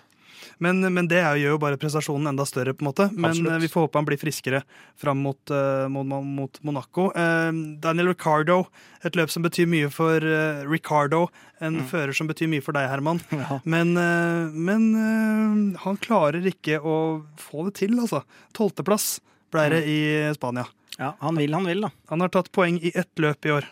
Men, 0.64 0.82
men 0.94 1.08
det 1.10 1.22
gjør 1.22 1.54
jo 1.54 1.60
bare 1.62 1.80
prestasjonen 1.82 2.32
enda 2.32 2.46
større, 2.48 2.74
på 2.78 2.86
en 2.86 2.90
måte. 2.90 3.08
Men 3.14 3.32
Absolutt. 3.32 3.52
eh, 3.56 3.62
vi 3.64 3.70
får 3.72 3.86
håpe 3.88 4.00
han 4.02 4.08
blir 4.10 4.22
friskere 4.22 4.62
fram 5.00 5.22
mot, 5.26 5.54
eh, 5.54 5.88
mot, 5.92 6.12
mot 6.26 6.62
Monaco. 6.68 7.08
Eh, 7.18 7.52
Daniel 7.84 8.12
Ricardo, 8.12 8.66
et 9.06 9.18
løp 9.18 9.34
som 9.34 9.46
betyr 9.46 9.70
mye 9.70 9.90
for 9.94 10.22
Ricardo. 10.70 11.28
En 11.62 11.80
fører 11.90 12.14
som 12.18 12.30
betyr 12.30 12.50
mye 12.50 12.64
for 12.66 12.78
deg, 12.78 12.90
Herman. 12.90 13.22
Ja. 13.42 13.58
Men, 13.66 13.96
men 14.54 14.84
han 15.82 15.98
klarer 16.04 16.46
ikke 16.46 16.78
å 16.78 16.96
få 17.42 17.66
det 17.68 17.74
til, 17.80 17.96
altså. 18.00 18.22
Tolvteplass 18.54 19.16
ble 19.52 19.66
det 19.74 19.82
i 19.90 20.00
Spania. 20.38 20.68
Ja, 21.00 21.16
han 21.24 21.40
vil, 21.40 21.54
han 21.58 21.66
vil, 21.66 21.82
da. 21.88 21.90
Han 22.12 22.22
har 22.22 22.30
tatt 22.34 22.52
poeng 22.54 22.78
i 22.78 22.92
ett 22.94 23.10
løp 23.22 23.50
i 23.50 23.56
år. 23.56 23.68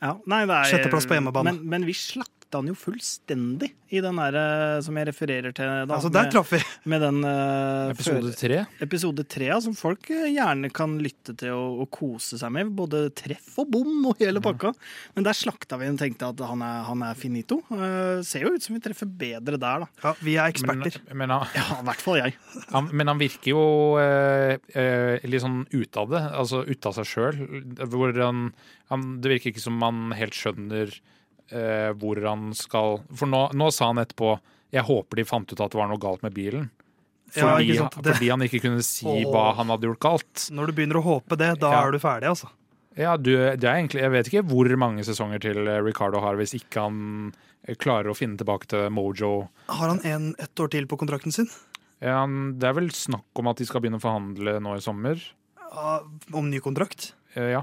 Ja, 0.00 0.16
nei, 0.26 0.42
det 0.48 0.56
er, 0.56 0.70
Sjetteplass 0.72 1.06
på 1.06 1.16
hjemmebane. 1.18 1.52
Men, 1.54 1.66
men 1.70 1.86
vi 1.88 1.94
slakta 1.96 2.39
slakta 2.50 2.58
han 2.58 2.70
jo 2.70 2.74
fullstendig 2.74 3.70
i 3.90 4.00
den 4.02 4.16
der 4.18 4.34
eh, 4.38 4.80
som 4.82 4.96
jeg 4.96 5.06
refererer 5.08 5.52
til. 5.54 5.66
Da, 5.86 5.94
Altså, 5.94 6.10
der 6.10 6.26
med, 6.26 6.32
traff 6.32 6.52
vi. 6.52 6.60
med 6.84 7.00
den 7.02 7.24
uh, 7.24 7.90
Episode 7.90 8.32
tre. 8.38 8.58
episode 8.80 9.24
tre, 9.24 9.46
ja, 9.50 9.58
som 9.60 9.74
folk 9.74 10.10
eh, 10.10 10.30
gjerne 10.34 10.70
kan 10.70 10.98
lytte 10.98 11.34
til 11.38 11.52
og, 11.54 11.80
og 11.82 11.90
kose 11.90 12.38
seg 12.38 12.52
med. 12.52 12.70
Både 12.74 13.10
treff 13.14 13.58
og 13.58 13.70
bom 13.70 14.06
og 14.10 14.18
hele 14.20 14.40
pakka. 14.42 14.72
Men 15.14 15.26
der 15.26 15.34
slakta 15.34 15.78
vi 15.78 15.90
og 15.90 15.98
tenkte 15.98 16.30
at 16.30 16.40
han 16.46 16.62
er, 16.62 16.82
han 16.86 17.02
er 17.02 17.18
finito. 17.18 17.60
Uh, 17.70 18.22
ser 18.26 18.46
jo 18.46 18.54
ut 18.54 18.62
som 18.62 18.76
vi 18.76 18.82
treffer 18.82 19.06
bedre 19.10 19.58
der, 19.58 19.86
da. 19.86 19.90
Ja, 20.04 20.14
vi 20.22 20.36
er 20.38 20.50
eksperter. 20.50 21.00
men, 21.14 21.30
han, 21.30 21.46
Ja, 21.54 21.80
i 21.80 21.86
hvert 21.90 22.02
fall 22.02 22.20
jeg. 22.20 22.36
han, 22.70 22.90
men 22.94 23.10
han 23.10 23.20
virker 23.22 23.54
jo 23.54 23.64
uh, 23.98 24.54
uh, 24.74 25.14
litt 25.26 25.42
sånn 25.46 25.64
ute 25.70 26.02
av 26.02 26.10
det, 26.14 26.26
altså 26.42 26.64
ute 26.66 26.90
av 26.90 26.98
seg 26.98 27.10
sjøl. 27.10 27.40
Hvor 27.90 28.14
han, 28.18 28.50
han 28.90 29.08
Det 29.22 29.34
virker 29.34 29.54
ikke 29.54 29.66
som 29.66 29.82
han 29.82 30.10
helt 30.18 30.34
skjønner 30.38 30.94
eh, 31.52 31.90
hvor 31.98 32.20
han 32.26 32.50
skal 32.54 33.00
For 33.14 33.26
nå, 33.30 33.50
nå 33.54 33.70
sa 33.72 33.86
han 33.92 33.98
etterpå 34.02 34.38
jeg 34.70 34.84
håper 34.86 35.16
de 35.18 35.24
fant 35.26 35.50
ut 35.52 35.60
at 35.60 35.72
det 35.72 35.78
var 35.80 35.88
noe 35.90 35.98
galt 35.98 36.22
med 36.22 36.32
bilen. 36.32 36.68
Ja, 37.34 37.56
Fordi, 37.56 37.76
sant? 37.76 37.96
Det- 38.02 38.12
fordi 38.14 38.28
han 38.30 38.40
ikke 38.46 38.60
kunne 38.62 38.82
si 38.86 39.06
Åh. 39.06 39.24
hva 39.32 39.54
han 39.56 39.66
hadde 39.68 39.88
gjort 39.88 39.98
galt. 40.04 40.44
Når 40.54 40.66
du 40.66 40.72
begynner 40.76 40.98
å 41.00 41.02
håpe 41.02 41.36
det, 41.36 41.58
da 41.58 41.72
Ja. 41.72 41.80
er 41.86 41.90
du 41.90 41.98
ferdig, 41.98 42.28
altså. 42.30 42.48
Ja, 42.96 43.16
du, 43.16 43.30
det 43.34 43.64
er 43.64 43.76
egentlig, 43.78 44.00
Jeg 44.02 44.10
vet 44.10 44.26
ikke 44.30 44.44
hvor 44.46 44.70
mange 44.76 45.02
sesonger 45.06 45.40
til 45.40 45.66
eh, 45.66 45.80
Ricardo 45.82 46.20
har 46.20 46.36
hvis 46.36 46.54
ikke 46.54 46.80
han 46.86 47.34
eh, 47.66 47.74
klarer 47.74 48.10
å 48.10 48.16
finne 48.16 48.36
tilbake 48.38 48.66
til 48.66 48.88
Mojo. 48.90 49.48
Har 49.68 49.88
han 49.88 50.00
en, 50.04 50.34
ett 50.38 50.54
år 50.58 50.70
til 50.70 50.86
på 50.86 50.98
kontrakten 50.98 51.32
sin? 51.32 51.48
Ja, 52.00 52.24
det 52.26 52.64
er 52.64 52.72
vel 52.74 52.90
snakk 52.90 53.26
om 53.36 53.48
at 53.48 53.56
de 53.58 53.64
skal 53.66 53.80
begynne 53.80 53.98
å 53.98 54.06
forhandle 54.06 54.60
nå 54.62 54.76
i 54.76 54.80
sommer. 54.80 55.18
Om 56.32 56.50
ny 56.50 56.58
kontrakt? 56.60 57.12
Eh, 57.34 57.50
Ja. 57.58 57.62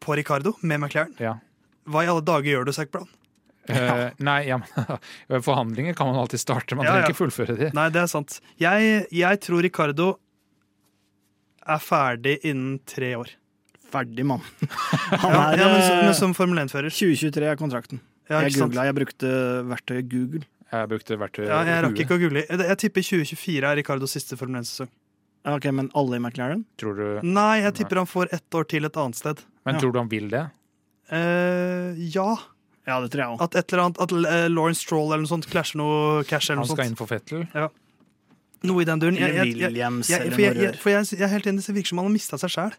På 0.00 0.14
Ricardo 0.16 0.54
med 0.62 0.80
McLaren? 0.80 1.14
ja. 1.20 1.36
Hva 1.90 2.04
i 2.04 2.08
alle 2.08 2.24
dager 2.24 2.48
gjør 2.54 2.64
du, 2.68 2.72
Zac 2.72 2.90
Brown? 2.94 3.08
Eh, 3.68 4.10
nei, 4.20 4.42
ja, 4.50 4.58
men 4.60 5.42
forhandlinger 5.46 5.94
kan 5.96 6.06
man 6.10 6.18
alltid 6.20 6.40
starte. 6.42 6.76
Man 6.76 6.84
Ja, 6.84 6.92
trenger 6.92 7.06
ja. 7.06 7.12
ikke 7.12 7.20
fullføre 7.22 7.56
de. 7.58 7.70
Nei, 7.76 7.86
det 7.94 8.02
er 8.02 8.10
sant. 8.12 8.38
Jeg, 8.60 9.06
jeg 9.12 9.40
tror 9.44 9.62
Ricardo 9.64 10.08
er 11.64 11.80
ferdig 11.80 12.38
innen 12.44 12.78
tre 12.88 13.14
år. 13.16 13.30
Ferdig, 13.94 14.24
mann. 14.26 14.42
Han 15.22 15.32
er 15.38 15.60
ja, 15.60 15.68
men, 15.70 15.80
som- 15.84 15.98
eh, 15.98 16.02
men 16.08 16.14
som 16.18 16.34
Formel 16.36 16.60
1-fører. 16.64 16.92
2023 16.92 17.46
er 17.52 17.60
kontrakten. 17.60 18.00
Ja, 18.28 18.40
jeg 18.44 18.56
googla, 18.56 18.84
jeg 18.88 18.96
brukte 18.96 19.30
verktøyet 19.68 20.08
Google. 20.12 20.44
Jeg 20.74 20.88
brukte 20.90 21.16
verktøyet 21.20 21.50
Ja, 21.52 21.58
jeg 21.68 21.82
rakk 21.84 21.98
ikke 22.02 22.16
å 22.16 22.20
google. 22.20 22.40
Jeg 22.48 22.58
jeg 22.72 22.78
tipper 22.80 23.04
2024 23.06 23.68
er 23.68 23.76
Ricardos 23.78 24.14
siste 24.16 24.36
Formel 24.40 24.62
1-sesong. 24.62 24.88
Ok, 25.52 25.66
Men 25.76 25.90
alle 25.94 26.16
i 26.16 26.22
McLaren? 26.24 26.62
Tror 26.80 26.96
du, 26.96 27.04
Nei, 27.28 27.60
jeg 27.60 27.74
tipper 27.82 28.00
han 28.00 28.08
får 28.08 28.32
ett 28.32 28.56
år 28.56 28.64
til 28.72 28.88
et 28.88 28.96
annet 28.96 29.18
sted. 29.20 29.42
men 29.64 29.74
Ja. 29.76 29.80
tror 29.84 29.92
du 29.92 29.98
han 30.00 30.08
vil 30.08 30.30
det? 30.32 30.46
Eh, 31.12 31.94
ja. 32.14 32.30
Ja, 32.84 32.98
det 33.00 33.10
tror 33.12 33.22
jeg 33.22 33.32
også. 33.34 33.44
At 33.46 33.54
et 33.60 33.72
eller 33.72 33.82
annet 33.86 34.00
At 34.04 34.12
eh, 34.12 34.46
Lawrence 34.52 34.82
Stroll 34.84 35.08
eller 35.12 35.22
noe 35.24 35.30
sånt 35.30 35.48
klasjer 35.48 35.80
noe 35.80 36.24
cash 36.28 36.50
eller 36.52 36.64
Han 36.64 36.68
skal 36.70 36.90
inn 36.90 36.96
for 36.98 37.08
Fettel? 37.08 37.46
Ja. 37.56 37.68
Noe 38.64 38.80
i 38.84 38.88
den 38.88 39.00
duren. 39.02 39.16
Jeg, 39.20 39.34
jeg, 39.36 39.54
jeg, 39.56 39.68
Williams 39.68 40.08
jeg, 40.08 40.20
eller 40.24 40.36
for, 40.36 40.44
jeg, 40.44 40.56
jeg, 40.62 40.76
for 40.80 40.92
jeg, 40.94 41.08
jeg 41.18 41.26
er 41.26 41.32
helt 41.34 41.48
enig, 41.50 41.64
det 41.66 41.74
virker 41.76 41.92
som 41.92 42.00
han 42.00 42.08
har 42.08 42.14
mista 42.14 42.40
seg 42.40 42.52
sjæl. 42.54 42.76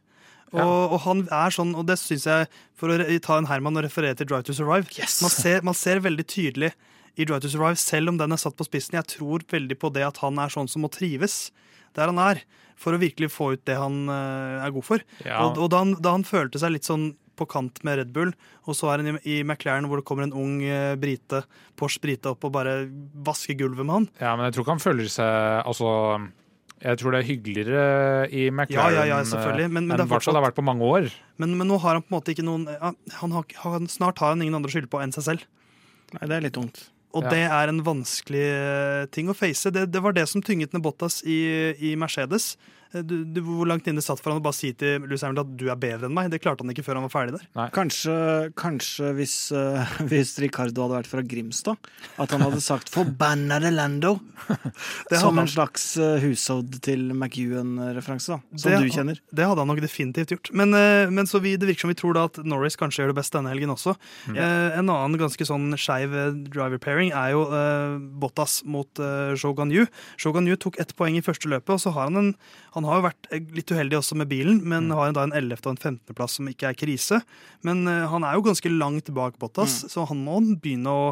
Og, 0.54 0.60
Ja. 0.62 0.66
og 0.66 1.00
han 1.04 1.24
er 1.34 1.54
sånn, 1.54 1.72
og 1.76 1.88
det 1.90 1.98
syns 2.00 2.26
jeg, 2.30 2.48
for 2.78 2.94
å 2.94 2.98
ta 3.26 3.38
en 3.42 3.48
Herman 3.50 3.78
og 3.82 3.84
referere 3.86 4.16
til 4.18 4.30
Drive 4.30 4.46
to 4.48 4.54
Survive 4.56 4.88
Yes! 4.94 5.18
man, 5.26 5.34
ser, 5.34 5.66
man 5.66 5.76
ser 5.78 6.00
veldig 6.06 6.26
tydelig 6.32 6.70
i 7.18 7.26
Drive 7.26 7.42
to 7.44 7.50
Survive, 7.50 7.80
selv 7.82 8.14
om 8.14 8.20
den 8.22 8.32
er 8.32 8.40
satt 8.40 8.56
på 8.56 8.66
spissen, 8.68 8.96
jeg 8.98 9.10
tror 9.18 9.44
veldig 9.52 9.78
på 9.82 9.90
det 9.94 10.06
at 10.06 10.22
han 10.22 10.38
er 10.40 10.54
sånn 10.54 10.70
som 10.72 10.86
må 10.86 10.92
trives 10.94 11.50
der 11.98 12.12
han 12.14 12.22
er, 12.22 12.42
for 12.78 12.94
å 12.96 13.00
virkelig 13.02 13.30
få 13.34 13.54
ut 13.56 13.64
det 13.68 13.78
han 13.80 14.06
eh, 14.12 14.64
er 14.68 14.74
god 14.76 14.84
for. 14.86 15.04
Ja. 15.26 15.42
Og, 15.48 15.58
og 15.66 15.70
da, 15.74 15.82
han, 15.82 15.94
da 16.04 16.14
han 16.18 16.26
følte 16.28 16.60
seg 16.62 16.74
litt 16.76 16.88
sånn 16.88 17.14
på 17.38 17.48
kant 17.52 17.82
med 17.88 18.00
Red 18.00 18.14
Bull, 18.16 18.32
og 18.66 18.76
så 18.78 18.90
er 18.94 19.04
han 19.04 19.18
i, 19.18 19.38
i 19.38 19.44
McLaren 19.44 19.88
hvor 19.90 20.02
det 20.02 20.06
kommer 20.08 20.24
en 20.28 20.34
ung 20.36 20.56
eh, 20.64 20.96
brite, 21.00 21.44
Porsche 21.80 22.02
brite 22.04 22.32
opp 22.32 22.44
og 22.48 22.54
bare 22.56 22.78
vasker 23.28 23.58
gulvet 23.60 23.86
med 23.86 23.96
han. 24.00 24.10
ja, 24.22 24.34
men 24.36 24.48
jeg 24.48 24.56
tror 24.58 24.66
ikke 24.68 24.76
han 24.78 24.84
føler 24.86 25.12
seg 25.12 25.62
Altså, 25.66 25.92
jeg 26.86 27.00
tror 27.00 27.16
det 27.16 27.20
er 27.24 27.28
hyggeligere 27.30 27.84
i 28.36 28.48
McLaren 28.52 28.94
ja, 28.94 29.06
ja, 29.06 29.20
ja, 29.20 29.68
men- 29.70 29.88
men 29.88 30.00
enn 30.00 30.08
fall 30.12 30.20
det 30.20 30.36
har 30.42 30.48
vært 30.52 30.58
på 30.60 30.66
mange 30.66 30.84
år. 30.84 31.08
Men, 31.38 31.58
men 31.58 31.68
nå 31.72 31.78
har 31.82 31.96
han 31.98 32.04
på 32.04 32.12
en 32.12 32.18
måte 32.20 32.34
ikke 32.36 32.44
noen 32.46 32.68
han 32.70 33.32
har, 33.32 33.46
han, 33.64 33.88
Snart 33.88 34.20
har 34.20 34.36
han 34.36 34.42
ingen 34.44 34.56
andre 34.56 34.70
å 34.70 34.76
skylde 34.76 34.92
på 34.92 35.02
enn 35.02 35.12
seg 35.16 35.24
selv. 35.24 35.46
Nei, 36.14 36.28
det 36.28 36.36
er 36.38 36.42
litt 36.46 36.54
tungt. 36.58 36.90
Og 37.16 37.24
Ja. 37.24 37.30
det 37.32 37.44
er 37.48 37.70
en 37.72 37.80
vanskelig 37.82 38.44
eh, 38.44 39.06
ting 39.08 39.30
å 39.32 39.36
face. 39.36 39.72
Det, 39.72 39.86
det 39.90 40.02
var 40.04 40.12
det 40.14 40.28
som 40.28 40.42
tynget 40.44 40.74
ned 40.76 40.84
Bottas 40.84 41.22
i, 41.24 41.72
i 41.80 41.96
Mercedes. 41.96 42.58
Eh, 42.94 43.02
Du, 43.06 43.24
du, 43.26 43.42
hvor 43.42 43.66
langt 43.68 43.88
inne 43.88 44.02
satt 44.04 44.20
for 44.22 44.32
han 44.32 44.40
å 44.42 44.44
bare 44.46 44.56
si 44.56 44.72
til 44.74 45.02
Louis 45.08 45.22
Hamilton 45.24 45.46
at 45.48 45.58
du 45.60 45.66
er 45.72 45.76
bedre 45.80 46.06
enn 46.10 46.14
meg? 46.16 46.30
Det 46.32 46.42
klarte 46.44 46.62
han 46.64 46.72
ikke 46.72 46.84
før 46.86 47.00
han 47.00 47.08
var 47.08 47.14
ferdig 47.14 47.40
der. 47.40 47.70
Kanskje, 47.76 48.16
kanskje 48.56 49.12
hvis, 49.18 49.36
uh, 49.56 49.84
hvis 50.12 50.36
Ricardo 50.44 50.86
hadde 50.86 51.00
vært 51.02 51.12
fra 51.12 51.24
Grimstad, 51.26 51.90
at 52.22 52.32
han 52.32 52.42
hadde 52.46 52.62
sagt 52.64 52.92
'forbannede 52.94 53.72
Lando'. 53.76 54.20
Som 55.22 55.40
en 55.40 55.48
slags 55.50 55.98
uh, 55.98 56.18
hushovd 56.22 56.80
til 56.86 57.12
McEwan-referanse. 57.16 58.40
Som 58.56 58.72
Det- 58.72 58.82
du 58.84 58.90
kjenner. 58.90 59.20
Det 59.34 59.46
hadde 59.48 59.60
han 59.60 59.68
nok 59.68 59.82
definitivt 59.82 60.32
gjort. 60.36 60.52
Men, 60.54 60.74
uh, 60.74 61.10
men 61.12 61.26
så 61.26 61.40
vi, 61.42 61.56
det 61.58 61.68
virker 61.68 61.86
som 61.88 61.90
vi 61.94 61.96
tror 62.00 62.14
da 62.14 62.26
at 62.30 62.38
Norris 62.46 62.76
kanskje 62.76 63.04
gjør 63.04 63.14
det 63.14 63.20
best 63.22 63.34
denne 63.36 63.50
helgen 63.52 63.70
også. 63.74 63.96
Eh, 64.36 64.78
en 64.80 64.90
annen 64.90 65.18
ganske 65.20 65.46
sånn 65.48 65.74
skeiv 65.80 66.14
eh, 66.16 66.32
driver 66.52 66.80
pairing 66.82 67.12
er 67.16 67.32
jo 67.34 67.46
eh, 67.52 67.98
Bottas 68.22 68.60
mot 68.66 68.88
uh, 69.02 69.34
Shogun 69.40 69.72
Yu. 69.74 69.86
Shogun 70.22 70.48
Yu 70.50 70.56
tok 70.60 70.80
ett 70.82 70.94
poeng 70.98 71.18
i 71.18 71.24
første 71.26 71.50
løpet, 71.52 71.76
og 71.78 71.82
så 71.84 71.94
har 71.96 72.10
han 72.10 72.18
en 72.22 72.32
Han 72.76 72.84
har 72.88 73.00
jo 73.00 73.06
vært 73.08 73.30
eh, 73.34 73.48
litt 73.56 73.72
uheldig 73.74 73.98
også 74.00 74.18
med 74.20 74.30
bilen, 74.32 74.60
men 74.68 74.92
har 74.96 75.14
da 75.16 75.26
en 75.28 75.34
11. 75.36 75.58
og 75.66 75.74
en 75.76 75.82
15. 75.82 76.16
plass 76.18 76.38
som 76.40 76.50
ikke 76.52 76.70
er 76.72 76.78
krise. 76.78 77.22
Men 77.66 77.84
eh, 77.92 78.06
han 78.12 78.26
er 78.28 78.38
jo 78.38 78.46
ganske 78.48 78.72
langt 78.74 79.12
bak 79.16 79.40
Bottas, 79.42 79.84
så 79.92 80.06
han 80.10 80.24
må 80.26 80.40
begynne 80.62 80.94
å 80.94 81.10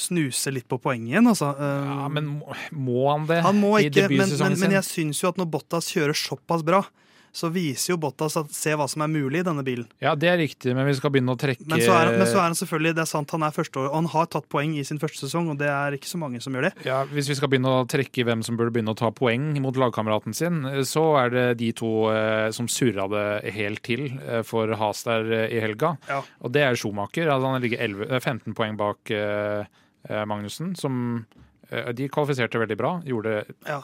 snuse 0.00 0.52
litt 0.54 0.68
på 0.70 0.78
poeng 0.80 1.08
igjen, 1.10 1.26
altså. 1.28 1.50
Eh, 1.58 1.90
Ja, 1.90 2.08
men 2.12 2.30
må, 2.72 3.02
han 3.10 3.26
det 3.28 3.42
han 3.44 3.58
må 3.60 3.74
ikke, 3.82 4.06
men, 4.12 4.30
men, 4.38 4.58
men 4.62 4.76
jeg 4.78 4.86
syns 4.86 5.20
jo 5.22 5.28
at 5.32 5.40
når 5.40 5.50
Bottas 5.52 5.90
kjører 5.92 6.16
såpass 6.16 6.64
bra, 6.66 6.84
så 7.32 7.48
viser 7.54 7.92
jo 7.92 7.96
Bottas 8.02 8.34
at 8.40 8.50
se 8.54 8.72
hva 8.74 8.86
som 8.90 9.04
er 9.04 9.10
mulig 9.12 9.40
i 9.42 9.46
denne 9.46 9.62
bilen. 9.66 9.86
Ja, 10.02 10.16
det 10.18 10.28
er 10.32 10.38
riktig, 10.40 10.72
men 10.74 10.88
vi 10.88 10.94
skal 10.98 11.12
begynne 11.14 11.36
å 11.36 11.38
trekke 11.38 11.66
Men 11.70 11.82
så 11.84 11.94
er, 11.94 12.10
men 12.18 12.26
så 12.26 12.40
er 12.40 12.48
han 12.48 12.56
selvfølgelig, 12.58 12.94
det 12.98 13.04
er 13.04 13.10
sant, 13.10 13.30
han 13.36 13.44
er 13.46 13.54
første 13.54 13.78
år, 13.82 13.88
og 13.90 13.94
han 14.00 14.08
har 14.14 14.26
tatt 14.32 14.48
poeng 14.50 14.72
i 14.78 14.84
sin 14.86 14.98
første 15.02 15.22
sesong, 15.26 15.50
og 15.52 15.60
det 15.60 15.68
er 15.70 15.94
ikke 15.94 16.10
så 16.10 16.18
mange 16.18 16.40
som 16.42 16.56
gjør 16.56 16.66
det. 16.68 16.72
ja, 16.88 17.02
Hvis 17.10 17.30
vi 17.30 17.36
skal 17.38 17.52
begynne 17.52 17.70
å 17.70 17.84
trekke 17.90 18.24
hvem 18.26 18.42
som 18.46 18.58
burde 18.58 18.74
begynne 18.74 18.94
å 18.96 18.98
ta 18.98 19.12
poeng 19.14 19.52
mot 19.62 19.78
lagkameraten 19.78 20.34
sin, 20.34 20.62
så 20.88 21.04
er 21.22 21.30
det 21.36 21.46
de 21.62 21.70
to 21.78 21.92
eh, 22.10 22.48
som 22.56 22.66
surra 22.70 23.06
det 23.12 23.26
helt 23.54 23.84
til 23.86 24.08
eh, 24.20 24.42
for 24.46 24.72
Has 24.80 25.04
der 25.06 25.30
eh, 25.30 25.46
i 25.54 25.62
helga. 25.62 25.94
Ja. 26.10 26.22
Og 26.42 26.50
det 26.54 26.66
er 26.66 26.74
Schumacher. 26.78 27.30
Altså 27.30 27.52
han 27.54 27.62
ligger 27.62 27.84
11, 27.86 28.10
eh, 28.10 28.20
15 28.20 28.56
poeng 28.58 28.76
bak 28.80 29.10
eh, 29.14 29.64
eh, 30.08 30.24
Magnussen, 30.26 30.74
som 30.78 31.24
eh, 31.70 31.92
De 31.94 32.08
kvalifiserte 32.10 32.58
veldig 32.58 32.78
bra. 32.80 32.92
Gjorde 33.06 33.44
Ja. 33.68 33.80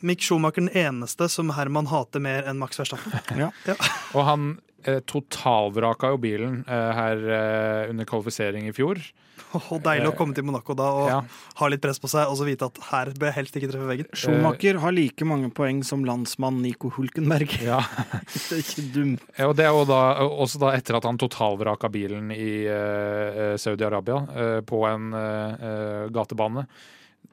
Mick 0.00 0.20
Schumacher 0.24 0.64
den 0.66 0.72
eneste 0.76 1.28
som 1.32 1.50
Herman 1.56 1.86
hater 1.92 2.20
mer 2.22 2.48
enn 2.50 2.58
Max 2.60 2.78
Verstappen. 2.80 3.12
Ja. 3.40 3.50
Og 4.16 4.24
han 4.26 4.48
eh, 4.84 5.00
totalvraka 5.08 6.12
jo 6.14 6.18
bilen 6.22 6.62
eh, 6.68 6.90
her 6.96 7.22
eh, 7.38 7.90
under 7.92 8.08
kvalifisering 8.08 8.68
i 8.68 8.74
fjor. 8.76 9.00
Og 9.56 9.78
deilig 9.84 10.08
å 10.10 10.14
komme 10.16 10.34
til 10.36 10.44
Monaco 10.44 10.74
da 10.76 10.86
og 10.96 11.06
Ja. 11.08 11.18
ha 11.60 11.66
litt 11.70 11.80
press 11.84 12.00
på 12.02 12.08
seg, 12.10 12.28
og 12.28 12.36
så 12.36 12.44
vite 12.48 12.66
at 12.66 12.78
her 12.90 13.10
bør 13.16 13.28
jeg 13.30 13.36
helst 13.38 13.56
ikke 13.56 13.68
treffe 13.70 13.88
veggen. 13.88 14.08
Schumacher 14.16 14.80
har 14.82 14.92
like 14.96 15.28
mange 15.28 15.48
poeng 15.54 15.82
som 15.86 16.02
landsmann 16.08 16.58
Nico 16.64 16.90
Hulkenberg. 16.96 17.54
Ja. 17.64 17.78
Det 18.32 18.58
er 18.58 18.64
ikke 18.64 18.84
dumt. 18.96 19.22
Ja, 19.38 19.46
og 19.48 19.56
det 19.56 19.64
er 19.68 19.72
jo 19.76 19.84
da, 19.88 20.00
også 20.26 20.60
da 20.60 20.72
etter 20.76 20.98
at 20.98 21.06
han 21.08 21.20
totalvraka 21.20 21.88
bilen 21.92 22.32
i 22.34 22.66
eh, 22.68 23.54
Saudi-Arabia 23.60 24.18
eh, 24.34 24.60
på 24.66 24.82
en 24.88 25.08
eh, 25.16 25.66
eh, 25.70 26.04
gatebane. 26.16 26.66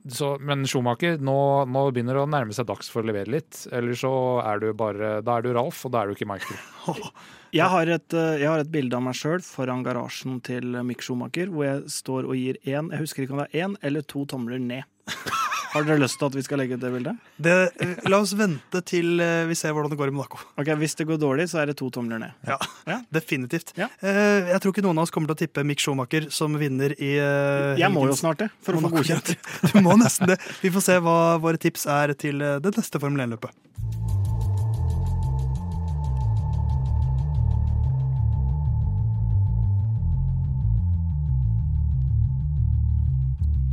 Så, 0.09 0.33
men 0.43 0.65
Schumacher, 0.67 1.19
nå, 1.23 1.35
nå 1.69 1.83
begynner 1.95 2.17
det 2.17 2.23
å 2.25 2.29
nærme 2.29 2.55
seg 2.55 2.67
dags 2.69 2.89
for 2.91 3.03
å 3.03 3.07
levere 3.07 3.31
litt. 3.31 3.63
Eller 3.71 3.95
så 3.99 4.11
er 4.43 4.59
du 4.63 4.67
bare 4.77 5.15
Da 5.23 5.37
er 5.37 5.45
du 5.45 5.53
Ralf, 5.55 5.85
og 5.87 5.93
da 5.95 6.03
er 6.03 6.11
du 6.11 6.17
ikke 6.17 6.29
Michael. 6.29 6.59
Jeg 7.53 7.69
har 7.69 7.85
et, 7.85 8.13
eh, 8.17 8.39
jeg 8.41 8.49
har 8.49 8.63
et 8.63 8.69
bilde 8.73 8.97
av 8.97 9.03
meg 9.05 9.13
sjøl 9.13 9.43
foran 9.45 9.83
garasjen 9.85 10.39
til 10.41 10.73
Mick 10.89 11.03
Schumacher, 11.05 11.51
hvor 11.53 11.67
jeg 11.67 11.83
står 11.93 12.25
og 12.25 12.33
gir 12.33 12.57
én 12.65 12.89
Jeg 12.89 13.03
husker 13.03 13.27
ikke 13.27 13.35
om 13.35 13.43
det 13.43 13.45
er 13.51 13.67
én 13.67 13.75
eller 13.85 14.01
to 14.09 14.23
tomler 14.25 14.57
ned. 14.57 14.89
Har 15.73 15.85
dere 15.87 15.97
lyst 16.03 16.19
til 16.21 16.27
at 16.29 16.35
vi 16.37 16.43
skal 16.45 16.59
legge 16.61 16.77
ut 16.77 16.81
det 16.83 16.91
bildet? 16.93 17.17
Det, 17.41 17.53
eh, 17.81 17.93
la 18.11 18.19
oss 18.21 18.33
vente 18.37 18.81
til 18.85 19.19
eh, 19.23 19.43
vi 19.49 19.55
ser 19.57 19.73
hvordan 19.73 19.89
det 19.93 19.97
går 19.97 20.11
i 20.11 20.13
Monaco. 20.13 20.37
Ok, 20.61 20.69
Hvis 20.77 20.93
det 20.99 21.07
går 21.09 21.17
dårlig, 21.21 21.47
så 21.49 21.61
er 21.63 21.71
det 21.71 21.77
to 21.81 21.89
tomler 21.89 22.19
ned. 22.21 22.31
Ja, 22.47 22.57
Ja. 22.87 22.99
definitivt. 23.11 23.73
Ja. 23.77 23.87
Eh, 24.01 24.51
jeg 24.53 24.61
tror 24.61 24.73
ikke 24.75 24.85
noen 24.85 24.97
av 25.01 25.07
oss 25.07 25.11
kommer 25.11 25.27
til 25.33 25.35
å 25.35 25.41
tippe 25.47 25.65
Mick 25.65 25.79
Schumacher 25.81 26.29
som 26.31 26.53
vinner 26.61 26.93
i 27.01 27.13
Jeg 27.79 27.91
må 27.91 28.05
jo 28.07 28.13
snart 28.17 28.37
det, 28.45 28.49
for 28.61 28.73
å 28.77 28.81
få 28.85 28.93
godkjent. 28.93 29.35
Du 29.73 29.79
må 29.81 29.97
nesten 29.97 30.27
det. 30.29 30.37
Vi 30.61 30.69
får 30.69 30.81
se 30.91 30.99
hva 31.01 31.37
våre 31.41 31.57
tips 31.57 31.87
er 31.89 32.13
til 32.13 32.37
det 32.39 32.75
neste 32.77 33.01
Formel 33.01 33.25
1-løpet. 33.25 34.22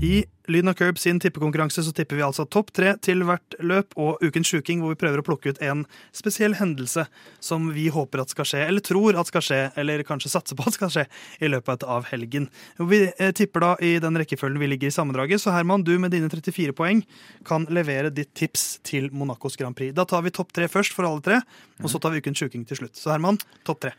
I 0.03 0.25
Lyden 0.49 0.69
av 0.69 0.75
Curb 0.75 0.99
sin 0.99 1.21
tippekonkurranse 1.21 1.83
så 1.85 1.93
tipper 1.93 2.17
vi 2.17 2.23
altså 2.25 2.47
topp 2.49 2.71
tre 2.73 2.95
til 3.05 3.21
hvert 3.29 3.55
løp 3.61 3.93
og 4.01 4.23
Ukens 4.25 4.49
sjuking, 4.49 4.81
hvor 4.81 4.95
vi 4.95 4.99
prøver 5.03 5.21
å 5.21 5.25
plukke 5.27 5.53
ut 5.53 5.61
en 5.61 5.83
spesiell 6.17 6.57
hendelse 6.57 7.05
som 7.45 7.67
vi 7.75 7.85
håper 7.93 8.23
at 8.23 8.33
skal 8.33 8.49
skje, 8.49 8.63
eller 8.65 8.81
tror 8.81 9.19
at 9.21 9.29
skal 9.29 9.45
skje, 9.45 9.61
eller 9.79 10.01
kanskje 10.09 10.33
satser 10.33 10.57
på 10.57 10.65
at 10.67 10.79
skal 10.79 10.95
skje 10.95 11.05
i 11.45 11.53
løpet 11.53 11.85
av 11.85 12.09
helgen. 12.09 12.49
Vi 12.81 13.03
eh, 13.11 13.35
tipper 13.37 13.67
da 13.67 13.75
i 13.85 13.93
den 14.01 14.17
rekkefølgen 14.23 14.65
vi 14.65 14.73
ligger 14.73 14.89
i 14.89 14.97
sammendraget, 14.97 15.45
så 15.45 15.53
Herman, 15.53 15.85
du 15.85 15.93
med 16.01 16.17
dine 16.17 16.33
34 16.33 16.73
poeng 16.81 17.05
kan 17.47 17.69
levere 17.69 18.09
ditt 18.09 18.33
tips 18.33 18.79
til 18.89 19.13
Monacos 19.13 19.61
Grand 19.61 19.77
Prix. 19.77 19.93
Da 19.95 20.09
tar 20.09 20.25
vi 20.25 20.33
topp 20.33 20.57
tre 20.57 20.73
først 20.73 20.97
for 20.97 21.05
alle 21.07 21.21
tre, 21.29 21.43
og 21.85 21.93
så 21.93 22.01
tar 22.01 22.17
vi 22.17 22.25
Ukens 22.25 22.41
sjuking 22.41 22.65
til 22.65 22.81
slutt. 22.81 22.97
Så 22.97 23.13
Herman, 23.13 23.39
topp 23.69 23.85
tre. 23.85 23.99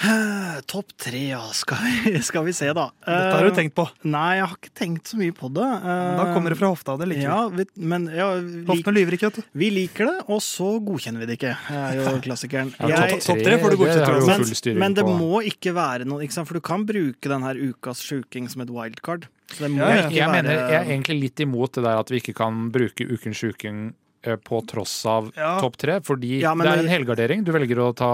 Eh, 0.00 0.60
Topp 0.70 0.92
tre, 0.96 1.18
ja. 1.34 1.40
Skal 1.52 1.76
vi, 2.06 2.20
skal 2.24 2.44
vi 2.46 2.52
se, 2.56 2.70
da. 2.76 2.86
Dette 3.04 3.34
har 3.36 3.42
du 3.44 3.50
Eh, 3.50 3.56
tenkt 3.56 3.74
på. 3.76 3.84
Nei, 4.08 4.36
jeg 4.38 4.46
har 4.46 4.54
ikke 4.56 4.72
tenkt 4.78 5.10
så 5.10 5.18
mye 5.20 5.34
på 5.36 5.50
det. 5.52 5.66
Eh, 5.66 6.16
Da 6.20 6.24
kommer 6.32 6.54
det 6.54 6.58
fra 6.60 6.70
hofta. 6.72 6.94
Det 7.00 7.08
liker 7.10 7.26
Ja, 7.26 7.40
vi, 7.52 7.66
men 7.76 8.06
ja, 8.08 8.28
vi, 8.40 8.62
Hoftene 8.70 8.94
lyver 8.96 9.16
ikke, 9.18 9.28
vet 9.28 9.40
du. 9.42 9.48
vi 9.60 9.70
liker 9.74 10.06
det, 10.08 10.16
og 10.30 10.40
så 10.46 10.70
godkjenner 10.86 11.20
vi 11.24 11.28
det 11.32 11.36
ikke. 11.40 11.52
Er 11.74 11.98
jo 12.00 12.14
klassikeren. 12.24 12.72
Ja, 12.80 13.02
topp 13.20 13.42
tre 13.44 13.58
får 13.60 13.74
du 13.74 13.78
godkjent, 13.82 14.64
men, 14.70 14.78
men 14.84 14.94
det 14.96 15.04
må 15.04 15.42
ikke 15.50 15.74
være 15.76 16.08
noe, 16.08 16.22
ikke 16.24 16.38
sant? 16.38 16.48
for 16.48 16.54
du 16.56 16.64
kan 16.64 16.86
bruke 16.88 17.28
denne 17.28 17.44
her 17.50 17.60
ukas 17.60 18.00
sjuking 18.06 18.48
som 18.48 18.62
et 18.64 18.70
wildcard. 18.72 19.28
Så 19.52 19.66
det 19.66 19.72
må 19.74 19.82
Ja, 19.82 19.90
ja. 19.90 20.02
ikke 20.06 20.16
Jeg 20.16 20.28
være 20.30 20.42
mener 20.42 20.54
jeg 20.70 20.80
er 20.80 20.90
egentlig 20.94 21.20
litt 21.20 21.40
imot 21.44 21.72
det 21.76 21.82
der 21.84 21.98
at 21.98 22.08
vi 22.14 22.20
ikke 22.22 22.36
kan 22.38 22.70
bruke 22.70 23.02
Ukens 23.10 23.36
sjuking 23.42 23.92
eh, 24.24 24.36
på 24.36 24.60
tross 24.70 24.94
av 25.10 25.32
Ja. 25.36 25.58
topp 25.60 25.76
tre, 25.76 26.00
fordi 26.00 26.40
Ja, 26.40 26.54
men 26.54 26.66
det 26.70 26.76
er 26.78 26.84
en 26.86 26.92
helgardering. 26.94 27.44
Du 27.44 27.50
velger 27.52 27.82
å 27.82 27.90
ta 27.94 28.12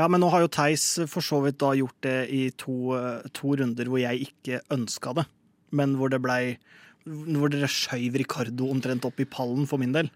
Ja, 0.00 0.08
men 0.08 0.22
nå 0.24 0.30
har 0.32 0.40
jo 0.46 0.48
Theis 0.52 0.84
for 1.10 1.20
så 1.24 1.42
vidt 1.44 1.58
da 1.60 1.74
gjort 1.76 1.98
det 2.06 2.16
i 2.32 2.42
to, 2.56 2.94
eh, 2.96 3.28
to 3.36 3.52
runder 3.60 3.84
hvor 3.90 4.00
jeg 4.00 4.30
ikke 4.30 4.60
ønska 4.72 5.12
det, 5.20 5.26
men 5.76 5.96
hvor 6.00 6.08
det 6.12 6.22
blei 6.24 6.56
Hvor 7.08 7.48
dere 7.52 7.68
skøyv 7.70 8.16
Ricardo 8.20 8.66
omtrent 8.70 9.06
opp 9.08 9.18
i 9.20 9.24
pallen 9.24 9.64
for 9.66 9.80
min 9.80 9.92
del. 9.94 10.10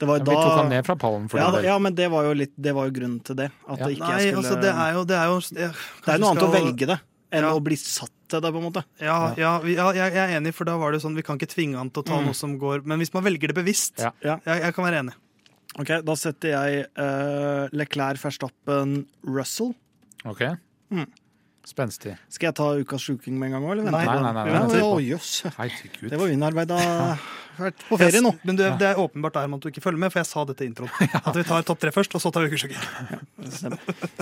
Det 0.00 0.06
var 0.08 0.18
jo 0.18 0.24
Vi 0.24 0.32
tok 0.32 0.54
han 0.56 0.70
ned 0.72 0.86
fra 0.86 0.94
pallen 0.96 1.26
for 1.28 1.36
ja, 1.38 1.50
din 1.52 1.58
del. 1.60 1.64
ja, 1.68 1.74
men 1.84 1.94
det 1.98 2.06
var 2.10 2.24
jo 2.24 2.32
litt 2.40 2.54
Det 2.56 2.72
var 2.74 2.88
jo 2.88 2.94
grunnen 2.96 3.18
til 3.22 3.36
det. 3.36 3.50
At 3.68 3.78
Ja. 3.78 3.86
det 3.86 3.96
ikke 3.98 4.08
Nei, 4.08 4.22
jeg 4.24 4.32
skulle 4.34 4.40
altså, 4.40 4.60
det 4.64 4.72
er 4.72 4.92
jo 4.96 5.04
Det 5.04 5.16
er, 5.20 5.26
jo, 5.28 5.36
jeg, 5.60 5.72
Det 6.06 6.14
er 6.14 6.18
noe 6.22 6.30
annet 6.32 6.46
å 6.48 6.52
velge 6.54 6.86
det 6.94 6.98
enn 7.30 7.44
Ja. 7.44 7.50
å 7.54 7.60
bli 7.62 7.76
satt 7.76 8.10
til 8.32 8.40
det, 8.42 8.50
på 8.50 8.58
en 8.58 8.64
måte. 8.72 8.82
Ja, 8.98 9.18
ja, 9.38 9.52
ja, 9.62 9.92
jeg 9.92 10.12
jeg 10.16 10.22
er 10.24 10.40
enig, 10.40 10.54
for 10.56 10.64
da 10.64 10.76
var 10.80 10.90
det 10.96 11.02
sånn 11.04 11.14
vi 11.14 11.22
kan 11.22 11.38
ikke 11.38 11.52
tvinge 11.52 11.76
han 11.78 11.90
til 11.90 12.02
å 12.02 12.06
ta 12.06 12.16
Mm. 12.18 12.24
noe 12.26 12.34
som 12.34 12.56
går 12.58 12.82
Men 12.84 12.98
hvis 12.98 13.12
man 13.14 13.22
velger 13.22 13.52
det 13.52 13.54
bevisst, 13.54 14.00
Ja. 14.00 14.10
Ja. 14.24 14.40
jeg, 14.46 14.62
jeg 14.62 14.74
kan 14.74 14.84
være 14.84 14.98
enig. 15.04 15.14
Ok, 15.80 15.94
Da 16.04 16.16
setter 16.18 16.54
jeg 16.54 16.84
uh, 17.00 17.66
Leclerc, 17.72 18.20
Verstappen, 18.22 19.00
Russell. 19.24 19.72
Ok. 20.28 20.44
Mm. 20.92 21.08
Spenstig. 21.68 22.14
Skal 22.32 22.50
jeg 22.50 22.56
ta 22.58 22.66
ukas 22.80 23.04
sjuking 23.04 23.36
med 23.38 23.50
en 23.50 23.58
gang 23.58 23.66
òg, 23.68 23.74
eller 23.76 23.92
Nei. 23.92 24.02
Nei, 24.08 24.16
nei, 24.24 24.32
nei. 24.32 24.44
Nei, 24.48 24.80
nei. 24.80 25.04
Jøss. 25.10 25.34
Det 26.00 26.18
var 26.18 26.32
innarbeida 26.32 26.80
Vært 27.60 27.82
på 27.84 27.98
ferie 28.00 28.22
nå. 28.24 28.32
Men 28.48 28.56
du, 28.56 28.62
det 28.80 28.86
er 28.88 29.00
åpenbart 29.00 29.36
Herman, 29.36 29.60
at 29.60 29.66
du 29.66 29.68
ikke 29.68 29.82
følger 29.84 30.00
med, 30.00 30.12
for 30.12 30.22
jeg 30.22 30.28
sa 30.30 30.44
dette 30.48 30.64
i 30.64 30.68
introen. 30.70 30.92
At 31.28 31.36
vi 31.36 31.44
tar 31.44 31.66
topp 31.68 31.82
tre 31.82 31.92
først, 31.92 32.14
og 32.16 32.22
så 32.24 32.32
tar 32.32 32.46
vi 32.46 32.54
ukesjuking. 32.54 32.80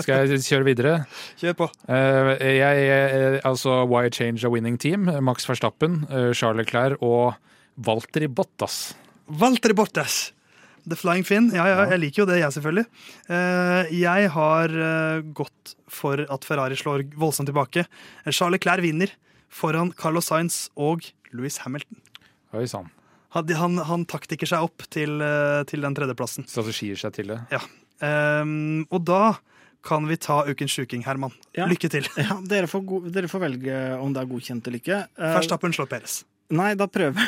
Skal 0.01 0.27
jeg 0.27 0.41
kjøre 0.43 0.67
videre? 0.67 0.95
Kjør 1.39 1.55
på. 1.61 1.69
Uh, 1.87 2.33
jeg, 2.43 2.81
jeg, 2.89 3.39
altså 3.47 3.83
Why 3.87 4.11
change 4.11 4.43
a 4.43 4.51
winning 4.51 4.75
team? 4.81 5.07
Max 5.23 5.47
Verstappen, 5.47 6.01
uh, 6.11 6.33
Charles 6.35 6.65
Leclerc 6.65 6.99
og 6.99 7.39
Walter 7.87 8.27
Bottas. 8.27 8.81
Valtteri 9.29 9.77
Bottas. 9.77 10.19
The 10.87 10.97
Flying 10.99 11.25
Finn. 11.27 11.49
Ja, 11.55 11.65
ja, 11.69 11.87
jeg 11.93 12.03
liker 12.03 12.23
jo 12.23 12.27
det, 12.29 12.39
jeg 12.41 12.55
selvfølgelig. 12.55 12.85
Eh, 13.31 13.93
jeg 13.99 14.29
har 14.35 14.75
eh, 14.89 15.23
gått 15.35 15.73
for 15.89 16.21
at 16.25 16.47
Ferrari 16.47 16.77
slår 16.79 17.07
voldsomt 17.19 17.49
tilbake. 17.51 17.85
Charles 18.29 18.61
Clair 18.63 18.83
vinner 18.85 19.11
foran 19.49 19.91
Carlos 19.97 20.29
Sainz 20.29 20.67
og 20.77 21.05
Louis 21.33 21.59
Hamilton. 21.65 21.99
Oi 22.57 22.65
sann. 22.69 22.89
Han, 23.35 23.51
han, 23.59 23.77
han 23.85 24.07
taktikker 24.09 24.49
seg 24.49 24.65
opp 24.65 24.87
til, 24.89 25.19
eh, 25.21 25.61
til 25.69 25.85
den 25.85 25.97
tredjeplassen. 25.97 26.47
Strategier 26.49 26.97
seg 26.97 27.13
til 27.17 27.33
det. 27.35 27.43
Ja. 27.53 27.61
Ehm, 28.05 28.87
og 28.89 29.03
da 29.05 29.35
kan 29.85 30.07
vi 30.09 30.17
ta 30.19 30.41
ukens 30.49 30.73
sjuking, 30.75 31.05
Herman. 31.05 31.35
Ja. 31.55 31.67
Lykke 31.69 31.91
til. 31.91 32.07
Ja, 32.19 32.39
dere 32.51 32.67
får, 32.67 32.83
dere 33.13 33.29
får 33.31 33.43
velge 33.45 33.77
om 33.99 34.15
det 34.15 34.23
er 34.23 34.31
godkjent 34.31 34.67
eller 34.67 34.81
ikke. 34.81 35.03
Eh, 35.15 35.35
Verstappen 35.37 35.75
slår 35.75 35.91
Peres. 35.91 36.21
Nei, 36.49 36.71
da 36.79 36.87
prøver 36.89 37.19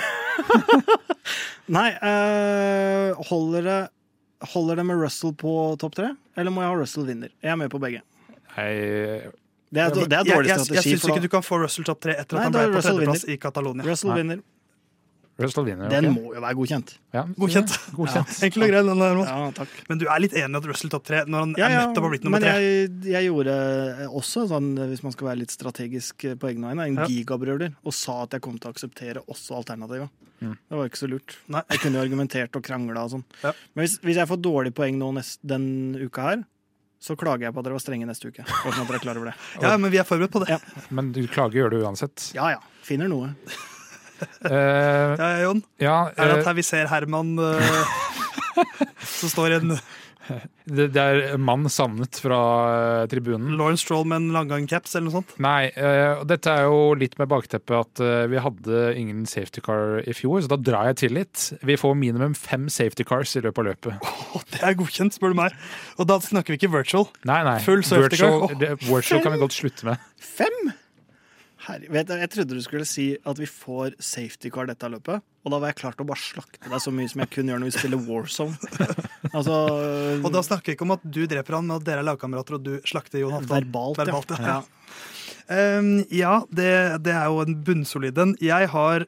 Nei, 1.76 1.90
øh, 1.94 3.20
holder, 3.30 3.68
det, 3.68 3.80
holder 4.54 4.82
det 4.82 4.86
med 4.90 4.98
Russell 5.00 5.36
på 5.38 5.52
topp 5.80 5.96
tre? 6.00 6.10
Eller 6.36 6.52
må 6.52 6.64
jeg 6.64 6.72
ha 6.74 6.80
Russell 6.82 7.06
vinner? 7.08 7.30
Jeg 7.44 7.54
er 7.54 7.60
med 7.62 7.70
på 7.72 7.80
begge. 7.80 8.02
Nei, 8.58 8.72
Det 9.72 9.80
er, 9.80 9.94
det 9.94 10.18
er 10.18 10.26
dårlig 10.26 10.26
dårlig 10.28 10.50
jeg, 10.50 10.58
jeg 10.58 10.76
jeg 10.76 10.88
syns 10.88 11.06
ikke 11.08 11.24
du 11.24 11.30
kan 11.32 11.46
få 11.46 11.62
Russell 11.62 11.88
topp 11.88 12.02
tre 12.04 12.18
etter 12.20 12.40
Nei, 12.40 12.48
at 12.50 12.58
han 12.58 12.58
ble 12.58 12.82
på 12.82 12.84
tredjeplass 12.88 13.24
i 13.30 13.38
Catalonia. 13.40 13.86
Russell 13.88 14.12
Nei. 14.12 14.18
vinner. 14.24 14.42
Russell 15.44 15.66
vinner. 15.68 15.89
Den 15.92 16.08
okay. 16.10 16.16
må 16.22 16.34
jo 16.36 16.42
være 16.44 16.58
godkjent. 16.60 16.94
Ja, 17.16 17.24
Godkjent. 17.38 17.74
godkjent. 17.98 18.32
Enkel 18.48 18.64
og 18.66 18.70
grei. 18.72 18.82
den 18.88 19.02
der, 19.04 19.20
Ja, 19.28 19.52
takk. 19.58 19.74
Men 19.89 20.02
du 20.02 20.06
er 20.08 20.20
litt 20.24 20.34
enig 20.38 20.56
i 20.56 20.60
at 20.62 20.68
Russell 20.72 20.92
topp 20.94 21.06
tre 21.10 21.24
når 21.28 21.39
han 21.46 21.56
Ja, 21.60 21.66
er 21.68 21.72
ja, 21.76 21.82
nettopp 21.88 22.08
har 22.08 22.14
blitt 22.16 22.24
nummer 22.28 22.39
men 22.39 22.48
tre? 22.48 22.54
jeg, 22.62 22.92
jeg 23.12 23.28
gjorde 23.30 23.56
også, 24.22 24.46
sånn, 24.52 24.70
hvis 24.92 25.04
man 25.04 25.16
skal 25.16 25.28
være 25.32 25.42
litt 25.44 25.52
strategisk 25.56 26.28
på 26.39 26.52
egne 26.54 26.72
vegne, 26.72 26.88
en 26.88 27.02
Ja. 27.02 27.10
gigabrøler, 27.12 27.74
og 27.84 27.94
sa 27.94 28.22
at 28.24 28.32
jeg 28.38 28.42
kom 28.46 28.58
til 28.62 28.72
å 28.72 28.76
akseptere 28.76 29.26
også 29.28 29.58
alternativet. 29.60 30.10
Mm. 30.42 30.56
Det 30.58 30.78
var 30.78 30.88
ikke 30.89 30.98
så 31.04 31.10
lurt. 31.12 31.36
Nei. 31.54 31.62
Jeg 31.70 31.80
kunne 31.84 32.00
jo 32.00 32.06
argumentert 32.08 32.56
og 32.58 32.64
krangla 32.66 33.04
og 33.06 33.12
sånn. 33.14 33.24
Ja. 33.44 33.52
Men 33.76 33.86
hvis, 33.86 34.00
hvis 34.02 34.18
jeg 34.18 34.28
får 34.28 34.39
dårlig 34.42 34.74
poeng 34.74 34.98
nå 34.98 35.12
nest, 35.14 35.38
den 35.46 35.96
uka 36.02 36.22
her, 36.32 36.44
så 37.02 37.16
klager 37.18 37.48
jeg 37.48 37.54
på 37.54 37.60
at 37.62 37.66
dere 37.66 37.74
var 37.74 37.82
strenge 37.82 38.06
neste 38.06 38.30
uke. 38.30 38.44
Sånn 38.46 38.82
at 38.82 38.88
dere 38.88 38.98
er 39.00 39.02
klar 39.02 39.18
over 39.18 39.32
det. 39.32 39.36
Ja, 39.62 39.76
men 39.78 39.89
vi 39.94 39.98
er 39.98 40.06
forberedt 40.06 40.34
på 40.34 40.42
det. 40.46 40.50
Ja. 40.54 40.60
Men 40.94 41.12
du 41.16 41.24
klager 41.28 41.58
gjør 41.64 41.72
du 41.74 41.78
uansett. 41.82 42.28
Ja 42.38 42.52
ja, 42.54 42.60
finner 42.86 43.10
noe. 43.10 43.32
Eh, 44.22 45.16
Ja, 45.18 45.30
Jon. 45.44 45.64
ja, 45.82 45.98
Er 46.16 46.32
det 46.32 46.38
eh, 46.38 46.40
at 46.40 46.50
her 46.52 46.58
vi 46.58 46.66
ser 46.66 46.90
Herman 46.92 47.36
uh, 47.40 47.98
Så 49.20 49.30
står 49.32 49.58
en 49.60 49.76
det, 50.66 50.88
det 50.94 51.02
er 51.02 51.20
en 51.34 51.44
mann 51.44 51.66
savnet 51.72 52.20
fra 52.22 52.40
eh, 53.02 53.06
tribunen. 53.12 53.56
Lawrence 53.60 53.84
Stroll 53.86 54.06
med 54.08 54.22
en 54.22 54.36
langgang-caps 54.36 54.94
eller 54.96 55.10
noe 55.10 55.18
sånt? 55.20 55.36
Nei, 55.42 55.60
Uh, 55.82 56.22
dette 56.28 56.52
er 56.52 56.66
jo 56.68 56.94
litt 57.00 57.16
med 57.18 57.30
bakteppet 57.32 57.74
at 57.74 58.02
uh, 58.04 58.26
vi 58.30 58.40
hadde 58.44 58.82
ingen 59.00 59.24
safety 59.30 59.64
car 59.64 60.02
i 60.04 60.14
fjor, 60.14 60.42
så 60.44 60.52
da 60.52 60.58
drar 60.62 60.90
jeg 60.92 60.98
til 61.02 61.16
litt. 61.16 61.46
Vi 61.66 61.78
får 61.80 61.96
minimum 61.98 62.36
fem 62.38 62.68
safety 62.72 63.06
cars 63.08 63.34
i 63.40 63.42
løpet 63.44 63.64
av 63.64 63.70
løpet. 63.72 64.12
Oh, 64.36 64.44
det 64.54 64.62
er 64.68 64.78
godkjent, 64.78 65.16
spør 65.18 65.34
du 65.34 65.40
meg. 65.42 65.56
Og 65.98 66.10
da 66.12 66.20
snakker 66.22 66.54
vi 66.54 66.60
ikke 66.60 66.72
virtual. 66.76 67.08
Nei, 67.28 67.40
nei. 67.48 67.58
Full 67.66 67.82
safety 67.88 68.22
car. 68.22 68.38
Oh. 68.46 68.54
det, 68.62 68.76
virtual 68.84 69.24
kan 69.26 69.36
vi 69.36 69.42
godt 69.42 69.58
slutte 69.58 69.90
med. 69.90 70.12
Fem?! 70.22 70.74
Herre, 71.72 71.90
vet 71.94 72.10
du, 72.10 72.14
jeg 72.20 72.32
trodde 72.34 72.58
du 72.58 72.64
skulle 72.66 72.88
si 72.90 73.08
at 73.18 73.40
vi 73.40 73.48
får 73.50 73.96
safety 74.04 74.52
car 74.54 74.70
dette 74.70 74.90
løpet. 74.92 75.24
Og 75.42 75.54
da 75.54 75.58
var 75.58 75.72
jeg 75.72 75.80
klar 75.80 75.96
til 75.98 76.06
å 76.06 76.10
bare 76.12 76.22
slakte 76.22 76.70
deg 76.70 76.84
så 76.84 76.92
mye 76.94 77.10
som 77.10 77.24
jeg 77.24 77.32
kunne 77.34 77.54
gjøre 77.54 77.64
når 77.64 77.72
vi 77.72 77.78
spiller 77.80 78.04
Warzone. 78.10 78.98
Altså 79.32 79.56
Og 80.18 80.28
da 80.34 80.42
snakker 80.44 80.72
vi 80.72 80.76
ikke 80.76 80.84
om 80.84 80.96
at 80.98 81.04
du 81.06 81.22
dreper 81.30 81.56
han, 81.56 81.68
men 81.70 81.78
at 81.78 81.86
dere 81.88 82.02
er 82.04 82.08
lagkamerater 82.10 82.58
og 82.58 82.66
du 82.66 82.74
slakter 82.90 83.22
Jon 83.22 83.38
Halvdan. 83.38 83.62
verbalt, 83.62 84.02
Verbalt, 84.02 84.34
ja. 84.36 84.58
ja. 84.58 84.82
Um, 85.80 86.02
ja, 86.24 86.34
det, 86.52 86.72
det 87.06 87.14
er 87.16 87.30
jo 87.32 87.42
en 87.46 87.58
bunnsolid 87.66 88.20
en. 88.22 88.36
Jeg 88.44 88.70
har, 88.74 89.08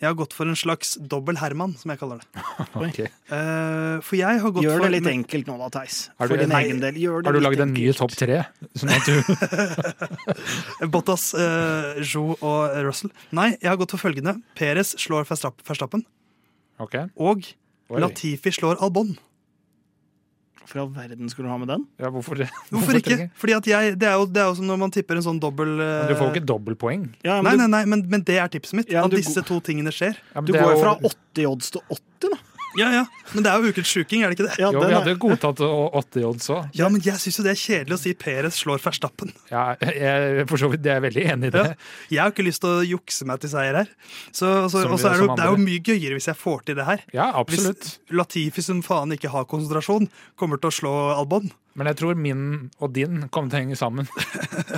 jeg 0.00 0.08
har 0.08 0.14
gått 0.16 0.32
for 0.32 0.48
en 0.48 0.56
slags 0.56 0.94
dobbel 0.96 1.36
Herman, 1.36 1.74
som 1.76 1.90
jeg 1.92 2.00
kaller 2.00 2.22
det. 2.22 2.44
okay. 2.86 3.08
Uh, 3.28 4.00
for 4.00 4.16
jeg 4.16 4.40
har 4.40 4.54
gått 4.56 4.64
Gjør 4.64 4.78
for 4.80 4.86
det 4.86 4.92
litt 4.96 5.08
enkelt 5.12 5.50
nå 5.50 5.58
da, 5.60 5.68
Theis. 5.74 5.98
Har 6.18 6.28
du- 6.30 6.34
For 6.34 6.40
din 6.40 6.54
egen 6.56 6.80
del. 6.80 6.94
Gjør 7.02 7.20
det 7.20 7.28
Har 7.30 7.36
du 7.36 7.40
lagd 7.44 7.60
en 7.66 7.74
ny 7.76 7.84
topp 7.98 8.14
tre? 8.16 8.38
Sånn 8.80 8.94
at 8.96 9.04
du 9.04 10.88
Bottas, 10.94 11.30
uh, 11.36 12.00
Jo 12.00 12.30
og 12.40 12.76
Russell. 12.86 13.12
Nei, 13.36 13.50
jeg 13.60 13.68
har 13.70 13.78
gått 13.80 13.92
for 13.96 14.02
følgende. 14.08 14.38
Perez 14.58 14.94
slår 15.00 15.28
Verstapp- 15.28 15.60
Verstappen, 15.68 16.04
Okay. 16.80 17.10
og 17.20 17.44
Oi. 17.90 18.00
Latifi 18.00 18.52
slår 18.56 18.80
Albon. 18.80 19.16
For 20.68 20.82
all 20.82 20.90
verden 20.94 21.28
skulle 21.32 21.48
du 21.48 21.52
ha 21.52 21.58
med 21.58 21.68
den? 21.72 21.86
Ja, 21.98 22.10
hvorfor 22.14 22.36
det? 22.38 22.46
Hvorfor 22.70 22.98
ikke? 23.00 23.30
Fordi 23.40 23.54
at 23.56 23.66
jeg, 23.66 23.94
det, 23.98 24.06
er 24.06 24.18
jo, 24.20 24.26
det 24.30 24.42
er 24.42 24.50
jo 24.50 24.58
som 24.60 24.68
når 24.68 24.78
man 24.84 24.92
tipper 24.94 25.18
en 25.18 25.24
sånn 25.24 25.40
dobbel 25.42 25.72
uh, 25.80 26.04
Du 26.10 26.14
får 26.14 26.28
jo 26.28 26.34
ikke 26.36 26.46
dobbeltpoeng. 26.46 27.08
Ja, 27.26 27.40
Nei, 27.42 27.56
du... 27.56 27.62
nei, 27.64 27.68
nei, 27.72 27.82
men, 27.90 28.04
men 28.12 28.22
det 28.28 28.36
er 28.38 28.52
tipset 28.52 28.76
mitt. 28.78 28.92
Ja, 28.92 29.02
at 29.08 29.14
disse 29.16 29.42
to 29.46 29.58
tingene 29.64 29.90
skjer. 29.94 30.20
Ja, 30.34 30.44
Du, 30.44 30.52
går 30.54 30.76
jo- 30.76 30.82
fra 30.84 30.94
80 31.10 31.48
odds 31.50 31.72
til 31.74 31.82
80, 31.96 32.30
da. 32.36 32.38
Ja, 32.78 32.88
ja, 32.94 33.04
Men 33.34 33.44
det 33.44 33.50
er 33.50 33.62
jo 33.62 33.70
ukens 33.72 33.90
sjuking, 33.90 34.22
er 34.22 34.30
det 34.30 34.36
ikke 34.38 34.46
det? 34.46 34.58
Ja, 34.62 34.68
Jo, 34.70 34.82
vi 34.84 34.94
hadde 34.94 35.14
jo 35.14 35.18
godtatt 35.24 35.62
åtte 35.64 36.20
i 36.22 36.26
odds 36.26 36.50
òg. 36.54 36.68
Ja, 36.78 36.88
men 36.92 37.02
jeg 37.02 37.18
syns 37.22 37.40
jo 37.40 37.44
det 37.46 37.52
er 37.54 37.60
kjedelig 37.60 37.96
å 37.96 38.00
si 38.02 38.12
Peres 38.18 38.60
slår 38.62 38.82
Verstappen. 38.84 39.32
Ja, 39.50 39.64
jeg, 39.82 40.44
for 40.50 40.62
så 40.62 40.70
vidt, 40.70 40.86
jeg 40.86 41.00
er 41.00 41.04
veldig 41.04 41.24
enig 41.34 41.50
i 41.50 41.54
det. 41.56 41.64
Ja. 41.72 41.78
Jeg 42.14 42.22
har 42.22 42.34
ikke 42.34 42.46
lyst 42.46 42.62
til 42.64 42.70
å 42.70 42.84
jukse 42.86 43.26
meg 43.30 43.42
til 43.42 43.52
seier 43.54 43.80
her. 43.82 43.90
Så, 44.30 44.52
så, 44.70 44.84
og 44.86 44.98
så 45.02 45.10
er 45.10 45.18
det, 45.18 45.24
jo, 45.26 45.34
det 45.38 45.46
er 45.46 45.54
jo 45.54 45.62
mye 45.64 45.82
gøyere 45.90 46.18
hvis 46.20 46.30
jeg 46.30 46.38
får 46.38 46.62
til 46.68 46.78
det 46.78 46.86
her. 46.86 47.02
Ja, 47.16 47.30
absolutt. 47.42 47.88
Hvis 48.06 48.20
Latifi, 48.20 48.64
som 48.66 48.84
faen 48.86 49.16
ikke 49.16 49.32
har 49.34 49.48
konsentrasjon, 49.50 50.10
kommer 50.38 50.62
til 50.62 50.70
å 50.70 50.76
slå 50.80 50.94
Albon. 51.16 51.50
Men 51.78 51.90
jeg 51.90 52.00
tror 52.00 52.18
min 52.18 52.44
og 52.82 52.92
din 52.96 53.26
kommer 53.30 53.52
til 53.52 53.60
å 53.60 53.62
henge 53.64 53.78
sammen. 53.78 54.10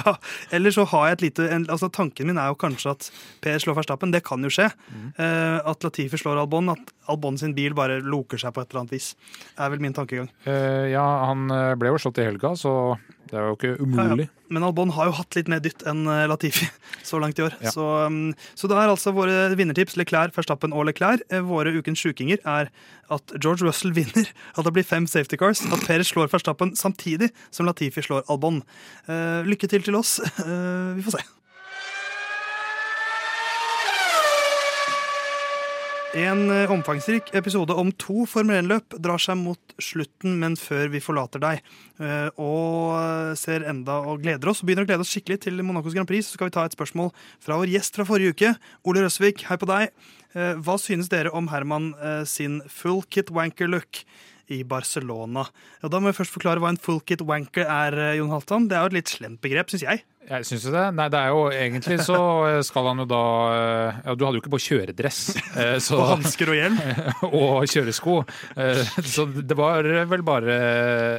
Ja, 0.02 0.14
eller 0.56 0.72
så 0.74 0.84
har 0.88 1.04
jeg 1.06 1.14
et 1.14 1.22
lite 1.26 1.44
en, 1.52 1.64
altså 1.70 1.86
Tanken 1.92 2.26
min 2.26 2.38
er 2.40 2.50
jo 2.50 2.56
kanskje 2.58 2.94
at 2.94 3.08
Per 3.44 3.60
slår 3.62 3.76
Verstappen. 3.76 4.10
Det 4.14 4.22
kan 4.26 4.42
jo 4.42 4.50
skje. 4.52 4.68
Mm. 4.90 5.04
Eh, 5.14 5.58
at 5.72 5.84
Latifi 5.84 6.18
slår 6.18 6.40
Albon. 6.42 6.72
At 6.72 6.92
Albon 7.12 7.38
sin 7.38 7.54
bil 7.54 7.76
bare 7.78 8.00
loker 8.02 8.40
seg 8.40 8.54
på 8.54 8.62
et 8.62 8.72
eller 8.72 8.82
annet 8.82 8.96
vis. 8.96 9.12
er 9.58 9.70
vel 9.72 9.82
min 9.84 9.94
tankegang. 9.94 10.30
Eh, 10.48 10.90
ja, 10.94 11.04
han 11.28 11.46
eh, 11.54 11.74
ble 11.78 11.92
jo 11.92 12.00
slått 12.02 12.22
i 12.22 12.26
helga, 12.26 12.54
så 12.58 12.72
Det 13.32 13.38
er 13.40 13.46
jo 13.48 13.54
ikke 13.56 13.68
Ja, 13.72 13.76
ja. 13.80 13.84
umulig. 14.12 14.28
Men 14.52 14.64
Albon 14.66 14.90
har 14.92 15.06
jo 15.08 15.14
hatt 15.16 15.34
litt 15.38 15.48
mer 15.48 15.62
dytt 15.64 15.80
enn 15.88 16.02
eh, 16.04 16.26
Latifi 16.28 16.66
så 17.08 17.16
langt 17.22 17.38
i 17.40 17.46
år. 17.46 17.54
Ja. 17.64 17.72
Så, 17.72 17.86
um, 18.06 18.34
så 18.54 18.68
da 18.68 18.76
er 18.82 18.92
altså 18.92 19.14
våre 19.16 19.46
vinnertips 19.56 19.96
Leclerc, 19.96 20.34
Verstappen 20.36 20.74
og 20.76 20.84
Leclerc. 20.90 21.24
Eh, 21.32 21.40
Våre 21.48 21.72
ukens 21.72 22.02
sjukinger 22.04 22.42
er 22.44 22.68
at 23.12 23.34
George 23.40 23.64
Russell 23.64 23.94
vinner, 23.98 24.28
at 24.28 24.68
det 24.68 24.74
blir 24.76 24.84
fem 24.84 25.08
safety 25.08 25.40
cars, 25.40 25.64
at 25.64 25.86
Perez 25.88 26.12
slår 26.12 26.28
Verstappen 26.32 26.76
samtidig 26.76 27.30
som 27.50 27.64
Latifi 27.66 28.04
slår 28.04 28.28
Albon. 28.28 28.60
Eh, 29.08 29.40
lykke 29.48 29.72
til 29.72 29.82
til 29.88 29.96
oss. 29.96 30.18
Vi 31.00 31.02
får 31.08 31.16
se. 31.16 31.24
En 36.12 36.42
eh, 36.52 36.68
omfangsrik 36.70 37.30
episode 37.38 37.72
om 37.80 37.88
to 37.96 38.26
Formel 38.28 38.58
1-løp 38.60 38.98
drar 39.00 39.20
seg 39.22 39.38
mot 39.40 39.72
slutten, 39.80 40.34
men 40.42 40.58
før 40.60 40.90
vi 40.92 41.00
forlater 41.00 41.40
deg. 41.40 41.62
Eh, 42.04 42.28
Og 42.36 43.32
ser 43.40 43.64
enda 43.70 43.96
og 44.10 44.20
gleder 44.20 44.50
oss, 44.52 44.60
og 44.60 44.68
begynner 44.68 44.84
å 44.84 44.90
glede 44.90 45.06
oss 45.06 45.12
skikkelig 45.14 45.40
til 45.46 45.62
Monacos 45.64 45.96
Grand 45.96 46.08
Prix, 46.10 46.28
så 46.28 46.36
skal 46.36 46.50
vi 46.50 46.54
ta 46.58 46.66
et 46.68 46.76
spørsmål 46.76 47.14
fra 47.40 47.56
vår 47.62 47.72
gjest 47.72 47.96
fra 47.96 48.04
forrige 48.08 48.34
uke. 48.36 48.52
Ole 48.84 49.06
Røsvik, 49.06 49.46
hei 49.48 49.56
på 49.62 49.70
deg. 49.72 49.88
Eh, 50.36 50.52
Hva 50.60 50.76
synes 50.80 51.08
dere 51.12 51.32
om 51.32 51.48
Herman 51.52 51.94
eh, 51.96 52.22
sin 52.28 52.60
full 52.68 53.00
kit 53.08 53.32
wanker-look? 53.32 54.04
I 54.52 54.64
Barcelona. 54.68 55.46
Og 55.86 55.92
da 55.94 55.96
må 56.02 56.10
jeg 56.10 56.16
først 56.18 56.34
forklare 56.34 56.60
hva 56.60 56.68
en 56.74 56.76
full 56.82 56.98
kit 57.08 57.22
wanker 57.24 57.62
er. 57.64 57.94
eh, 57.96 58.16
Jon 58.18 58.28
Halvdan. 58.34 58.66
Det 58.68 58.76
er 58.76 58.82
jo 58.84 58.90
et 58.90 58.96
litt 58.98 59.12
slemt 59.14 59.40
begrep, 59.40 59.70
syns 59.72 59.84
jeg. 59.86 60.02
Jeg 60.30 60.46
syns 60.46 60.64
jo 60.64 60.70
det. 60.72 60.82
Nei, 60.94 61.08
det 61.10 61.18
er 61.18 61.32
jo 61.34 61.40
egentlig 61.50 61.96
så 62.06 62.16
skal 62.64 62.86
han 62.92 63.00
jo 63.02 63.06
da 63.10 63.20
eh, 63.52 63.96
Ja, 64.06 64.14
du 64.14 64.22
hadde 64.24 64.38
jo 64.38 64.42
ikke 64.44 64.52
på 64.54 64.60
kjøredress 64.62 65.18
eh, 65.58 65.78
så, 65.82 65.98
Og 65.98 66.04
hansker 66.14 66.52
og 66.52 66.56
hjelm. 66.56 66.76
og 67.40 67.66
kjøresko. 67.72 68.14
Eh, 68.56 68.82
Så 69.02 69.26
det 69.34 69.56
var 69.58 69.82
vel 70.08 70.22
bare 70.26 70.56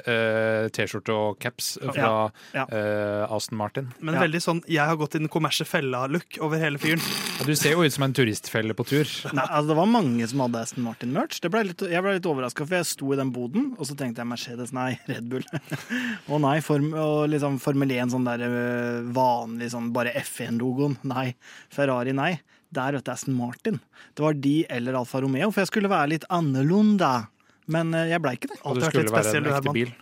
eh, 0.08 0.70
T-skjorte 0.74 1.14
og 1.14 1.38
caps 1.44 1.74
fra 1.84 1.98
Ja, 2.00 2.14
ja. 2.56 2.66
eh, 2.72 3.34
Aston 3.36 3.60
Martin. 3.60 3.92
Men 4.00 4.16
Ja. 4.16 4.22
veldig 4.24 4.42
sånn 4.42 4.62
'jeg 4.68 4.86
har 4.88 4.96
gått 4.98 5.16
i 5.16 5.20
den 5.20 5.28
kommersielle 5.30 5.68
fella'-look 5.70 6.40
over 6.42 6.58
hele 6.58 6.78
fyren. 6.80 7.02
Ja, 7.40 7.46
Du 7.46 7.56
ser 7.56 7.72
jo 7.76 7.84
ut 7.84 7.92
som 7.94 8.04
en 8.08 8.14
turistfelle 8.14 8.74
på 8.74 8.86
tur. 8.88 9.06
Nei, 9.34 9.46
altså 9.50 9.68
Det 9.74 9.78
var 9.78 9.86
mange 9.88 10.28
som 10.30 10.40
hadde 10.40 10.62
Aston 10.64 10.84
Martin-merch. 10.84 11.42
Det 11.42 11.52
ble 11.52 11.64
litt, 11.64 11.82
jeg 11.82 12.02
ble 12.02 12.14
litt 12.18 12.26
overraska, 12.30 12.66
for 12.66 12.76
jeg 12.80 12.86
sto 12.86 13.12
i 13.14 13.18
den 13.20 13.32
boden, 13.32 13.76
og 13.78 13.86
så 13.86 13.96
tenkte 13.98 14.22
jeg 14.24 14.28
Mercedes, 14.28 14.72
nei, 14.74 15.00
Red 15.08 15.28
Bull. 15.30 15.44
Å 16.32 16.40
nei, 16.40 16.60
form, 16.62 16.94
og 16.94 17.30
liksom 17.30 17.60
Formel 17.60 17.90
1, 17.92 18.12
sånn 18.14 18.26
der 18.26 18.40
øh, 18.48 18.93
vanlig 19.16 19.72
sånn 19.74 19.92
bare 19.96 20.14
F1-logoen. 20.24 21.00
Nei. 21.10 21.34
Ferrari, 21.74 22.16
nei. 22.16 22.34
Der, 22.74 22.98
vet 22.98 23.06
du, 23.06 23.12
Aston 23.14 23.38
Martin. 23.38 23.80
Det 24.14 24.26
var 24.26 24.38
de 24.40 24.56
eller 24.74 24.98
Alfa 24.98 25.22
Romeo, 25.22 25.52
for 25.54 25.64
jeg 25.64 25.70
skulle 25.70 25.92
være 25.92 26.16
litt 26.16 26.28
annerledes. 26.34 27.30
Men 27.72 27.94
øh, 27.96 28.10
jeg 28.10 28.24
blei 28.24 28.38
ikke 28.40 28.54
det. 28.54 28.60
Og 28.64 28.78
det 28.78 28.88
litt 28.88 28.96
skulle 28.96 29.16
være 29.18 29.38
en 29.38 29.46
du, 29.46 29.52
ekte 29.54 29.76
bil. 29.76 29.94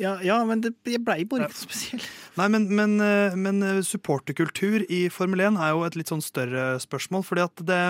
Ja, 0.00 0.14
ja 0.24 0.38
men 0.48 0.62
det, 0.64 0.74
jeg 0.88 1.02
blei 1.04 1.24
bare 1.28 1.48
ikke 1.48 1.58
spesiell. 1.64 2.04
Nei, 2.40 2.46
men, 2.48 2.66
men, 2.72 2.94
eh, 3.04 3.34
men 3.36 3.60
eh, 3.66 3.80
supporterkultur 3.84 4.86
i 4.88 5.00
Formel 5.12 5.42
1 5.44 5.58
er 5.60 5.74
jo 5.74 5.82
et 5.84 5.96
litt 5.98 6.08
sånn 6.08 6.22
større 6.24 6.78
spørsmål. 6.80 7.24
fordi 7.26 7.42
at 7.44 7.62
det, 7.68 7.80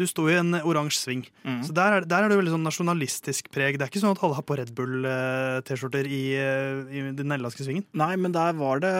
du 0.00 0.04
sto 0.10 0.26
i 0.30 0.34
en 0.40 0.56
oransje 0.64 0.98
sving. 1.04 1.22
Mm. 1.44 1.60
Så 1.68 1.76
der 1.76 1.98
er, 2.00 2.08
der 2.08 2.26
er 2.26 2.32
det 2.32 2.38
veldig 2.40 2.56
sånn 2.56 2.66
nasjonalistisk 2.66 3.52
preg. 3.54 3.78
Det 3.78 3.86
er 3.86 3.92
ikke 3.92 4.02
sånn 4.02 4.16
at 4.16 4.24
alle 4.26 4.38
har 4.40 4.46
på 4.48 4.58
Red 4.58 4.72
Bull-T-skjorter 4.74 6.08
i, 6.10 6.22
eh, 6.40 6.82
i 6.90 7.04
den 7.14 7.30
nederlandske 7.30 7.66
svingen. 7.66 7.86
Nei, 7.94 8.14
men 8.18 8.34
der 8.34 8.56
var 8.58 8.82
det 8.82 8.94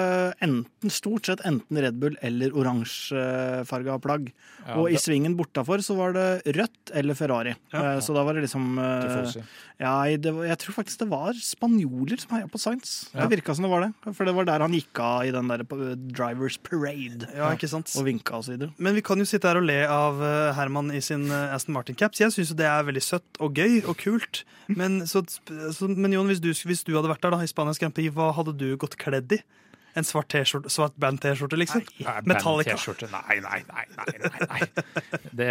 enten, 0.45 0.93
stort 0.95 1.27
sett 1.27 1.43
enten 1.49 1.81
Red 1.83 1.99
Bull 1.99 2.15
eller 2.23 2.55
oransjefarga 2.55 3.99
plagg. 4.05 4.31
Ja, 4.65 4.79
og 4.79 4.89
i 4.89 4.95
det- 4.95 5.03
svingen 5.03 5.35
bortafor 5.37 5.83
så 5.83 5.97
var 5.99 6.15
det 6.15 6.29
rødt 6.55 6.95
eller 6.95 7.19
Ferrari. 7.19 7.57
Ja. 7.73 7.99
Så 8.01 8.15
da 8.15 8.23
var 8.25 8.35
det 8.35 8.47
liksom 8.47 8.79
ja, 9.81 10.05
det 10.17 10.31
Jeg 10.31 10.59
tror 10.63 10.77
faktisk 10.77 10.99
det 11.03 11.09
var 11.11 11.35
spanjoler 11.35 12.21
som 12.21 12.37
heia 12.37 12.47
på 12.51 12.61
Sainz. 12.61 13.11
Ja. 13.13 13.27
Det 13.27 13.41
virka 13.41 13.55
som 13.55 13.65
det 13.67 13.71
var 13.73 13.81
det. 13.83 14.15
For 14.15 14.25
det 14.25 14.35
var 14.35 14.45
der 14.45 14.61
han 14.61 14.73
gikk 14.73 14.84
av 15.01 15.25
i 15.27 15.33
den 15.35 15.51
der 15.51 15.65
Drivers 15.97 16.59
Parade. 16.63 17.29
Ja, 17.35 17.51
ikke 17.55 17.71
sant? 17.71 17.93
Og 17.99 18.07
vinka 18.09 18.39
og 18.39 18.47
så 18.47 18.55
videre. 18.55 18.73
Men 18.79 18.97
vi 18.99 19.05
kan 19.05 19.21
jo 19.21 19.27
sitte 19.29 19.51
her 19.51 19.61
og 19.61 19.67
le 19.69 19.81
av 19.89 20.23
eh, 20.23 20.53
Herman 20.57 20.93
i 20.95 21.03
sin 21.05 21.27
eh, 21.31 21.55
Aston 21.55 21.75
Martin-caps. 21.77 22.21
Jeg 22.23 22.35
syns 22.35 22.55
det 22.59 22.69
er 22.69 22.87
veldig 22.87 23.05
søtt 23.05 23.41
og 23.43 23.59
gøy 23.59 23.83
og 23.83 23.97
kult. 24.01 24.45
Men, 24.69 25.03
så, 25.11 25.25
så, 25.29 25.89
men 25.91 26.15
Jon, 26.15 26.31
hvis 26.31 26.43
du, 26.45 26.51
hvis 26.53 26.85
du 26.87 26.95
hadde 26.97 27.11
vært 27.11 27.25
der 27.25 27.35
da, 27.37 27.43
i 27.45 27.51
Spanias 27.51 27.81
Grand 27.83 27.97
Prix, 27.97 28.13
hva 28.15 28.31
hadde 28.37 28.57
du 28.61 28.69
gått 28.81 28.99
kledd 29.01 29.37
i? 29.37 29.43
En 29.95 30.07
svart, 30.07 30.27
t-skjorte, 30.33 30.71
svart 30.75 30.97
band-T-skjorte, 30.99 31.59
liksom? 31.61 31.85
Nei, 32.03 32.15
Metallica. 32.27 32.75
Nei, 33.13 33.37
nei, 33.45 33.61
nei. 33.69 33.85
nei, 33.95 34.31
nei. 34.51 34.67
Det, 35.31 35.49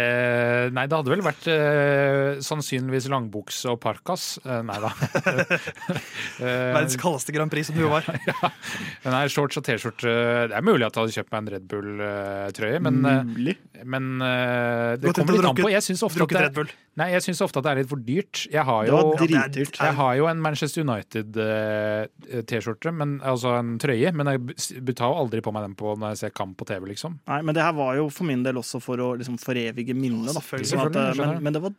nei, 0.76 0.84
det 0.84 0.98
hadde 0.98 1.12
vel 1.14 1.24
vært 1.24 1.48
uh, 1.48 2.42
sannsynligvis 2.44 3.08
langbukse 3.12 3.72
og 3.72 3.80
parkas. 3.80 4.34
Uh, 4.44 4.60
nei 4.66 4.80
da. 4.84 4.92
Eh, 6.34 6.72
Verdens 6.74 6.96
kaldeste 6.98 7.32
Grand 7.32 7.50
Prix, 7.52 7.68
som 7.68 7.76
du 7.78 7.84
var. 7.88 8.06
nei, 9.14 9.20
shorts 9.30 9.58
og 9.60 9.64
T-skjorte 9.64 10.10
Det 10.50 10.56
er 10.56 10.64
mulig 10.66 10.82
at 10.82 10.96
jeg 10.96 11.04
hadde 11.04 11.14
kjøpt 11.14 11.30
meg 11.30 11.38
en 11.38 11.50
Red 11.54 11.68
Bull-trøye, 11.70 12.80
men, 12.82 12.98
men 13.94 14.08
uh, 14.18 14.96
det 14.98 15.14
kommer 15.14 15.38
litt 15.38 15.48
an 15.52 15.60
på. 15.60 15.70
Jeg 15.72 15.86
syns 15.86 16.02
ofte, 16.08 16.26
at 16.26 16.34
det 16.34 16.42
Red 16.48 16.58
Bull. 16.58 16.72
Nei, 17.00 17.08
jeg 17.12 17.22
synes 17.26 17.40
ofte 17.44 17.58
at 17.60 17.64
det 17.66 17.72
er 17.72 17.78
litt 17.82 17.90
for 17.90 18.00
dyrt. 18.06 18.36
Jeg 18.52 18.64
har 18.68 18.80
jo 18.86 18.90
Ja, 18.94 19.00
dritdyrt. 19.20 19.76
jeg 19.80 19.94
har 19.98 20.12
jo 20.18 20.24
en 20.30 20.40
Manchester 20.44 20.80
United-T-skjorte, 20.84 22.90
altså 23.22 23.48
en 23.58 23.70
trøye, 23.82 24.10
men 24.14 24.26
jeg 24.32 24.40
tar 24.96 25.08
jo 25.12 25.16
aldri 25.24 25.40
på 25.44 25.52
meg 25.54 25.62
den 25.68 25.74
på 25.78 25.86
når 25.98 26.08
jeg 26.14 26.18
ser 26.24 26.30
kamp 26.36 26.54
på 26.60 26.64
TV, 26.68 26.82
liksom. 26.92 27.12
Nei, 27.30 27.40
men 27.42 27.52
det 27.56 27.62
her 27.64 27.72
var 27.76 27.92
jo 27.98 28.04
for 28.14 28.24
min 28.28 28.42
del 28.46 28.56
også 28.60 28.78
for 28.82 28.96
å 29.02 29.04
liksom 29.18 29.36
forevige 29.42 29.94
minnet. 29.96 30.26
da. 30.34 30.40
selvfølgelig. 30.40 30.70
Sånn 30.70 30.80
at, 30.80 30.86
eh, 30.96 31.00
Selvfølgelig, 31.14 31.34
men, 31.34 31.42
men 31.42 31.52
det 31.52 31.62
var 31.62 31.72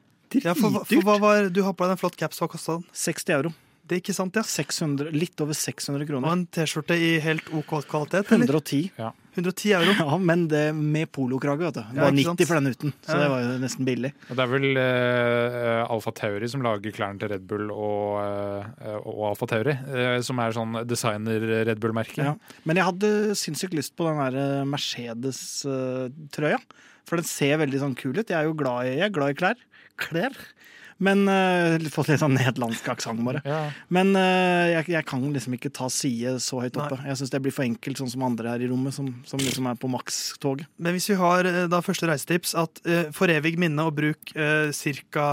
Ja, 0.44 0.54
for, 0.58 0.70
for 0.90 1.02
hva 1.06 1.16
var, 1.22 1.50
du 1.54 1.62
har 1.64 1.74
på 1.78 1.84
deg 1.86 1.92
en 1.96 2.02
flott 2.02 2.18
caps, 2.20 2.40
hva 2.42 2.48
kosta 2.52 2.72
den? 2.80 2.86
60 2.92 3.34
euro. 3.38 3.50
Det 3.86 3.94
er 3.96 4.00
ikke 4.02 4.16
sant, 4.18 4.34
ja? 4.36 4.42
600, 4.42 5.12
litt 5.14 5.38
over 5.46 5.54
600 5.54 6.06
kroner. 6.10 6.26
Og 6.26 6.32
en 6.34 6.46
T-skjorte 6.50 6.96
i 6.98 7.20
helt 7.22 7.46
OK 7.54 7.70
kvalitet, 7.86 8.26
eller? 8.34 8.50
110. 8.50 8.90
110 9.36 9.74
euro. 9.78 9.94
Ja, 10.06 10.18
men 10.22 10.46
det 10.52 10.64
med 10.76 11.10
polokrage, 11.16 11.66
vet 11.68 11.78
du. 11.78 11.82
Det 11.92 12.02
var 12.02 12.12
ja, 12.12 12.32
90 12.32 12.48
for 12.50 12.60
den 12.60 12.72
uten, 12.74 12.94
så 13.06 13.16
Ja. 13.16 13.20
det 13.24 13.30
var 13.34 13.44
jo 13.44 13.54
nesten 13.64 13.88
billig. 13.88 14.12
Og 14.30 14.38
det 14.38 14.44
er 14.46 14.52
vel 14.52 14.68
uh, 14.80 15.92
Alfa 15.92 16.14
Tauri 16.16 16.50
som 16.52 16.64
lager 16.66 16.96
klærne 16.96 17.20
til 17.22 17.32
Red 17.34 17.46
Bull 17.50 17.70
og, 17.74 18.20
uh, 18.22 18.98
og 19.04 19.22
Alfa 19.34 19.50
Tauri, 19.52 19.76
uh, 19.92 20.18
som 20.26 20.40
er 20.44 20.56
sånn 20.56 20.80
designer-Red 20.88 21.82
Bull-merke. 21.84 22.24
Ja. 22.32 22.36
Men 22.66 22.80
jeg 22.80 22.88
hadde 22.90 23.14
sinnssykt 23.40 23.76
lyst 23.78 23.96
på 23.98 24.08
den 24.08 24.22
der 24.22 24.38
eh, 24.40 24.66
Mercedes-trøya. 24.70 26.60
For 27.06 27.22
den 27.22 27.28
ser 27.30 27.60
veldig 27.62 27.82
sånn 27.84 27.98
kul 27.98 28.16
ut. 28.18 28.30
Jeg 28.32 28.38
er 28.40 28.48
jo 28.48 28.56
glad 28.58 28.88
i, 28.90 28.96
jeg 29.00 29.10
er 29.10 29.14
glad 29.14 29.36
i 29.36 29.38
klær. 29.38 29.60
Klær. 30.02 30.34
Men 31.04 31.26
uh, 31.28 31.76
Fått 31.92 32.08
litt 32.08 32.22
sånn 32.22 32.38
nederlandsk 32.38 32.88
aksent, 32.94 33.20
bare. 33.28 33.42
Ja. 33.44 33.62
Men 33.92 34.14
uh, 34.16 34.70
jeg, 34.72 34.88
jeg 34.94 35.06
kan 35.10 35.24
liksom 35.36 35.58
ikke 35.58 35.72
ta 35.76 35.90
side 35.92 36.38
så 36.44 36.62
høyt 36.64 36.78
oppe. 36.80 36.96
Nei. 37.02 37.10
Jeg 37.12 37.20
syns 37.20 37.34
det 37.34 37.42
blir 37.44 37.52
for 37.56 37.68
enkelt, 37.68 38.00
sånn 38.00 38.12
som 38.14 38.24
andre 38.28 38.54
her 38.54 38.64
i 38.64 38.70
rommet, 38.72 38.96
som, 38.96 39.10
som 39.28 39.42
liksom 39.44 39.68
er 39.68 39.76
på 39.82 39.90
makstoget. 39.92 40.70
Men 40.80 40.96
hvis 40.96 41.10
vi 41.12 41.18
har 41.20 41.50
eh, 41.50 41.66
da 41.72 41.82
første 41.84 42.08
reisetips, 42.08 42.56
at 42.56 42.80
uh, 42.88 43.02
for 43.16 43.28
evig 43.34 43.58
minne 43.60 43.84
og 43.84 43.98
bruk 43.98 44.32
uh, 44.40 44.72
ca. 44.72 45.26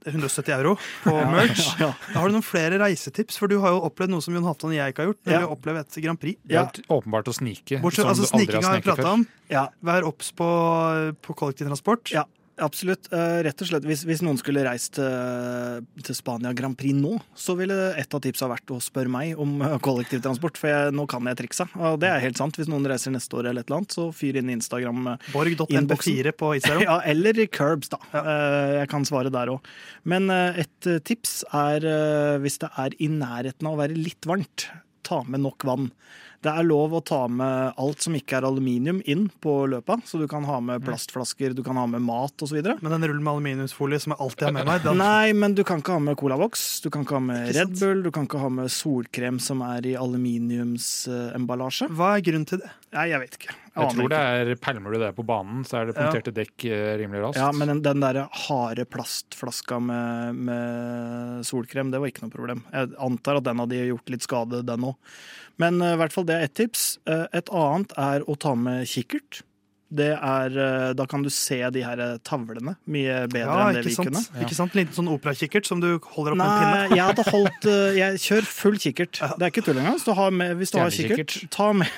170 0.00 0.48
euro 0.56 0.70
på 1.04 1.12
merch. 1.34 1.66
Ja, 1.76 1.90
ja. 1.90 1.92
Da 2.14 2.22
har 2.22 2.30
du 2.30 2.36
noen 2.38 2.44
flere 2.46 2.78
reisetips, 2.80 3.36
for 3.36 3.52
du 3.52 3.58
har 3.60 3.74
jo 3.74 3.82
opplevd 3.84 4.14
noe 4.14 4.24
som 4.24 4.32
Jon 4.36 4.46
Halvdan 4.48 4.72
og 4.72 4.76
jeg 4.78 4.94
ikke 4.94 5.02
har 5.04 5.10
gjort, 5.10 5.18
nemlig 5.28 5.40
Ja. 5.42 5.48
å 5.48 5.56
oppleve 5.56 5.82
et 5.84 5.98
Grand 6.04 6.20
Prix. 6.22 6.38
Det 6.48 6.56
er 6.56 6.84
åpenbart 6.96 7.28
å 7.28 7.34
snike. 7.36 7.80
Bortsett, 7.84 8.06
som 8.06 8.12
altså 8.14 8.24
du 8.24 8.32
aldri 8.32 8.46
Sniking 8.46 8.64
har 8.68 8.78
vi 8.78 8.84
prata 8.86 9.02
før. 9.04 9.10
om. 9.18 9.26
ja, 9.52 9.66
Vær 9.84 10.08
obs 10.08 10.32
på, 10.40 10.48
på 11.20 11.36
kollektivtransport. 11.42 12.12
Ja, 12.16 12.24
absolutt. 12.62 13.08
Eh, 13.12 13.40
rett 13.46 13.62
og 13.64 13.68
slett, 13.70 13.86
hvis, 13.88 14.02
hvis 14.08 14.22
noen 14.24 14.38
skulle 14.40 14.62
reist 14.66 14.94
til, 14.98 15.84
til 16.06 16.16
Spania 16.16 16.52
Grand 16.56 16.76
Prix 16.78 16.96
nå, 16.96 17.16
så 17.38 17.56
ville 17.58 17.76
et 18.00 18.16
av 18.16 18.22
tipsa 18.24 18.48
vært 18.50 18.72
å 18.74 18.78
spørre 18.82 19.12
meg 19.12 19.40
om 19.40 19.56
eh, 19.66 19.76
kollektivtransport, 19.84 20.60
for 20.60 20.72
jeg, 20.72 20.94
nå 20.96 21.06
kan 21.10 21.26
jeg 21.30 21.40
triksa. 21.42 21.68
Og 21.78 21.98
det 22.02 22.10
er 22.12 22.22
helt 22.24 22.40
sant. 22.40 22.58
Hvis 22.60 22.70
noen 22.70 22.86
reiser 22.90 23.14
neste 23.14 23.38
år 23.40 23.50
eller 23.50 23.64
et 23.64 23.70
eller 23.70 23.82
annet, 23.82 23.96
så 23.96 24.08
fyr 24.14 24.40
inn 24.40 24.52
Instagram. 24.54 25.12
eh, 25.14 25.30
Borg.mp4 25.34 26.34
på 26.36 26.54
Instagram. 26.60 26.86
Ja, 26.90 26.96
eller 27.06 27.36
Curbs, 27.52 27.90
da. 27.92 27.98
Ja. 28.14 28.20
Jeg 28.80 28.88
kan 28.90 29.04
svare 29.06 29.30
der 29.32 29.50
òg. 29.52 29.66
Men 30.08 30.30
eh, 30.32 30.62
et 30.64 30.88
eh, 30.88 31.00
tips 31.06 31.40
er 31.56 31.84
eh, 31.86 32.38
hvis 32.42 32.58
det 32.62 32.70
er 32.80 32.96
i 33.02 33.10
nærheten 33.12 33.68
av 33.68 33.76
å 33.76 33.80
være 33.82 33.98
litt 33.98 34.28
varmt, 34.28 34.68
ta 35.06 35.22
med 35.26 35.42
nok 35.44 35.66
vann. 35.68 35.90
Det 36.40 36.48
er 36.48 36.64
lov 36.64 36.94
å 36.96 37.00
ta 37.04 37.26
med 37.28 37.74
alt 37.80 38.00
som 38.00 38.14
ikke 38.16 38.38
er 38.38 38.46
aluminium 38.48 39.02
inn 39.04 39.26
på 39.44 39.66
løpa, 39.68 39.98
så 40.08 40.16
du 40.16 40.24
kan 40.30 40.46
ha 40.48 40.56
med 40.64 40.80
plastflasker, 40.86 41.52
du 41.52 41.60
kan 41.66 41.76
ha 41.76 41.84
med 41.90 42.00
mat 42.06 42.44
osv. 42.46 42.56
Men 42.80 42.94
den 42.94 43.04
rullen 43.10 43.20
med 43.26 43.34
aluminiumsfolie 43.34 44.00
som 44.00 44.14
jeg 44.14 44.24
alltid 44.24 44.46
har 44.48 44.54
med 44.56 44.70
meg, 44.70 44.80
den, 44.86 45.02
Nei, 45.02 45.34
men 45.36 45.56
du 45.58 45.60
kan 45.68 45.82
ikke 45.84 45.98
ha 45.98 46.04
med 46.06 46.16
colaboks, 46.20 46.64
du 46.80 46.88
kan 46.88 47.04
ikke 47.04 47.18
ha 47.18 47.24
med 47.26 47.52
Red? 47.56 47.76
Bull, 47.76 48.00
du 48.06 48.10
kan 48.14 48.24
ikke 48.24 48.40
ha 48.40 48.48
med 48.56 48.72
solkrem 48.72 49.36
som 49.42 49.60
er 49.68 49.90
i 49.92 49.96
aluminiumsemballasje. 50.00 51.90
hva 51.92 52.14
er 52.16 52.24
grunnen 52.24 52.48
til 52.48 52.64
det? 52.64 52.72
Nei, 52.96 53.10
jeg 53.12 53.22
vet 53.26 53.36
ikke. 53.36 53.58
Jeg 53.76 53.92
tror 53.94 54.08
det 54.10 54.18
er 54.18 54.48
Pælmer 54.58 54.92
du 54.94 54.98
det 54.98 55.10
på 55.14 55.24
banen, 55.26 55.62
så 55.64 55.80
er 55.80 55.90
det 55.90 55.94
Ja. 55.96 56.08
punkterte 56.08 56.32
dekk 56.34 56.64
eh, 56.66 56.96
rimelig 56.98 57.22
raskt. 57.22 57.38
Ja, 57.38 57.50
men 57.54 57.68
den, 57.70 57.82
den 57.82 58.00
der 58.02 58.24
harde 58.48 58.84
plastflaska 58.84 59.78
med, 59.78 60.34
med 60.34 61.44
solkrem, 61.46 61.92
det 61.92 62.00
var 62.02 62.10
ikke 62.10 62.24
noe 62.26 62.34
problem. 62.34 62.64
Jeg 62.74 62.90
antar 62.98 63.38
at 63.38 63.46
den 63.46 63.62
hadde 63.62 63.84
gjort 63.92 64.10
litt 64.10 64.26
skade, 64.26 64.64
den 64.66 64.88
òg. 64.90 64.96
Men 65.62 65.78
eh, 65.80 65.94
i 65.94 66.00
hvert 66.00 66.12
fall 66.16 66.26
det 66.26 66.34
er 66.40 66.48
ett 66.48 66.56
tips. 66.58 66.98
Uh, 67.06 67.28
et 67.36 67.48
annet 67.54 67.94
er 67.96 68.26
å 68.26 68.34
ta 68.42 68.56
med 68.58 68.88
kikkert. 68.90 69.42
Det 69.90 70.12
er, 70.14 70.54
da 70.94 71.04
kan 71.10 71.24
du 71.26 71.28
se 71.34 71.56
de 71.74 71.80
her 71.82 71.98
tavlene 72.22 72.76
mye 72.86 73.24
bedre 73.26 73.56
Ja, 73.58 73.64
enn 73.72 73.74
det 73.74 73.88
vi 73.88 73.94
sant? 73.96 74.06
kunne. 74.06 74.20
Ikke 74.44 74.54
sant? 74.54 74.70
En 74.76 74.78
liten 74.84 74.94
sånn 74.94 75.08
operakikkert 75.10 75.66
som 75.66 75.80
du 75.82 75.88
holder 76.12 76.36
opp 76.36 76.38
med 76.38 76.46
en 76.46 76.60
pinne. 76.60 76.84
Nei, 76.84 76.94
jeg 76.94 77.06
hadde 77.08 77.24
holdt 77.26 77.66
Jeg 77.98 78.20
kjør 78.22 78.46
full 78.46 78.78
kikkert. 78.78 79.18
Det 79.40 79.48
er 79.48 79.50
ikke 79.50 79.64
tull 79.66 79.80
engang. 79.82 79.98
Hvis 79.98 80.06
du 80.06 80.12
har, 80.14 80.30
med, 80.30 80.54
hvis 80.60 80.70
du 80.70 80.78
har 80.78 80.94
kikkert, 80.94 81.34
ta 81.50 81.72
med, 81.74 81.90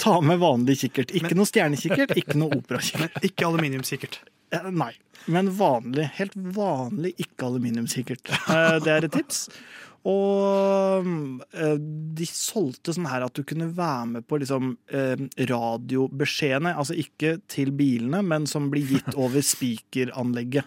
ta 0.00 0.18
med 0.24 0.40
vanlig 0.42 0.78
kikkert. 0.84 1.14
Ikke 1.16 1.36
noe 1.38 1.48
stjernekikkert, 1.48 2.16
ikke 2.18 2.38
noe 2.40 2.58
operakikkert. 2.60 3.20
Ikke 3.28 3.48
aluminiumskikkert. 3.48 4.20
Nei. 4.72 4.92
Men 5.28 5.50
vanlig, 5.58 6.06
helt 6.16 6.36
vanlig 6.56 7.12
ikke-aluminiumskikkert. 7.20 8.30
Eh, 8.48 8.78
Det 8.84 8.94
er 8.94 9.04
et 9.08 9.12
tips. 9.12 9.42
Og 10.08 11.08
eh, 11.52 11.74
de 12.16 12.28
solgte 12.30 12.94
sånn 12.96 13.08
her 13.10 13.26
at 13.26 13.34
du 13.36 13.42
kunne 13.44 13.68
være 13.76 14.06
med 14.14 14.26
på 14.30 14.38
liksom 14.40 14.70
eh, 14.94 15.20
radiobeskjedene. 15.50 16.72
Altså 16.78 16.96
ikke 16.96 17.36
til 17.50 17.74
bilene, 17.76 18.22
men 18.24 18.46
som 18.48 18.70
blir 18.72 18.88
gitt 18.88 19.12
over 19.18 19.44
spikeranlegget. 19.44 20.64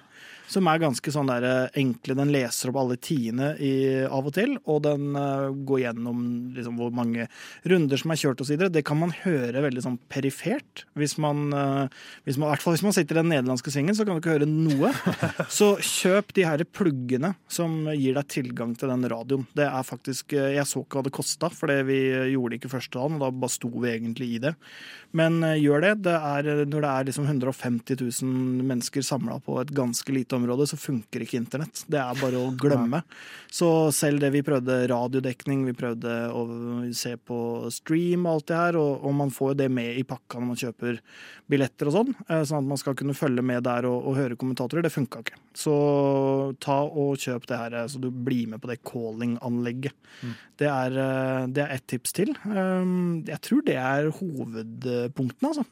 Som 0.52 0.68
er 0.68 0.82
ganske 0.82 1.12
sånn 1.14 1.30
der 1.30 1.46
eh, 1.48 1.80
enkle. 1.80 2.16
Den 2.18 2.32
leser 2.34 2.72
opp 2.72 2.82
alle 2.82 2.98
tiende 3.00 3.54
i, 3.64 3.72
av 4.04 4.28
og 4.28 4.34
til, 4.36 4.58
og 4.68 4.82
den 4.84 5.16
uh, 5.16 5.48
går 5.68 5.84
gjennom 5.86 6.24
liksom, 6.58 6.80
hvor 6.80 6.92
mange 6.96 7.28
runder 7.72 8.02
som 8.02 8.12
er 8.12 8.20
kjørt 8.20 8.44
osv. 8.44 8.66
Det 8.68 8.84
kan 8.88 9.00
man 9.00 9.14
høre 9.22 9.64
veldig 9.64 9.84
sånn 9.86 9.98
perifert. 10.12 10.84
Hvis 11.00 11.16
man, 11.22 11.54
uh, 11.56 11.86
hvis 12.28 12.40
man, 12.40 12.50
I 12.50 12.54
hvert 12.56 12.66
fall 12.66 12.76
hvis 12.76 12.84
man 12.84 12.96
sitter 12.98 13.16
i 13.16 13.22
den 13.22 13.32
nederlandske 13.32 13.72
svingen, 13.72 13.96
så 13.96 14.04
kan 14.08 14.18
du 14.18 14.24
ikke 14.24 14.36
høre 14.36 14.50
noe. 14.50 14.92
Så 15.62 15.74
kjøp 15.86 16.34
de 16.36 16.44
her 16.48 16.62
pluggene 16.68 17.34
som 17.52 17.86
gir 17.96 18.16
deg 18.18 18.28
tilgang 18.32 18.74
til 18.80 18.92
den 18.92 19.08
radioen. 19.12 19.46
Det 19.56 19.68
er 19.68 19.88
faktisk, 19.88 20.36
uh, 20.36 20.52
Jeg 20.52 20.68
så 20.68 20.84
ikke 20.84 21.00
hva 21.00 21.08
det 21.08 21.16
kosta, 21.16 21.52
for 21.54 21.72
vi 21.88 22.02
gjorde 22.34 22.56
det 22.56 22.62
ikke 22.62 22.74
første 22.76 22.98
dagen. 22.98 23.20
og 23.20 23.24
Da 23.24 23.32
bare 23.46 23.56
sto 23.56 23.72
vi 23.72 23.94
egentlig 23.94 24.34
i 24.36 24.42
det. 24.44 24.56
Men 25.16 25.42
gjør 25.60 25.84
det. 25.84 25.96
det 26.08 26.16
er, 26.16 26.52
når 26.72 26.84
det 26.84 26.92
er 26.92 27.08
liksom 27.10 27.26
150 27.28 28.00
000 28.00 28.68
mennesker 28.68 29.04
samla 29.04 29.42
på 29.44 29.58
et 29.62 29.74
ganske 29.76 30.14
lite 30.16 30.38
område, 30.38 30.41
så 30.68 30.78
funker 30.80 31.24
ikke 31.24 31.40
internett. 31.40 31.84
Det 31.88 32.00
er 32.00 32.20
bare 32.22 32.40
å 32.40 32.52
glemme. 32.58 33.02
Så 33.52 33.92
selv 33.96 34.20
det 34.24 34.32
vi 34.34 34.44
prøvde 34.46 34.88
radiodekning, 34.92 35.66
vi 35.66 35.74
prøvde 35.78 36.14
å 36.32 36.46
se 36.94 37.16
på 37.18 37.70
stream 37.72 38.26
og 38.26 38.34
alt 38.34 38.48
det 38.52 38.60
her, 38.60 38.80
og, 38.80 39.06
og 39.06 39.14
man 39.14 39.32
får 39.34 39.54
jo 39.54 39.60
det 39.64 39.70
med 39.72 39.98
i 40.00 40.04
pakka 40.08 40.40
når 40.40 40.48
man 40.52 40.62
kjøper 40.62 41.00
billetter 41.52 41.90
og 41.90 41.96
sånn, 41.98 42.14
eh, 42.28 42.44
sånn 42.48 42.62
at 42.64 42.70
man 42.72 42.80
skal 42.80 42.96
kunne 42.96 43.18
følge 43.18 43.44
med 43.44 43.64
der 43.68 43.88
og, 43.90 44.08
og 44.08 44.18
høre 44.20 44.38
kommentatorer. 44.40 44.86
Det 44.86 44.94
funka 44.94 45.24
ikke. 45.26 45.40
Så 45.58 45.76
ta 46.64 46.82
og 46.88 47.18
kjøp 47.22 47.48
det 47.50 47.60
her, 47.60 47.74
eh, 47.82 47.90
så 47.92 48.00
du 48.02 48.10
blir 48.12 48.48
med 48.52 48.62
på 48.64 48.72
det 48.72 48.80
calling-anlegget. 48.88 49.98
Det 50.62 50.70
er, 50.70 50.96
eh, 51.02 51.48
det 51.52 51.66
er 51.66 51.76
ett 51.76 51.88
tips 51.92 52.14
til. 52.16 52.34
Um, 52.46 53.24
Jeg 53.28 53.42
tror 53.42 53.62
det 53.66 53.76
er 53.76 54.12
hovedpunktene, 54.14 55.52
altså. 55.52 55.66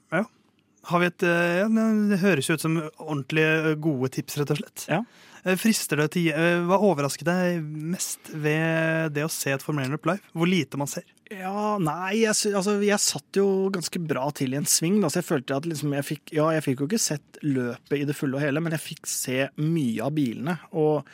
Har 0.90 1.02
vi 1.04 1.10
et, 1.10 1.24
eh, 1.24 1.62
ja, 1.62 1.68
det 2.10 2.22
høres 2.24 2.50
jo 2.50 2.58
ut 2.58 2.64
som 2.64 2.78
ordentlig 2.82 3.46
eh, 3.46 3.74
gode 3.82 4.10
tips, 4.16 4.40
rett 4.40 4.54
og 4.56 4.62
slett. 4.62 4.86
Ja. 4.90 5.04
Eh, 5.44 5.56
Frister 5.60 6.02
det 6.02 6.10
til 6.18 6.34
Hva 6.68 6.80
overrasket 6.84 7.28
deg 7.30 7.62
mest 7.64 8.32
ved 8.34 9.14
det 9.16 9.24
å 9.28 9.32
se 9.32 9.54
et 9.56 9.64
Formel 9.64 9.88
1-løp 9.88 10.10
live? 10.10 10.34
Hvor 10.34 10.50
lite 10.50 10.82
man 10.82 10.90
ser? 10.92 11.08
Ja, 11.30 11.78
nei, 11.78 12.24
jeg, 12.24 12.34
altså, 12.58 12.80
jeg 12.82 12.98
satt 13.04 13.38
jo 13.38 13.70
ganske 13.74 14.02
bra 14.02 14.26
til 14.34 14.56
i 14.56 14.60
en 14.60 14.70
sving. 14.70 14.98
Da, 15.04 15.12
så 15.14 15.22
jeg 15.22 15.30
følte 15.30 15.60
at 15.60 15.68
liksom, 15.70 15.94
jeg 16.00 16.08
fikk 16.08 16.34
Ja, 16.34 16.50
jeg 16.56 16.66
fikk 16.66 16.84
jo 16.84 16.90
ikke 16.90 17.02
sett 17.04 17.42
løpet 17.46 18.00
i 18.02 18.08
det 18.10 18.18
fulle 18.18 18.40
og 18.40 18.44
hele, 18.44 18.64
men 18.66 18.74
jeg 18.74 18.88
fikk 18.88 19.10
se 19.10 19.44
mye 19.62 20.08
av 20.08 20.16
bilene. 20.18 20.58
Og 20.74 21.06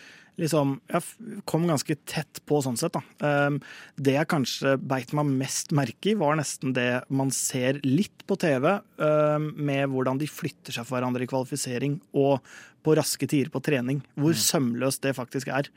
liksom 0.42 0.78
Jeg 0.92 1.42
kom 1.50 1.66
ganske 1.70 1.98
tett 2.08 2.42
på 2.48 2.60
sånn 2.64 2.78
sett, 2.80 2.96
da. 2.96 3.02
Um, 3.48 3.60
det 3.96 4.18
jeg 4.18 4.32
kanskje 4.32 4.76
beit 4.82 5.14
meg 5.16 5.32
mest 5.42 5.74
merke 5.76 6.12
i, 6.12 6.18
var 6.20 6.38
nesten 6.40 6.76
det 6.76 7.06
man 7.08 7.32
ser 7.36 7.80
litt 7.86 8.26
på 8.28 8.38
TV, 8.42 8.70
um, 9.00 9.52
med 9.56 9.90
hvordan 9.94 10.22
de 10.22 10.30
flytter 10.30 10.76
seg 10.76 10.88
for 10.88 10.98
hverandre 10.98 11.26
i 11.26 11.32
kvalifisering 11.32 12.00
og 12.18 12.40
på 12.86 12.96
raske 12.98 13.28
tider 13.28 13.50
på 13.54 13.64
trening. 13.66 14.04
Hvor 14.20 14.38
sømløst 14.38 15.02
det 15.06 15.16
faktisk 15.18 15.50
er. 15.54 15.72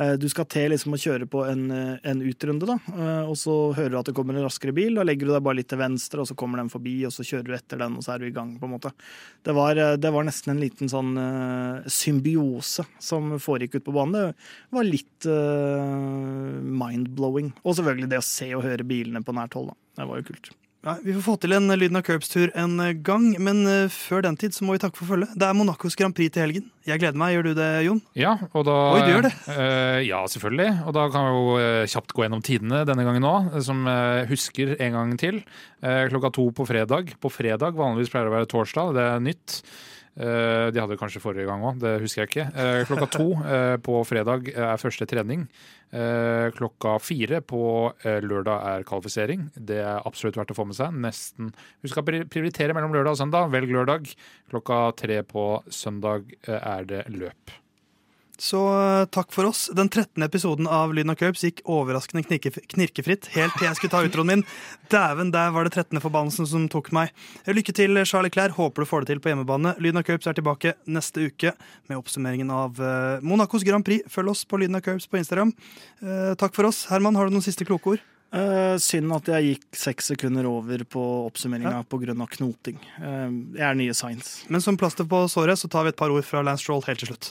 Eh, 0.00 0.14
Du 0.18 0.26
skal 0.30 0.46
til 0.50 0.72
liksom 0.72 0.94
å 0.96 1.00
kjøre 1.00 1.26
på 1.30 1.44
en, 1.46 1.70
eh, 1.70 1.98
en 2.10 2.22
utrunde, 2.22 2.66
da, 2.66 2.78
eh, 2.94 3.28
og 3.28 3.36
så 3.38 3.74
hører 3.74 3.90
du 3.90 3.98
at 3.98 4.06
det 4.06 4.14
kommer 4.14 4.34
en 4.34 4.46
raskere 4.46 4.74
bil. 4.74 4.94
Da 4.94 5.04
legger 5.06 5.26
du 5.26 5.32
deg 5.32 5.42
bare 5.42 5.56
litt 5.60 5.68
til 5.68 5.78
venstre, 5.78 6.20
og 6.20 6.26
så 6.26 6.36
kommer 6.36 6.58
den 6.58 6.70
forbi, 6.70 7.04
og 7.06 7.12
så 7.12 7.22
kjører 7.22 7.44
du 7.44 7.54
etter 7.54 7.78
den, 7.78 7.96
og 7.96 8.02
så 8.02 8.14
er 8.14 8.18
du 8.18 8.26
i 8.26 8.34
gang. 8.34 8.58
på 8.58 8.64
en 8.64 8.78
måte. 8.78 8.92
Det 9.42 9.54
var, 9.54 9.74
det 9.74 10.12
var 10.12 10.24
nesten 10.24 10.54
en 10.54 10.60
liten 10.60 10.88
sånn 10.88 11.14
symbiose 11.86 12.86
som 12.98 13.38
foregikk 13.38 13.76
ute 13.76 13.84
på 13.84 13.94
banen. 13.94 14.34
Det 14.34 14.78
var 14.78 14.84
litt 14.84 15.26
uh, 15.26 16.60
mind-blowing. 16.62 17.52
Og 17.64 17.74
selvfølgelig 17.74 18.08
det 18.10 18.20
å 18.20 18.26
se 18.26 18.54
og 18.54 18.62
høre 18.62 18.86
bilene 18.86 19.24
på 19.24 19.34
nært 19.34 19.54
hold. 19.54 19.72
da. 19.72 20.02
Det 20.02 20.08
var 20.08 20.20
jo 20.20 20.28
kult. 20.30 20.50
Ja, 20.84 20.98
vi 21.00 21.14
får 21.16 21.22
få 21.24 21.34
til 21.40 21.54
en 21.56 21.72
Lyden 21.80 21.96
av 21.96 22.02
Curbs-tur 22.04 22.50
en 22.60 22.74
eh, 22.84 22.90
gang, 23.06 23.30
men 23.40 23.62
eh, 23.64 23.86
før 23.88 24.26
den 24.26 24.36
tid 24.36 24.52
så 24.52 24.66
må 24.66 24.74
vi 24.74 24.82
takke 24.82 24.98
for 24.98 25.14
følget. 25.14 25.30
Det 25.32 25.46
er 25.48 25.56
Monacos 25.56 25.96
Grand 25.96 26.12
Prix 26.12 26.34
til 26.34 26.44
helgen. 26.44 26.66
Jeg 26.84 27.00
gleder 27.00 27.16
meg. 27.16 27.32
Gjør 27.32 27.46
du 27.46 27.54
det, 27.56 27.68
Jon? 27.86 28.02
Ja, 28.20 28.34
og 28.52 28.66
da 28.68 28.74
Oi, 28.92 28.98
du 29.06 29.12
gjør 29.14 29.24
det? 29.24 29.32
Uh, 29.48 30.02
ja, 30.04 30.20
selvfølgelig. 30.28 30.68
Og 30.84 30.92
da 30.98 31.06
kan 31.14 31.24
vi 31.24 31.32
jo 31.32 31.56
eh, 31.56 31.86
kjapt 31.88 32.12
gå 32.12 32.26
gjennom 32.26 32.44
tidene 32.44 32.82
denne 32.84 33.08
gangen 33.08 33.24
òg, 33.24 33.48
som 33.64 33.80
eh, 33.88 34.28
husker 34.28 34.76
en 34.76 34.98
gang 34.98 35.16
til. 35.24 35.40
Uh, 35.80 36.04
klokka 36.12 36.34
to 36.36 36.50
på 36.60 36.68
fredag. 36.68 37.14
På 37.16 37.32
fredag, 37.32 37.80
vanligvis 37.80 38.12
pleier 38.12 38.28
det 38.28 38.34
å 38.34 38.36
være 38.36 38.52
torsdag, 38.52 38.92
det 38.98 39.08
er 39.14 39.24
nytt. 39.24 39.58
Eh, 40.14 40.68
de 40.70 40.78
hadde 40.78 40.98
kanskje 40.98 41.22
forrige 41.22 41.46
gang 41.48 41.64
òg, 41.66 41.80
det 41.82 41.96
husker 42.02 42.22
jeg 42.22 42.30
ikke. 42.30 42.44
Eh, 42.54 42.82
klokka 42.86 43.08
to 43.10 43.26
eh, 43.42 43.74
på 43.82 43.98
fredag 44.06 44.50
er 44.54 44.82
første 44.82 45.08
trening. 45.10 45.48
Klokka 45.94 46.96
fire 46.98 47.38
på 47.38 47.60
lørdag 48.02 48.64
er 48.66 48.86
kvalifisering. 48.88 49.44
Det 49.54 49.78
er 49.78 50.02
absolutt 50.02 50.40
verdt 50.40 50.50
å 50.50 50.58
få 50.58 50.66
med 50.66 50.74
seg. 50.74 50.96
Nesten 51.04 51.52
Husk 51.86 52.00
å 52.00 52.02
prioritere 52.02 52.74
mellom 52.74 52.96
lørdag 52.96 53.14
og 53.14 53.20
søndag. 53.22 53.52
Velg 53.54 53.70
lørdag. 53.70 54.10
Klokka 54.50 54.88
tre 54.98 55.22
på 55.22 55.52
søndag 55.70 56.34
er 56.50 56.90
det 56.90 57.04
løp. 57.14 57.60
Så 58.38 58.60
eh, 58.74 59.04
takk 59.14 59.32
for 59.32 59.46
oss. 59.46 59.68
Den 59.76 59.88
13. 59.88 60.22
episoden 60.22 60.66
av 60.66 60.94
Lyden 60.94 61.12
av 61.12 61.18
Curbs 61.20 61.44
gikk 61.46 61.62
overraskende 61.70 62.24
knirkefritt 62.26 63.28
helt 63.34 63.54
til 63.58 63.68
jeg 63.68 63.78
skulle 63.78 63.92
ta 63.92 64.02
utroen 64.04 64.30
min. 64.30 64.44
Dæven, 64.90 65.30
der 65.34 65.52
var 65.54 65.66
det 65.66 65.74
13. 65.74 66.00
forbannelsen 66.02 66.48
som 66.50 66.64
tok 66.72 66.90
meg. 66.96 67.12
Lykke 67.46 67.74
til, 67.76 68.00
Charlie 68.08 68.32
Clair. 68.34 68.56
Håper 68.56 68.82
du 68.82 68.90
får 68.90 69.04
det 69.04 69.14
til 69.14 69.22
på 69.22 69.30
hjemmebane. 69.30 69.76
Lyden 69.78 70.02
av 70.02 70.08
Curbs 70.08 70.26
er 70.30 70.38
tilbake 70.38 70.74
neste 70.86 71.28
uke 71.28 71.54
med 71.90 72.00
oppsummeringen 72.00 72.50
av 72.54 72.80
eh, 72.82 73.22
Monacos 73.22 73.66
Grand 73.66 73.86
Prix. 73.86 74.08
Følg 74.10 74.34
oss 74.34 74.42
på 74.48 74.58
Lyden 74.62 74.80
av 74.80 74.82
Curbs 74.86 75.06
på 75.06 75.20
Instagram. 75.20 75.54
Eh, 76.02 76.34
takk 76.40 76.58
for 76.58 76.70
oss. 76.70 76.84
Herman, 76.90 77.14
har 77.18 77.30
du 77.30 77.36
noen 77.36 77.46
siste 77.46 77.68
kloke 77.68 77.94
ord? 77.94 78.10
Uh, 78.34 78.74
synd 78.82 79.12
at 79.14 79.28
jeg 79.30 79.46
gikk 79.46 79.76
seks 79.78 80.08
sekunder 80.10 80.48
over 80.50 80.80
på 80.90 81.02
oppsummeringa 81.28 81.84
på 81.86 82.00
pga. 82.02 82.16
knoting. 82.32 82.80
Uh, 82.98 83.30
jeg 83.54 83.62
er 83.68 83.78
nye 83.78 83.94
science. 83.94 84.42
Men 84.50 84.64
som 84.64 84.78
plaster 84.80 85.06
på 85.06 85.20
såret 85.30 85.60
så 85.60 85.70
tar 85.70 85.86
vi 85.86 85.94
et 85.94 86.00
par 86.00 86.10
ord 86.10 86.26
fra 86.26 86.42
Lance 86.42 86.66
Stroll 86.66 86.82
helt 86.88 86.98
til 86.98 87.12
slutt. 87.12 87.30